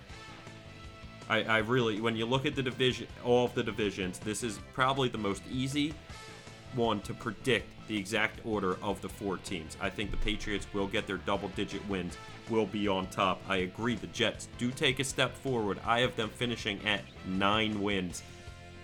I, 1.29 1.43
I 1.43 1.59
really, 1.59 2.01
when 2.01 2.17
you 2.17 2.25
look 2.25 2.47
at 2.47 2.55
the 2.57 2.63
division, 2.63 3.07
all 3.25 3.45
of 3.45 3.55
the 3.55 3.63
divisions, 3.63 4.19
this 4.19 4.43
is 4.43 4.59
probably 4.73 5.09
the 5.09 5.19
most 5.19 5.43
easy 5.51 5.93
one 6.75 7.01
to 7.01 7.13
predict 7.13 7.69
the 7.89 7.99
exact 7.99 8.41
order 8.47 8.77
of 8.83 9.01
the 9.03 9.09
four 9.09 9.37
teams. 9.39 9.77
I 9.81 9.91
think 9.91 10.11
the 10.11 10.17
Patriots 10.19 10.67
will 10.73 10.87
get 10.87 11.07
their 11.07 11.19
double 11.19 11.49
digit 11.49 11.87
wins, 11.89 12.17
will 12.49 12.67
be 12.67 12.89
on 12.89 13.07
top. 13.09 13.43
I 13.49 13.57
agree, 13.57 13.97
the 13.97 14.07
Jets 14.09 14.49
do 14.57 14.71
take 14.71 15.01
a 15.01 15.05
step 15.05 15.35
forward. 15.35 15.79
I 15.85 16.01
have 16.01 16.17
them 16.17 16.31
finishing 16.31 16.81
at 16.87 17.03
nine 17.27 17.83
wins, 17.83 18.23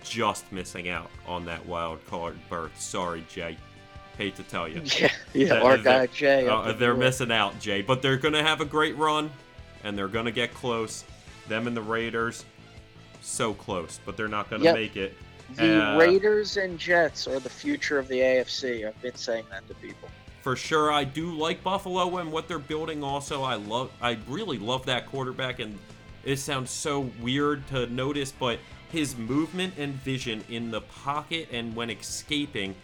just 0.09 0.51
missing 0.51 0.89
out 0.89 1.09
on 1.27 1.45
that 1.45 1.65
wild 1.65 2.05
card 2.07 2.37
berth. 2.49 2.79
Sorry, 2.79 3.23
Jay. 3.29 3.57
Hate 4.17 4.35
to 4.35 4.43
tell 4.43 4.67
you. 4.67 4.81
Yeah, 4.99 5.11
yeah, 5.33 5.61
our 5.61 5.77
guy 5.77 6.07
Jay. 6.07 6.47
Uh, 6.47 6.73
they're 6.73 6.95
missing 6.95 7.31
out, 7.31 7.57
Jay. 7.59 7.81
But 7.81 8.01
they're 8.01 8.17
going 8.17 8.33
to 8.33 8.43
have 8.43 8.59
a 8.61 8.65
great 8.65 8.97
run, 8.97 9.29
and 9.83 9.97
they're 9.97 10.07
going 10.07 10.25
to 10.25 10.31
get 10.31 10.53
close. 10.53 11.05
Them 11.47 11.67
and 11.67 11.77
the 11.77 11.81
Raiders, 11.81 12.45
so 13.21 13.53
close, 13.53 13.99
but 14.05 14.17
they're 14.17 14.27
not 14.27 14.49
going 14.49 14.61
to 14.61 14.65
Yep. 14.65 14.75
make 14.75 14.95
it. 14.97 15.15
The 15.55 15.93
Uh, 15.93 15.97
Raiders 15.97 16.57
and 16.57 16.77
Jets 16.77 17.27
are 17.27 17.39
the 17.39 17.49
future 17.49 17.97
of 17.97 18.07
the 18.07 18.19
AFC. 18.19 18.85
I've 18.87 19.01
been 19.01 19.15
saying 19.15 19.45
that 19.49 19.67
to 19.67 19.73
people. 19.75 20.09
For 20.41 20.55
sure, 20.55 20.91
I 20.91 21.03
do 21.05 21.31
like 21.35 21.63
Buffalo 21.63 22.17
and 22.17 22.31
what 22.31 22.47
they're 22.47 22.59
building. 22.59 23.03
Also, 23.03 23.41
I 23.43 23.55
love, 23.55 23.89
I 24.01 24.17
really 24.27 24.57
love 24.57 24.85
that 24.85 25.05
quarterback, 25.07 25.59
and 25.59 25.77
it 26.23 26.37
sounds 26.37 26.69
so 26.71 27.09
weird 27.21 27.65
to 27.69 27.87
notice, 27.87 28.31
but 28.31 28.59
his 28.91 29.15
movement 29.17 29.73
and 29.77 29.93
vision 29.95 30.43
in 30.49 30.71
the 30.71 30.81
pocket 30.81 31.47
and 31.51 31.75
when 31.75 31.89
escaping 31.89 32.75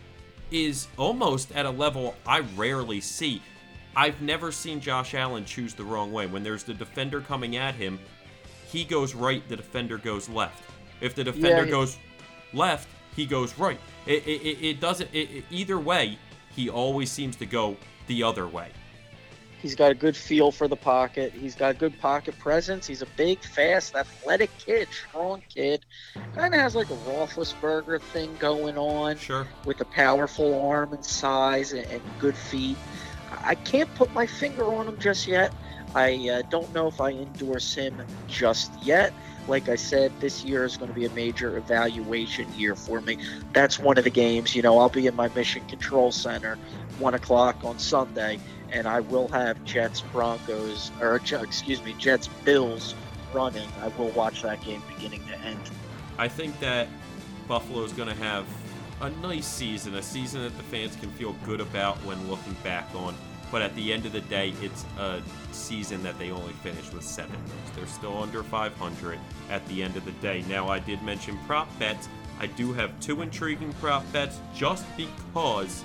is 0.52 0.88
almost 0.98 1.52
at 1.54 1.66
a 1.66 1.70
level 1.70 2.16
I 2.26 2.40
rarely 2.56 3.02
see. 3.02 3.42
I've 3.96 4.22
never 4.22 4.52
seen 4.52 4.80
Josh 4.82 5.14
Allen 5.16 5.46
choose 5.46 5.74
the 5.74 5.84
wrong 5.84 6.12
way. 6.12 6.28
When 6.28 6.44
there's 6.44 6.64
the 6.64 6.74
defender 6.74 7.22
coming 7.22 7.56
at 7.56 7.76
him, 7.76 8.00
he 8.68 8.84
goes 8.84 9.16
right, 9.16 9.48
the 9.48 9.56
defender 9.56 9.98
goes 9.98 10.28
left. 10.30 10.64
If 11.02 11.16
the 11.16 11.24
defender 11.24 11.66
he- 11.66 11.72
goes 11.72 11.98
left, 12.54 12.88
he 13.16 13.26
goes 13.26 13.58
right. 13.58 13.80
It, 14.06 14.28
it, 14.28 14.42
it, 14.42 14.66
it 14.66 14.80
doesn't, 14.80 15.10
it- 15.14 15.46
either 15.50 15.80
way, 15.80 16.18
he 16.56 16.70
always 16.70 17.10
seems 17.12 17.36
to 17.38 17.46
go 17.46 17.78
the 18.08 18.22
other 18.24 18.48
way. 18.48 18.70
He's 19.66 19.74
got 19.74 19.90
a 19.90 19.96
good 19.96 20.16
feel 20.16 20.52
for 20.52 20.68
the 20.68 20.76
pocket. 20.76 21.34
He's 21.34 21.56
got 21.56 21.80
good 21.80 22.00
pocket 22.00 22.38
presence. 22.38 22.86
He's 22.86 23.02
a 23.02 23.08
big, 23.18 23.40
fast, 23.40 23.96
athletic 23.96 24.56
kid, 24.60 24.88
strong 24.92 25.42
kid. 25.50 25.84
Kind 26.36 26.54
of 26.54 26.60
has 26.60 26.76
like 26.76 26.92
a 26.92 26.98
Roethlisberger 27.10 28.00
thing 28.00 28.36
going 28.38 28.78
on 28.78 29.18
Sure. 29.18 29.48
with 29.66 29.82
a 29.82 29.86
powerful 29.86 30.70
arm 30.70 30.94
and 30.94 31.04
size 31.04 31.74
and, 31.74 31.84
and 31.88 32.04
good 32.20 32.36
feet. 32.36 32.78
I 33.44 33.56
can't 33.56 33.92
put 33.96 34.14
my 34.14 34.28
finger 34.28 34.72
on 34.72 34.88
him 34.88 35.00
just 35.00 35.26
yet. 35.26 35.52
I 35.96 36.30
uh, 36.30 36.44
don't 36.52 36.72
know 36.76 36.86
if 36.86 37.02
I 37.02 37.10
endorse 37.10 37.74
him 37.74 38.00
just 38.28 38.72
yet. 38.84 39.14
Like 39.48 39.70
I 39.70 39.76
said, 39.76 40.12
this 40.20 40.44
year 40.44 40.66
is 40.66 40.78
going 40.78 40.90
to 40.90 40.96
be 40.96 41.06
a 41.06 41.10
major 41.12 41.58
evaluation 41.58 42.52
year 42.56 42.76
for 42.76 43.02
me. 43.02 43.18
That's 43.54 43.80
one 43.80 43.98
of 43.98 44.04
the 44.04 44.10
games. 44.10 44.56
You 44.56 44.62
know, 44.62 44.80
I'll 44.80 44.90
be 44.90 45.08
in 45.08 45.16
my 45.16 45.28
Mission 45.30 45.66
Control 45.68 46.12
Center, 46.12 46.58
one 47.00 47.14
o'clock 47.14 47.64
on 47.64 47.78
Sunday, 47.78 48.40
and 48.72 48.88
I 48.88 49.02
will 49.02 49.28
have 49.30 49.64
Jets 49.64 50.02
Broncos, 50.02 50.92
or 51.00 51.16
excuse 51.16 51.84
me, 51.84 51.94
Jets 52.00 52.28
Bills 52.44 52.96
running. 53.34 53.68
I 53.82 53.90
will 54.00 54.10
watch 54.10 54.42
that 54.42 54.62
game 54.64 54.82
beginning 54.96 55.26
to 55.28 55.38
end. 55.40 55.60
I 56.18 56.28
think 56.28 56.60
that 56.60 56.88
Buffalo 57.48 57.84
is 57.84 57.94
going 57.94 58.10
to 58.10 58.16
have 58.16 58.46
a 59.02 59.10
nice 59.10 59.46
season, 59.46 59.96
a 59.96 60.02
season 60.02 60.42
that 60.44 60.56
the 60.58 60.64
fans 60.64 60.96
can 60.96 61.12
feel 61.12 61.34
good 61.46 61.60
about 61.62 61.98
when 61.98 62.30
looking 62.30 62.56
back 62.64 62.88
on. 62.96 63.14
But 63.52 63.62
at 63.62 63.76
the 63.76 63.94
end 63.94 64.06
of 64.06 64.12
the 64.12 64.22
day, 64.22 64.54
it's 64.62 64.86
a 64.98 65.22
season 65.52 66.04
that 66.04 66.18
they 66.20 66.32
only 66.32 66.54
finished 66.54 66.94
with 66.94 67.04
seven 67.04 67.36
wins. 67.36 67.76
They're 67.76 67.88
still 67.88 68.18
under 68.18 68.44
500 68.44 69.20
at 69.50 69.66
the 69.68 69.84
end 69.84 69.96
of 69.96 70.06
the 70.06 70.12
day. 70.14 70.44
Now, 70.50 70.68
I 70.68 70.80
did 70.80 71.02
mention 71.04 71.38
prop 71.46 71.68
bets. 71.80 72.10
I 72.40 72.48
do 72.48 72.74
have 72.74 73.00
two 73.00 73.22
intriguing 73.22 73.72
prop 73.74 74.12
bets 74.12 74.40
just 74.54 74.86
because 74.98 75.84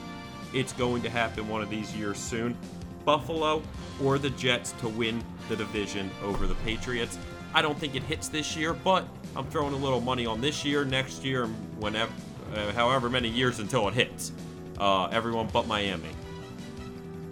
it's 0.52 0.72
going 0.72 1.02
to 1.02 1.11
happen 1.11 1.48
one 1.48 1.62
of 1.62 1.70
these 1.70 1.94
years 1.94 2.18
soon. 2.18 2.56
Buffalo 3.04 3.62
or 4.02 4.18
the 4.18 4.30
Jets 4.30 4.72
to 4.80 4.88
win 4.88 5.22
the 5.48 5.56
division 5.56 6.11
over 6.22 6.46
the 6.46 6.54
Patriots. 6.56 7.18
I 7.54 7.62
don't 7.62 7.78
think 7.78 7.94
it 7.94 8.02
hits 8.02 8.28
this 8.28 8.56
year, 8.56 8.72
but 8.72 9.06
I'm 9.36 9.46
throwing 9.46 9.74
a 9.74 9.76
little 9.76 10.00
money 10.00 10.26
on 10.26 10.40
this 10.40 10.64
year, 10.64 10.84
next 10.84 11.24
year, 11.24 11.46
whenever, 11.78 12.12
uh, 12.54 12.72
however 12.72 13.08
many 13.08 13.28
years 13.28 13.58
until 13.58 13.88
it 13.88 13.94
hits. 13.94 14.32
Uh, 14.78 15.06
everyone 15.06 15.48
but 15.52 15.66
Miami. 15.66 16.11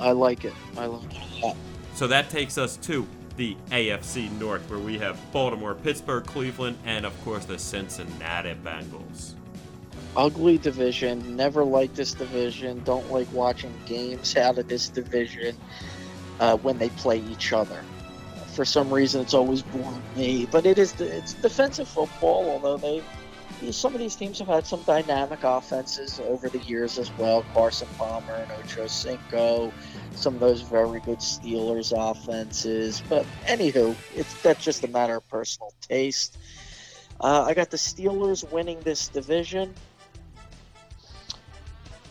I 0.01 0.12
like 0.12 0.44
it. 0.44 0.55
I 0.76 0.86
like 0.86 1.05
it. 1.44 1.57
So 1.94 2.07
that 2.07 2.30
takes 2.30 2.59
us 2.59 2.76
to 2.78 3.07
the 3.36 3.57
AFC 3.70 4.30
North, 4.40 4.68
where 4.70 4.78
we 4.78 4.99
have 4.99 5.18
Baltimore, 5.32 5.74
Pittsburgh, 5.74 6.24
Cleveland, 6.26 6.76
and 6.84 7.07
of 7.07 7.24
course 7.24 7.44
the 7.44 7.59
Cincinnati 7.59 8.55
Bengals. 8.64 9.34
ugly 10.16 10.59
division. 10.59 11.36
Never 11.36 11.64
liked 11.64 11.94
this 11.96 12.14
division. 12.14 12.82
Don't 12.84 13.11
like 13.12 13.32
watching 13.32 13.72
games 13.86 14.36
out 14.36 14.59
of 14.59 14.68
this 14.68 14.88
division 14.88 15.57
uh, 16.40 16.57
when 16.59 16.78
they 16.78 16.88
play 16.90 17.20
each 17.20 17.53
other. 17.53 17.82
For 18.55 18.64
some 18.64 18.92
reason, 18.92 19.20
it's 19.20 19.34
always 19.34 19.62
boring 19.62 20.03
me. 20.16 20.46
But 20.51 20.66
it 20.66 20.78
is 20.78 21.01
it's 21.01 21.34
defensive 21.34 21.88
football. 21.88 22.51
Although 22.51 22.76
they 22.78 23.03
some 23.70 23.94
of 23.94 24.00
these 24.00 24.14
teams 24.14 24.38
have 24.38 24.48
had 24.48 24.66
some 24.66 24.82
dynamic 24.82 25.40
offenses 25.42 26.20
over 26.20 26.48
the 26.48 26.59
years 26.61 26.98
as 26.98 27.11
well. 27.18 27.44
Carson 27.52 27.88
Palmer 27.98 28.34
and 28.34 28.50
Ocho 28.52 28.86
Cinco, 28.86 29.72
some 30.14 30.34
of 30.34 30.40
those 30.40 30.62
very 30.62 31.00
good 31.00 31.18
Steelers 31.18 31.92
offenses. 31.92 33.02
But 33.09 33.26
anywho, 33.46 33.94
it's 34.14 34.40
that's 34.42 34.64
just 34.64 34.84
a 34.84 34.88
matter 34.88 35.16
of 35.16 35.28
personal 35.28 35.72
taste. 35.80 36.38
Uh, 37.20 37.44
I 37.46 37.54
got 37.54 37.70
the 37.70 37.76
Steelers 37.76 38.48
winning 38.50 38.80
this 38.80 39.09
division. 39.09 39.74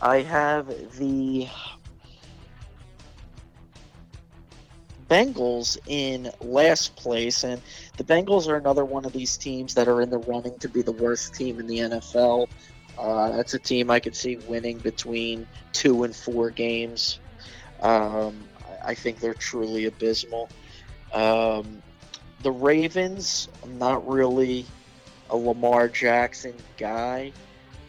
I 0.00 0.20
have 0.22 0.68
the 0.98 1.48
Bengals 5.08 5.78
in 5.86 6.30
last 6.40 6.94
place, 6.96 7.42
and 7.42 7.62
the 7.98 8.04
Bengals 8.04 8.46
are 8.48 8.56
another 8.56 8.84
one 8.84 9.04
of 9.04 9.12
these 9.12 9.36
teams 9.36 9.74
that 9.74 9.88
are 9.88 10.00
in 10.00 10.08
the 10.08 10.18
running 10.18 10.56
to 10.60 10.68
be 10.68 10.82
the 10.82 10.92
worst 10.92 11.34
team 11.34 11.58
in 11.58 11.66
the 11.66 11.78
NFL. 11.78 12.46
Uh, 12.96 13.32
that's 13.32 13.54
a 13.54 13.58
team 13.58 13.90
I 13.90 13.98
could 13.98 14.14
see 14.14 14.36
winning 14.48 14.78
between 14.78 15.46
two 15.72 16.04
and 16.04 16.14
four 16.14 16.50
games. 16.50 17.18
Um, 17.82 18.38
I 18.84 18.94
think 18.94 19.18
they're 19.18 19.34
truly 19.34 19.86
abysmal. 19.86 20.48
Um, 21.12 21.82
the 22.42 22.52
Ravens, 22.52 23.48
I'm 23.64 23.78
not 23.78 24.08
really 24.08 24.64
a 25.30 25.36
Lamar 25.36 25.88
Jackson 25.88 26.54
guy 26.76 27.32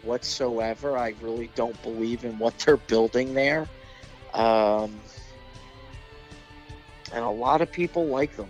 whatsoever. 0.01 0.97
I 0.97 1.13
really 1.21 1.51
don't 1.53 1.79
believe 1.83 2.25
in 2.25 2.39
what 2.39 2.57
they're 2.57 2.77
building 2.77 3.35
there. 3.35 3.67
Um, 4.33 4.99
and 7.13 7.23
a 7.23 7.29
lot 7.29 7.61
of 7.61 7.71
people 7.71 8.07
like 8.07 8.35
them. 8.35 8.49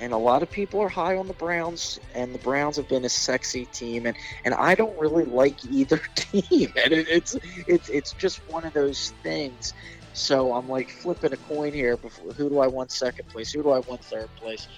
And 0.00 0.12
a 0.12 0.18
lot 0.18 0.42
of 0.42 0.50
people 0.50 0.80
are 0.80 0.88
high 0.88 1.16
on 1.16 1.26
the 1.26 1.34
Browns, 1.34 1.98
and 2.14 2.34
the 2.34 2.38
Browns 2.38 2.76
have 2.76 2.88
been 2.88 3.04
a 3.04 3.08
sexy 3.08 3.64
team, 3.66 4.04
and, 4.06 4.16
and 4.44 4.52
I 4.54 4.74
don't 4.74 4.98
really 4.98 5.24
like 5.24 5.64
either 5.64 5.98
team, 6.14 6.72
and 6.82 6.92
it, 6.92 7.08
it's 7.08 7.36
it's 7.66 7.88
it's 7.88 8.12
just 8.12 8.40
one 8.48 8.64
of 8.64 8.74
those 8.74 9.12
things. 9.22 9.72
So 10.12 10.54
I'm 10.54 10.68
like 10.68 10.90
flipping 10.90 11.32
a 11.32 11.36
coin 11.36 11.72
here. 11.72 11.96
Before, 11.96 12.32
who 12.32 12.48
do 12.48 12.58
I 12.58 12.66
want 12.66 12.90
second 12.90 13.28
place? 13.28 13.52
Who 13.52 13.62
do 13.62 13.70
I 13.70 13.80
want 13.80 14.04
third 14.04 14.28
place? 14.36 14.68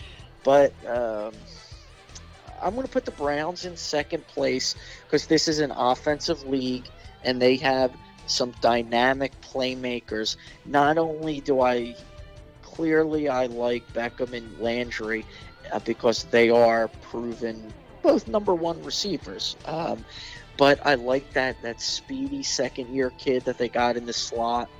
But 0.44 0.72
um, 0.86 1.32
I'm 2.62 2.74
going 2.74 2.86
to 2.86 2.92
put 2.92 3.04
the 3.04 3.12
Browns 3.12 3.64
in 3.64 3.76
second 3.76 4.26
place 4.26 4.74
because 5.04 5.26
this 5.26 5.48
is 5.48 5.60
an 5.60 5.70
offensive 5.70 6.42
league 6.44 6.88
and 7.24 7.40
they 7.40 7.56
have 7.56 7.92
some 8.26 8.52
dynamic 8.60 9.32
playmakers. 9.40 10.36
Not 10.64 10.98
only 10.98 11.40
do 11.40 11.60
I 11.60 11.94
clearly 12.78 13.28
I 13.28 13.46
like 13.46 13.92
Beckham 13.92 14.32
and 14.32 14.60
Landry 14.60 15.26
uh, 15.72 15.80
because 15.80 16.22
they 16.30 16.48
are 16.48 16.86
proven 17.10 17.72
both 18.02 18.28
number 18.28 18.54
one 18.54 18.80
receivers. 18.84 19.56
Um, 19.64 20.04
but 20.56 20.86
I 20.86 20.94
like 20.94 21.32
that 21.32 21.60
that 21.62 21.80
speedy 21.80 22.44
second 22.44 22.94
year 22.94 23.10
kid 23.18 23.46
that 23.46 23.58
they 23.58 23.68
got 23.68 23.96
in 23.96 24.06
the 24.06 24.12
slot. 24.12 24.70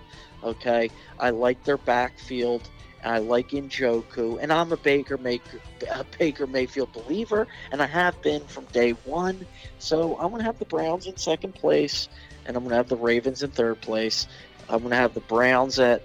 Okay, 0.44 0.90
I 1.18 1.30
like 1.30 1.64
their 1.64 1.76
backfield. 1.76 2.70
I 3.04 3.18
like 3.18 3.48
Njoku, 3.48 4.38
and 4.40 4.52
I'm 4.52 4.70
a 4.70 4.76
Baker 4.76 5.18
Maker, 5.18 5.58
a 5.92 6.04
Baker 6.20 6.46
Mayfield 6.46 6.92
believer, 6.92 7.48
and 7.72 7.82
I 7.82 7.86
have 7.86 8.22
been 8.22 8.42
from 8.42 8.64
day 8.66 8.92
one. 9.06 9.44
So 9.80 10.16
I'm 10.20 10.30
gonna 10.30 10.44
have 10.44 10.60
the 10.60 10.66
Browns 10.66 11.08
in 11.08 11.16
second 11.16 11.56
place, 11.56 12.08
and 12.46 12.56
I'm 12.56 12.62
gonna 12.62 12.76
have 12.76 12.88
the 12.88 12.96
Ravens 12.96 13.42
in 13.42 13.50
third 13.50 13.80
place. 13.80 14.28
I'm 14.68 14.84
gonna 14.84 14.94
have 14.94 15.14
the 15.14 15.20
Browns 15.20 15.80
at 15.80 16.02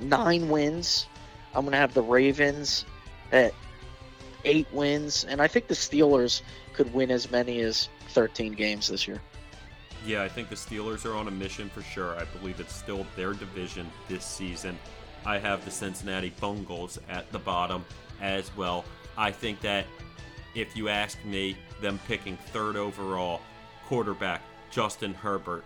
nine 0.00 0.48
wins. 0.48 1.06
I'm 1.54 1.64
gonna 1.64 1.76
have 1.76 1.94
the 1.94 2.02
Ravens 2.02 2.84
at 3.32 3.54
eight 4.44 4.66
wins, 4.72 5.24
and 5.24 5.40
I 5.40 5.46
think 5.46 5.68
the 5.68 5.74
Steelers 5.74 6.42
could 6.72 6.92
win 6.92 7.10
as 7.10 7.30
many 7.30 7.60
as 7.60 7.88
13 8.10 8.52
games 8.52 8.88
this 8.88 9.06
year. 9.06 9.20
Yeah, 10.04 10.22
I 10.22 10.28
think 10.28 10.50
the 10.50 10.56
Steelers 10.56 11.06
are 11.06 11.16
on 11.16 11.28
a 11.28 11.30
mission 11.30 11.70
for 11.70 11.82
sure. 11.82 12.14
I 12.16 12.24
believe 12.24 12.60
it's 12.60 12.74
still 12.74 13.06
their 13.16 13.32
division 13.32 13.90
this 14.08 14.24
season. 14.24 14.78
I 15.24 15.38
have 15.38 15.64
the 15.64 15.70
Cincinnati 15.70 16.30
Bungles 16.40 16.98
at 17.08 17.30
the 17.32 17.38
bottom 17.38 17.84
as 18.20 18.54
well. 18.56 18.84
I 19.16 19.30
think 19.30 19.60
that 19.62 19.86
if 20.54 20.76
you 20.76 20.88
ask 20.88 21.22
me, 21.24 21.56
them 21.80 21.98
picking 22.06 22.36
third 22.36 22.76
overall 22.76 23.40
quarterback 23.86 24.42
Justin 24.70 25.14
Herbert, 25.14 25.64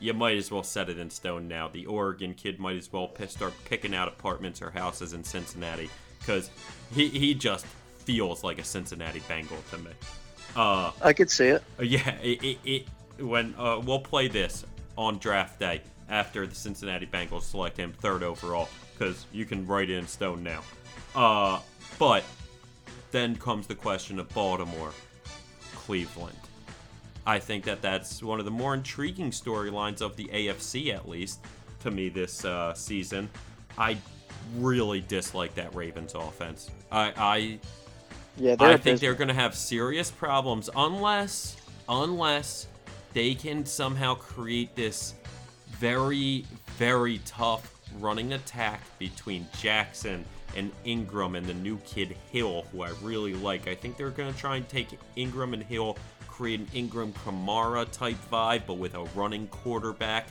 you 0.00 0.14
might 0.14 0.36
as 0.36 0.50
well 0.50 0.62
set 0.62 0.88
it 0.88 0.98
in 0.98 1.10
stone 1.10 1.48
now. 1.48 1.68
The 1.68 1.86
Oregon 1.86 2.34
kid 2.34 2.58
might 2.58 2.76
as 2.76 2.92
well 2.92 3.10
start 3.28 3.52
picking 3.64 3.94
out 3.94 4.08
apartments 4.08 4.62
or 4.62 4.70
houses 4.70 5.12
in 5.12 5.24
Cincinnati 5.24 5.90
because 6.18 6.50
he, 6.92 7.08
he 7.08 7.34
just 7.34 7.66
feels 8.04 8.44
like 8.44 8.58
a 8.58 8.64
Cincinnati 8.64 9.20
Bengal 9.28 9.58
to 9.70 9.78
me. 9.78 9.90
Uh, 10.56 10.92
I 11.02 11.12
could 11.12 11.30
see 11.30 11.48
it. 11.48 11.62
Yeah, 11.80 12.10
it, 12.22 12.42
it, 12.42 12.58
it 12.64 12.86
when 13.22 13.54
uh, 13.58 13.80
we'll 13.84 14.00
play 14.00 14.28
this 14.28 14.64
on 14.96 15.18
draft 15.18 15.60
day 15.60 15.82
after 16.08 16.46
the 16.46 16.54
Cincinnati 16.54 17.06
Bengals 17.06 17.42
select 17.42 17.76
him 17.76 17.92
third 17.92 18.22
overall 18.22 18.68
because 18.92 19.26
you 19.32 19.44
can 19.44 19.66
write 19.66 19.90
it 19.90 19.96
in 19.98 20.06
stone 20.06 20.42
now. 20.42 20.62
Uh, 21.14 21.60
but 21.98 22.24
then 23.10 23.36
comes 23.36 23.66
the 23.66 23.74
question 23.74 24.18
of 24.18 24.28
Baltimore, 24.30 24.92
Cleveland. 25.74 26.36
I 27.28 27.38
think 27.38 27.64
that 27.64 27.82
that's 27.82 28.22
one 28.22 28.38
of 28.38 28.46
the 28.46 28.50
more 28.50 28.72
intriguing 28.72 29.32
storylines 29.32 30.00
of 30.00 30.16
the 30.16 30.28
AFC, 30.32 30.94
at 30.94 31.06
least 31.06 31.40
to 31.80 31.90
me 31.90 32.08
this 32.08 32.42
uh, 32.42 32.72
season. 32.72 33.28
I 33.76 33.98
really 34.56 35.02
dislike 35.02 35.54
that 35.56 35.74
Ravens 35.74 36.14
offense. 36.14 36.70
I, 36.90 37.12
I 37.18 37.58
Yeah, 38.38 38.56
I 38.58 38.78
think 38.78 39.00
they're 39.00 39.12
going 39.12 39.28
to 39.28 39.34
have 39.34 39.54
serious 39.54 40.10
problems 40.10 40.70
unless 40.74 41.58
unless 41.86 42.66
they 43.12 43.34
can 43.34 43.66
somehow 43.66 44.14
create 44.14 44.74
this 44.74 45.12
very 45.66 46.46
very 46.78 47.18
tough 47.26 47.78
running 48.00 48.32
attack 48.32 48.80
between 48.98 49.46
Jackson 49.60 50.24
and 50.56 50.72
Ingram 50.86 51.34
and 51.34 51.46
the 51.46 51.54
new 51.54 51.76
kid 51.78 52.16
Hill, 52.32 52.64
who 52.72 52.82
I 52.82 52.92
really 53.02 53.34
like. 53.34 53.68
I 53.68 53.74
think 53.74 53.98
they're 53.98 54.08
going 54.08 54.32
to 54.32 54.38
try 54.38 54.56
and 54.56 54.66
take 54.66 54.98
Ingram 55.14 55.52
and 55.52 55.62
Hill, 55.62 55.98
create 56.38 56.60
an 56.60 56.68
Ingram 56.72 57.12
Kamara 57.24 57.90
type 57.90 58.16
vibe, 58.30 58.62
but 58.64 58.74
with 58.74 58.94
a 58.94 59.02
running 59.16 59.48
quarterback. 59.48 60.28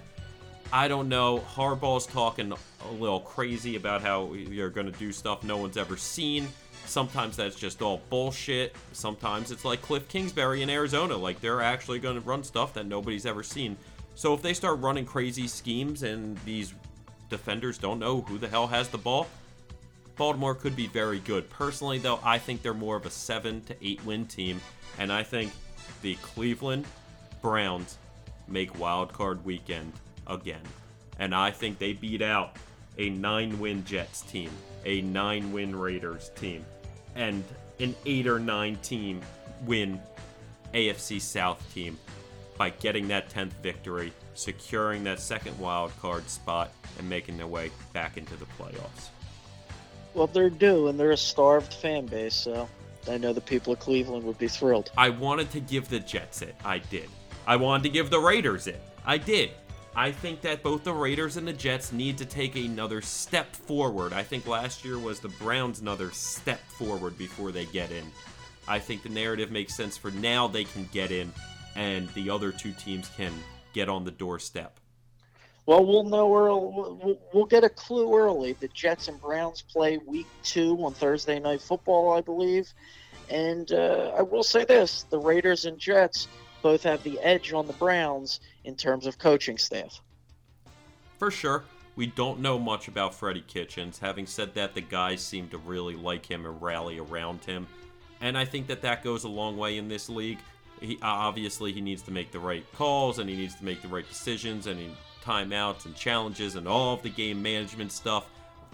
I 0.72 0.88
don't 0.88 1.10
know. 1.10 1.40
Harbaugh's 1.40 2.06
talking 2.06 2.54
a 2.54 2.94
little 2.94 3.20
crazy 3.20 3.76
about 3.76 4.02
how 4.02 4.32
you're 4.32 4.70
going 4.70 4.90
to 4.90 4.98
do 4.98 5.12
stuff 5.12 5.44
no 5.44 5.58
one's 5.58 5.76
ever 5.76 5.98
seen. 5.98 6.48
Sometimes 6.86 7.36
that's 7.36 7.58
just 7.58 7.82
all 7.82 8.02
bullshit. 8.10 8.74
Sometimes 8.94 9.52
it's 9.52 9.66
like 9.66 9.82
Kliff 9.82 10.08
Kingsbury 10.08 10.62
in 10.62 10.70
Arizona. 10.70 11.18
Like 11.18 11.42
they're 11.42 11.62
actually 11.62 12.00
going 12.00 12.16
to 12.16 12.22
run 12.22 12.42
stuff 12.42 12.74
that 12.76 12.86
nobody's 12.86 13.26
ever 13.26 13.44
seen. 13.44 13.76
So 14.16 14.34
if 14.34 14.42
they 14.42 14.54
start 14.54 14.80
running 14.80 15.06
crazy 15.06 15.48
schemes 15.48 16.04
and 16.04 16.38
these 16.46 16.74
defenders 17.30 17.78
don't 17.78 18.00
know 18.00 18.22
who 18.22 18.38
the 18.38 18.48
hell 18.48 18.68
has 18.68 18.88
the 18.88 18.98
ball, 18.98 19.28
Baltimore 20.18 20.56
could 20.56 20.76
be 20.76 20.88
very 20.88 21.20
good. 21.20 21.50
Personally, 21.50 22.00
though, 22.00 22.20
I 22.24 22.40
think 22.40 22.64
they're 22.64 22.74
more 22.74 22.96
of 22.96 23.06
a 23.06 23.10
seven 23.10 23.62
to 23.66 23.76
eight 23.86 24.04
win 24.04 24.26
team, 24.26 24.60
and 24.98 25.14
I 25.14 25.24
think 25.24 25.52
the 26.02 26.16
Cleveland 26.16 26.86
Browns 27.42 27.98
make 28.48 28.78
wild 28.80 29.14
card 29.14 29.44
weekend 29.46 29.94
again. 30.26 30.62
And 31.20 31.36
I 31.36 31.52
think 31.52 31.78
they 31.78 31.94
beat 31.94 32.22
out 32.22 32.56
a 32.98 33.10
nine 33.10 33.60
win 33.60 33.86
Jets 33.86 34.22
team, 34.22 34.50
a 34.86 35.02
nine 35.02 35.52
win 35.52 35.76
Raiders 35.76 36.32
team, 36.36 36.66
and 37.16 37.44
an 37.80 37.96
eight 38.06 38.26
or 38.26 38.40
nine 38.40 38.76
team 38.78 39.22
win 39.66 40.02
AFC 40.74 41.22
South 41.22 41.64
team 41.74 41.98
by 42.58 42.72
getting 42.72 43.08
that 43.10 43.30
10th 43.30 43.54
victory, 43.62 44.12
securing 44.34 45.04
that 45.04 45.20
second 45.20 45.58
wild 45.60 45.96
card 46.00 46.28
spot, 46.28 46.72
and 46.98 47.08
making 47.08 47.38
their 47.38 47.48
way 47.48 47.70
back 47.94 48.18
into 48.18 48.36
the 48.36 48.46
playoffs. 48.60 49.10
Well, 50.18 50.28
they're 50.28 50.50
due, 50.50 50.88
and 50.88 51.00
they're 51.00 51.12
a 51.12 51.18
starved 51.18 51.74
fan 51.74 52.08
base. 52.08 52.34
So 52.34 52.68
I 53.08 53.18
know 53.18 53.32
the 53.32 53.42
people 53.42 53.74
of 53.74 53.80
Cleveland 53.80 54.26
would 54.26 54.38
be 54.38 54.48
thrilled. 54.48 54.92
I 54.98 55.10
wanted 55.10 55.52
to 55.52 55.60
give 55.60 55.88
the 55.88 56.00
Jets 56.00 56.42
it. 56.42 56.56
I 56.66 56.80
did. 56.80 57.10
I 57.46 57.56
wanted 57.56 57.84
to 57.84 57.90
give 57.90 58.10
the 58.10 58.20
Raiders 58.20 58.68
it. 58.68 58.82
I 59.06 59.18
did. 59.20 59.52
I 59.96 60.12
think 60.12 60.42
that 60.42 60.62
both 60.62 60.84
the 60.84 60.94
Raiders 60.94 61.38
and 61.38 61.48
the 61.48 61.54
Jets 61.54 61.92
need 61.92 62.18
to 62.18 62.26
take 62.26 62.56
another 62.56 63.02
step 63.02 63.56
forward. 63.56 64.12
I 64.12 64.24
think 64.24 64.46
last 64.46 64.84
year 64.84 65.00
was 65.00 65.20
the 65.20 65.30
Browns' 65.30 65.80
another 65.80 66.12
step 66.12 66.60
forward 66.78 67.18
before 67.18 67.52
they 67.52 67.66
get 67.66 67.92
in. 67.92 68.04
I 68.68 68.80
think 68.80 69.04
the 69.04 69.10
narrative 69.10 69.50
makes 69.50 69.76
sense 69.76 69.98
for 69.98 70.12
now 70.12 70.48
they 70.48 70.66
can 70.66 70.90
get 70.92 71.12
in, 71.12 71.32
and 71.76 72.10
the 72.10 72.30
other 72.30 72.52
two 72.52 72.74
teams 72.74 73.10
can 73.16 73.32
get 73.74 73.88
on 73.88 74.04
the 74.04 74.12
doorstep. 74.12 74.80
Well, 75.68 75.86
we'll 75.86 76.06
know 76.06 76.34
early. 76.34 77.18
We'll, 77.34 77.46
get 77.46 77.66
a 77.66 77.70
clue 77.70 78.18
early. 78.18 78.54
The 78.54 78.70
Jets 78.70 79.10
and 79.10 79.20
Browns 79.20 79.62
play 79.62 79.98
week 79.98 80.26
two 80.42 80.78
on 80.82 80.94
Thursday 80.94 81.40
Night 81.40 81.62
Football, 81.62 82.14
I 82.14 82.22
believe. 82.22 82.74
And 83.30 83.70
uh, 83.74 84.14
I 84.18 84.22
will 84.22 84.44
say 84.44 84.64
this 84.64 85.04
the 85.10 85.20
Raiders 85.20 85.66
and 85.66 85.78
Jets 85.78 86.30
both 86.62 86.84
have 86.84 87.04
the 87.04 87.20
edge 87.20 87.52
on 87.52 87.68
the 87.68 87.74
Browns 87.74 88.40
in 88.64 88.76
terms 88.76 89.06
of 89.06 89.20
coaching 89.20 89.58
staff. 89.58 90.00
For 91.20 91.30
sure, 91.30 91.66
we 91.98 92.08
don't 92.08 92.40
know 92.40 92.58
much 92.58 92.88
about 92.88 93.14
Freddie 93.14 93.44
Kitchens. 93.46 94.00
Having 94.00 94.28
said 94.28 94.54
that, 94.54 94.74
the 94.74 94.82
guys 94.82 95.20
seem 95.22 95.50
to 95.50 95.58
really 95.58 95.96
like 95.96 96.26
him 96.26 96.46
and 96.46 96.62
rally 96.62 96.98
around 96.98 97.44
him. 97.44 97.68
And 98.22 98.38
I 98.38 98.46
think 98.46 98.68
that 98.68 98.82
that 98.84 99.04
goes 99.04 99.26
a 99.26 99.30
long 99.30 99.58
way 99.58 99.78
in 99.78 99.90
this 99.90 100.08
league. 100.08 100.40
He, 100.80 100.98
obviously, 101.02 101.74
he 101.74 101.82
needs 101.82 102.04
to 102.04 102.12
make 102.12 102.32
the 102.32 102.40
right 102.40 102.64
calls 102.74 103.20
and 103.20 103.30
he 103.30 103.36
needs 103.36 103.56
to 103.56 103.66
make 103.66 103.82
the 103.82 103.90
right 103.90 104.08
decisions 104.08 104.68
and 104.68 104.80
he, 104.80 104.90
timeouts 105.28 105.86
and 105.86 105.96
challenges 105.96 106.56
and 106.56 106.68
all 106.68 106.94
of 106.94 107.04
the 107.04 107.10
game 107.10 107.42
management 107.42 107.92
stuff. 107.92 108.26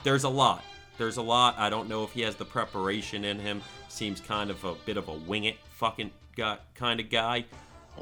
There's 0.03 0.23
a 0.23 0.29
lot. 0.29 0.63
There's 0.97 1.17
a 1.17 1.21
lot. 1.21 1.55
I 1.57 1.69
don't 1.69 1.89
know 1.89 2.03
if 2.03 2.11
he 2.11 2.21
has 2.21 2.35
the 2.35 2.45
preparation 2.45 3.25
in 3.25 3.39
him. 3.39 3.61
Seems 3.89 4.19
kind 4.19 4.51
of 4.51 4.63
a 4.63 4.75
bit 4.85 4.97
of 4.97 5.07
a 5.07 5.13
wing 5.13 5.45
it 5.45 5.57
fucking 5.71 6.11
got 6.35 6.61
kind 6.75 6.99
of 6.99 7.09
guy. 7.09 7.45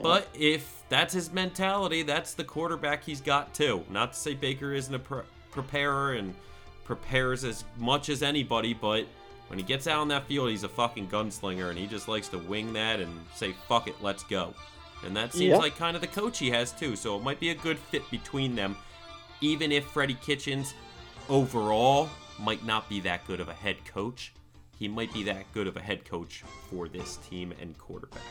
But 0.01 0.27
if 0.33 0.83
that's 0.89 1.13
his 1.13 1.31
mentality, 1.31 2.03
that's 2.03 2.33
the 2.33 2.43
quarterback 2.43 3.03
he's 3.03 3.21
got 3.21 3.53
too. 3.53 3.83
Not 3.89 4.13
to 4.13 4.19
say 4.19 4.33
Baker 4.33 4.73
isn't 4.73 4.93
a 4.93 4.99
pre- 4.99 5.23
preparer 5.51 6.13
and 6.13 6.33
prepares 6.85 7.43
as 7.43 7.63
much 7.77 8.09
as 8.09 8.23
anybody, 8.23 8.73
but 8.73 9.05
when 9.47 9.59
he 9.59 9.63
gets 9.63 9.87
out 9.87 9.99
on 9.99 10.07
that 10.09 10.25
field, 10.27 10.49
he's 10.49 10.63
a 10.63 10.69
fucking 10.69 11.07
gunslinger 11.07 11.69
and 11.69 11.77
he 11.77 11.87
just 11.87 12.07
likes 12.07 12.29
to 12.29 12.37
wing 12.37 12.71
that 12.73 13.01
and 13.01 13.11
say, 13.35 13.53
fuck 13.67 13.87
it, 13.87 13.95
let's 14.01 14.23
go. 14.23 14.53
And 15.05 15.15
that 15.15 15.33
seems 15.33 15.51
Yeah. 15.51 15.57
like 15.57 15.77
kind 15.77 15.95
of 15.95 16.01
the 16.01 16.07
coach 16.07 16.37
he 16.39 16.51
has 16.51 16.71
too, 16.71 16.95
so 16.95 17.17
it 17.17 17.23
might 17.23 17.39
be 17.39 17.49
a 17.49 17.55
good 17.55 17.77
fit 17.79 18.09
between 18.11 18.55
them, 18.55 18.77
even 19.41 19.71
if 19.71 19.85
Freddie 19.85 20.17
Kitchens 20.21 20.73
overall 21.29 22.09
might 22.39 22.65
not 22.65 22.87
be 22.89 22.99
that 23.01 23.25
good 23.27 23.39
of 23.39 23.49
a 23.49 23.53
head 23.53 23.83
coach. 23.85 24.33
He 24.77 24.87
might 24.87 25.13
be 25.13 25.23
that 25.23 25.51
good 25.53 25.67
of 25.67 25.77
a 25.77 25.81
head 25.81 26.05
coach 26.05 26.43
for 26.69 26.87
this 26.87 27.17
team 27.29 27.53
and 27.61 27.77
quarterback. 27.77 28.21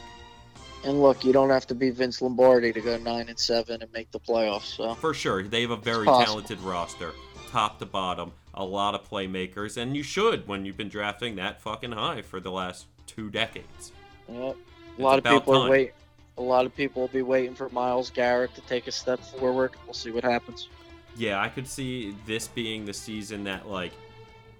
And 0.82 1.00
look, 1.02 1.24
you 1.24 1.32
don't 1.32 1.50
have 1.50 1.66
to 1.68 1.74
be 1.74 1.90
Vince 1.90 2.22
Lombardi 2.22 2.72
to 2.72 2.80
go 2.80 2.96
nine 2.98 3.28
and 3.28 3.38
seven 3.38 3.82
and 3.82 3.92
make 3.92 4.10
the 4.10 4.18
playoffs. 4.20 4.76
So 4.76 4.94
For 4.94 5.12
sure, 5.14 5.42
they 5.42 5.60
have 5.62 5.70
a 5.70 5.76
very 5.76 6.06
talented 6.06 6.58
roster, 6.60 7.12
top 7.50 7.78
to 7.80 7.86
bottom, 7.86 8.32
a 8.54 8.64
lot 8.64 8.94
of 8.94 9.08
playmakers, 9.08 9.76
and 9.76 9.96
you 9.96 10.02
should 10.02 10.48
when 10.48 10.64
you've 10.64 10.76
been 10.78 10.88
drafting 10.88 11.36
that 11.36 11.60
fucking 11.60 11.92
high 11.92 12.22
for 12.22 12.40
the 12.40 12.50
last 12.50 12.86
two 13.06 13.30
decades. 13.30 13.92
Yep. 14.28 14.56
A 14.98 15.02
lot 15.02 15.18
of 15.18 15.24
people 15.24 15.52
time. 15.54 15.66
are 15.66 15.70
wait. 15.70 15.92
A 16.40 16.42
lot 16.42 16.64
of 16.64 16.74
people 16.74 17.02
will 17.02 17.08
be 17.08 17.20
waiting 17.20 17.54
for 17.54 17.68
Myles 17.68 18.08
Garrett 18.08 18.54
to 18.54 18.62
take 18.62 18.86
a 18.86 18.92
step 18.92 19.20
forward. 19.20 19.72
We'll 19.84 19.92
see 19.92 20.10
what 20.10 20.24
happens. 20.24 20.68
Yeah, 21.14 21.38
I 21.38 21.50
could 21.50 21.68
see 21.68 22.16
this 22.24 22.48
being 22.48 22.86
the 22.86 22.94
season 22.94 23.44
that 23.44 23.68
like 23.68 23.92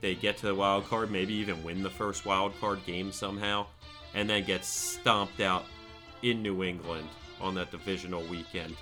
they 0.03 0.15
get 0.15 0.37
to 0.39 0.47
the 0.47 0.55
wild 0.55 0.85
card, 0.85 1.11
maybe 1.11 1.33
even 1.33 1.65
win 1.65 1.83
the 1.83 1.89
first 1.89 2.27
wild 2.27 2.53
card 2.61 2.85
game 2.85 3.11
somehow, 3.13 3.65
and 4.15 4.29
then 4.29 4.45
get 4.45 4.63
stomped 4.63 5.41
out 5.41 5.65
in 6.23 6.43
New 6.43 6.65
England 6.65 7.09
on 7.41 7.55
that 7.55 7.71
divisional 7.71 8.23
weekend 8.25 8.77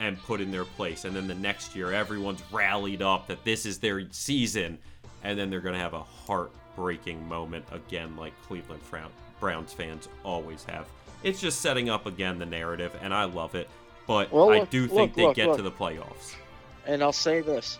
and 0.00 0.18
put 0.22 0.40
in 0.40 0.50
their 0.50 0.64
place. 0.64 1.04
And 1.04 1.14
then 1.14 1.28
the 1.28 1.34
next 1.34 1.76
year, 1.76 1.92
everyone's 1.92 2.42
rallied 2.50 3.02
up 3.02 3.26
that 3.26 3.44
this 3.44 3.66
is 3.66 3.78
their 3.78 4.10
season, 4.10 4.78
and 5.22 5.38
then 5.38 5.50
they're 5.50 5.60
going 5.60 5.74
to 5.74 5.80
have 5.80 5.92
a 5.92 6.02
heartbreaking 6.02 7.28
moment 7.28 7.66
again, 7.72 8.16
like 8.16 8.32
Cleveland 8.46 8.80
Browns 9.38 9.74
fans 9.74 10.08
always 10.24 10.64
have. 10.64 10.86
It's 11.22 11.40
just 11.40 11.60
setting 11.60 11.88
up 11.88 12.06
again 12.06 12.38
the 12.38 12.46
narrative, 12.46 12.92
and 13.02 13.12
I 13.12 13.24
love 13.24 13.54
it. 13.54 13.68
But 14.06 14.32
Well, 14.32 14.50
I 14.50 14.60
look- 14.60 14.70
do 14.70 14.82
look, 14.82 14.90
think 14.90 15.14
they 15.14 15.22
look, 15.24 15.36
get 15.36 15.48
look. 15.48 15.56
to 15.56 15.62
the 15.62 15.70
playoffs. 15.70 16.34
And 16.86 17.02
I'll 17.02 17.12
say 17.12 17.40
this, 17.40 17.78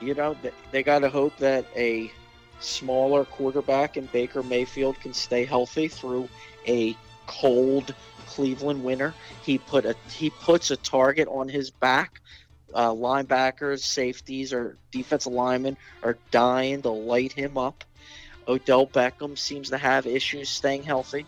you 0.00 0.14
know, 0.14 0.36
they 0.72 0.82
got 0.82 1.00
to 1.00 1.10
hope 1.10 1.36
that 1.38 1.64
a 1.76 2.10
smaller 2.60 3.24
quarterback 3.24 3.96
in 3.96 4.06
Baker 4.06 4.42
Mayfield 4.42 4.98
can 5.00 5.12
stay 5.14 5.44
healthy 5.44 5.86
through 5.88 6.28
a 6.66 6.96
cold 7.26 7.94
Cleveland 8.26 8.82
winter. 8.82 9.14
He 9.44 9.58
put 9.58 9.84
a 9.84 9.94
he 10.10 10.30
puts 10.30 10.70
a 10.70 10.76
target 10.76 11.28
on 11.28 11.48
his 11.48 11.70
back. 11.70 12.20
Uh, 12.74 12.90
linebackers, 12.90 13.80
safeties, 13.80 14.52
or 14.52 14.76
defensive 14.92 15.32
linemen 15.32 15.76
are 16.02 16.18
dying 16.30 16.82
to 16.82 16.90
light 16.90 17.32
him 17.32 17.56
up. 17.56 17.82
Odell 18.46 18.86
Beckham 18.86 19.38
seems 19.38 19.70
to 19.70 19.78
have 19.78 20.06
issues 20.06 20.48
staying 20.50 20.82
healthy. 20.82 21.24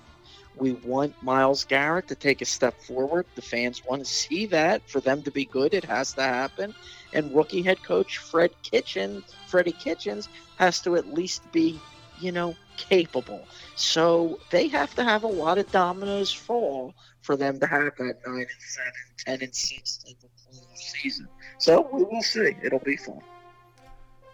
We 0.57 0.73
want 0.73 1.23
Myles 1.23 1.65
Garrett 1.65 2.09
to 2.09 2.15
take 2.15 2.43
a 2.43 2.45
step 2.45 2.81
forward. 2.83 3.27
The 3.35 3.43
fans 3.43 3.83
want 3.85 4.05
to 4.05 4.11
see 4.11 4.47
that. 4.47 4.89
For 4.89 5.01
them 5.01 5.23
to 5.23 5.31
be 5.31 5.45
good, 5.45 5.75
it 5.75 5.85
has 5.85 6.13
to 6.15 6.23
happen. 6.23 6.75
And 7.13 7.35
rookie 7.35 7.63
head 7.63 7.83
coach 7.83 8.19
Fred 8.19 8.51
Kitchen, 8.63 9.25
Freddie 9.47 9.73
Kitchens, 9.73 10.29
has 10.59 10.81
to 10.83 10.97
at 10.97 11.13
least 11.15 11.51
be, 11.53 11.81
you 12.21 12.33
know, 12.33 12.55
capable. 12.77 13.47
So 13.77 14.39
they 14.51 14.69
have 14.69 14.95
to 14.97 15.05
have 15.05 15.23
a 15.25 15.29
lot 15.29 15.59
of 15.59 15.71
dominoes 15.73 16.33
fall 16.33 16.95
for 17.23 17.37
them 17.37 17.59
to 17.61 17.67
have 17.67 17.97
that 17.99 18.19
nine 18.27 18.41
and 18.41 18.49
seven, 18.59 18.93
ten 19.19 19.43
and 19.43 19.55
six 19.55 20.05
of 20.07 20.15
playoff 20.21 20.77
season. 20.77 21.29
So 21.59 21.89
we 21.93 22.05
will 22.05 22.23
see. 22.23 22.57
It'll 22.63 22.79
be 22.81 22.97
fun. 22.97 23.21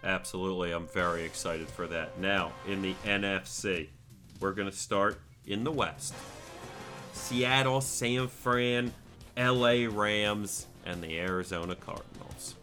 Absolutely. 0.03 0.71
I'm 0.71 0.87
very 0.87 1.23
excited 1.23 1.67
for 1.67 1.87
that. 1.87 2.19
Now, 2.19 2.53
in 2.67 2.81
the 2.81 2.95
NFC, 3.05 3.87
we're 4.39 4.53
going 4.53 4.69
to 4.69 4.75
start 4.75 5.19
in 5.47 5.63
the 5.63 5.71
West. 5.71 6.13
Seattle, 7.13 7.81
San 7.81 8.27
Fran, 8.27 8.93
LA 9.37 9.87
Rams, 9.89 10.67
and 10.85 11.01
the 11.01 11.19
Arizona 11.19 11.75
Cardinals. 11.75 12.55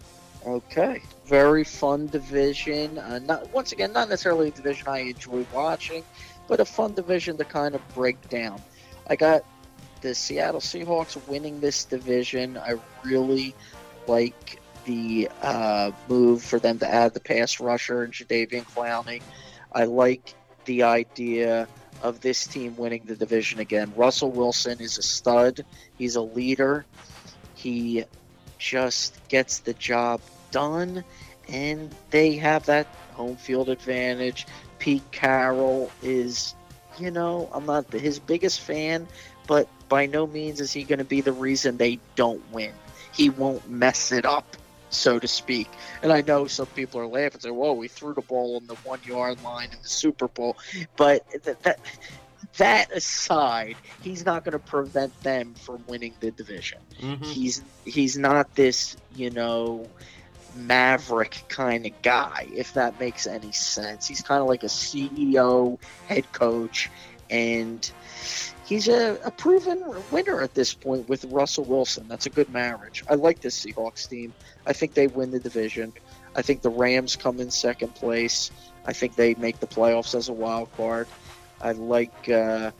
Okay, 0.47 1.03
very 1.27 1.65
fun 1.65 2.07
division. 2.07 2.99
Uh, 2.99 3.19
not 3.19 3.51
once 3.53 3.73
again, 3.73 3.93
not 3.93 4.09
necessarily 4.09 4.49
a 4.49 4.51
division 4.51 4.89
I 4.89 4.99
enjoy 4.99 5.47
watching, 5.55 6.05
but 6.49 6.61
a 6.61 6.65
fun 6.65 6.95
division 6.95 7.37
to 7.39 7.45
kind 7.45 7.75
of 7.75 7.95
break 7.95 8.29
down. 8.29 8.61
I 9.07 9.17
got 9.17 9.45
the 10.03 10.15
Seattle 10.15 10.61
Seahawks 10.61 11.17
winning 11.29 11.61
this 11.61 11.85
division. 11.85 12.59
I 12.59 12.75
really 13.03 13.55
like 14.07 14.61
the 14.85 15.31
uh, 15.41 15.93
move 16.09 16.43
for 16.43 16.59
them 16.59 16.79
to 16.81 16.87
add 16.87 17.15
the 17.15 17.21
pass 17.21 17.59
rusher 17.59 18.03
and 18.03 18.13
Jadeveon 18.13 18.65
Clowney. 18.67 19.23
I 19.73 19.85
like 19.85 20.35
the 20.67 20.83
idea 20.83 21.67
of 22.05 22.21
this 22.21 22.47
team 22.47 22.77
winning 22.77 23.03
the 23.07 23.17
division 23.17 23.59
again. 23.59 23.93
Russell 23.97 24.31
Wilson 24.31 24.79
is 24.79 24.99
a 24.99 25.03
stud. 25.03 25.65
He's 25.97 26.17
a 26.17 26.21
leader. 26.21 26.85
He 27.55 28.05
just 28.59 29.19
gets 29.29 29.61
the 29.61 29.73
job 29.73 30.21
done, 30.51 31.03
and 31.49 31.93
they 32.11 32.37
have 32.37 32.67
that 32.67 32.87
home 33.15 33.37
field 33.37 33.71
advantage. 33.71 34.47
Pete 34.79 35.11
Carroll 35.13 35.91
is, 36.03 36.55
you 36.99 37.11
know, 37.11 37.49
I'm 37.53 37.65
not 37.65 37.91
his 37.91 38.19
biggest 38.19 38.61
fan, 38.61 39.09
but 39.47 39.67
by 39.89 40.05
no 40.05 40.27
means 40.27 40.61
is 40.61 40.73
he 40.73 40.85
going 40.85 40.99
to 40.99 41.05
be 41.05 41.23
the 41.23 41.33
reason 41.33 41.79
they 41.79 41.99
don't 42.17 42.43
win. 42.53 42.73
He 43.13 43.31
won't 43.31 43.69
mess 43.69 44.13
it 44.13 44.27
up, 44.27 44.57
so 44.95 45.19
to 45.19 45.29
speak. 45.29 45.69
And 46.03 46.13
I 46.13 46.23
know 46.23 46.47
some 46.47 46.67
people 46.67 47.01
are 47.01 47.07
laughing, 47.07 47.41
say, 47.41 47.51
"Whoa, 47.51 47.73
we 47.75 47.89
threw 47.89 48.15
the 48.15 48.23
ball 48.23 48.57
on 48.57 48.67
the 48.67 48.77
one 48.85 49.01
yard 49.03 49.43
line 49.43 49.71
in 49.73 49.79
the 49.83 49.89
Super 49.89 50.29
Bowl," 50.29 50.57
but 50.97 51.23
that. 51.45 51.63
that 51.63 51.81
that 52.59 52.93
aside, 52.93 53.75
he's 54.03 54.25
not 54.25 54.45
going 54.45 54.53
to 54.53 54.59
prevent 54.59 55.19
them 55.23 55.55
from 55.55 55.83
winning 55.89 56.15
the 56.21 56.31
division 56.31 56.79
Mm-hmm. 57.01 57.25
he's 57.25 57.63
he's 57.85 58.17
not 58.19 58.55
this 58.55 58.97
you 59.17 59.31
know 59.31 59.89
maverick 60.55 61.43
kind 61.49 61.87
of 61.87 61.93
guy 62.03 62.47
if 62.55 62.75
that 62.75 63.01
makes 63.01 63.27
any 63.27 63.51
sense 63.53 64.07
he's 64.07 64.23
kind 64.23 64.41
of 64.41 64.47
like 64.47 64.63
a 64.63 64.67
ceo 64.67 65.79
head 66.07 66.31
coach 66.33 66.91
and 67.31 67.91
he's 68.67 68.89
a, 68.89 69.19
a 69.25 69.31
proven 69.31 69.83
winner 70.11 70.41
at 70.41 70.55
this 70.55 70.75
point 70.75 71.09
with 71.09 71.25
russell 71.27 71.65
wilson. 71.65 72.07
That's 72.09 72.27
a 72.27 72.31
good 72.31 72.51
marriage. 72.51 73.05
I 73.09 73.15
like 73.15 73.41
this 73.41 73.65
seahawks 73.65 74.09
team. 74.09 74.33
I 74.67 74.73
think 74.73 74.95
they 74.95 75.07
win 75.07 75.31
the 75.31 75.41
division. 75.41 75.93
I 76.35 76.43
think 76.43 76.63
the 76.63 76.71
rams 76.71 77.17
come 77.17 77.41
in 77.41 77.51
second 77.51 77.95
place. 77.95 78.51
I 78.85 78.93
think 78.93 79.15
they 79.15 79.35
make 79.35 79.61
the 79.61 79.67
playoffs 79.67 80.15
as 80.15 80.29
a 80.29 80.33
wild 80.33 80.75
card. 80.77 81.07
I 81.61 81.73
like 81.73 82.29
uh, 82.29 82.73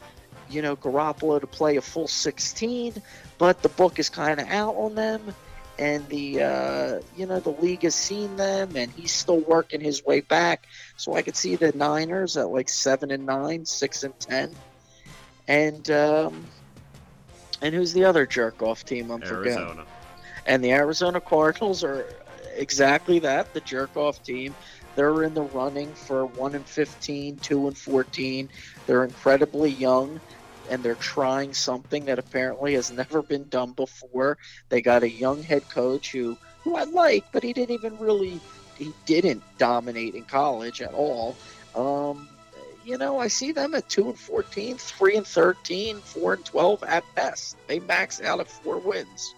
you 0.51 0.63
know 0.63 0.77
garoppolo 0.77 1.41
to 1.41 1.47
play 1.47 1.77
a 1.77 1.81
full 1.81 2.09
16 2.09 3.03
but 3.39 3.63
the 3.63 3.69
book 3.71 3.99
is 3.99 4.11
kind 4.11 4.41
of 4.41 4.49
out 4.49 4.75
on 4.75 4.95
them 4.95 5.35
and 5.79 6.07
the 6.09 6.43
uh, 6.43 7.01
you 7.17 7.27
know 7.27 7.41
the 7.41 7.51
league 7.51 7.83
has 7.83 7.95
seen 7.95 8.37
them 8.37 8.77
and 8.77 8.93
he's 8.93 9.13
still 9.13 9.41
working 9.41 9.81
his 9.81 10.05
way 10.05 10.21
back. 10.21 10.67
So 10.97 11.15
i 11.15 11.23
could 11.23 11.37
see 11.37 11.57
the 11.57 11.73
niners 11.73 12.37
at 12.37 12.49
like 12.49 12.69
seven 12.69 13.11
and 13.11 13.27
nine 13.27 13.67
six 13.67 14.05
and 14.05 14.19
ten 14.21 14.55
and 15.49 15.91
um, 15.91 16.51
and 17.63 17.75
who's 17.75 17.93
the 17.93 18.05
other 18.05 18.27
jerk 18.27 18.63
off 18.63 18.85
team 18.85 19.11
i'm 19.11 19.23
forgetting 19.23 19.69
and 20.47 20.63
the 20.65 20.73
Arizona 20.73 21.21
Cardinals 21.21 21.85
are 21.85 22.07
exactly 22.57 23.21
that, 23.21 23.53
the 23.53 23.61
jerk 23.61 23.97
off 23.97 24.23
team. 24.23 24.57
They're 24.95 25.23
in 25.23 25.35
the 25.35 25.43
running 25.43 25.95
for 25.95 26.27
1 26.27 26.55
and 26.55 26.69
15, 26.69 27.39
2 27.43 27.67
and 27.69 27.77
14. 27.77 28.49
They're 28.87 29.05
incredibly 29.05 29.71
young 29.71 30.21
and 30.69 30.85
they're 30.85 30.97
trying 30.97 31.53
something 31.55 32.07
that 32.07 32.19
apparently 32.19 32.75
has 32.75 32.91
never 32.91 33.23
been 33.23 33.49
done 33.49 33.73
before. 33.73 34.39
They 34.71 34.83
got 34.83 35.03
a 35.03 35.11
young 35.11 35.43
head 35.43 35.69
coach 35.69 36.13
who 36.13 36.39
who 36.65 36.77
I 36.77 36.85
like, 36.85 37.27
but 37.33 37.43
he 37.43 37.53
didn't 37.53 37.75
even 37.75 37.97
really 37.99 38.43
he 38.75 38.95
didn't 39.07 39.45
dominate 39.59 40.15
in 40.15 40.25
college 40.25 40.81
at 40.81 40.93
all. 40.95 41.39
Um 41.75 42.29
you 42.85 42.99
know, 42.99 43.19
I 43.19 43.29
see 43.29 43.53
them 43.53 43.75
at 43.75 43.89
2 43.89 44.11
and 44.11 44.19
14, 44.19 44.77
3 44.77 45.17
and 45.17 45.27
13, 45.27 45.97
4 45.99 46.35
and 46.35 46.45
12 46.45 46.85
at 46.85 47.05
best. 47.15 47.57
They 47.67 47.81
max 47.81 48.21
out 48.21 48.41
at 48.41 48.49
4 48.49 48.79
wins. 48.79 49.35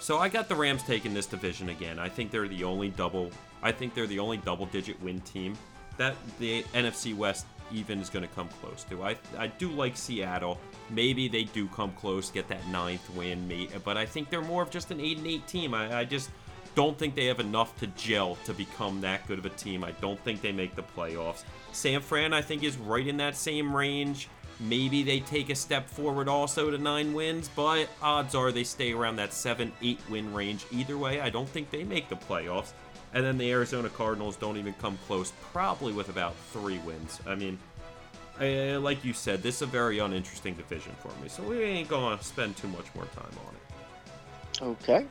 So 0.00 0.18
I 0.18 0.28
got 0.28 0.48
the 0.48 0.54
Rams 0.54 0.82
taking 0.82 1.14
this 1.14 1.26
division 1.26 1.70
again. 1.70 1.98
I 1.98 2.08
think 2.08 2.30
they're 2.30 2.48
the 2.48 2.64
only 2.64 2.90
double. 2.90 3.30
I 3.62 3.72
think 3.72 3.94
they're 3.94 4.06
the 4.06 4.18
only 4.18 4.36
double-digit 4.36 5.00
win 5.02 5.20
team 5.20 5.56
that 5.96 6.14
the 6.38 6.62
NFC 6.74 7.16
West 7.16 7.46
even 7.72 8.00
is 8.00 8.10
going 8.10 8.26
to 8.26 8.34
come 8.34 8.48
close 8.60 8.84
to. 8.84 9.02
I 9.02 9.16
I 9.38 9.46
do 9.46 9.70
like 9.70 9.96
Seattle. 9.96 10.58
Maybe 10.90 11.28
they 11.28 11.44
do 11.44 11.66
come 11.68 11.92
close, 11.92 12.30
get 12.30 12.48
that 12.48 12.66
ninth 12.68 13.08
win, 13.16 13.48
mate. 13.48 13.70
But 13.84 13.96
I 13.96 14.04
think 14.04 14.28
they're 14.28 14.42
more 14.42 14.62
of 14.62 14.70
just 14.70 14.90
an 14.90 15.00
eight 15.00 15.18
and 15.18 15.26
eight 15.26 15.46
team. 15.46 15.72
I, 15.72 16.00
I 16.00 16.04
just 16.04 16.30
don't 16.74 16.98
think 16.98 17.14
they 17.14 17.26
have 17.26 17.40
enough 17.40 17.78
to 17.80 17.86
gel 17.88 18.36
to 18.44 18.52
become 18.52 19.00
that 19.02 19.26
good 19.26 19.38
of 19.38 19.46
a 19.46 19.50
team. 19.50 19.84
I 19.84 19.92
don't 19.92 20.18
think 20.20 20.42
they 20.42 20.52
make 20.52 20.74
the 20.74 20.82
playoffs. 20.82 21.44
San 21.72 22.00
Fran, 22.00 22.32
I 22.32 22.42
think, 22.42 22.62
is 22.62 22.76
right 22.76 23.06
in 23.06 23.16
that 23.18 23.36
same 23.36 23.74
range. 23.74 24.28
Maybe 24.60 25.02
they 25.02 25.20
take 25.20 25.50
a 25.50 25.54
step 25.54 25.88
forward 25.88 26.28
also 26.28 26.70
to 26.70 26.78
nine 26.78 27.12
wins, 27.12 27.50
but 27.54 27.88
odds 28.00 28.34
are 28.34 28.52
they 28.52 28.64
stay 28.64 28.92
around 28.92 29.16
that 29.16 29.32
seven, 29.32 29.72
eight 29.82 30.00
win 30.08 30.32
range. 30.32 30.64
Either 30.70 30.96
way, 30.96 31.20
I 31.20 31.30
don't 31.30 31.48
think 31.48 31.70
they 31.70 31.84
make 31.84 32.08
the 32.08 32.16
playoffs. 32.16 32.72
And 33.12 33.24
then 33.24 33.38
the 33.38 33.50
Arizona 33.50 33.88
Cardinals 33.88 34.36
don't 34.36 34.56
even 34.56 34.74
come 34.74 34.98
close, 35.06 35.32
probably 35.52 35.92
with 35.92 36.08
about 36.08 36.34
three 36.52 36.78
wins. 36.78 37.20
I 37.26 37.34
mean, 37.34 37.58
uh, 38.40 38.80
like 38.80 39.04
you 39.04 39.12
said, 39.12 39.42
this 39.42 39.56
is 39.56 39.62
a 39.62 39.66
very 39.66 39.98
uninteresting 40.00 40.54
division 40.54 40.92
for 40.98 41.10
me, 41.22 41.28
so 41.28 41.42
we 41.42 41.62
ain't 41.62 41.88
gonna 41.88 42.20
spend 42.22 42.56
too 42.56 42.68
much 42.68 42.86
more 42.94 43.06
time 43.06 43.30
on 43.46 43.54
it. 43.54 44.62
Okay. 44.62 45.06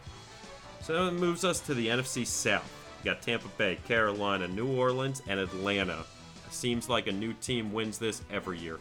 So 0.84 1.08
it 1.08 1.14
moves 1.14 1.46
us 1.46 1.62
to 1.62 1.74
the 1.74 1.88
NFC 1.88 2.28
South. 2.28 2.70
You 3.04 3.12
got 3.12 3.22
Tampa 3.22 3.48
Bay, 3.58 3.78
Carolina, 3.88 4.50
New 4.50 4.68
Orleans, 4.68 5.22
and 5.28 5.40
Atlanta. 5.40 6.04
Seems 6.50 6.90
like 6.90 7.08
a 7.08 7.12
new 7.12 7.32
team 7.34 7.72
wins 7.72 7.98
this 7.98 8.22
every 8.30 8.60
year. 8.60 8.80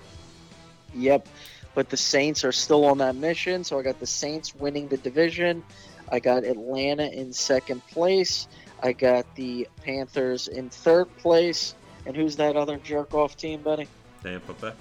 Yep. 0.94 1.28
But 1.74 1.90
the 1.90 1.96
Saints 1.96 2.44
are 2.44 2.50
still 2.50 2.84
on 2.86 2.98
that 2.98 3.14
mission. 3.14 3.62
So 3.62 3.78
I 3.78 3.82
got 3.82 4.00
the 4.00 4.06
Saints 4.06 4.52
winning 4.52 4.88
the 4.88 4.96
division. 4.96 5.62
I 6.10 6.18
got 6.18 6.42
Atlanta 6.42 7.06
in 7.06 7.32
second 7.32 7.86
place. 7.86 8.48
I 8.82 8.92
got 8.92 9.32
the 9.36 9.68
Panthers 9.84 10.48
in 10.48 10.70
third 10.70 11.16
place. 11.18 11.76
And 12.04 12.16
who's 12.16 12.34
that 12.36 12.56
other 12.56 12.78
jerk 12.78 13.14
off 13.14 13.36
team, 13.36 13.62
buddy? 13.62 13.86
Tampa 14.24 14.54
Bay. 14.54 14.72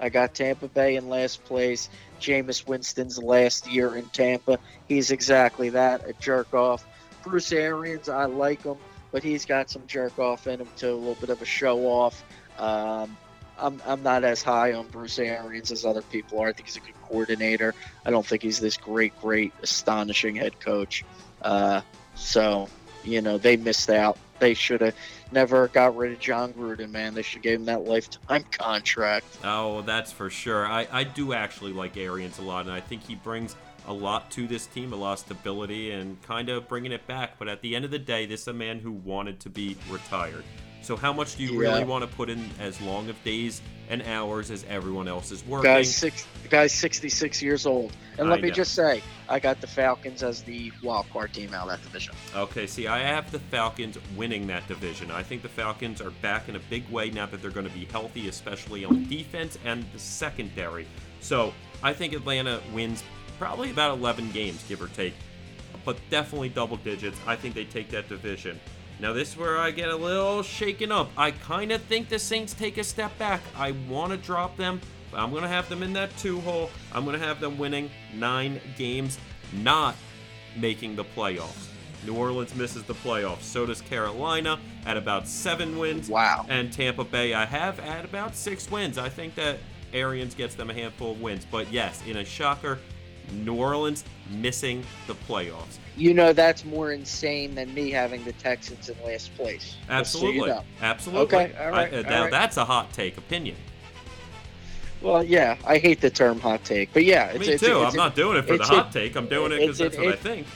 I 0.00 0.08
got 0.08 0.34
Tampa 0.34 0.68
Bay 0.68 0.96
in 0.96 1.10
last 1.10 1.44
place. 1.44 1.90
Jameis 2.20 2.66
Winston's 2.66 3.18
last 3.18 3.70
year 3.70 3.96
in 3.96 4.06
Tampa. 4.06 4.58
He's 4.88 5.10
exactly 5.10 5.70
that, 5.70 6.08
a 6.08 6.12
jerk 6.14 6.54
off. 6.54 6.86
Bruce 7.22 7.52
Arians, 7.52 8.08
I 8.08 8.24
like 8.26 8.62
him, 8.62 8.76
but 9.12 9.22
he's 9.22 9.44
got 9.44 9.70
some 9.70 9.86
jerk 9.86 10.18
off 10.18 10.46
in 10.46 10.60
him 10.60 10.68
too, 10.76 10.92
a 10.92 10.94
little 10.94 11.14
bit 11.16 11.30
of 11.30 11.42
a 11.42 11.46
show 11.46 11.86
off. 11.86 12.22
Um, 12.58 13.16
I'm, 13.58 13.82
I'm 13.86 14.02
not 14.02 14.24
as 14.24 14.42
high 14.42 14.72
on 14.72 14.88
Bruce 14.88 15.18
Arians 15.18 15.70
as 15.70 15.84
other 15.84 16.02
people 16.02 16.40
are. 16.40 16.48
I 16.48 16.52
think 16.52 16.68
he's 16.68 16.76
a 16.76 16.80
good 16.80 16.94
coordinator. 17.08 17.74
I 18.06 18.10
don't 18.10 18.24
think 18.24 18.42
he's 18.42 18.60
this 18.60 18.76
great, 18.76 19.18
great, 19.20 19.52
astonishing 19.62 20.36
head 20.36 20.58
coach. 20.60 21.04
Uh, 21.42 21.82
so, 22.14 22.68
you 23.04 23.20
know, 23.20 23.36
they 23.36 23.56
missed 23.56 23.90
out 23.90 24.16
they 24.40 24.54
should 24.54 24.80
have 24.80 24.94
never 25.32 25.68
got 25.68 25.96
rid 25.96 26.12
of 26.12 26.18
Jon 26.18 26.52
Gruden, 26.52 26.90
man. 26.90 27.14
They 27.14 27.22
should 27.22 27.42
give 27.42 27.60
him 27.60 27.66
that 27.66 27.84
lifetime 27.84 28.44
contract. 28.52 29.26
Oh, 29.44 29.82
that's 29.82 30.12
for 30.12 30.30
sure. 30.30 30.66
I, 30.66 30.86
I 30.90 31.04
do 31.04 31.32
actually 31.32 31.72
like 31.72 31.96
Arians 31.96 32.38
a 32.38 32.42
lot, 32.42 32.66
and 32.66 32.72
I 32.72 32.80
think 32.80 33.02
he 33.02 33.14
brings 33.14 33.56
a 33.86 33.92
lot 33.92 34.30
to 34.32 34.46
this 34.46 34.66
team, 34.66 34.92
a 34.92 34.96
lot 34.96 35.14
of 35.14 35.18
stability, 35.20 35.90
and 35.92 36.20
kind 36.22 36.48
of 36.48 36.68
bringing 36.68 36.92
it 36.92 37.06
back. 37.06 37.38
But 37.38 37.48
at 37.48 37.62
the 37.62 37.74
end 37.74 37.84
of 37.84 37.90
the 37.90 37.98
day, 37.98 38.26
this 38.26 38.42
is 38.42 38.48
a 38.48 38.52
man 38.52 38.78
who 38.78 38.92
wanted 38.92 39.40
to 39.40 39.50
be 39.50 39.76
retired. 39.88 40.44
So 40.82 40.96
how 40.96 41.12
much 41.12 41.36
do 41.36 41.42
you 41.42 41.52
Yeah. 41.62 41.70
really 41.70 41.84
want 41.84 42.08
to 42.08 42.16
put 42.16 42.30
in 42.30 42.50
as 42.58 42.80
long 42.80 43.08
of 43.10 43.22
days 43.24 43.60
and 43.88 44.02
hours 44.02 44.50
as 44.50 44.64
everyone 44.68 45.08
else 45.08 45.30
is 45.30 45.44
working? 45.44 45.70
Guy's 45.70 45.94
six. 45.94 46.26
Guy's 46.48 46.72
66 46.72 47.42
years 47.42 47.66
old, 47.66 47.92
and 48.18 48.26
I 48.26 48.30
let 48.30 48.40
me 48.40 48.48
know. 48.48 48.54
just 48.54 48.74
say, 48.74 49.02
I 49.28 49.38
got 49.38 49.60
the 49.60 49.66
Falcons 49.66 50.22
as 50.22 50.42
the 50.42 50.72
wild 50.82 51.08
card 51.10 51.32
team 51.32 51.54
out 51.54 51.68
of 51.68 51.70
that 51.70 51.82
division. 51.82 52.14
Okay, 52.34 52.66
see, 52.66 52.86
I 52.88 53.00
have 53.00 53.30
the 53.30 53.38
Falcons 53.38 53.98
winning 54.16 54.46
that 54.48 54.66
division. 54.66 55.10
I 55.10 55.22
think 55.22 55.42
the 55.42 55.48
Falcons 55.48 56.00
are 56.00 56.10
back 56.10 56.48
in 56.48 56.56
a 56.56 56.60
big 56.70 56.88
way 56.88 57.10
now 57.10 57.26
that 57.26 57.40
they're 57.42 57.50
going 57.50 57.68
to 57.68 57.72
be 57.74 57.84
healthy, 57.84 58.28
especially 58.28 58.84
on 58.84 59.04
defense 59.08 59.58
and 59.64 59.84
the 59.92 59.98
secondary. 59.98 60.86
So 61.20 61.52
I 61.82 61.92
think 61.92 62.12
Atlanta 62.14 62.60
wins 62.72 63.04
probably 63.38 63.70
about 63.70 63.96
11 63.96 64.32
games, 64.32 64.64
give 64.68 64.82
or 64.82 64.88
take, 64.88 65.14
but 65.84 65.96
definitely 66.10 66.48
double 66.48 66.78
digits. 66.78 67.18
I 67.26 67.36
think 67.36 67.54
they 67.54 67.64
take 67.64 67.90
that 67.90 68.08
division. 68.08 68.58
Now, 69.00 69.14
this 69.14 69.30
is 69.30 69.36
where 69.38 69.58
I 69.58 69.70
get 69.70 69.88
a 69.88 69.96
little 69.96 70.42
shaken 70.42 70.92
up. 70.92 71.10
I 71.16 71.30
kind 71.30 71.72
of 71.72 71.80
think 71.82 72.10
the 72.10 72.18
Saints 72.18 72.52
take 72.52 72.76
a 72.76 72.84
step 72.84 73.16
back. 73.16 73.40
I 73.56 73.70
want 73.88 74.12
to 74.12 74.18
drop 74.18 74.58
them, 74.58 74.78
but 75.10 75.20
I'm 75.20 75.30
going 75.30 75.42
to 75.42 75.48
have 75.48 75.70
them 75.70 75.82
in 75.82 75.94
that 75.94 76.14
two 76.18 76.38
hole. 76.40 76.70
I'm 76.92 77.06
going 77.06 77.18
to 77.18 77.26
have 77.26 77.40
them 77.40 77.56
winning 77.56 77.90
nine 78.14 78.60
games, 78.76 79.18
not 79.54 79.96
making 80.54 80.96
the 80.96 81.04
playoffs. 81.04 81.68
New 82.04 82.14
Orleans 82.14 82.54
misses 82.54 82.82
the 82.82 82.94
playoffs. 82.94 83.42
So 83.42 83.64
does 83.64 83.80
Carolina 83.80 84.58
at 84.84 84.98
about 84.98 85.26
seven 85.26 85.78
wins. 85.78 86.10
Wow. 86.10 86.44
And 86.50 86.70
Tampa 86.70 87.04
Bay, 87.04 87.32
I 87.32 87.46
have 87.46 87.80
at 87.80 88.04
about 88.04 88.36
six 88.36 88.70
wins. 88.70 88.98
I 88.98 89.08
think 89.08 89.34
that 89.36 89.58
Arians 89.94 90.34
gets 90.34 90.54
them 90.54 90.68
a 90.68 90.74
handful 90.74 91.12
of 91.12 91.22
wins. 91.22 91.46
But 91.50 91.72
yes, 91.72 92.02
in 92.06 92.18
a 92.18 92.24
shocker, 92.24 92.78
New 93.32 93.54
Orleans 93.54 94.04
missing 94.30 94.84
the 95.06 95.14
playoffs. 95.14 95.78
You 96.00 96.14
know 96.14 96.32
that's 96.32 96.64
more 96.64 96.92
insane 96.92 97.54
than 97.54 97.74
me 97.74 97.90
having 97.90 98.24
the 98.24 98.32
Texans 98.32 98.88
in 98.88 98.96
last 99.04 99.36
place. 99.36 99.76
Just 99.86 100.12
so 100.12 100.20
you 100.30 100.40
Absolutely. 100.44 100.48
know. 100.48 100.64
Absolutely. 100.80 101.26
Okay, 101.26 101.52
all 101.60 101.70
right, 101.70 101.92
I- 101.92 101.96
uh, 101.98 102.02
all 102.04 102.10
now 102.10 102.22
right. 102.22 102.30
that's 102.30 102.56
a 102.56 102.64
hot 102.64 102.90
take 102.94 103.18
opinion. 103.18 103.54
Well, 105.02 105.22
yeah, 105.22 105.56
I 105.66 105.76
hate 105.76 106.00
the 106.00 106.08
term 106.08 106.40
hot 106.40 106.64
take, 106.64 106.90
but 106.94 107.04
yeah, 107.04 107.26
it's, 107.26 107.40
Me 107.46 107.52
it's, 107.52 107.62
too. 107.62 107.82
it's, 107.82 107.92
I'm 107.92 107.96
not 107.96 108.14
doing 108.14 108.38
it 108.38 108.46
for 108.46 108.56
the 108.56 108.64
hot 108.64 108.88
a- 108.88 108.92
take. 108.98 109.14
I'm 109.14 109.28
doing 109.28 109.52
it 109.52 109.58
because 109.60 109.76
that's 109.76 109.98
what 109.98 110.08
I 110.08 110.16
think. 110.16 110.46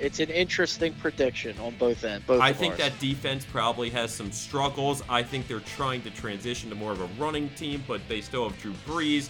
It's 0.00 0.20
an 0.20 0.30
interesting 0.30 0.94
prediction 0.94 1.58
on 1.58 1.74
both 1.78 2.02
ends. 2.02 2.26
Both 2.26 2.40
I 2.40 2.52
think 2.54 2.72
ours. 2.72 2.80
that 2.80 2.98
defense 2.98 3.44
probably 3.44 3.90
has 3.90 4.10
some 4.12 4.32
struggles. 4.32 5.02
I 5.08 5.22
think 5.22 5.46
they're 5.48 5.60
trying 5.60 6.00
to 6.02 6.10
transition 6.10 6.70
to 6.70 6.74
more 6.76 6.92
of 6.92 7.00
a 7.02 7.08
running 7.18 7.50
team, 7.50 7.84
but 7.86 8.00
they 8.08 8.22
still 8.22 8.48
have 8.48 8.58
Drew 8.60 8.72
Brees. 8.86 9.28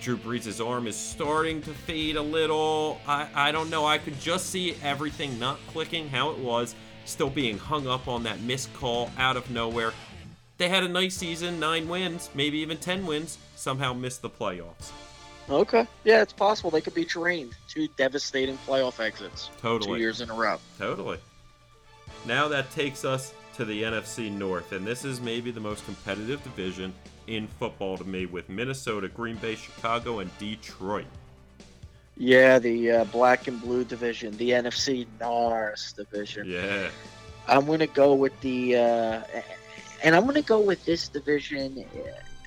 Drew 0.00 0.16
Brees' 0.16 0.64
arm 0.64 0.86
is 0.86 0.96
starting 0.96 1.62
to 1.62 1.70
fade 1.70 2.16
a 2.16 2.22
little. 2.22 3.00
I, 3.06 3.28
I 3.34 3.52
don't 3.52 3.70
know. 3.70 3.86
I 3.86 3.98
could 3.98 4.18
just 4.20 4.46
see 4.46 4.76
everything 4.82 5.38
not 5.38 5.58
clicking 5.68 6.08
how 6.08 6.30
it 6.30 6.38
was, 6.38 6.74
still 7.04 7.30
being 7.30 7.58
hung 7.58 7.86
up 7.86 8.08
on 8.08 8.22
that 8.24 8.40
missed 8.40 8.72
call 8.74 9.10
out 9.18 9.36
of 9.36 9.50
nowhere. 9.50 9.92
They 10.58 10.68
had 10.68 10.84
a 10.84 10.88
nice 10.88 11.16
season, 11.16 11.58
nine 11.58 11.88
wins, 11.88 12.30
maybe 12.34 12.58
even 12.58 12.76
10 12.76 13.06
wins, 13.06 13.38
somehow 13.56 13.92
missed 13.94 14.22
the 14.22 14.30
playoffs. 14.30 14.92
Okay, 15.48 15.86
yeah, 16.04 16.22
it's 16.22 16.32
possible 16.32 16.70
they 16.70 16.80
could 16.80 16.94
be 16.94 17.04
drained. 17.04 17.54
Two 17.68 17.88
devastating 17.96 18.58
playoff 18.66 19.00
exits. 19.00 19.50
Totally. 19.60 19.96
Two 19.96 20.00
years 20.00 20.20
in 20.20 20.30
a 20.30 20.34
row. 20.34 20.58
Totally. 20.78 21.18
Now 22.26 22.46
that 22.48 22.70
takes 22.70 23.04
us 23.04 23.32
to 23.54 23.64
the 23.64 23.82
NFC 23.82 24.30
North, 24.30 24.72
and 24.72 24.86
this 24.86 25.04
is 25.04 25.20
maybe 25.20 25.50
the 25.50 25.60
most 25.60 25.84
competitive 25.86 26.42
division 26.44 26.94
in 27.30 27.46
football 27.46 27.96
to 27.96 28.04
me 28.04 28.26
with 28.26 28.48
Minnesota, 28.48 29.08
Green 29.08 29.36
Bay, 29.36 29.54
Chicago, 29.54 30.18
and 30.18 30.36
Detroit. 30.38 31.06
Yeah, 32.16 32.58
the 32.58 32.90
uh, 32.90 33.04
black 33.04 33.48
and 33.48 33.60
blue 33.60 33.84
division, 33.84 34.36
the 34.36 34.50
NFC 34.50 35.06
NARS 35.18 35.94
division. 35.94 36.46
Yeah. 36.46 36.90
I'm 37.48 37.64
going 37.64 37.78
to 37.78 37.86
go 37.86 38.14
with 38.14 38.38
the, 38.40 38.76
uh, 38.76 39.22
and 40.02 40.14
I'm 40.14 40.24
going 40.24 40.34
to 40.34 40.42
go 40.42 40.60
with 40.60 40.84
this 40.84 41.08
division. 41.08 41.84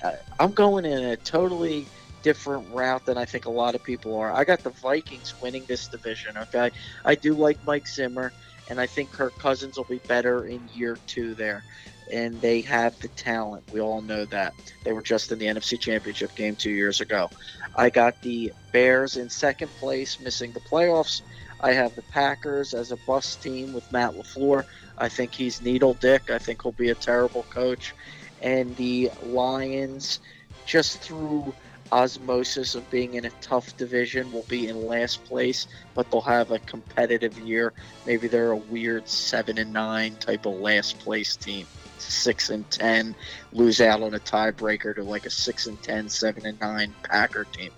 Uh, 0.02 0.12
I'm 0.38 0.52
going 0.52 0.84
in 0.84 1.04
a 1.04 1.16
totally 1.16 1.86
different 2.22 2.72
route 2.72 3.04
than 3.04 3.18
I 3.18 3.24
think 3.24 3.46
a 3.46 3.50
lot 3.50 3.74
of 3.74 3.82
people 3.82 4.16
are. 4.16 4.32
I 4.32 4.44
got 4.44 4.60
the 4.60 4.70
Vikings 4.70 5.34
winning 5.42 5.64
this 5.66 5.88
division. 5.88 6.36
Okay, 6.38 6.70
I 7.04 7.14
do 7.14 7.34
like 7.34 7.58
Mike 7.66 7.88
Zimmer, 7.88 8.32
and 8.70 8.80
I 8.80 8.86
think 8.86 9.12
Kirk 9.12 9.36
Cousins 9.38 9.76
will 9.76 9.84
be 9.84 9.98
better 10.06 10.46
in 10.46 10.60
year 10.74 10.98
two 11.06 11.34
there. 11.34 11.64
And 12.12 12.40
they 12.40 12.60
have 12.62 12.98
the 13.00 13.08
talent. 13.08 13.64
We 13.72 13.80
all 13.80 14.02
know 14.02 14.24
that. 14.26 14.54
They 14.84 14.92
were 14.92 15.02
just 15.02 15.32
in 15.32 15.38
the 15.38 15.46
NFC 15.46 15.80
Championship 15.80 16.34
game 16.34 16.54
two 16.54 16.70
years 16.70 17.00
ago. 17.00 17.30
I 17.74 17.90
got 17.90 18.20
the 18.22 18.52
Bears 18.72 19.16
in 19.16 19.30
second 19.30 19.68
place, 19.80 20.20
missing 20.20 20.52
the 20.52 20.60
playoffs. 20.60 21.22
I 21.60 21.72
have 21.72 21.94
the 21.94 22.02
Packers 22.02 22.74
as 22.74 22.92
a 22.92 22.96
bus 23.06 23.36
team 23.36 23.72
with 23.72 23.90
Matt 23.90 24.12
LaFleur. 24.12 24.64
I 24.98 25.08
think 25.08 25.32
he's 25.32 25.62
needle 25.62 25.94
dick. 25.94 26.30
I 26.30 26.38
think 26.38 26.62
he'll 26.62 26.72
be 26.72 26.90
a 26.90 26.94
terrible 26.94 27.44
coach. 27.44 27.94
And 28.42 28.76
the 28.76 29.10
Lions, 29.22 30.20
just 30.66 30.98
through 31.00 31.54
osmosis 31.90 32.74
of 32.74 32.88
being 32.90 33.14
in 33.14 33.24
a 33.24 33.30
tough 33.40 33.76
division, 33.76 34.30
will 34.32 34.44
be 34.48 34.68
in 34.68 34.86
last 34.86 35.24
place, 35.24 35.66
but 35.94 36.10
they'll 36.10 36.20
have 36.20 36.50
a 36.50 36.58
competitive 36.58 37.38
year. 37.38 37.72
Maybe 38.06 38.28
they're 38.28 38.52
a 38.52 38.56
weird 38.56 39.08
seven 39.08 39.58
and 39.58 39.72
nine 39.72 40.16
type 40.16 40.46
of 40.46 40.54
last 40.54 40.98
place 40.98 41.36
team. 41.36 41.66
Six 42.04 42.50
and 42.50 42.68
ten, 42.70 43.14
lose 43.52 43.80
out 43.80 44.02
on 44.02 44.14
a 44.14 44.20
tiebreaker 44.20 44.94
to 44.94 45.02
like 45.02 45.26
a 45.26 45.30
six 45.30 45.66
and 45.66 45.80
10, 45.82 46.08
7 46.08 46.46
and 46.46 46.60
nine 46.60 46.94
Packer 47.02 47.44
team. 47.44 47.70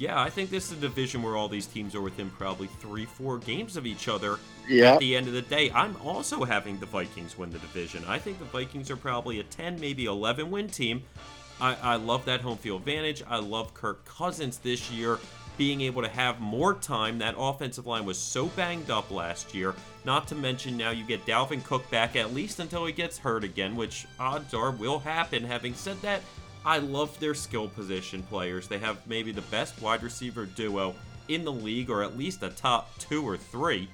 Yeah, 0.00 0.18
I 0.18 0.30
think 0.30 0.48
this 0.48 0.72
is 0.72 0.78
a 0.78 0.80
division 0.80 1.22
where 1.22 1.36
all 1.36 1.46
these 1.46 1.66
teams 1.66 1.94
are 1.94 2.00
within 2.00 2.30
probably 2.30 2.68
three, 2.68 3.04
four 3.04 3.36
games 3.36 3.76
of 3.76 3.84
each 3.84 4.08
other. 4.08 4.38
Yeah. 4.66 4.94
At 4.94 5.00
the 5.00 5.14
end 5.14 5.26
of 5.26 5.34
the 5.34 5.42
day, 5.42 5.70
I'm 5.72 5.94
also 6.02 6.44
having 6.44 6.80
the 6.80 6.86
Vikings 6.86 7.36
win 7.36 7.50
the 7.50 7.58
division. 7.58 8.02
I 8.08 8.18
think 8.18 8.38
the 8.38 8.46
Vikings 8.46 8.90
are 8.90 8.96
probably 8.96 9.40
a 9.40 9.42
10, 9.42 9.78
maybe 9.78 10.06
11 10.06 10.50
win 10.50 10.68
team. 10.68 11.02
I, 11.60 11.76
I 11.82 11.96
love 11.96 12.24
that 12.24 12.40
home 12.40 12.56
field 12.56 12.80
advantage. 12.80 13.22
I 13.28 13.40
love 13.40 13.74
Kirk 13.74 14.06
Cousins 14.06 14.56
this 14.58 14.90
year 14.90 15.18
being 15.60 15.82
able 15.82 16.00
to 16.00 16.08
have 16.08 16.40
more 16.40 16.72
time. 16.72 17.18
That 17.18 17.34
offensive 17.36 17.86
line 17.86 18.06
was 18.06 18.16
so 18.16 18.46
banged 18.46 18.90
up 18.90 19.10
last 19.10 19.54
year. 19.54 19.74
Not 20.06 20.26
to 20.28 20.34
mention 20.34 20.74
now 20.74 20.88
you 20.88 21.04
get 21.04 21.26
Dalvin 21.26 21.62
Cook 21.62 21.90
back 21.90 22.16
at 22.16 22.32
least 22.32 22.60
until 22.60 22.86
he 22.86 22.94
gets 22.94 23.18
hurt 23.18 23.44
again, 23.44 23.76
which 23.76 24.06
odds 24.18 24.54
are 24.54 24.70
will 24.70 24.98
happen. 24.98 25.44
Having 25.44 25.74
said 25.74 26.00
that, 26.00 26.22
I 26.64 26.78
love 26.78 27.20
their 27.20 27.34
skill 27.34 27.68
position 27.68 28.22
players. 28.22 28.68
They 28.68 28.78
have 28.78 29.06
maybe 29.06 29.32
the 29.32 29.42
best 29.42 29.82
wide 29.82 30.02
receiver 30.02 30.46
duo 30.46 30.94
in 31.28 31.44
the 31.44 31.52
league, 31.52 31.90
or 31.90 32.02
at 32.02 32.16
least 32.16 32.42
a 32.42 32.48
top 32.48 32.96
two 32.98 33.22
or 33.22 33.36
three 33.36 33.86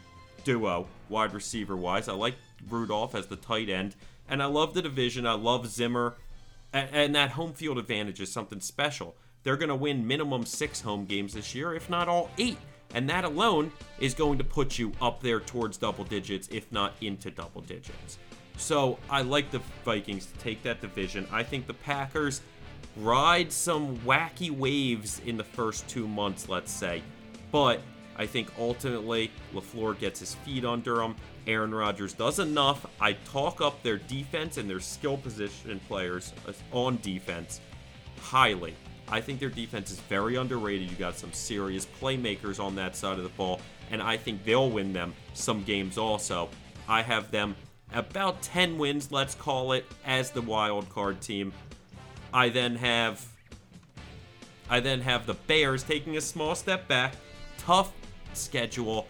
duo 0.44 0.86
wide 1.08 1.34
receiver 1.34 1.74
wise. 1.74 2.08
I 2.08 2.12
like 2.12 2.36
Rudolph 2.70 3.16
as 3.16 3.26
the 3.26 3.34
tight 3.34 3.68
end, 3.68 3.96
and 4.28 4.40
I 4.40 4.46
love 4.46 4.72
the 4.72 4.82
division. 4.82 5.26
I 5.26 5.32
love 5.32 5.66
Zimmer, 5.66 6.14
and, 6.72 7.12
that 7.16 7.30
home 7.30 7.54
field 7.54 7.76
advantage 7.76 8.20
is 8.20 8.30
something 8.30 8.60
special. 8.60 9.16
They're 9.46 9.56
going 9.56 9.68
to 9.68 9.76
win 9.76 10.04
minimum 10.04 10.44
six 10.44 10.80
home 10.80 11.04
games 11.04 11.32
this 11.32 11.54
year, 11.54 11.72
if 11.72 11.88
not 11.88 12.08
all 12.08 12.30
eight. 12.36 12.58
And 12.94 13.08
that 13.08 13.24
alone 13.24 13.70
is 14.00 14.12
going 14.12 14.38
to 14.38 14.44
put 14.44 14.76
you 14.76 14.90
up 15.00 15.22
there 15.22 15.38
towards 15.38 15.76
double 15.76 16.02
digits, 16.02 16.48
if 16.50 16.72
not 16.72 16.94
into 17.00 17.30
double 17.30 17.60
digits. 17.60 18.18
So 18.56 18.98
I 19.08 19.22
like 19.22 19.52
the 19.52 19.60
Vikings 19.84 20.26
to 20.26 20.38
take 20.40 20.64
that 20.64 20.80
division. 20.80 21.28
I 21.30 21.44
think 21.44 21.68
the 21.68 21.74
Packers 21.74 22.40
ride 22.96 23.52
some 23.52 23.96
wacky 23.98 24.50
waves 24.50 25.20
in 25.24 25.36
the 25.36 25.44
first 25.44 25.86
two 25.86 26.08
months, 26.08 26.48
let's 26.48 26.72
say. 26.72 27.00
But 27.52 27.80
I 28.16 28.26
think 28.26 28.50
ultimately 28.58 29.30
LaFleur 29.54 29.96
gets 29.96 30.18
his 30.18 30.34
feet 30.34 30.64
under 30.64 31.00
him. 31.00 31.14
Aaron 31.46 31.72
Rodgers 31.72 32.14
does 32.14 32.40
enough. 32.40 32.84
I 33.00 33.12
talk 33.12 33.60
up 33.60 33.80
their 33.84 33.98
defense 33.98 34.56
and 34.56 34.68
their 34.68 34.80
skill 34.80 35.16
position 35.16 35.80
players 35.86 36.32
uh, 36.48 36.52
on 36.76 36.98
defense 37.00 37.60
highly. 38.20 38.74
I 39.08 39.20
think 39.20 39.40
their 39.40 39.50
defense 39.50 39.90
is 39.90 40.00
very 40.00 40.36
underrated. 40.36 40.90
You 40.90 40.96
got 40.96 41.16
some 41.16 41.32
serious 41.32 41.86
playmakers 42.00 42.62
on 42.62 42.74
that 42.76 42.96
side 42.96 43.18
of 43.18 43.24
the 43.24 43.30
ball, 43.30 43.60
and 43.90 44.02
I 44.02 44.16
think 44.16 44.44
they'll 44.44 44.70
win 44.70 44.92
them 44.92 45.14
some 45.34 45.62
games 45.62 45.96
also. 45.96 46.48
I 46.88 47.02
have 47.02 47.30
them 47.30 47.54
about 47.92 48.42
10 48.42 48.78
wins, 48.78 49.12
let's 49.12 49.34
call 49.34 49.72
it, 49.72 49.84
as 50.04 50.30
the 50.30 50.42
wild 50.42 50.88
card 50.88 51.20
team. 51.20 51.52
I 52.32 52.48
then 52.48 52.76
have 52.76 53.24
I 54.68 54.80
then 54.80 55.00
have 55.00 55.26
the 55.26 55.34
Bears 55.34 55.84
taking 55.84 56.16
a 56.16 56.20
small 56.20 56.54
step 56.56 56.88
back. 56.88 57.14
Tough 57.58 57.92
schedule. 58.32 59.06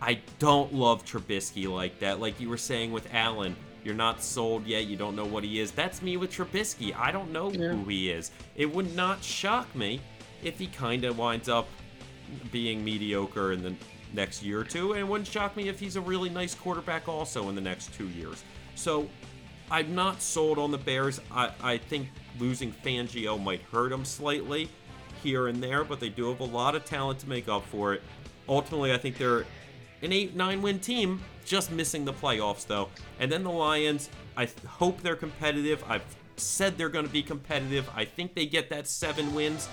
I 0.00 0.20
don't 0.38 0.72
love 0.72 1.04
Trubisky 1.04 1.68
like 1.68 1.98
that. 1.98 2.20
Like 2.20 2.40
you 2.40 2.48
were 2.48 2.56
saying 2.56 2.92
with 2.92 3.12
Allen, 3.12 3.56
you're 3.84 3.94
not 3.94 4.22
sold 4.22 4.66
yet. 4.66 4.86
You 4.86 4.96
don't 4.96 5.16
know 5.16 5.24
what 5.24 5.44
he 5.44 5.60
is. 5.60 5.70
That's 5.72 6.02
me 6.02 6.16
with 6.16 6.30
Trubisky. 6.32 6.94
I 6.96 7.10
don't 7.10 7.32
know 7.32 7.50
Yeah. 7.50 7.70
who 7.74 7.84
he 7.88 8.10
is. 8.10 8.30
It 8.56 8.72
would 8.72 8.94
not 8.94 9.22
shock 9.24 9.74
me 9.74 10.00
if 10.42 10.58
he 10.58 10.66
kind 10.66 11.04
of 11.04 11.18
winds 11.18 11.48
up 11.48 11.68
being 12.52 12.84
mediocre 12.84 13.52
in 13.52 13.62
the 13.62 13.74
next 14.12 14.42
year 14.42 14.60
or 14.60 14.64
two. 14.64 14.92
And 14.92 15.00
it 15.00 15.08
wouldn't 15.08 15.28
shock 15.28 15.56
me 15.56 15.68
if 15.68 15.80
he's 15.80 15.96
a 15.96 16.00
really 16.00 16.28
nice 16.30 16.54
quarterback 16.54 17.08
also 17.08 17.48
in 17.48 17.54
the 17.54 17.60
next 17.60 17.92
two 17.94 18.08
years. 18.08 18.42
So 18.74 19.08
I'm 19.70 19.94
not 19.94 20.20
sold 20.22 20.58
on 20.58 20.70
the 20.70 20.78
Bears. 20.78 21.20
I, 21.30 21.50
I 21.62 21.78
think 21.78 22.08
losing 22.38 22.72
Fangio 22.72 23.42
might 23.42 23.62
hurt 23.72 23.90
them 23.90 24.04
slightly 24.04 24.68
here 25.22 25.48
and 25.48 25.62
there, 25.62 25.84
but 25.84 26.00
they 26.00 26.08
do 26.08 26.28
have 26.28 26.40
a 26.40 26.44
lot 26.44 26.74
of 26.74 26.84
talent 26.84 27.18
to 27.20 27.28
make 27.28 27.48
up 27.48 27.64
for 27.66 27.94
it. 27.94 28.02
Ultimately, 28.48 28.92
I 28.92 28.98
think 28.98 29.16
they're 29.18 29.44
an 30.02 30.12
8 30.12 30.34
9 30.34 30.62
win 30.62 30.78
team, 30.80 31.20
just 31.50 31.72
missing 31.72 32.04
the 32.04 32.12
playoffs, 32.12 32.64
though. 32.64 32.88
And 33.18 33.30
then 33.30 33.42
the 33.42 33.50
Lions, 33.50 34.08
I 34.36 34.48
hope 34.68 35.02
they're 35.02 35.16
competitive. 35.16 35.82
I've 35.88 36.04
said 36.36 36.78
they're 36.78 36.88
going 36.88 37.06
to 37.06 37.12
be 37.12 37.24
competitive. 37.24 37.90
I 37.92 38.04
think 38.04 38.36
they 38.36 38.46
get 38.46 38.70
that 38.70 38.86
seven 38.86 39.34
wins. 39.34 39.68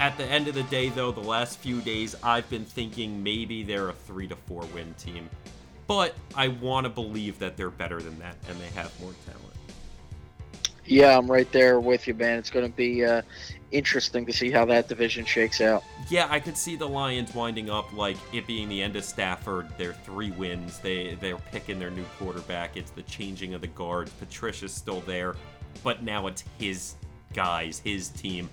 At 0.00 0.18
the 0.18 0.26
end 0.26 0.48
of 0.48 0.54
the 0.54 0.64
day, 0.64 0.90
though, 0.90 1.12
the 1.12 1.20
last 1.20 1.60
few 1.60 1.80
days, 1.80 2.14
I've 2.22 2.48
been 2.50 2.66
thinking 2.66 3.22
maybe 3.22 3.62
they're 3.62 3.88
a 3.88 3.94
three 3.94 4.28
to 4.28 4.36
four 4.36 4.66
win 4.74 4.92
team. 4.98 5.30
But 5.86 6.14
I 6.34 6.48
want 6.48 6.84
to 6.84 6.90
believe 6.90 7.38
that 7.38 7.56
they're 7.56 7.70
better 7.70 8.02
than 8.02 8.18
that 8.18 8.36
and 8.46 8.60
they 8.60 8.68
have 8.78 8.92
more 9.00 9.14
talent. 9.24 9.55
Yeah, 10.86 11.16
I'm 11.18 11.30
right 11.30 11.50
there 11.52 11.80
with 11.80 12.06
you, 12.06 12.14
man. 12.14 12.38
It's 12.38 12.50
going 12.50 12.70
to 12.70 12.76
be 12.76 13.04
uh, 13.04 13.22
interesting 13.72 14.24
to 14.26 14.32
see 14.32 14.50
how 14.50 14.64
that 14.66 14.88
division 14.88 15.24
shakes 15.24 15.60
out. 15.60 15.84
Yeah, 16.08 16.26
I 16.30 16.40
could 16.40 16.56
see 16.56 16.76
the 16.76 16.88
Lions 16.88 17.34
winding 17.34 17.70
up 17.70 17.92
like 17.92 18.16
it 18.32 18.46
being 18.46 18.68
the 18.68 18.82
end 18.82 18.96
of 18.96 19.04
Stafford. 19.04 19.68
Their 19.78 19.92
three 19.92 20.30
wins. 20.32 20.78
They 20.78 21.16
they're 21.20 21.36
picking 21.36 21.78
their 21.78 21.90
new 21.90 22.04
quarterback. 22.18 22.76
It's 22.76 22.90
the 22.90 23.02
changing 23.02 23.54
of 23.54 23.60
the 23.60 23.66
guards. 23.68 24.12
Patricia's 24.12 24.72
still 24.72 25.00
there, 25.00 25.36
but 25.82 26.02
now 26.02 26.26
it's 26.26 26.44
his 26.58 26.94
guys, 27.34 27.80
his 27.80 28.08
team. 28.08 28.48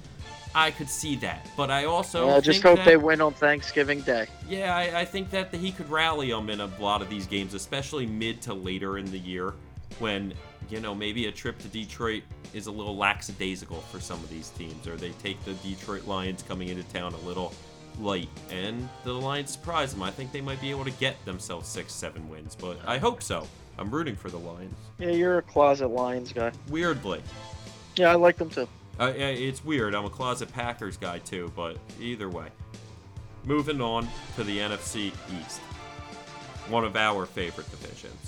I 0.55 0.69
could 0.69 0.89
see 0.89 1.15
that, 1.17 1.47
but 1.57 1.71
I 1.71 1.85
also 1.85 2.29
I 2.29 2.39
just 2.39 2.61
hope 2.61 2.77
that, 2.77 2.85
they 2.85 2.97
win 2.97 3.21
on 3.21 3.33
Thanksgiving 3.33 4.01
Day. 4.01 4.27
Yeah, 4.47 4.75
I, 4.75 4.99
I 4.99 5.05
think 5.05 5.31
that 5.31 5.51
he 5.51 5.71
could 5.71 5.89
rally 5.89 6.29
them 6.29 6.51
in 6.51 6.59
a 6.59 6.69
lot 6.79 7.01
of 7.01 7.09
these 7.09 7.25
games, 7.25 7.55
especially 7.55 8.05
mid 8.05 8.39
to 8.43 8.53
later 8.53 8.99
in 8.99 9.09
the 9.09 9.17
year, 9.17 9.55
when 9.97 10.33
you 10.69 10.79
know 10.79 10.93
maybe 10.95 11.27
a 11.27 11.31
trip 11.31 11.57
to 11.59 11.67
Detroit 11.67 12.23
is 12.53 12.67
a 12.67 12.71
little 12.71 12.95
lackadaisical 12.95 13.81
for 13.81 13.99
some 13.99 14.19
of 14.23 14.29
these 14.29 14.49
teams, 14.49 14.87
or 14.87 14.95
they 14.95 15.11
take 15.11 15.43
the 15.45 15.53
Detroit 15.55 16.05
Lions 16.05 16.43
coming 16.43 16.69
into 16.69 16.83
town 16.93 17.13
a 17.13 17.27
little 17.27 17.53
light, 17.99 18.29
and 18.49 18.87
the 19.03 19.13
Lions 19.13 19.51
surprise 19.51 19.93
them. 19.93 20.03
I 20.03 20.11
think 20.11 20.31
they 20.31 20.41
might 20.41 20.61
be 20.61 20.71
able 20.71 20.85
to 20.85 20.91
get 20.91 21.23
themselves 21.25 21.67
six, 21.67 21.93
seven 21.93 22.29
wins, 22.29 22.55
but 22.55 22.77
I 22.87 22.97
hope 22.97 23.21
so. 23.21 23.47
I'm 23.77 23.89
rooting 23.89 24.15
for 24.15 24.29
the 24.29 24.37
Lions. 24.37 24.75
Yeah, 24.99 25.09
you're 25.09 25.39
a 25.39 25.41
closet 25.41 25.87
Lions 25.87 26.31
guy. 26.31 26.51
Weirdly. 26.69 27.21
Yeah, 27.95 28.11
I 28.11 28.15
like 28.15 28.37
them 28.37 28.49
too. 28.49 28.67
Uh, 28.99 29.11
it's 29.15 29.65
weird. 29.65 29.95
I'm 29.95 30.05
a 30.05 30.09
closet 30.09 30.51
Packers 30.51 30.97
guy 30.97 31.19
too, 31.19 31.51
but 31.55 31.77
either 31.99 32.29
way. 32.29 32.47
Moving 33.45 33.81
on 33.81 34.07
to 34.35 34.43
the 34.43 34.59
NFC 34.59 35.07
East, 35.07 35.59
one 36.69 36.85
of 36.85 36.95
our 36.95 37.25
favorite 37.25 37.69
divisions. 37.71 38.22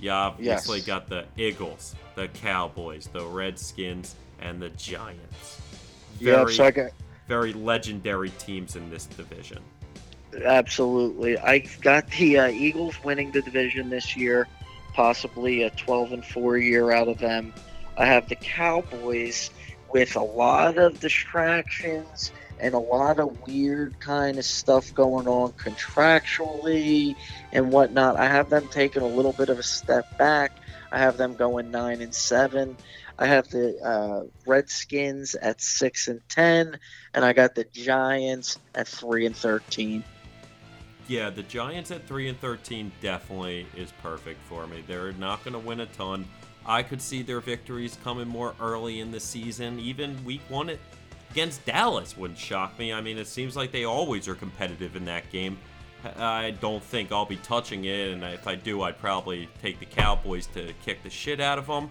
You 0.00 0.10
obviously 0.10 0.78
yes. 0.78 0.86
got 0.86 1.08
the 1.08 1.24
Eagles, 1.36 1.94
the 2.14 2.28
Cowboys, 2.28 3.08
the 3.12 3.24
Redskins, 3.24 4.14
and 4.40 4.60
the 4.60 4.70
Giants. 4.70 5.60
Very, 6.20 6.54
yeah, 6.54 6.70
got... 6.70 6.90
very 7.26 7.52
legendary 7.52 8.30
teams 8.30 8.76
in 8.76 8.90
this 8.90 9.06
division. 9.06 9.62
Absolutely. 10.44 11.38
I 11.38 11.60
got 11.80 12.08
the 12.10 12.38
uh, 12.38 12.48
Eagles 12.48 13.02
winning 13.02 13.32
the 13.32 13.42
division 13.42 13.90
this 13.90 14.16
year, 14.16 14.46
possibly 14.94 15.62
a 15.62 15.70
12 15.70 16.12
and 16.12 16.24
4 16.24 16.58
year 16.58 16.92
out 16.92 17.08
of 17.08 17.18
them. 17.18 17.52
I 17.96 18.06
have 18.06 18.28
the 18.28 18.36
Cowboys 18.36 19.50
with 19.92 20.16
a 20.16 20.22
lot 20.22 20.78
of 20.78 21.00
distractions 21.00 22.30
and 22.60 22.74
a 22.74 22.78
lot 22.78 23.18
of 23.20 23.46
weird 23.46 23.98
kind 24.00 24.38
of 24.38 24.44
stuff 24.44 24.92
going 24.94 25.28
on 25.28 25.52
contractually 25.52 27.14
and 27.52 27.72
whatnot. 27.72 28.16
I 28.16 28.26
have 28.26 28.50
them 28.50 28.68
taking 28.68 29.02
a 29.02 29.06
little 29.06 29.32
bit 29.32 29.48
of 29.48 29.58
a 29.58 29.62
step 29.62 30.18
back. 30.18 30.52
I 30.90 30.98
have 30.98 31.16
them 31.16 31.34
going 31.34 31.70
nine 31.70 32.00
and 32.00 32.14
seven. 32.14 32.76
I 33.18 33.26
have 33.26 33.48
the 33.48 33.76
uh, 33.82 34.28
Redskins 34.46 35.34
at 35.34 35.60
six 35.60 36.08
and 36.08 36.20
ten, 36.28 36.78
and 37.14 37.24
I 37.24 37.32
got 37.32 37.54
the 37.54 37.64
Giants 37.64 38.58
at 38.74 38.86
three 38.86 39.26
and 39.26 39.36
thirteen. 39.36 40.04
Yeah, 41.08 41.30
the 41.30 41.42
Giants 41.42 41.90
at 41.90 42.06
three 42.06 42.28
and 42.28 42.38
thirteen 42.40 42.92
definitely 43.00 43.66
is 43.76 43.92
perfect 44.02 44.40
for 44.42 44.66
me. 44.66 44.84
They're 44.86 45.12
not 45.12 45.42
going 45.42 45.54
to 45.54 45.58
win 45.58 45.80
a 45.80 45.86
ton. 45.86 46.26
I 46.64 46.82
could 46.82 47.00
see 47.00 47.22
their 47.22 47.40
victories 47.40 47.96
coming 48.04 48.28
more 48.28 48.54
early 48.60 49.00
in 49.00 49.10
the 49.10 49.20
season. 49.20 49.80
Even 49.80 50.22
week 50.24 50.42
one 50.48 50.70
against 51.30 51.64
Dallas 51.64 52.16
wouldn't 52.16 52.38
shock 52.38 52.78
me. 52.78 52.92
I 52.92 53.00
mean, 53.00 53.18
it 53.18 53.26
seems 53.26 53.56
like 53.56 53.72
they 53.72 53.84
always 53.84 54.28
are 54.28 54.34
competitive 54.34 54.96
in 54.96 55.04
that 55.06 55.30
game. 55.30 55.58
I 56.16 56.52
don't 56.60 56.82
think 56.82 57.10
I'll 57.10 57.26
be 57.26 57.36
touching 57.36 57.84
it, 57.86 58.12
and 58.12 58.22
if 58.22 58.46
I 58.46 58.54
do, 58.54 58.82
I'd 58.82 58.98
probably 58.98 59.48
take 59.60 59.80
the 59.80 59.86
Cowboys 59.86 60.46
to 60.48 60.72
kick 60.84 61.02
the 61.02 61.10
shit 61.10 61.40
out 61.40 61.58
of 61.58 61.66
them. 61.66 61.90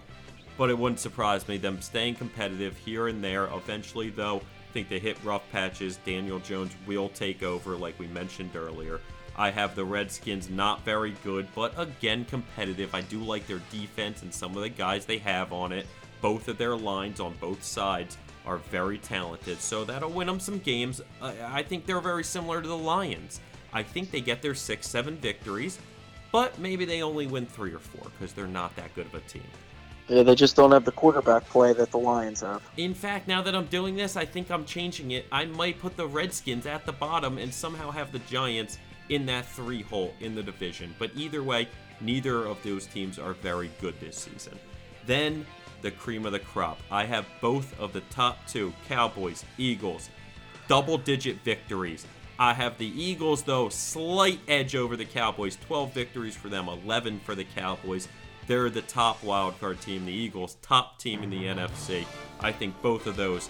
But 0.56 0.70
it 0.70 0.78
wouldn't 0.78 0.98
surprise 0.98 1.46
me 1.46 1.56
them 1.56 1.80
staying 1.80 2.16
competitive 2.16 2.76
here 2.78 3.08
and 3.08 3.22
there. 3.22 3.44
Eventually, 3.44 4.10
though, 4.10 4.38
I 4.38 4.72
think 4.72 4.88
they 4.88 4.98
hit 4.98 5.22
rough 5.22 5.42
patches. 5.52 5.98
Daniel 6.04 6.40
Jones 6.40 6.72
will 6.86 7.10
take 7.10 7.42
over, 7.42 7.76
like 7.76 7.98
we 7.98 8.08
mentioned 8.08 8.56
earlier. 8.56 9.00
I 9.36 9.50
have 9.50 9.76
the 9.76 9.84
Redskins 9.84 10.50
not 10.50 10.84
very 10.84 11.14
good, 11.22 11.46
but 11.54 11.72
again 11.78 12.24
competitive. 12.24 12.92
I 12.92 13.02
do 13.02 13.20
like 13.20 13.46
their 13.46 13.60
defense 13.70 14.22
and 14.22 14.34
some 14.34 14.56
of 14.56 14.62
the 14.62 14.68
guys 14.68 15.06
they 15.06 15.18
have 15.18 15.52
on 15.52 15.70
it. 15.70 15.86
Both 16.20 16.48
of 16.48 16.58
their 16.58 16.76
lines 16.76 17.20
on 17.20 17.34
both 17.34 17.62
sides 17.62 18.18
are 18.48 18.56
very 18.56 18.98
talented, 18.98 19.60
so 19.60 19.84
that'll 19.84 20.10
win 20.10 20.26
them 20.26 20.40
some 20.40 20.58
games. 20.58 21.02
I 21.22 21.62
think 21.62 21.84
they're 21.84 22.00
very 22.00 22.24
similar 22.24 22.62
to 22.62 22.66
the 22.66 22.76
Lions. 22.76 23.40
I 23.72 23.82
think 23.82 24.10
they 24.10 24.22
get 24.22 24.40
their 24.40 24.54
six, 24.54 24.88
seven 24.88 25.16
victories, 25.16 25.78
but 26.32 26.58
maybe 26.58 26.86
they 26.86 27.02
only 27.02 27.26
win 27.26 27.44
three 27.44 27.74
or 27.74 27.78
four 27.78 28.10
because 28.10 28.32
they're 28.32 28.46
not 28.46 28.74
that 28.76 28.94
good 28.94 29.06
of 29.06 29.14
a 29.14 29.20
team. 29.20 29.42
Yeah, 30.08 30.22
they 30.22 30.34
just 30.34 30.56
don't 30.56 30.72
have 30.72 30.86
the 30.86 30.92
quarterback 30.92 31.46
play 31.50 31.74
that 31.74 31.90
the 31.90 31.98
Lions 31.98 32.40
have. 32.40 32.62
In 32.78 32.94
fact, 32.94 33.28
now 33.28 33.42
that 33.42 33.54
I'm 33.54 33.66
doing 33.66 33.94
this, 33.94 34.16
I 34.16 34.24
think 34.24 34.50
I'm 34.50 34.64
changing 34.64 35.10
it. 35.10 35.26
I 35.30 35.44
might 35.44 35.78
put 35.78 35.98
the 35.98 36.06
Redskins 36.06 36.64
at 36.64 36.86
the 36.86 36.92
bottom 36.92 37.36
and 37.36 37.52
somehow 37.52 37.90
have 37.90 38.10
the 38.10 38.20
Giants 38.20 38.78
in 39.10 39.26
that 39.26 39.44
three 39.44 39.82
hole 39.82 40.14
in 40.20 40.34
the 40.34 40.42
division. 40.42 40.94
But 40.98 41.10
either 41.14 41.42
way, 41.42 41.68
neither 42.00 42.46
of 42.46 42.62
those 42.62 42.86
teams 42.86 43.18
are 43.18 43.34
very 43.34 43.70
good 43.82 44.00
this 44.00 44.16
season. 44.16 44.58
Then 45.04 45.44
the 45.82 45.90
cream 45.90 46.26
of 46.26 46.32
the 46.32 46.38
crop. 46.38 46.80
I 46.90 47.04
have 47.04 47.26
both 47.40 47.78
of 47.78 47.92
the 47.92 48.00
top 48.02 48.46
two 48.46 48.72
Cowboys, 48.88 49.44
Eagles, 49.56 50.10
double 50.66 50.98
digit 50.98 51.38
victories. 51.44 52.06
I 52.38 52.54
have 52.54 52.78
the 52.78 52.86
Eagles, 52.86 53.42
though, 53.42 53.68
slight 53.68 54.40
edge 54.46 54.76
over 54.76 54.96
the 54.96 55.04
Cowboys. 55.04 55.56
12 55.66 55.92
victories 55.92 56.36
for 56.36 56.48
them, 56.48 56.68
11 56.68 57.20
for 57.20 57.34
the 57.34 57.44
Cowboys. 57.44 58.08
They're 58.46 58.70
the 58.70 58.82
top 58.82 59.20
wildcard 59.22 59.80
team, 59.80 60.06
the 60.06 60.12
Eagles, 60.12 60.56
top 60.62 60.98
team 60.98 61.22
in 61.22 61.30
the 61.30 61.44
NFC. 61.44 62.04
I 62.40 62.52
think 62.52 62.80
both 62.80 63.06
of 63.06 63.16
those 63.16 63.48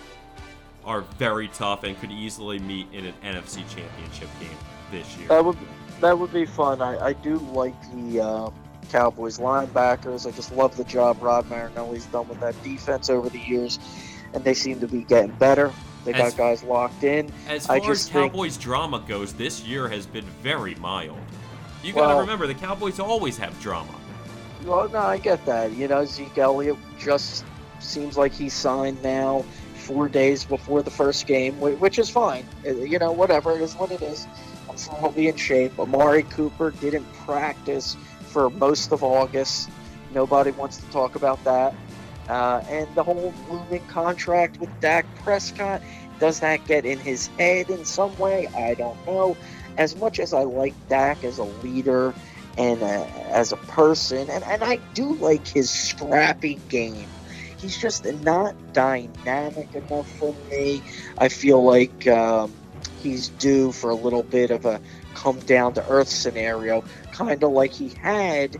are 0.84 1.02
very 1.02 1.48
tough 1.48 1.84
and 1.84 1.98
could 2.00 2.10
easily 2.10 2.58
meet 2.58 2.86
in 2.92 3.04
an 3.04 3.14
NFC 3.22 3.56
championship 3.68 4.28
game 4.40 4.48
this 4.90 5.16
year. 5.16 5.28
That 5.28 5.44
would 5.44 5.58
that 6.00 6.18
would 6.18 6.32
be 6.32 6.46
fun. 6.46 6.80
I, 6.80 7.06
I 7.06 7.12
do 7.12 7.38
like 7.38 7.74
the 7.92 8.20
uh, 8.20 8.50
Cowboys 8.90 9.38
linebackers. 9.38 10.26
I 10.26 10.30
just 10.30 10.52
love 10.52 10.76
the 10.76 10.84
job 10.84 11.22
Rod 11.22 11.48
Marinelli's 11.48 12.06
done 12.06 12.28
with 12.28 12.40
that 12.40 12.60
defense 12.62 13.10
over 13.10 13.28
the 13.28 13.38
years, 13.38 13.78
and 14.32 14.44
they 14.44 14.54
seem 14.54 14.80
to 14.80 14.88
be 14.88 15.02
getting 15.02 15.32
better. 15.32 15.72
They 16.04 16.12
as, 16.14 16.34
got 16.34 16.38
guys 16.38 16.62
locked 16.62 17.04
in. 17.04 17.30
As 17.48 17.66
far 17.66 17.76
as 17.90 18.08
Cowboys 18.08 18.52
think, 18.52 18.62
drama 18.62 19.04
goes, 19.06 19.34
this 19.34 19.64
year 19.64 19.88
has 19.88 20.06
been 20.06 20.24
very 20.42 20.74
mild. 20.76 21.18
You 21.82 21.92
got 21.92 22.02
to 22.02 22.06
well, 22.08 22.20
remember, 22.20 22.46
the 22.46 22.54
Cowboys 22.54 22.98
always 22.98 23.36
have 23.38 23.58
drama. 23.60 23.94
Well, 24.64 24.88
no, 24.88 24.98
I 24.98 25.18
get 25.18 25.44
that. 25.46 25.72
You 25.72 25.88
know, 25.88 26.04
Zeke 26.04 26.38
Elliott 26.38 26.76
just 26.98 27.44
seems 27.80 28.16
like 28.16 28.32
he's 28.32 28.54
signed 28.54 29.02
now 29.02 29.44
four 29.74 30.08
days 30.08 30.44
before 30.44 30.82
the 30.82 30.90
first 30.90 31.26
game, 31.26 31.58
which 31.60 31.98
is 31.98 32.10
fine. 32.10 32.44
Uh, 32.66 32.70
you 32.70 32.98
know, 32.98 33.12
whatever. 33.12 33.52
It 33.52 33.62
is 33.62 33.74
what 33.74 33.90
it 33.92 34.02
is 34.02 34.26
sure 34.78 34.94
he'll 35.00 35.10
be 35.10 35.28
in 35.28 35.36
shape. 35.36 35.78
Amari 35.78 36.22
Cooper 36.24 36.70
didn't 36.70 37.10
practice 37.14 37.96
for 38.28 38.50
most 38.50 38.92
of 38.92 39.02
August. 39.02 39.70
Nobody 40.12 40.50
wants 40.52 40.78
to 40.78 40.90
talk 40.90 41.16
about 41.16 41.42
that. 41.44 41.74
Uh, 42.28 42.62
and 42.68 42.94
the 42.94 43.02
whole 43.02 43.32
looming 43.50 43.84
contract 43.86 44.60
with 44.60 44.68
Dak 44.80 45.06
Prescott, 45.22 45.82
does 46.20 46.40
that 46.40 46.66
get 46.66 46.84
in 46.84 46.98
his 46.98 47.26
head 47.38 47.70
in 47.70 47.84
some 47.84 48.16
way? 48.18 48.46
I 48.48 48.74
don't 48.74 49.06
know. 49.06 49.36
As 49.76 49.96
much 49.96 50.18
as 50.20 50.34
I 50.34 50.42
like 50.42 50.74
Dak 50.88 51.24
as 51.24 51.38
a 51.38 51.44
leader 51.44 52.14
and 52.58 52.82
uh, 52.82 53.06
as 53.30 53.52
a 53.52 53.56
person, 53.56 54.28
and, 54.28 54.44
and 54.44 54.62
I 54.62 54.76
do 54.94 55.14
like 55.14 55.46
his 55.46 55.70
scrappy 55.70 56.58
game, 56.68 57.08
he's 57.58 57.78
just 57.78 58.04
not 58.22 58.54
dynamic 58.72 59.74
enough 59.74 60.08
for 60.18 60.34
me. 60.50 60.82
I 61.16 61.28
feel 61.28 61.62
like. 61.62 62.06
Um, 62.06 62.52
he's 63.02 63.28
due 63.28 63.72
for 63.72 63.90
a 63.90 63.94
little 63.94 64.22
bit 64.22 64.50
of 64.50 64.66
a 64.66 64.80
come 65.14 65.38
down 65.40 65.74
to 65.74 65.88
earth 65.88 66.08
scenario, 66.08 66.84
kind 67.18 67.42
of 67.42 67.50
like 67.50 67.72
he 67.72 67.88
had 67.88 68.56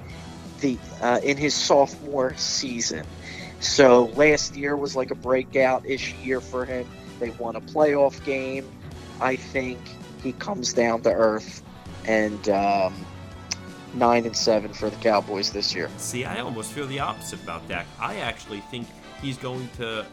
the 0.61 0.77
uh, 1.01 1.21
in 1.23 1.37
his 1.37 1.55
sophomore 1.55 2.35
season. 2.37 3.07
So 3.61 4.07
last 4.17 4.57
year 4.57 4.77
was 4.77 4.97
like 4.97 5.13
a 5.13 5.15
breakout 5.15 5.87
ish 5.87 6.15
year 6.15 6.41
for 6.41 6.65
him. 6.65 6.87
They 7.21 7.31
won 7.31 7.55
a 7.55 7.61
playoff 7.61 8.25
game. 8.25 8.69
I 9.21 9.37
think 9.37 9.79
he 10.23 10.33
comes 10.33 10.73
down 10.73 11.03
to 11.03 11.13
earth, 11.13 11.63
and 12.05 12.49
um, 12.49 12.95
nine 13.95 14.27
and 14.27 14.37
seven 14.37 14.73
for 14.73 14.91
the 14.91 14.97
Cowboys 14.97 15.53
this 15.53 15.75
year. 15.75 15.89
See, 15.97 16.25
I 16.25 16.41
almost 16.41 16.73
feel 16.73 16.87
the 16.87 16.99
opposite 16.99 17.41
about 17.43 17.67
Dak. 17.69 17.87
I 18.01 18.17
actually 18.17 18.61
think 18.73 18.89
he's 19.23 19.39
going 19.39 19.69
to 19.77 20.05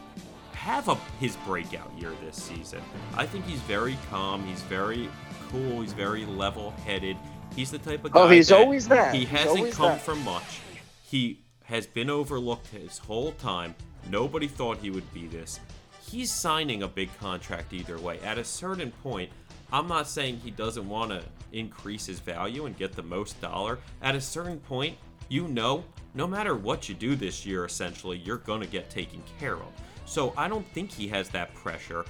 have 0.52 0.88
a 0.88 0.96
his 1.18 1.36
breakout 1.46 1.90
year 1.98 2.12
this 2.24 2.40
season. 2.40 2.82
I 3.16 3.26
think 3.26 3.44
he's 3.44 3.60
very 3.62 3.96
calm. 4.08 4.44
He's 4.44 4.62
very 4.62 5.08
cool. 5.50 5.80
He's 5.80 5.92
very 5.92 6.24
level-headed. 6.26 7.16
He's 7.56 7.70
the 7.70 7.78
type 7.78 8.04
of 8.04 8.12
oh, 8.12 8.14
guy. 8.14 8.20
Oh, 8.20 8.28
he's 8.28 8.48
that 8.48 8.60
always 8.60 8.86
that. 8.88 9.14
He 9.14 9.24
hasn't 9.24 9.72
come 9.72 9.92
that. 9.92 10.02
from 10.02 10.22
much. 10.22 10.60
He 11.02 11.40
has 11.64 11.86
been 11.86 12.10
overlooked 12.10 12.68
his 12.68 12.98
whole 12.98 13.32
time. 13.32 13.74
Nobody 14.10 14.46
thought 14.46 14.78
he 14.78 14.90
would 14.90 15.12
be 15.12 15.26
this. 15.26 15.58
He's 16.00 16.30
signing 16.30 16.82
a 16.82 16.88
big 16.88 17.16
contract 17.18 17.72
either 17.72 17.98
way. 17.98 18.20
At 18.20 18.38
a 18.38 18.44
certain 18.44 18.92
point, 19.02 19.30
I'm 19.72 19.88
not 19.88 20.06
saying 20.06 20.38
he 20.44 20.50
doesn't 20.50 20.88
want 20.88 21.10
to 21.10 21.22
increase 21.52 22.06
his 22.06 22.20
value 22.20 22.66
and 22.66 22.76
get 22.76 22.92
the 22.92 23.02
most 23.02 23.40
dollar. 23.40 23.78
At 24.02 24.14
a 24.14 24.20
certain 24.20 24.60
point, 24.60 24.96
you 25.28 25.48
know, 25.48 25.82
no 26.14 26.26
matter 26.26 26.54
what 26.54 26.88
you 26.88 26.94
do 26.94 27.16
this 27.16 27.44
year, 27.44 27.64
essentially, 27.64 28.18
you're 28.18 28.36
going 28.36 28.60
to 28.60 28.66
get 28.66 28.90
taken 28.90 29.22
care 29.40 29.56
of. 29.56 29.72
So 30.04 30.32
I 30.36 30.46
don't 30.46 30.66
think 30.68 30.92
he 30.92 31.08
has 31.08 31.28
that 31.30 31.52
pressure. 31.54 32.04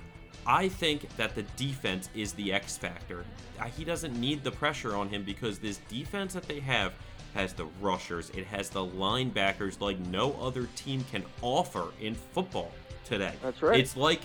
I 0.47 0.69
think 0.69 1.09
that 1.17 1.35
the 1.35 1.43
defense 1.57 2.09
is 2.15 2.33
the 2.33 2.53
X 2.53 2.77
factor. 2.77 3.25
He 3.77 3.85
doesn't 3.85 4.19
need 4.19 4.45
the 4.45 4.51
pressure 4.51 4.95
on 4.95 5.09
him 5.09 5.25
because 5.25 5.59
this 5.59 5.79
defense 5.89 6.35
that 6.35 6.45
they 6.45 6.61
have 6.61 6.93
has 7.35 7.53
the 7.53 7.67
rushers, 7.81 8.31
it 8.31 8.47
has 8.47 8.71
the 8.71 8.81
linebackers 8.81 9.81
like 9.81 9.99
no 10.07 10.33
other 10.41 10.69
team 10.77 11.05
can 11.11 11.25
offer 11.43 11.89
in 12.01 12.15
football 12.15 12.73
today. 13.05 13.35
That's 13.43 13.63
right. 13.63 13.79
It's 13.79 13.97
like 13.97 14.21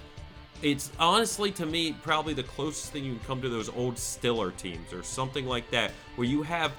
it's 0.61 0.91
honestly 0.99 1.51
to 1.51 1.65
me 1.65 1.93
probably 2.03 2.33
the 2.33 2.43
closest 2.43 2.93
thing 2.93 3.03
you 3.03 3.15
can 3.15 3.23
come 3.25 3.41
to 3.41 3.49
those 3.49 3.69
old 3.69 3.97
Stiller 3.97 4.51
teams 4.51 4.93
or 4.93 5.03
something 5.03 5.45
like 5.45 5.69
that, 5.71 5.91
where 6.15 6.27
you 6.27 6.43
have 6.43 6.71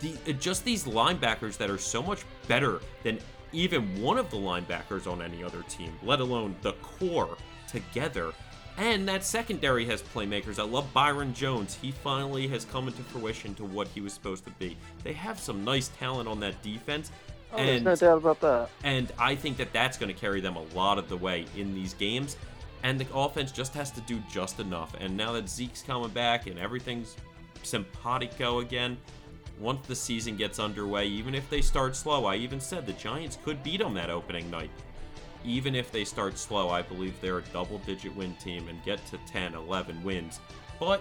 the 0.00 0.16
uh, 0.28 0.32
just 0.32 0.64
these 0.64 0.84
linebackers 0.84 1.56
that 1.58 1.70
are 1.70 1.78
so 1.78 2.02
much 2.02 2.24
better 2.48 2.80
than 3.02 3.18
even 3.52 4.00
one 4.02 4.18
of 4.18 4.30
the 4.30 4.36
linebackers 4.36 5.10
on 5.10 5.22
any 5.22 5.44
other 5.44 5.62
team, 5.68 5.92
let 6.02 6.20
alone 6.20 6.56
the 6.62 6.72
core 6.74 7.36
together. 7.68 8.32
And 8.78 9.08
that 9.08 9.24
secondary 9.24 9.86
has 9.86 10.02
playmakers. 10.02 10.58
I 10.58 10.64
love 10.64 10.92
Byron 10.92 11.32
Jones. 11.32 11.78
He 11.80 11.90
finally 11.90 12.46
has 12.48 12.64
come 12.66 12.88
into 12.88 13.02
fruition 13.02 13.54
to 13.54 13.64
what 13.64 13.88
he 13.88 14.00
was 14.00 14.12
supposed 14.12 14.44
to 14.44 14.50
be. 14.52 14.76
They 15.02 15.14
have 15.14 15.40
some 15.40 15.64
nice 15.64 15.88
talent 15.88 16.28
on 16.28 16.40
that 16.40 16.60
defense. 16.62 17.10
Oh, 17.52 17.56
there's 17.56 17.76
and 17.76 17.84
no 17.84 17.96
doubt 17.96 18.18
about 18.18 18.40
that. 18.40 18.70
and 18.84 19.12
I 19.18 19.34
think 19.34 19.56
that 19.58 19.72
that's 19.72 19.96
going 19.96 20.12
to 20.12 20.20
carry 20.20 20.40
them 20.40 20.56
a 20.56 20.62
lot 20.74 20.98
of 20.98 21.08
the 21.08 21.16
way 21.16 21.46
in 21.56 21.74
these 21.74 21.94
games. 21.94 22.36
And 22.82 23.00
the 23.00 23.06
offense 23.14 23.50
just 23.50 23.72
has 23.74 23.90
to 23.92 24.00
do 24.02 24.22
just 24.30 24.60
enough. 24.60 24.94
And 25.00 25.16
now 25.16 25.32
that 25.32 25.48
Zeke's 25.48 25.82
coming 25.82 26.10
back 26.10 26.46
and 26.46 26.58
everything's 26.58 27.16
simpatico 27.62 28.60
again, 28.60 28.98
once 29.58 29.86
the 29.86 29.94
season 29.94 30.36
gets 30.36 30.58
underway, 30.58 31.06
even 31.06 31.34
if 31.34 31.48
they 31.48 31.62
start 31.62 31.96
slow, 31.96 32.26
I 32.26 32.36
even 32.36 32.60
said 32.60 32.86
the 32.86 32.92
Giants 32.92 33.38
could 33.42 33.62
beat 33.62 33.78
them 33.78 33.94
that 33.94 34.10
opening 34.10 34.50
night. 34.50 34.70
Even 35.46 35.74
if 35.74 35.92
they 35.92 36.04
start 36.04 36.36
slow, 36.38 36.68
I 36.70 36.82
believe 36.82 37.18
they're 37.20 37.38
a 37.38 37.42
double 37.42 37.78
digit 37.78 38.14
win 38.16 38.34
team 38.34 38.68
and 38.68 38.82
get 38.84 39.04
to 39.06 39.18
10, 39.26 39.54
11 39.54 40.02
wins. 40.02 40.40
But 40.80 41.00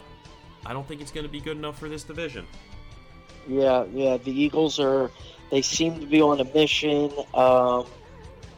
I 0.66 0.74
don't 0.74 0.88
think 0.88 1.02
it's 1.02 1.12
going 1.12 1.26
to 1.26 1.32
be 1.32 1.42
good 1.42 1.58
enough 1.58 1.80
for 1.80 1.90
this 1.90 2.04
division. 2.04 2.46
Yeah, 3.48 3.86
yeah. 3.92 4.18
The 4.18 4.32
Eagles 4.32 4.80
are. 4.80 5.12
They 5.52 5.62
seem 5.62 6.00
to 6.00 6.06
be 6.06 6.22
on 6.22 6.40
a 6.40 6.44
mission. 6.44 7.12
Um, 7.34 7.86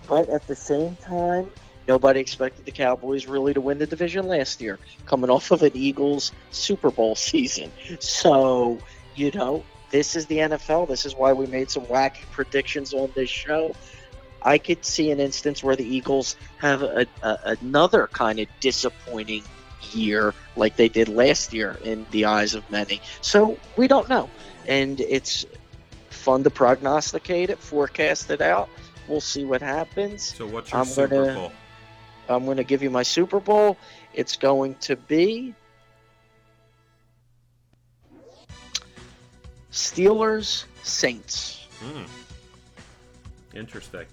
but 0.07 0.29
at 0.29 0.47
the 0.47 0.55
same 0.55 0.95
time, 0.97 1.51
nobody 1.87 2.19
expected 2.19 2.65
the 2.65 2.71
Cowboys 2.71 3.27
really 3.27 3.53
to 3.53 3.61
win 3.61 3.77
the 3.77 3.87
division 3.87 4.27
last 4.27 4.61
year, 4.61 4.79
coming 5.05 5.29
off 5.29 5.51
of 5.51 5.63
an 5.63 5.71
Eagles 5.73 6.31
Super 6.51 6.89
Bowl 6.89 7.15
season. 7.15 7.71
So, 7.99 8.79
you 9.15 9.31
know, 9.31 9.63
this 9.91 10.15
is 10.15 10.25
the 10.25 10.37
NFL. 10.37 10.87
This 10.87 11.05
is 11.05 11.15
why 11.15 11.33
we 11.33 11.45
made 11.47 11.69
some 11.69 11.85
wacky 11.85 12.23
predictions 12.31 12.93
on 12.93 13.11
this 13.15 13.29
show. 13.29 13.73
I 14.41 14.57
could 14.57 14.85
see 14.85 15.11
an 15.11 15.19
instance 15.19 15.63
where 15.63 15.75
the 15.75 15.85
Eagles 15.85 16.35
have 16.57 16.81
a, 16.83 17.05
a, 17.23 17.37
another 17.61 18.07
kind 18.07 18.39
of 18.39 18.47
disappointing 18.59 19.43
year 19.91 20.33
like 20.55 20.75
they 20.75 20.89
did 20.89 21.07
last 21.09 21.53
year 21.53 21.77
in 21.83 22.05
the 22.11 22.25
eyes 22.25 22.53
of 22.53 22.69
many. 22.69 23.01
So 23.21 23.57
we 23.75 23.87
don't 23.87 24.09
know. 24.09 24.29
And 24.67 24.99
it's 25.01 25.45
fun 26.09 26.43
to 26.43 26.49
prognosticate 26.49 27.49
it, 27.49 27.59
forecast 27.59 28.29
it 28.31 28.41
out. 28.41 28.69
We'll 29.07 29.21
see 29.21 29.45
what 29.45 29.61
happens. 29.61 30.35
So, 30.35 30.45
what's 30.45 30.71
your 30.71 30.81
I'm 30.81 30.85
Super 30.87 31.07
gonna- 31.07 31.33
Bowl? 31.33 31.51
I'm 32.29 32.43
going 32.43 32.57
to 32.57 32.65
give 32.65 32.83
you 32.83 32.89
my 32.89 33.03
Super 33.03 33.39
Bowl. 33.39 33.77
It's 34.13 34.35
going 34.35 34.75
to 34.81 34.97
be 34.97 35.53
Steelers 39.71 40.65
Saints. 40.83 41.65
Hmm. 41.79 42.03
Interesting. 43.57 44.05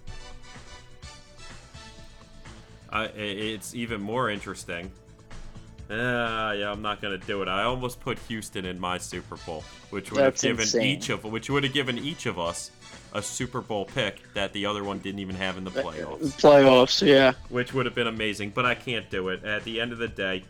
I, 2.94 3.06
it's 3.06 3.74
even 3.74 4.00
more 4.00 4.30
interesting. 4.30 4.90
Ah, 5.90 6.52
yeah, 6.52 6.70
I'm 6.70 6.80
not 6.80 7.02
gonna 7.02 7.18
do 7.18 7.42
it. 7.42 7.48
I 7.48 7.64
almost 7.64 8.00
put 8.00 8.18
Houston 8.20 8.64
in 8.64 8.80
my 8.80 8.96
Super 8.96 9.36
Bowl, 9.44 9.62
which 9.90 10.10
would 10.10 10.20
That's 10.20 10.40
have 10.42 10.52
given 10.52 10.62
insane. 10.62 10.82
each 10.96 11.10
of 11.10 11.24
which 11.24 11.50
would 11.50 11.64
have 11.64 11.74
given 11.74 11.98
each 11.98 12.24
of 12.26 12.38
us 12.38 12.70
a 13.12 13.20
Super 13.20 13.60
Bowl 13.60 13.84
pick 13.84 14.20
that 14.34 14.52
the 14.54 14.64
other 14.64 14.82
one 14.82 14.98
didn't 15.00 15.18
even 15.20 15.36
have 15.36 15.58
in 15.58 15.64
the 15.64 15.70
playoffs, 15.70 16.40
Playoffs, 16.40 17.06
yeah. 17.06 17.32
which 17.50 17.74
would 17.74 17.84
have 17.84 17.94
been 17.94 18.06
amazing. 18.06 18.50
But 18.50 18.64
I 18.64 18.74
can't 18.74 19.08
do 19.10 19.28
it. 19.28 19.44
At 19.44 19.62
the 19.64 19.78
end 19.80 19.92
of 19.92 19.98
the 19.98 20.08
day, 20.08 20.42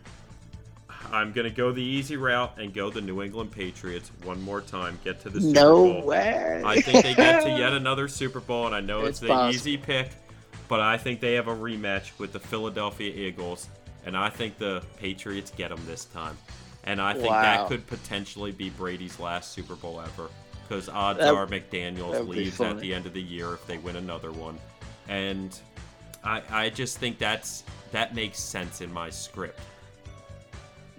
I'm 1.11 1.33
gonna 1.33 1.49
go 1.49 1.71
the 1.73 1.83
easy 1.83 2.15
route 2.15 2.57
and 2.57 2.73
go 2.73 2.89
the 2.89 3.01
New 3.01 3.21
England 3.21 3.51
Patriots 3.51 4.11
one 4.23 4.41
more 4.41 4.61
time. 4.61 4.97
Get 5.03 5.19
to 5.21 5.29
the 5.29 5.41
Super 5.41 5.53
No 5.53 5.73
Bowl. 5.93 6.05
way. 6.05 6.61
I 6.65 6.79
think 6.81 7.03
they 7.03 7.13
get 7.13 7.43
to 7.43 7.49
yet 7.57 7.73
another 7.73 8.07
Super 8.07 8.39
Bowl, 8.39 8.67
and 8.67 8.75
I 8.75 8.79
know 8.79 8.99
it's, 9.01 9.09
It's 9.09 9.19
the 9.19 9.27
possible. 9.27 9.53
easy 9.53 9.77
pick, 9.77 10.09
but 10.67 10.79
I 10.79 10.97
think 10.97 11.19
they 11.19 11.33
have 11.33 11.47
a 11.47 11.55
rematch 11.55 12.17
with 12.17 12.33
the 12.33 12.39
Philadelphia 12.39 13.11
Eagles, 13.13 13.67
and 14.05 14.15
I 14.17 14.29
think 14.29 14.57
the 14.57 14.83
Patriots 14.97 15.51
get 15.55 15.69
them 15.69 15.81
this 15.85 16.05
time. 16.05 16.37
And 16.83 17.01
I 17.01 17.13
think 17.13 17.29
Wow. 17.29 17.41
that 17.41 17.67
could 17.67 17.87
potentially 17.87 18.51
be 18.51 18.69
Brady's 18.69 19.19
last 19.19 19.51
Super 19.53 19.75
Bowl 19.75 19.99
ever, 20.01 20.29
because 20.67 20.87
odds 20.89 21.19
That- 21.19 21.33
are 21.33 21.47
McDaniels 21.47 22.27
leaves 22.27 22.59
at 22.61 22.79
the 22.79 22.93
end 22.93 23.05
of 23.05 23.13
the 23.13 23.21
year 23.21 23.53
if 23.53 23.65
they 23.67 23.77
win 23.77 23.95
another 23.95 24.31
one, 24.31 24.59
and 25.07 25.57
I, 26.23 26.41
I 26.49 26.69
just 26.69 26.97
think 26.97 27.17
that's 27.17 27.63
that 27.91 28.13
makes 28.15 28.39
sense 28.39 28.81
in 28.81 28.91
my 28.91 29.09
script. 29.09 29.59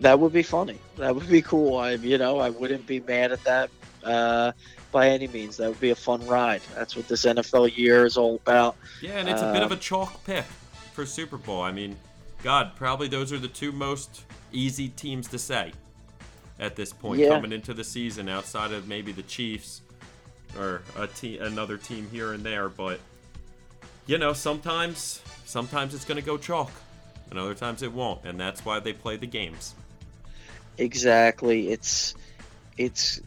That 0.00 0.18
would 0.18 0.32
be 0.32 0.42
funny. 0.42 0.78
That 0.96 1.14
would 1.14 1.28
be 1.28 1.42
cool. 1.42 1.78
I, 1.78 1.92
you 1.92 2.18
know, 2.18 2.38
I 2.38 2.50
wouldn't 2.50 2.86
be 2.86 3.00
mad 3.00 3.32
at 3.32 3.42
that 3.44 3.70
uh, 4.04 4.52
by 4.96 5.10
any 5.10 5.28
means. 5.28 5.58
That 5.58 5.68
would 5.68 5.78
be 5.78 5.90
a 5.90 5.94
fun 5.94 6.26
ride. 6.26 6.62
That's 6.74 6.96
what 6.96 7.06
this 7.06 7.26
NFL 7.26 7.76
year 7.76 8.06
is 8.06 8.16
all 8.16 8.36
about. 8.36 8.76
Yeah, 9.02 9.18
and 9.18 9.28
it's 9.28 9.42
a 9.42 9.52
bit 9.52 9.62
of 9.62 9.70
a 9.70 9.74
Um, 9.74 9.80
chalk 9.80 10.24
pick 10.24 10.46
for 10.94 11.04
Super 11.04 11.36
Bowl. 11.36 11.60
I 11.60 11.70
mean, 11.70 11.98
God, 12.42 12.74
probably 12.76 13.06
those 13.06 13.30
are 13.30 13.38
the 13.38 13.46
two 13.46 13.72
most 13.72 14.22
easy 14.52 14.88
teams 14.88 15.28
to 15.28 15.38
say 15.38 15.72
at 16.58 16.76
this 16.76 16.94
point 16.94 17.20
Yeah. 17.20 17.28
coming 17.28 17.52
into 17.52 17.74
the 17.74 17.84
season, 17.84 18.30
outside 18.30 18.72
of 18.72 18.88
maybe 18.88 19.12
the 19.12 19.22
Chiefs 19.22 19.82
or 20.58 20.80
a 20.96 21.06
te- 21.06 21.36
another 21.36 21.76
team 21.76 22.08
here 22.10 22.32
and 22.32 22.42
there. 22.42 22.70
But 22.70 22.98
you 24.06 24.16
know, 24.16 24.32
sometimes 24.32 25.20
sometimes 25.44 25.92
it's 25.94 26.06
going 26.06 26.16
to 26.18 26.24
go 26.24 26.38
chalk, 26.38 26.72
and 27.28 27.38
other 27.38 27.54
times 27.54 27.82
it 27.82 27.92
won't, 27.92 28.24
and 28.24 28.40
that's 28.40 28.64
why 28.64 28.80
they 28.80 28.94
play 28.94 29.18
the 29.18 29.26
games. 29.26 29.74
Exactly. 30.78 31.68
It's 31.68 32.14
it's 32.78 33.20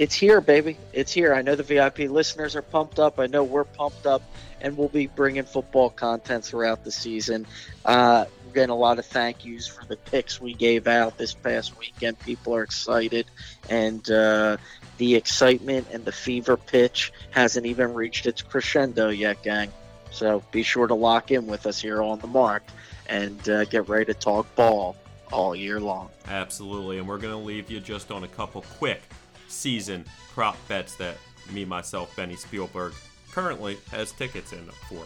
it's 0.00 0.14
here, 0.14 0.40
baby. 0.40 0.78
It's 0.94 1.12
here. 1.12 1.34
I 1.34 1.42
know 1.42 1.54
the 1.54 1.62
VIP 1.62 1.98
listeners 1.98 2.56
are 2.56 2.62
pumped 2.62 2.98
up. 2.98 3.20
I 3.20 3.26
know 3.26 3.44
we're 3.44 3.64
pumped 3.64 4.06
up, 4.06 4.22
and 4.62 4.74
we'll 4.78 4.88
be 4.88 5.08
bringing 5.08 5.42
football 5.42 5.90
content 5.90 6.42
throughout 6.42 6.84
the 6.84 6.90
season. 6.90 7.46
Uh, 7.84 8.24
we're 8.46 8.54
getting 8.54 8.70
a 8.70 8.76
lot 8.76 8.98
of 8.98 9.04
thank 9.04 9.44
yous 9.44 9.66
for 9.66 9.84
the 9.84 9.98
picks 9.98 10.40
we 10.40 10.54
gave 10.54 10.86
out 10.86 11.18
this 11.18 11.34
past 11.34 11.78
weekend. 11.78 12.18
People 12.18 12.54
are 12.54 12.62
excited, 12.62 13.26
and 13.68 14.10
uh, 14.10 14.56
the 14.96 15.16
excitement 15.16 15.88
and 15.92 16.02
the 16.06 16.12
fever 16.12 16.56
pitch 16.56 17.12
hasn't 17.28 17.66
even 17.66 17.92
reached 17.92 18.24
its 18.24 18.40
crescendo 18.40 19.10
yet, 19.10 19.42
gang. 19.42 19.70
So 20.12 20.42
be 20.50 20.62
sure 20.62 20.86
to 20.86 20.94
lock 20.94 21.30
in 21.30 21.46
with 21.46 21.66
us 21.66 21.78
here 21.78 22.00
On 22.00 22.18
the 22.20 22.26
Marc 22.26 22.62
and 23.06 23.46
uh, 23.50 23.66
get 23.66 23.86
ready 23.86 24.06
to 24.06 24.14
talk 24.14 24.54
ball 24.54 24.96
all 25.30 25.54
year 25.54 25.78
long. 25.78 26.08
Absolutely, 26.26 26.96
and 26.96 27.06
we're 27.06 27.18
going 27.18 27.34
to 27.34 27.46
leave 27.46 27.70
you 27.70 27.80
just 27.80 28.10
on 28.10 28.24
a 28.24 28.28
couple 28.28 28.62
quick 28.78 29.02
season 29.50 30.04
prop 30.32 30.56
bets 30.68 30.94
that 30.96 31.16
me, 31.52 31.64
myself, 31.64 32.14
Benny 32.16 32.36
Spielberg 32.36 32.92
currently 33.32 33.78
has 33.90 34.12
tickets 34.12 34.52
in 34.52 34.64
for. 34.88 35.04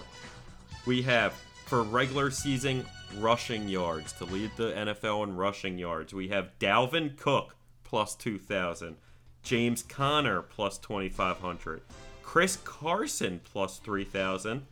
We 0.87 1.03
have 1.03 1.33
for 1.65 1.83
regular 1.83 2.31
season 2.31 2.85
rushing 3.19 3.69
yards 3.69 4.13
to 4.15 4.25
lead 4.25 4.51
the 4.57 4.73
NFL 4.73 5.25
in 5.25 5.37
rushing 5.37 5.79
yards. 5.79 6.13
We 6.13 6.29
have 6.29 6.59
Dalvin 6.59 7.17
Cook 7.17 7.57
plus 7.85 8.15
2,000, 8.15 8.97
James 9.43 9.83
Conner 9.83 10.43
plus 10.43 10.79
2,500, 10.79 11.83
Chris 12.23 12.59
Carson 12.65 13.41
plus 13.45 13.79
3,000. 13.79 14.67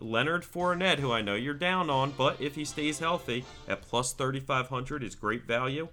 Leonard 0.00 0.44
Fournette, 0.44 1.00
who 1.00 1.10
I 1.10 1.22
know 1.22 1.34
you're 1.34 1.54
down 1.54 1.90
on, 1.90 2.12
but 2.16 2.40
if 2.40 2.54
he 2.54 2.64
stays 2.64 3.00
healthy, 3.00 3.44
at 3.66 3.82
plus 3.82 4.12
3,500 4.12 5.02
is 5.02 5.16
great 5.16 5.44
value. 5.44 5.88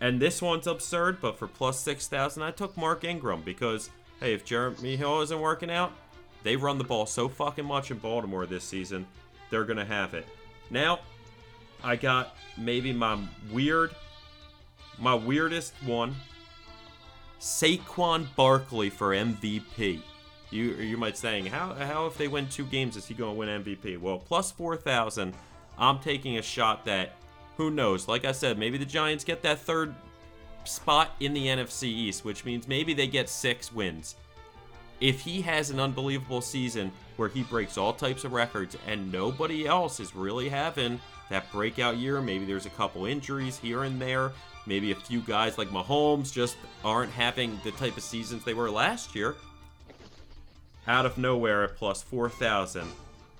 And 0.00 0.20
this 0.20 0.40
one's 0.40 0.66
absurd, 0.66 1.20
but 1.20 1.38
for 1.38 1.48
plus 1.48 1.80
6,000, 1.80 2.42
I 2.42 2.50
took 2.52 2.76
Mark 2.76 3.04
Ingram 3.04 3.42
because 3.42 3.90
hey, 4.20 4.32
if 4.32 4.44
Jeremy 4.44 4.96
Hill 4.96 5.20
isn't 5.22 5.40
working 5.40 5.70
out, 5.70 5.92
they 6.42 6.56
run 6.56 6.78
the 6.78 6.84
ball 6.84 7.06
so 7.06 7.28
fucking 7.28 7.64
much 7.64 7.90
in 7.90 7.98
Baltimore 7.98 8.46
this 8.46 8.64
season, 8.64 9.06
they're 9.50 9.64
gonna 9.64 9.84
have 9.84 10.14
it. 10.14 10.26
Now, 10.70 11.00
I 11.82 11.96
got 11.96 12.36
maybe 12.56 12.92
my 12.92 13.18
weird, 13.50 13.94
my 14.98 15.14
weirdest 15.14 15.74
one. 15.84 16.14
Saquon 17.40 18.26
Barkley 18.34 18.90
for 18.90 19.10
MVP. 19.10 20.00
You 20.50 20.74
you 20.74 20.96
might 20.96 21.16
saying 21.16 21.46
how 21.46 21.74
how 21.74 22.06
if 22.06 22.16
they 22.16 22.26
win 22.26 22.48
two 22.48 22.64
games 22.64 22.96
is 22.96 23.06
he 23.06 23.14
going 23.14 23.34
to 23.34 23.38
win 23.38 23.62
MVP? 23.62 23.98
Well, 23.98 24.18
plus 24.18 24.50
four 24.50 24.76
thousand. 24.76 25.34
I'm 25.78 26.00
taking 26.00 26.38
a 26.38 26.42
shot 26.42 26.84
that 26.86 27.12
who 27.58 27.70
knows. 27.70 28.08
Like 28.08 28.24
I 28.24 28.32
said, 28.32 28.56
maybe 28.56 28.78
the 28.78 28.86
Giants 28.86 29.24
get 29.24 29.42
that 29.42 29.58
third 29.58 29.94
spot 30.64 31.10
in 31.20 31.34
the 31.34 31.46
NFC 31.46 31.84
East, 31.84 32.24
which 32.24 32.44
means 32.44 32.66
maybe 32.66 32.94
they 32.94 33.08
get 33.08 33.28
six 33.28 33.72
wins. 33.72 34.14
If 35.00 35.20
he 35.20 35.42
has 35.42 35.70
an 35.70 35.80
unbelievable 35.80 36.40
season 36.40 36.92
where 37.16 37.28
he 37.28 37.42
breaks 37.42 37.76
all 37.76 37.92
types 37.92 38.24
of 38.24 38.32
records 38.32 38.76
and 38.86 39.12
nobody 39.12 39.66
else 39.66 40.00
is 40.00 40.14
really 40.14 40.48
having 40.48 41.00
that 41.30 41.50
breakout 41.52 41.96
year, 41.96 42.20
maybe 42.20 42.44
there's 42.44 42.66
a 42.66 42.70
couple 42.70 43.06
injuries 43.06 43.58
here 43.58 43.82
and 43.82 44.00
there, 44.00 44.32
maybe 44.66 44.92
a 44.92 44.96
few 44.96 45.20
guys 45.20 45.58
like 45.58 45.68
Mahomes 45.68 46.32
just 46.32 46.56
aren't 46.84 47.12
having 47.12 47.60
the 47.64 47.72
type 47.72 47.96
of 47.96 48.02
seasons 48.02 48.44
they 48.44 48.54
were 48.54 48.70
last 48.70 49.14
year. 49.14 49.34
Out 50.86 51.06
of 51.06 51.18
nowhere 51.18 51.64
at 51.64 51.76
plus 51.76 52.02
4,000, 52.02 52.88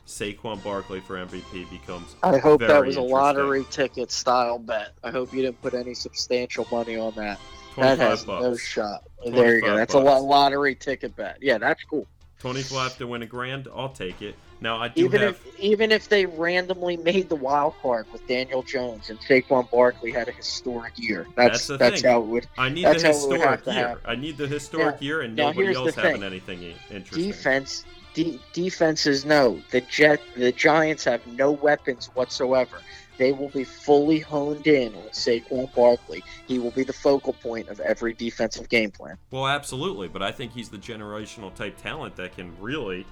Saquon 0.08 0.62
Barkley 0.64 1.00
for 1.00 1.16
MVP 1.16 1.68
becomes. 1.70 2.16
I 2.22 2.38
hope 2.38 2.60
that 2.62 2.84
was 2.84 2.96
a 2.96 3.00
lottery 3.02 3.64
ticket 3.70 4.10
style 4.10 4.58
bet. 4.58 4.92
I 5.04 5.10
hope 5.10 5.34
you 5.34 5.42
didn't 5.42 5.60
put 5.60 5.74
any 5.74 5.92
substantial 5.92 6.66
money 6.72 6.96
on 6.96 7.12
that. 7.16 7.38
That 7.76 7.96
25 7.96 7.98
has 7.98 8.26
no 8.26 8.56
shot. 8.56 9.04
There 9.24 9.56
you 9.56 9.60
go. 9.60 9.68
25 9.68 9.76
That's 9.76 9.94
a 9.94 9.98
lottery 9.98 10.74
ticket 10.74 11.14
bet. 11.14 11.36
Yeah, 11.42 11.58
that's 11.58 11.84
cool. 11.84 12.06
25 12.40 12.96
to 12.98 13.06
win 13.06 13.22
a 13.22 13.26
grand, 13.26 13.68
I'll 13.74 13.90
take 13.90 14.22
it. 14.22 14.34
Now, 14.60 14.78
I 14.78 14.88
do 14.88 15.04
Even 15.04 15.20
have. 15.20 15.34
if 15.46 15.60
even 15.60 15.92
if 15.92 16.08
they 16.08 16.24
randomly 16.26 16.96
made 16.96 17.28
the 17.28 17.36
wild 17.36 17.74
card 17.82 18.06
with 18.12 18.26
Daniel 18.26 18.62
Jones 18.62 19.10
and 19.10 19.18
Saquon 19.20 19.70
Barkley 19.70 20.10
had 20.10 20.28
a 20.28 20.32
historic 20.32 20.94
year, 20.96 21.26
That's 21.36 21.50
that's 21.50 21.66
the 21.66 21.76
that's, 21.76 22.00
thing. 22.02 22.10
how 22.10 22.20
it 22.22 22.26
would. 22.26 22.46
I 22.56 22.68
need 22.70 22.84
the 22.84 22.88
how 22.88 22.92
it 22.92 23.28
would 23.28 23.40
have 23.40 23.60
historic 23.60 23.66
year. 23.76 24.00
I 24.04 24.14
need 24.16 24.36
the 24.38 24.48
historic 24.48 24.94
Now- 24.96 25.04
year 25.04 25.20
and 25.20 25.36
nobody 25.36 25.74
else 25.74 25.94
having 25.94 26.22
anything 26.24 26.74
interesting. 26.90 27.26
Defense, 27.26 27.84
de- 28.14 28.40
defenses 28.52 29.24
know 29.24 29.60
the 29.70 29.80
Jet, 29.82 30.20
the 30.36 30.52
Giants 30.52 31.04
have 31.04 31.26
no 31.26 31.52
weapons 31.52 32.06
whatsoever. 32.14 32.80
They 33.18 33.32
will 33.32 33.48
be 33.48 33.64
fully 33.64 34.20
honed 34.20 34.66
in 34.68 34.94
let's 34.94 35.20
say, 35.20 35.42
on 35.50 35.66
Saquon 35.66 35.74
Barkley. 35.74 36.24
He 36.46 36.58
will 36.58 36.70
be 36.70 36.84
the 36.84 36.92
focal 36.92 37.32
point 37.32 37.68
of 37.68 37.80
every 37.80 38.14
defensive 38.14 38.68
game 38.68 38.90
plan. 38.90 39.18
Well, 39.30 39.46
absolutely, 39.46 40.08
but 40.08 40.22
I 40.22 40.30
think 40.30 40.52
he's 40.52 40.68
the 40.68 40.78
generational 40.78 41.52
type 41.54 41.76
talent 41.82 42.16
that 42.16 42.36
can 42.36 42.52
really 42.60 43.04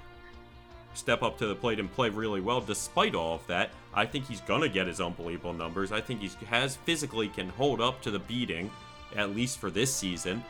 step 0.94 1.22
up 1.22 1.36
to 1.38 1.46
the 1.46 1.54
plate 1.54 1.78
and 1.78 1.92
play 1.92 2.08
really 2.08 2.40
well. 2.40 2.60
Despite 2.60 3.14
all 3.14 3.34
of 3.34 3.46
that, 3.48 3.70
I 3.92 4.06
think 4.06 4.26
he's 4.26 4.40
gonna 4.42 4.68
get 4.68 4.86
his 4.86 5.00
unbelievable 5.00 5.52
numbers. 5.52 5.92
I 5.92 6.00
think 6.00 6.20
he 6.20 6.30
has 6.46 6.76
physically 6.76 7.28
can 7.28 7.48
hold 7.50 7.80
up 7.80 8.00
to 8.02 8.10
the 8.10 8.18
beating, 8.18 8.70
at 9.14 9.34
least 9.34 9.58
for 9.58 9.70
this 9.70 9.92
season. 9.94 10.42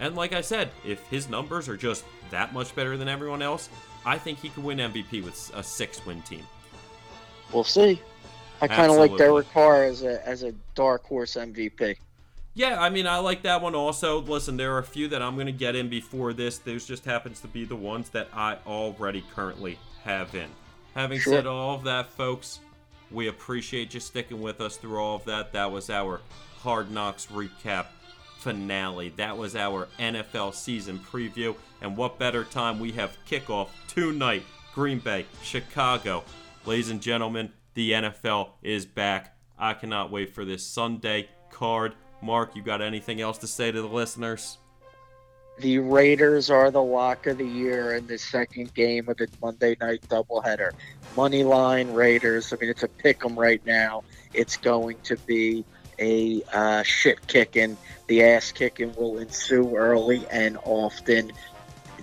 And 0.00 0.16
like 0.16 0.32
I 0.32 0.40
said, 0.40 0.70
if 0.84 1.06
his 1.08 1.28
numbers 1.28 1.68
are 1.68 1.76
just 1.76 2.04
that 2.30 2.52
much 2.52 2.74
better 2.74 2.96
than 2.96 3.08
everyone 3.08 3.42
else, 3.42 3.68
I 4.06 4.18
think 4.18 4.38
he 4.40 4.48
could 4.50 4.64
win 4.64 4.78
MVP 4.78 5.24
with 5.24 5.50
a 5.54 5.62
six-win 5.62 6.22
team. 6.22 6.46
We'll 7.52 7.64
see. 7.64 8.00
I 8.60 8.68
kind 8.68 8.90
of 8.90 8.96
like 8.98 9.16
Derek 9.16 9.50
Carr 9.52 9.84
as 9.84 10.02
a 10.02 10.26
as 10.26 10.42
a 10.42 10.52
dark 10.74 11.04
horse 11.04 11.34
MVP. 11.34 11.96
Yeah, 12.56 12.80
I 12.80 12.88
mean, 12.88 13.06
I 13.06 13.18
like 13.18 13.42
that 13.42 13.60
one 13.60 13.74
also. 13.74 14.20
Listen, 14.20 14.56
there 14.56 14.74
are 14.74 14.78
a 14.78 14.84
few 14.84 15.08
that 15.08 15.20
I'm 15.20 15.34
going 15.34 15.46
to 15.46 15.52
get 15.52 15.74
in 15.74 15.88
before 15.88 16.32
this. 16.32 16.58
Those 16.58 16.86
just 16.86 17.04
happens 17.04 17.40
to 17.40 17.48
be 17.48 17.64
the 17.64 17.74
ones 17.76 18.10
that 18.10 18.28
I 18.32 18.58
already 18.64 19.24
currently 19.34 19.78
have 20.04 20.34
in. 20.36 20.48
Having 20.94 21.18
Sure. 21.18 21.32
said 21.34 21.46
all 21.46 21.74
of 21.74 21.82
that, 21.84 22.10
folks, 22.10 22.60
we 23.10 23.26
appreciate 23.26 23.92
you 23.92 23.98
sticking 23.98 24.40
with 24.40 24.60
us 24.60 24.76
through 24.76 24.98
all 24.98 25.16
of 25.16 25.24
that. 25.24 25.52
That 25.52 25.72
was 25.72 25.90
our 25.90 26.20
Hard 26.60 26.92
Knocks 26.92 27.26
recap 27.26 27.86
finale. 28.44 29.08
That 29.16 29.38
was 29.38 29.56
our 29.56 29.88
NFL 29.98 30.54
season 30.54 30.98
preview. 30.98 31.56
And 31.80 31.96
what 31.96 32.18
better 32.18 32.44
time 32.44 32.78
we 32.78 32.92
have 32.92 33.16
kickoff 33.26 33.68
tonight, 33.88 34.42
Green 34.74 34.98
Bay, 34.98 35.24
Chicago. 35.42 36.22
Ladies 36.66 36.90
and 36.90 37.00
gentlemen, 37.00 37.50
the 37.72 37.92
NFL 37.92 38.50
is 38.62 38.84
back. 38.84 39.34
I 39.58 39.72
cannot 39.72 40.10
wait 40.10 40.34
for 40.34 40.44
this 40.44 40.62
Sunday 40.62 41.30
card. 41.50 41.94
Marc, 42.20 42.54
you 42.54 42.62
got 42.62 42.82
anything 42.82 43.22
else 43.22 43.38
to 43.38 43.46
say 43.46 43.72
to 43.72 43.80
the 43.80 43.88
listeners? 43.88 44.58
The 45.58 45.78
Raiders 45.78 46.50
are 46.50 46.70
the 46.70 46.82
lock 46.82 47.26
of 47.26 47.38
the 47.38 47.46
year 47.46 47.94
in 47.94 48.06
the 48.06 48.18
second 48.18 48.74
game 48.74 49.08
of 49.08 49.16
the 49.16 49.28
Monday 49.40 49.74
night 49.80 50.02
doubleheader. 50.08 50.72
Money 51.16 51.44
line 51.44 51.92
Raiders. 51.94 52.52
I 52.52 52.56
mean, 52.60 52.68
it's 52.68 52.82
a 52.82 52.88
pick 52.88 53.24
'em 53.24 53.38
right 53.38 53.64
now. 53.64 54.02
It's 54.34 54.58
going 54.58 54.96
to 55.04 55.16
be 55.16 55.64
a 55.98 56.42
uh, 56.52 56.82
shit 56.82 57.26
kicking. 57.26 57.76
The 58.06 58.22
ass 58.24 58.52
kicking 58.52 58.94
will 58.96 59.18
ensue 59.18 59.76
early 59.76 60.24
and 60.30 60.58
often. 60.64 61.32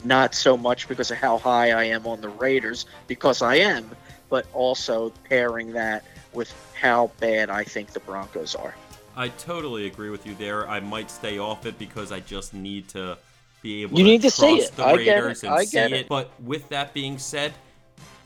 Not 0.03 0.34
so 0.34 0.57
much 0.57 0.88
because 0.88 1.11
of 1.11 1.18
how 1.18 1.38
high 1.38 1.72
I 1.72 1.84
am 1.85 2.07
on 2.07 2.22
the 2.22 2.30
Raiders, 2.30 2.85
because 3.07 3.41
I 3.41 3.55
am, 3.55 3.91
but 4.30 4.47
also 4.53 5.11
pairing 5.30 5.73
that 5.73 6.03
with 6.34 6.51
how 6.80 7.11
bad 7.19 7.49
I 7.49 7.63
think 7.63 7.91
the 7.91 7.99
Broncos 7.99 8.55
are. 8.55 8.73
I 9.15 9.30
totally 9.30 9.85
agree 9.85 10.09
with 10.09 10.26
you 10.26 10.34
there. 10.35 10.68
I 10.68 10.80
might 10.80 11.11
stay 11.11 11.38
off 11.38 11.65
it 11.65 11.77
because 11.77 12.11
I 12.11 12.22
just 12.22 12.53
need 12.53 12.88
to 12.89 13.18
be 13.61 13.84
able 13.84 13.97
You 13.99 14.05
to 14.05 14.09
need 14.11 14.22
to 14.23 14.31
see 14.31 14.57
it. 14.57 14.72
the 14.76 14.85
I 14.85 14.95
get 14.97 15.18
it. 15.18 15.22
Raiders 15.22 15.43
and 15.43 15.53
I 15.53 15.65
see 15.65 15.72
get 15.77 15.91
it. 15.91 15.99
it. 16.01 16.07
But 16.07 16.31
with 16.41 16.68
that 16.69 16.93
being 16.93 17.19
said, 17.19 17.53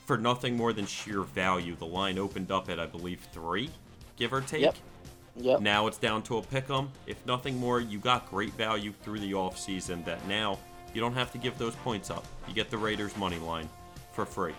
for 0.06 0.18
nothing 0.18 0.56
more 0.56 0.72
than 0.72 0.86
sheer 0.86 1.22
value, 1.22 1.76
the 1.76 1.86
line 1.86 2.18
opened 2.20 2.52
up 2.52 2.70
at 2.70 2.80
I 2.80 2.86
believe 2.86 3.28
three, 3.34 3.70
give 4.16 4.32
or 4.32 4.42
take. 4.42 4.62
Yep. 4.62 4.76
Yep. 5.38 5.60
Now 5.60 5.88
it's 5.88 5.98
down 5.98 6.24
to 6.24 6.38
a 6.38 6.42
pick 6.42 6.70
'em. 6.70 6.92
If 7.08 7.24
nothing 7.26 7.60
more, 7.60 7.82
you 7.82 8.00
got 8.00 8.30
great 8.30 8.54
value 8.54 8.94
through 9.04 9.20
the 9.20 9.34
offseason 9.34 10.06
that 10.06 10.26
now 10.28 10.58
you 10.94 11.02
don't 11.02 11.14
have 11.14 11.32
to 11.34 11.38
give 11.38 11.58
those 11.58 11.76
points 11.76 12.10
up. 12.10 12.26
You 12.48 12.54
get 12.54 12.70
the 12.70 12.78
Raiders 12.78 13.16
money 13.18 13.38
line 13.38 13.70
for 14.14 14.26
free. 14.26 14.54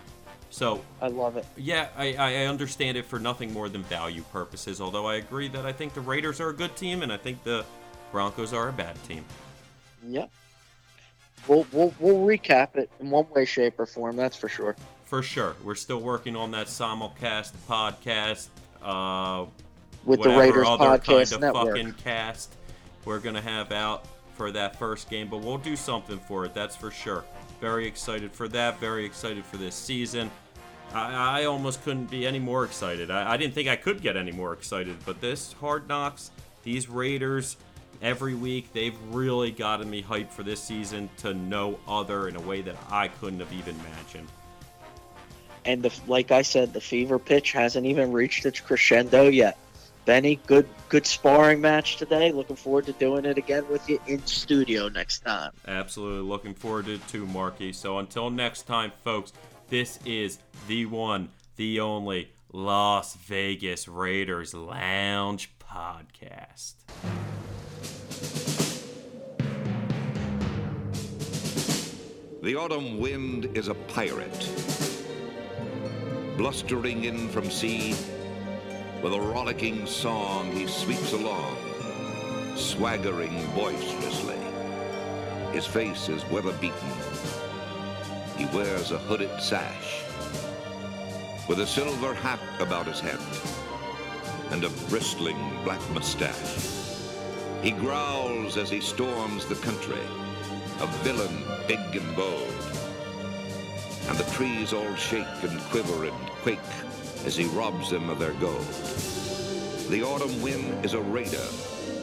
So 0.49 0.81
I 1.01 1.07
love 1.07 1.35
it. 1.35 1.45
yeah, 1.57 1.89
I, 1.97 2.13
I 2.13 2.33
understand 2.45 2.97
it 2.97 3.05
for 3.05 3.19
nothing 3.19 3.51
more 3.51 3.69
than 3.69 3.83
value 3.83 4.21
purposes. 4.31 4.79
Although 4.79 5.05
I 5.05 5.15
agree 5.15 5.47
that 5.49 5.65
I 5.65 5.73
think 5.73 5.93
the 5.93 6.01
Raiders 6.01 6.39
are 6.39 6.49
a 6.49 6.53
good 6.53 6.75
team 6.77 7.01
and 7.03 7.11
I 7.11 7.17
think 7.17 7.43
the 7.43 7.65
Broncos 8.11 8.53
are 8.53 8.69
a 8.69 8.73
bad 8.73 9.01
team. 9.03 9.25
Yep. 10.07 10.29
We'll, 11.47 11.65
we'll 11.71 11.93
we'll 11.99 12.25
recap 12.25 12.75
it 12.75 12.89
in 12.99 13.09
one 13.09 13.25
way, 13.29 13.45
shape, 13.45 13.79
or 13.79 13.85
form. 13.85 14.15
That's 14.15 14.35
for 14.35 14.49
sure. 14.49 14.75
For 15.05 15.23
sure, 15.23 15.55
we're 15.63 15.75
still 15.75 16.01
working 16.01 16.35
on 16.35 16.51
that 16.51 16.67
simulcast 16.67 17.51
podcast. 17.69 18.47
Uh, 18.81 19.45
With 20.07 20.23
the 20.23 20.29
Raiders 20.29 20.65
other 20.67 20.85
Podcast 20.85 21.05
kind 21.05 21.33
of 21.33 21.41
Network. 21.41 21.75
fucking 21.75 21.93
cast 21.93 22.55
we're 23.07 23.19
gonna 23.19 23.41
have 23.41 23.71
out 23.71 24.05
for 24.35 24.51
that 24.51 24.75
first 24.77 25.09
game, 25.09 25.29
but 25.29 25.37
we'll 25.37 25.57
do 25.57 25.77
something 25.77 26.19
for 26.19 26.43
it. 26.43 26.53
That's 26.53 26.75
for 26.75 26.91
sure. 26.91 27.23
Very 27.61 27.87
excited 27.87 28.33
for 28.33 28.49
that. 28.49 28.79
Very 28.81 29.05
excited 29.05 29.45
for 29.45 29.55
this 29.55 29.73
season. 29.73 30.29
I, 30.93 31.41
I 31.41 31.45
almost 31.45 31.83
couldn't 31.83 32.11
be 32.11 32.27
any 32.27 32.37
more 32.37 32.65
excited. 32.65 33.09
I, 33.09 33.31
I 33.31 33.37
didn't 33.37 33.53
think 33.53 33.69
I 33.69 33.77
could 33.77 34.01
get 34.01 34.17
any 34.17 34.33
more 34.33 34.51
excited, 34.51 34.97
but 35.05 35.21
this 35.21 35.53
Hard 35.53 35.87
Knocks, 35.87 36.31
these 36.63 36.89
Raiders, 36.89 37.55
every 38.01 38.35
week 38.35 38.73
they've 38.73 38.97
really 39.09 39.51
gotten 39.51 39.89
me 39.89 40.03
hyped 40.03 40.31
for 40.31 40.43
this 40.43 40.61
season 40.61 41.09
to 41.17 41.33
no 41.33 41.79
other 41.87 42.27
in 42.27 42.35
a 42.35 42.41
way 42.41 42.61
that 42.61 42.75
I 42.91 43.07
couldn't 43.07 43.39
have 43.39 43.53
even 43.53 43.73
imagined. 43.79 44.27
And 45.63 45.81
the, 45.81 45.93
like 46.07 46.31
I 46.31 46.41
said, 46.41 46.73
the 46.73 46.81
fever 46.81 47.19
pitch 47.19 47.53
hasn't 47.53 47.85
even 47.85 48.11
reached 48.11 48.45
its 48.45 48.59
crescendo 48.59 49.27
yet. 49.29 49.57
Benny, 50.07 50.39
good 50.47 50.69
good 50.87 51.05
sparring 51.05 51.59
match 51.59 51.97
today. 51.97 52.31
Looking 52.31 52.55
forward 52.55 52.85
to 52.85 52.93
doing 52.93 53.25
it 53.25 53.37
again 53.37 53.67
with 53.69 53.89
you 53.89 53.99
in 54.07 54.25
studio 54.25 54.87
next 54.87 55.19
time. 55.19 55.51
Absolutely 55.67 56.21
looking 56.21 56.53
forward 56.53 56.85
to 56.85 56.93
it 56.93 57.05
too, 57.09 57.25
Marky. 57.25 57.73
So 57.73 57.99
until 57.99 58.29
next 58.29 58.61
time, 58.61 58.93
folks, 59.03 59.33
this 59.67 59.99
is 60.05 60.39
the 60.69 60.85
one, 60.85 61.27
the 61.57 61.81
only 61.81 62.31
Las 62.53 63.15
Vegas 63.15 63.89
Raiders 63.89 64.53
Lounge 64.53 65.51
podcast. 65.59 66.75
The 72.41 72.55
autumn 72.55 72.99
wind 72.99 73.57
is 73.57 73.67
a 73.67 73.73
pirate, 73.73 74.49
blustering 76.37 77.03
in 77.03 77.27
from 77.27 77.51
sea. 77.51 77.93
With 79.07 79.15
a 79.15 79.21
rollicking 79.21 79.85
song, 79.85 80.51
he 80.51 80.67
sweeps 80.67 81.13
along, 81.13 81.55
swaggering 82.57 83.49
boisterously. 83.55 84.35
His 85.53 85.65
face 85.65 86.09
is 86.09 86.29
weather 86.29 86.51
beaten. 86.59 86.91
He 88.35 88.47
wears 88.47 88.91
a 88.91 88.97
hooded 88.97 89.31
sash, 89.39 90.03
with 91.47 91.61
a 91.61 91.65
silver 91.65 92.13
hat 92.15 92.41
about 92.59 92.85
his 92.85 92.99
head, 92.99 93.21
and 94.51 94.65
a 94.65 94.69
bristling 94.89 95.39
black 95.63 95.79
mustache. 95.91 96.67
He 97.63 97.71
growls 97.71 98.57
as 98.57 98.69
he 98.69 98.81
storms 98.81 99.45
the 99.45 99.55
country, 99.55 100.03
a 100.81 100.87
villain 101.05 101.45
big 101.65 101.79
and 101.95 102.13
bold. 102.13 102.53
And 104.09 104.17
the 104.17 104.29
trees 104.33 104.73
all 104.73 104.95
shake 104.95 105.43
and 105.43 105.61
quiver 105.71 106.03
and 106.03 106.29
quake 106.43 106.59
as 107.25 107.35
he 107.35 107.45
robs 107.45 107.89
them 107.89 108.09
of 108.09 108.19
their 108.19 108.33
gold. 108.33 108.65
The 109.89 110.03
autumn 110.03 110.41
wind 110.41 110.85
is 110.85 110.93
a 110.93 111.01
raider, 111.01 111.45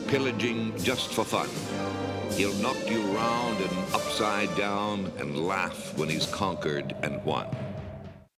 pillaging 0.09 0.77
just 0.82 1.12
for 1.12 1.24
fun. 1.24 1.49
He'll 2.32 2.55
knock 2.55 2.77
you 2.91 3.01
round 3.03 3.61
and 3.61 3.95
upside 3.95 4.55
down 4.57 5.12
and 5.19 5.47
laugh 5.47 5.97
when 5.97 6.09
he's 6.09 6.27
conquered 6.27 6.95
and 7.03 7.23
won. 7.24 7.47